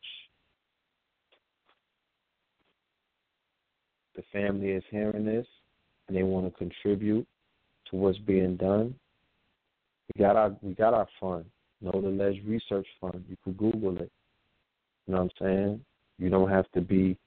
[4.16, 5.48] The family is hearing this
[6.08, 7.28] and they want to contribute
[7.90, 8.96] to what's being done.
[10.14, 11.46] We got our we got our fund.
[11.82, 13.24] Know the Ledge Research Fund.
[13.30, 14.12] You can Google it.
[15.08, 15.82] You know what I'm saying?
[16.18, 17.18] You don't have to be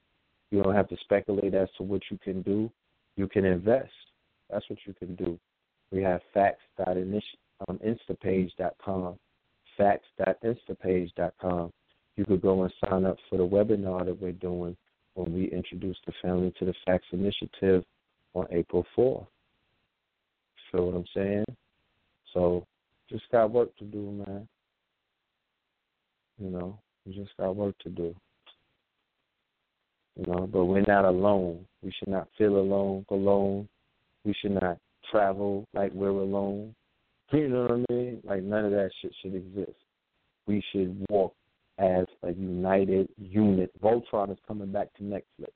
[0.50, 2.70] you don't have to speculate as to what you can do.
[3.16, 3.92] You can invest.
[4.50, 5.38] That's what you can do.
[5.90, 7.38] We have facts.initiative
[7.68, 9.18] um, instapage.com,
[9.76, 11.72] facts.instapage.com.
[12.16, 14.76] You could go and sign up for the webinar that we're doing
[15.14, 17.84] when we introduce the family to the Facts Initiative
[18.34, 19.26] on April 4th.
[20.70, 21.44] Feel what I'm saying?
[22.32, 22.66] So
[23.12, 24.48] just got work to do, man.
[26.38, 28.14] You know, we just got work to do.
[30.16, 31.64] You know, but we're not alone.
[31.82, 33.68] We should not feel alone, alone.
[34.24, 34.78] We should not
[35.10, 36.74] travel like we're alone.
[37.32, 38.20] You know what I mean?
[38.24, 39.78] Like none of that shit should exist.
[40.46, 41.34] We should walk
[41.78, 43.70] as a united unit.
[43.82, 45.52] Voltron is coming back to Netflix.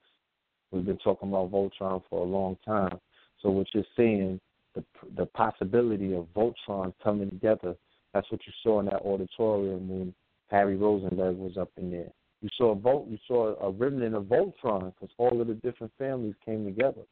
[0.70, 2.98] We've been talking about Voltron for a long time.
[3.42, 4.40] So what you're seeing,
[4.76, 4.84] the
[5.16, 7.74] the possibility of Voltron coming together,
[8.14, 10.14] that's what you saw in that auditorium when
[10.50, 12.12] Harry Rosenberg was up in there.
[12.42, 15.92] You saw a Volt, you saw a remnant of Voltron because all of the different
[15.98, 17.02] families came together.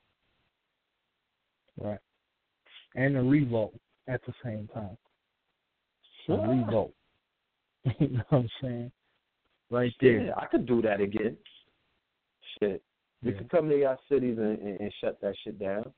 [1.80, 1.98] Right.
[2.94, 3.74] And a revolt
[4.06, 4.96] at the same time.
[6.26, 6.48] So Sure.
[6.48, 6.94] revolt.
[7.98, 8.92] you know what I'm saying?
[9.70, 10.26] Right there.
[10.26, 11.36] Yeah, I could do that again.
[12.58, 12.82] Shit,
[13.22, 13.38] we Yeah.
[13.38, 15.92] could come to y'all cities and, and, and shut that shit down.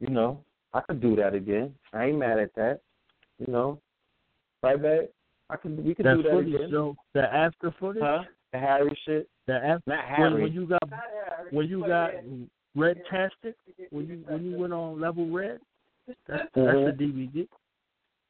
[0.00, 0.44] You know,
[0.74, 1.74] I could do that again.
[1.92, 2.80] I ain't mad at that.
[3.38, 3.80] You know,
[4.62, 5.08] right, babe?
[5.50, 5.82] I can.
[5.84, 6.70] We could That do that footage, again.
[6.70, 8.22] though, the after footage, Huh?
[8.52, 9.28] The Harry shit.
[9.46, 10.42] the after Not when, Harry.
[10.42, 11.48] when you got Harry.
[11.50, 12.46] when you got yeah.
[12.74, 13.56] red tastic,
[13.90, 15.58] when you when you went on level red,
[16.06, 16.88] that's that's mm-hmm.
[16.88, 17.48] a DVD.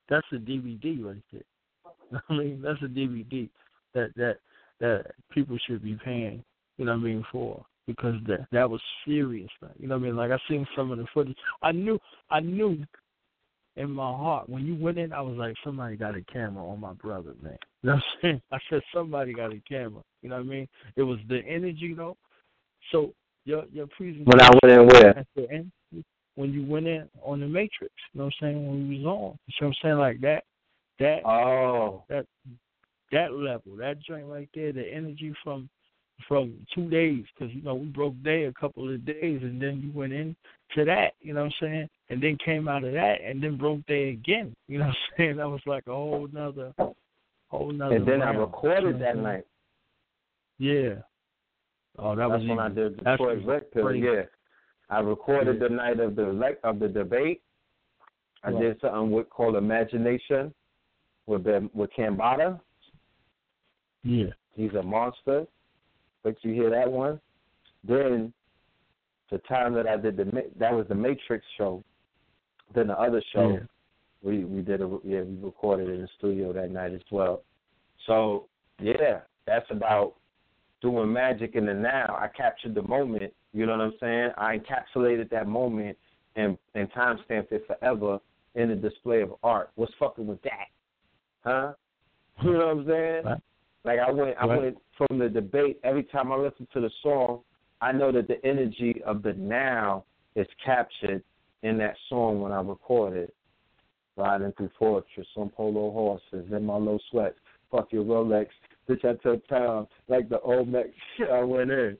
[0.09, 2.21] That's a DVD right there.
[2.29, 3.49] I mean, that's a DVD
[3.95, 4.39] that that
[4.81, 6.43] that people should be paying.
[6.79, 9.51] You know what I mean for because that that was serious.
[9.61, 10.17] Like, you know what I mean?
[10.17, 11.37] Like I seen some of the footage.
[11.63, 11.99] I knew
[12.31, 12.85] I knew
[13.77, 15.13] in my heart when you went in.
[15.13, 17.57] I was like, somebody got a camera on my brother, man.
[17.83, 18.43] You know what I'm saying?
[18.53, 20.03] I said somebody got a camera.
[20.23, 20.69] You know what I mean?
[20.95, 22.17] It was the energy though.
[22.93, 23.13] So
[23.45, 25.19] your your presentation When I went in where?
[25.19, 25.73] at the end
[26.37, 27.93] when you went in on the Matrix.
[28.13, 28.69] You know what I'm saying?
[28.69, 29.11] When we was on.
[29.11, 29.99] You know what I'm saying?
[29.99, 30.45] Like that
[31.01, 32.05] that Oh.
[32.09, 32.27] that
[33.11, 35.69] that level, that joint right there, the energy from
[36.27, 39.81] from two days, because you know we broke day a couple of days, and then
[39.85, 40.35] you went in
[40.75, 43.57] to that, you know what I'm saying, and then came out of that, and then
[43.57, 45.37] broke day again, you know what I'm saying.
[45.37, 46.73] That was like a whole nother,
[47.49, 47.97] whole nother.
[47.97, 49.45] And then I recorded that night.
[50.59, 50.95] Yeah.
[51.99, 53.95] Oh, that That's was when I did Detroit Pill.
[53.95, 54.23] Yeah,
[54.89, 55.69] I recorded Yeah.
[55.69, 57.43] the night of the elect of the debate.
[58.45, 58.63] I Right.
[58.63, 60.55] did something with called Imagination
[61.27, 62.61] with Ben- with Cambada.
[64.05, 64.31] Yeah.
[64.55, 65.47] He's a monster.
[66.23, 67.21] But you hear that one?
[67.85, 68.33] Then
[69.31, 71.83] the time that I did the Ma- that was the Matrix show.
[72.75, 73.67] Then the other show Yeah.
[74.23, 77.43] we we did a yeah we recorded in the studio that night as well.
[78.07, 80.15] So yeah, that's about
[80.81, 82.17] doing magic in the now.
[82.19, 83.33] I captured the moment.
[83.53, 84.31] You know what I'm saying?
[84.37, 85.97] I encapsulated that moment
[86.37, 88.19] and and time stamped it forever
[88.55, 89.71] in a display of art.
[89.77, 90.69] What's fucking with that?
[91.45, 91.73] Huh?
[92.43, 93.25] You know what I'm saying?
[93.25, 93.41] Right.
[93.85, 94.63] Like I went I Right.
[94.63, 97.41] went from the debate every time I listen to the song,
[97.81, 100.05] I know that the energy of the now
[100.37, 101.23] is captured
[101.63, 103.35] in that song when I record it.
[104.17, 107.37] Riding through fortress on polo horses in my low sweats.
[107.71, 108.49] Fuck your Rolex.
[108.89, 110.87] Bitch, I took town like the old Mac.
[111.33, 111.97] I went in.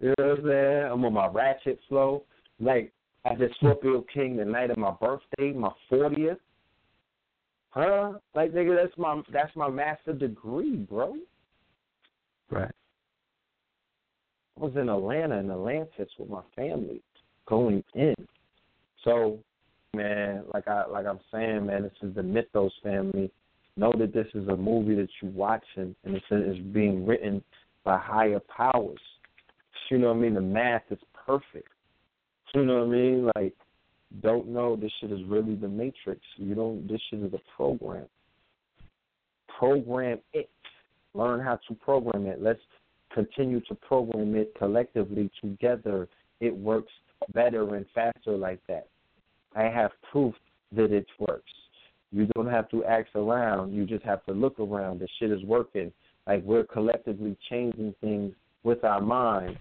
[0.00, 0.92] You know what I'm saying?
[0.92, 2.24] I'm on my ratchet flow.
[2.58, 2.92] Like,
[3.24, 6.36] I did Scorpio King the night of my birthday, my 40th.
[7.70, 8.12] Huh?
[8.34, 11.14] Like, nigga, that's my that's my master degree, bro.
[12.50, 12.70] Right.
[14.56, 17.02] I was in Atlanta in Atlantis with my family
[17.46, 18.14] going in.
[19.04, 19.38] So,
[19.94, 23.30] man, like I like I'm saying, man, this is the Mythos family.
[23.76, 27.42] Know that this is a movie that you're watching and it's, it's being written
[27.84, 29.00] by higher powers.
[29.90, 30.34] You know what I mean?
[30.34, 31.68] The math is perfect.
[32.54, 33.30] You know what I mean?
[33.34, 33.54] Like,
[34.22, 36.20] don't know this shit is really the Matrix.
[36.36, 36.88] You don't.
[36.88, 38.06] This shit is a program.
[39.58, 40.50] Program it.
[41.14, 42.40] Learn how to program it.
[42.40, 42.60] Let's
[43.12, 46.08] continue to program it collectively together.
[46.40, 46.92] It works
[47.34, 48.86] better and faster like that.
[49.54, 50.34] I have proof
[50.72, 51.50] that it works.
[52.12, 53.72] You don't have to ask around.
[53.72, 55.00] You just have to look around.
[55.00, 55.92] The shit is working.
[56.26, 59.58] Like we're collectively changing things with our minds.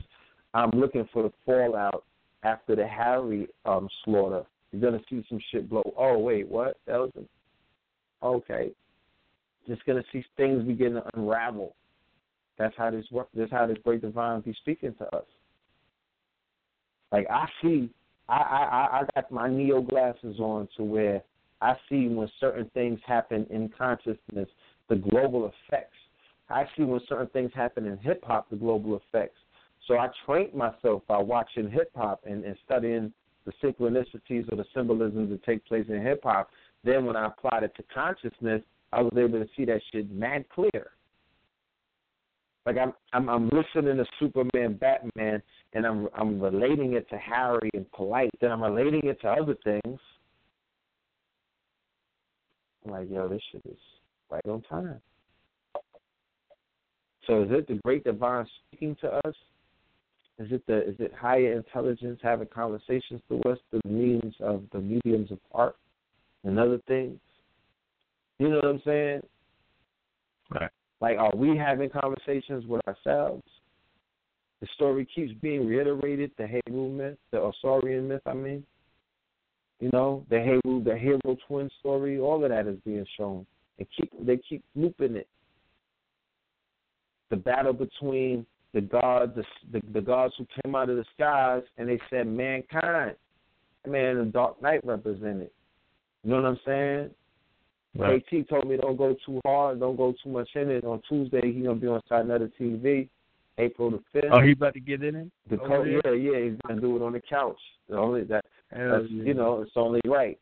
[0.53, 2.03] I'm looking for the fallout
[2.43, 4.43] after the Harry um, slaughter.
[4.71, 5.83] You're gonna see some shit blow.
[5.97, 6.77] Oh wait, what?
[6.85, 8.71] That was a, okay.
[9.69, 11.75] Just gonna see things begin to unravel.
[12.57, 13.29] That's how this work.
[13.33, 15.25] That's how this great divine be speaking to us.
[17.11, 17.89] Like I see,
[18.27, 21.21] I I I got my neo glasses on to where
[21.61, 24.49] I see when certain things happen in consciousness,
[24.89, 25.95] the global effects.
[26.49, 29.37] I see when certain things happen in hip hop, the global effects.
[29.87, 33.13] So I trained myself by watching hip hop and, and studying
[33.45, 36.49] the synchronicities or the symbolisms that take place in hip hop.
[36.83, 40.45] Then when I applied it to consciousness, I was able to see that shit mad
[40.49, 40.91] clear.
[42.65, 45.41] Like I'm I'm I'm listening to Superman, Batman,
[45.73, 48.31] and I'm I'm relating it to Harry and Polite.
[48.41, 49.99] Then I'm relating it to other things.
[52.85, 53.77] I'm like, yo, this shit is
[54.29, 55.01] right on time.
[57.27, 59.35] So is it the great divine speaking to us?
[60.39, 64.63] Is it the is it higher intelligence having conversations to us through the means of
[64.71, 65.75] the mediums of art
[66.43, 67.19] and other things?
[68.39, 69.21] You know what I'm saying?
[70.49, 70.71] Right.
[71.01, 73.43] Like, are we having conversations with ourselves?
[74.61, 76.31] The story keeps being reiterated.
[76.37, 78.21] The Heru myth, the Osarian myth.
[78.25, 78.63] I mean,
[79.79, 82.19] you know, the Heru, the hero twin story.
[82.19, 83.45] All of that is being shown.
[83.77, 85.27] They keep they keep looping it.
[87.29, 91.63] The battle between the gods, the, the the gods who came out of the skies,
[91.77, 93.15] and they said mankind.
[93.87, 95.49] Man, the Dark Knight represented.
[96.23, 97.09] You know what I'm saying?
[97.99, 98.23] Right.
[98.25, 100.83] KT told me don't go too hard, don't go too much in it.
[100.85, 103.09] On Tuesday, he gonna be on Another TV,
[103.57, 104.31] April the fifth.
[104.31, 105.27] Oh, he about to get in it.
[105.49, 105.99] The Oh, co- yeah?
[106.05, 107.59] yeah, yeah, he's gonna do it on the couch.
[107.89, 109.23] The only that Hell that's, yeah.
[109.23, 110.39] you know, it's only right.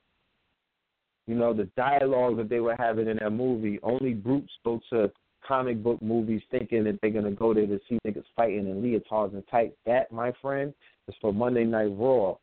[1.26, 5.11] You know, the dialogue that they were having in that movie, only brutes go to
[5.45, 9.34] comic book movies thinking that they're gonna go there to see niggas fighting in leotards
[9.34, 9.74] and tight.
[9.86, 10.74] That, my friend,
[11.08, 12.36] is for Monday Night Raw.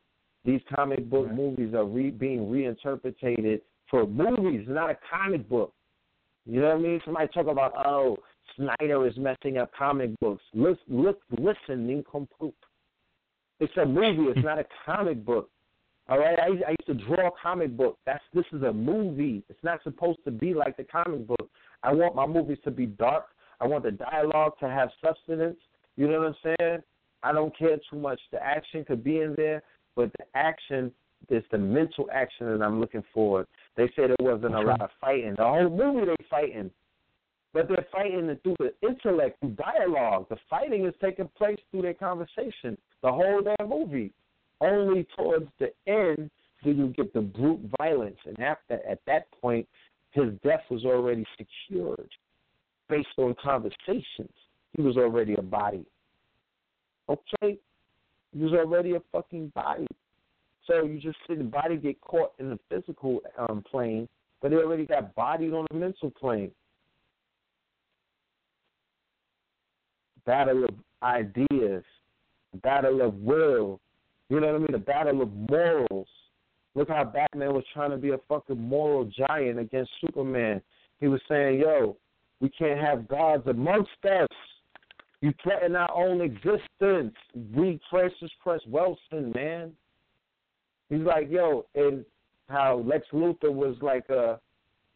[0.44, 1.34] These comic book Right.
[1.34, 5.72] movies are re- being reinterpreted for movies, not a comic book.
[6.46, 7.00] You know what I mean?
[7.04, 8.18] Somebody talk about, oh,
[8.56, 10.42] Snyder is messing up comic books.
[10.52, 12.54] Look, look, listen, nincompoop.
[13.60, 14.30] It's a movie.
[14.30, 14.44] It's hmm.
[14.44, 15.48] not a comic book.
[16.08, 17.98] All right, I, I used to draw a comic book.
[18.04, 19.42] That's this is a movie.
[19.48, 21.48] It's not supposed to be like the comic book.
[21.82, 23.24] I want my movies to be dark.
[23.60, 25.56] I want the dialogue to have substance.
[25.96, 26.78] You know what I'm saying?
[27.22, 28.20] I don't care too much.
[28.32, 29.62] The action could be in there,
[29.96, 30.92] but the action
[31.30, 33.46] is the mental action that I'm looking for.
[33.76, 35.34] They said it wasn't a lot of fighting.
[35.36, 36.70] The whole movie they fighting,
[37.52, 40.26] but they're fighting it through the intellect, through dialogue.
[40.28, 42.78] The fighting is taking place through their conversation.
[43.02, 44.12] The whole damn movie.
[44.60, 46.30] Only towards the end
[46.62, 49.68] do you get the brute violence, and after at that point,
[50.12, 52.08] his death was already secured
[52.88, 54.32] based on conversations.
[54.76, 55.84] He was already a body.
[57.08, 57.58] Okay,
[58.32, 59.86] he was already a fucking body.
[60.66, 64.08] So you just see the body get caught in the physical um, plane,
[64.40, 66.50] but he already got bodied on the mental plane.
[70.24, 70.70] Battle of
[71.02, 71.84] ideas,
[72.62, 73.80] battle of will.
[74.30, 74.72] You know what I mean?
[74.72, 76.08] The battle of morals.
[76.74, 80.62] Look how Batman was trying to be a fucking moral giant against Superman.
[80.98, 81.96] He was saying, "Yo,
[82.40, 84.28] we can't have gods amongst us.
[85.20, 87.14] You threaten our own existence."
[87.54, 89.76] Read Frances Cress Welsing, man.
[90.94, 92.04] He's like, yo, and
[92.48, 94.38] how Lex Luthor was like a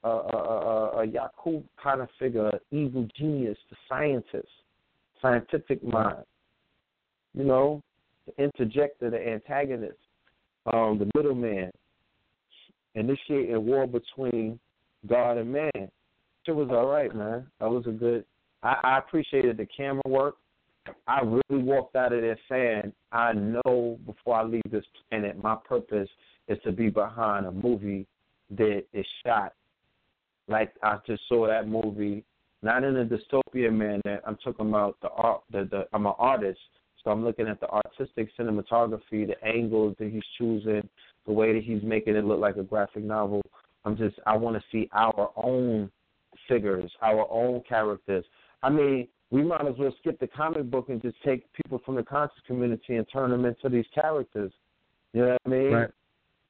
[0.04, 4.48] a a, a, a Yakub kind of figure, an evil genius, the scientist,
[5.20, 6.24] scientific mind.
[7.34, 7.82] You know,
[8.26, 9.98] the interjector, the antagonist,
[10.72, 11.72] um, the middleman,
[12.94, 14.58] initiating a war between
[15.06, 15.70] God and man.
[15.74, 17.46] It was all right, man.
[17.60, 18.24] That was a good.
[18.62, 20.36] I, I appreciated the camera work.
[21.06, 25.56] I really walked out of there saying, I know before I leave this planet, my
[25.56, 26.08] purpose
[26.48, 28.06] is to be behind a movie
[28.50, 29.52] that is shot
[30.48, 32.24] like I just saw that movie,
[32.62, 34.20] not in a dystopian manner.
[34.26, 35.42] I'm talking about the art.
[35.52, 36.58] The, the I'm an artist,
[37.02, 40.88] so I'm looking at the artistic cinematography, the angles that he's choosing,
[41.26, 43.42] the way that he's making it look like a graphic novel.
[43.84, 45.90] I'm just I want to see our own
[46.48, 48.24] figures, our own characters.
[48.62, 51.96] I mean, we might as well skip the comic book and just take people from
[51.96, 54.52] the conscious community and turn them into these characters.
[55.12, 55.72] You know what I mean?
[55.72, 55.90] Right.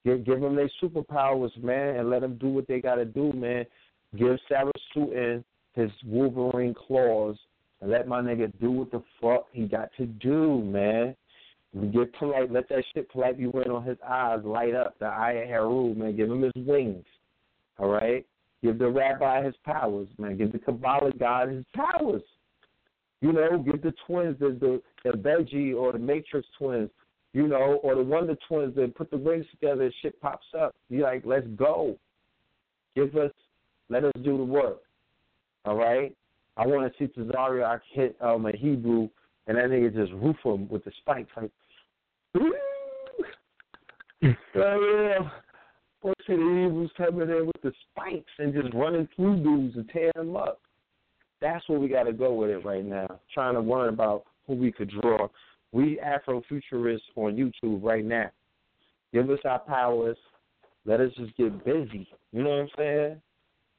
[0.04, 3.32] Give, give them their superpowers, man, and let them do what they got to do,
[3.32, 3.64] man.
[4.16, 5.42] Give Sarah Sutin
[5.74, 7.36] his Wolverine claws
[7.80, 11.14] and let my nigga do what the fuck he got to do, man.
[11.92, 14.98] Get polite, let that shit polite be went on his eyes light up.
[14.98, 16.16] The eye of Heru, man.
[16.16, 17.04] Give him his wings.
[17.78, 18.24] All right?
[18.62, 20.38] Give the rabbi his powers, man.
[20.38, 22.22] Give the Kabbalah God his powers.
[23.20, 26.90] You know, give the twins, the the, the Veggie or the Matrix twins,
[27.32, 30.74] you know, or the Wonder twins that put the rings together and shit pops up.
[30.88, 31.98] You like, let's go.
[32.94, 33.32] Give us,
[33.88, 34.78] let us do the work.
[35.64, 36.14] All right?
[36.56, 39.08] I want to see Cesario I hit um, a Hebrew
[39.46, 41.30] and that nigga just roof him with the spikes.
[41.36, 41.50] Like,
[42.34, 42.52] oh
[44.54, 45.30] yeah.
[46.02, 49.88] Boy, see the Hebrews coming in with the spikes and just running through dudes and
[49.88, 50.60] tearing them up.
[51.40, 53.20] That's where we got to go with it right now.
[53.32, 55.28] Trying to learn about who we could draw.
[55.72, 58.30] We Afrofuturists on YouTube right now.
[59.12, 60.16] Give us our powers.
[60.84, 62.08] Let us just get busy.
[62.32, 63.22] You know what I'm saying?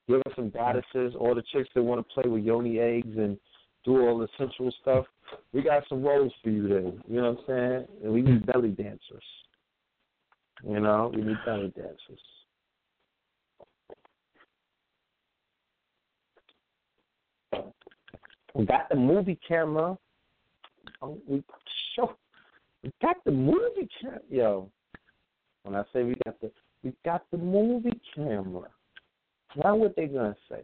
[0.07, 3.37] Give us some goddesses, all the chicks that want to play with yoni eggs and
[3.85, 5.05] do all the sensual stuff.
[5.53, 6.81] We got some roles for you there.
[6.81, 7.87] You know what I'm saying?
[8.03, 9.23] And we need belly dancers.
[10.63, 12.19] You know, we need belly dancers.
[18.55, 19.97] We got the movie camera.
[21.01, 21.43] Um, We
[21.95, 22.15] show.
[22.83, 24.19] We got the movie camera.
[24.29, 24.69] Yo,
[25.63, 26.51] when I say we got the,
[26.83, 28.69] we got the movie camera.
[29.63, 30.63] Now what they gonna say?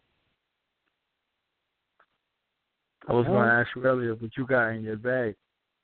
[3.08, 5.36] I was to ask you earlier what you got in your bag.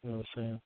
[0.04, 0.62] You know what I'm saying?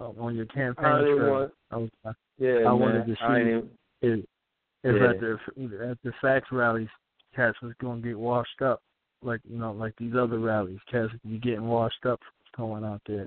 [0.00, 1.30] Uh, on your campaign I trail.
[1.30, 1.90] want- I was.
[2.04, 2.78] I, Yeah, I man.
[2.78, 3.70] wanted to see- even,
[4.00, 4.24] if
[4.84, 5.10] if Yeah.
[5.10, 6.88] at the at the fax rallies,
[7.34, 8.82] cats was going to get washed up,
[9.22, 12.20] like you know, like these other rallies, cats be getting washed up
[12.56, 13.26] going out there.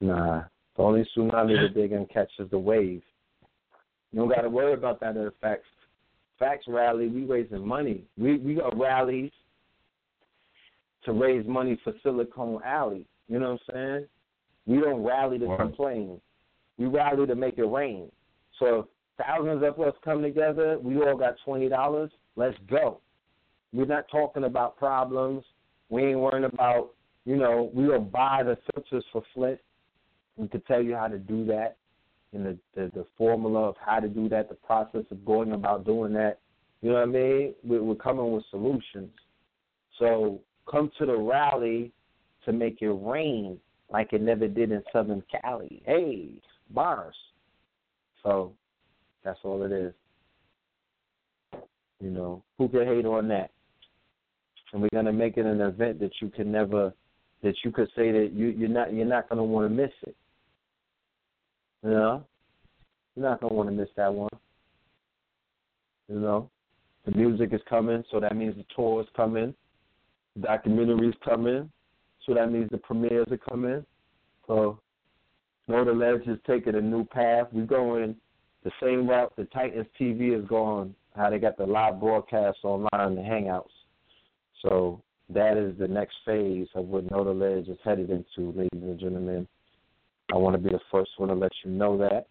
[0.00, 0.42] Nah.
[0.76, 3.02] The only tsunami that they're gonna catch is the wave.
[4.12, 5.66] You don't gotta worry about that at the facts.
[6.38, 8.04] Facts rally, we raising money.
[8.16, 9.32] We we got rallies
[11.04, 13.06] to raise money for Silicon Alley.
[13.28, 14.06] You know what I'm saying?
[14.66, 15.58] We don't rally to Right.
[15.58, 16.20] complain.
[16.78, 18.10] We rally to make it rain.
[18.58, 18.86] So if
[19.26, 23.00] thousands of us come together, we all got twenty dollars, let's go.
[23.72, 25.44] We're not talking about problems.
[25.90, 26.90] We ain't worrying about,
[27.24, 29.60] you know, we will buy the filters for Flint.
[30.36, 31.76] We could tell you how to do that
[32.32, 35.84] and the, the, the formula of how to do that, the process of going about
[35.84, 36.38] doing that.
[36.82, 37.54] You know what I mean?
[37.64, 39.10] We're, we're coming with solutions.
[39.98, 40.40] So
[40.70, 41.92] come to the rally
[42.44, 43.58] to make it rain
[43.90, 45.82] like it never did in Southern Cali.
[45.86, 46.28] Hey,
[46.70, 47.16] bars.
[48.22, 48.52] So
[49.24, 49.94] that's all it is.
[52.00, 53.50] You know, who can hate on that?
[54.72, 56.92] And we're gonna make it an event that you can never,
[57.42, 60.16] that you could say that you you're not you're not gonna want to miss it.
[61.82, 62.24] You know,
[63.14, 64.28] you're not gonna want to miss that one.
[66.08, 66.50] You know,
[67.04, 69.54] the music is coming, so that means the tour is coming.
[70.36, 71.70] The documentaries coming,
[72.26, 73.84] so that means the premieres are coming.
[74.46, 74.80] So,
[75.66, 77.48] Know the Ledge is taking a new path.
[77.52, 78.16] We're going
[78.64, 83.14] the same route the Titans TV is going, how they got the live broadcasts online,
[83.14, 83.64] the Hangouts.
[84.62, 88.98] So that is the next phase of what Know Ledge is headed into, ladies and
[88.98, 89.46] gentlemen.
[90.32, 92.26] I want to be the first one to let you know that.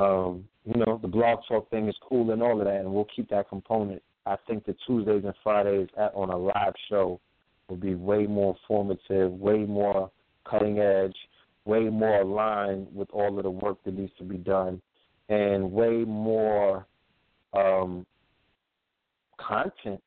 [0.00, 3.06] Um, you know, the blog talk thing is cool and all of that, and we'll
[3.14, 4.02] keep that component.
[4.26, 7.20] I think the Tuesdays and Fridays at, on a live show
[7.68, 10.10] will be way more informative, way more
[10.48, 11.16] cutting edge,
[11.64, 14.80] way more aligned with all of the work that needs to be done,
[15.28, 16.86] and way more
[17.52, 18.06] um,
[19.38, 20.00] content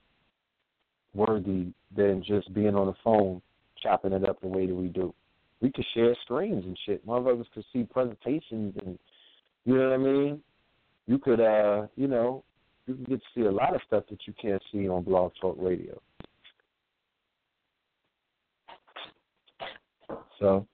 [1.14, 3.42] worthy than just being on the phone
[3.82, 5.14] chopping it up the way that we do.
[5.61, 7.06] We could share screens and shit.
[7.06, 8.98] Motherfuckers could see presentations and
[9.66, 10.42] you know what I mean?
[11.08, 12.43] You could uh, you know,
[12.85, 15.32] you can get to see a lot of stuff that you can't see on Blog
[15.40, 16.01] Talk Radio.
[20.40, 20.67] So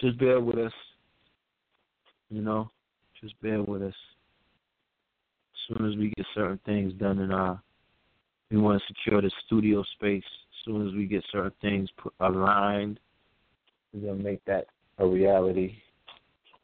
[0.00, 0.72] just bear with us.
[2.30, 2.70] You know,
[3.20, 3.94] just bear with us.
[5.52, 7.62] As soon as we get certain things done in our
[8.52, 10.22] we want to secure the studio space.
[10.24, 13.00] As soon as we get certain things put, aligned,
[13.92, 14.66] we're gonna make that
[14.98, 15.74] a reality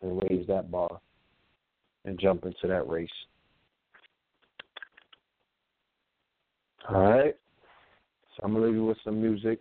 [0.02, 1.00] and raise that bar
[2.04, 3.08] and jump into that race.
[6.88, 7.34] All right.
[8.36, 9.58] So I'm gonna leave you with some music,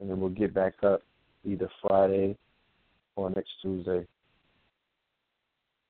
[0.00, 1.02] and then we'll get back up
[1.44, 2.36] either Friday
[3.14, 4.04] or next Tuesday.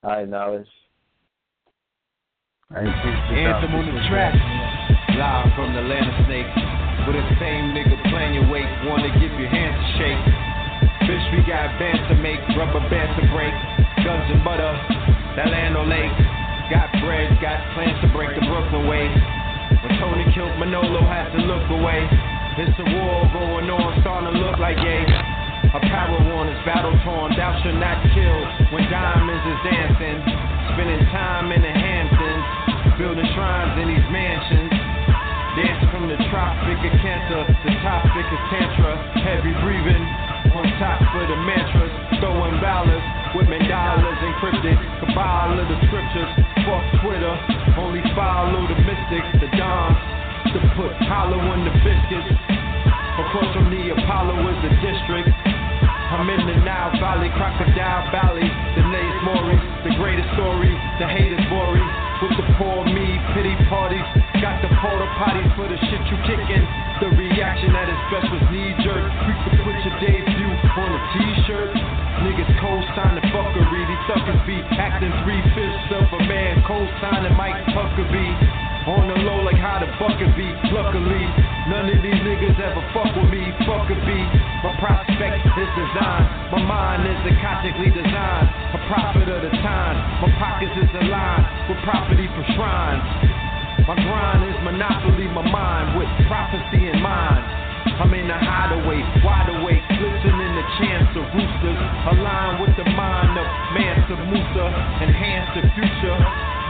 [0.03, 0.69] All right, knowledge.
[2.77, 4.64] Anthem on the track.
[5.15, 6.51] Live from the land of snakes.
[7.07, 10.25] With the same nigga playing your weight, wanna give your hands a shake.
[11.07, 13.55] Bitch, we got bands to make, rubber bands to break.
[14.03, 14.75] Guns and butter,
[15.39, 16.11] that land on lake.
[16.67, 19.07] Got bread, got plans to break the Brooklyn way.
[19.87, 22.03] When Tony killed Manolo, had to look away.
[22.59, 25.07] It's a war going on, starting to look like yay.
[25.79, 28.39] Apparel worn is battle torn, thou shalt not kill.
[28.75, 30.19] When diamonds is dancing,
[30.75, 34.64] spending time in the Hamptons, building shrines in these mansions.
[35.65, 40.05] Dance from the tropic of cancer, the topic is tantra, heavy breathing,
[40.53, 41.89] on top of the mantras,
[42.21, 43.01] throwing balance
[43.33, 46.29] with mandalas encrypted, cabal of the scriptures,
[46.69, 47.33] fuck Twitter,
[47.81, 49.97] only follow the mystics, the dons,
[50.53, 52.29] to put hollow in the biscuits.
[53.25, 55.33] Across from the Apollo is the district.
[56.13, 59.57] I'm in the Nile Valley, Crocodile Valley, the latest Maury,
[59.89, 61.81] the greatest story, the haters worry.
[62.21, 64.07] With the poor me, pity parties,
[64.45, 66.65] got the porta potties for the shit you kicking.
[67.01, 69.09] The reaction at its best was knee jerk.
[69.25, 71.73] We could put your debut on a t-shirt.
[72.29, 77.57] Niggas co-sign the fuckery, these suckers be acting three fifths of a man, co-signing Mike
[77.73, 78.37] Huckabee.
[78.85, 80.45] On the low like how the bucket be.
[80.77, 81.25] Luckily,
[81.73, 83.49] none of these niggas ever fuck with me.
[83.65, 84.21] Fuck a.
[84.61, 86.29] My prospect is designed.
[86.53, 88.49] My mind is eclectically designed.
[88.77, 89.97] A prophet of the time.
[90.21, 93.54] My pockets is aligned with property for shrines.
[93.85, 95.29] My grind is monopoly.
[95.29, 97.45] My mind with prophecy in mind.
[98.01, 101.81] I'm in the hideaway, wide awake, listening to chants of roosters.
[102.17, 103.47] Align with the mind of
[103.77, 104.67] Mansa Musa.
[105.05, 106.17] Enhance the future.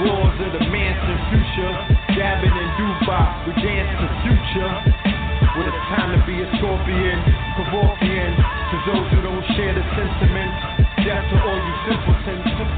[0.03, 1.73] Wars of the Manson future.
[2.19, 4.71] Dabbing in Dubai, we dance the future.
[5.55, 7.19] When it's time to be a scorpion,
[7.55, 8.33] Kevorkian.
[8.35, 10.51] To those who don't share the sentiment,
[11.07, 12.74] death to all you simpletons.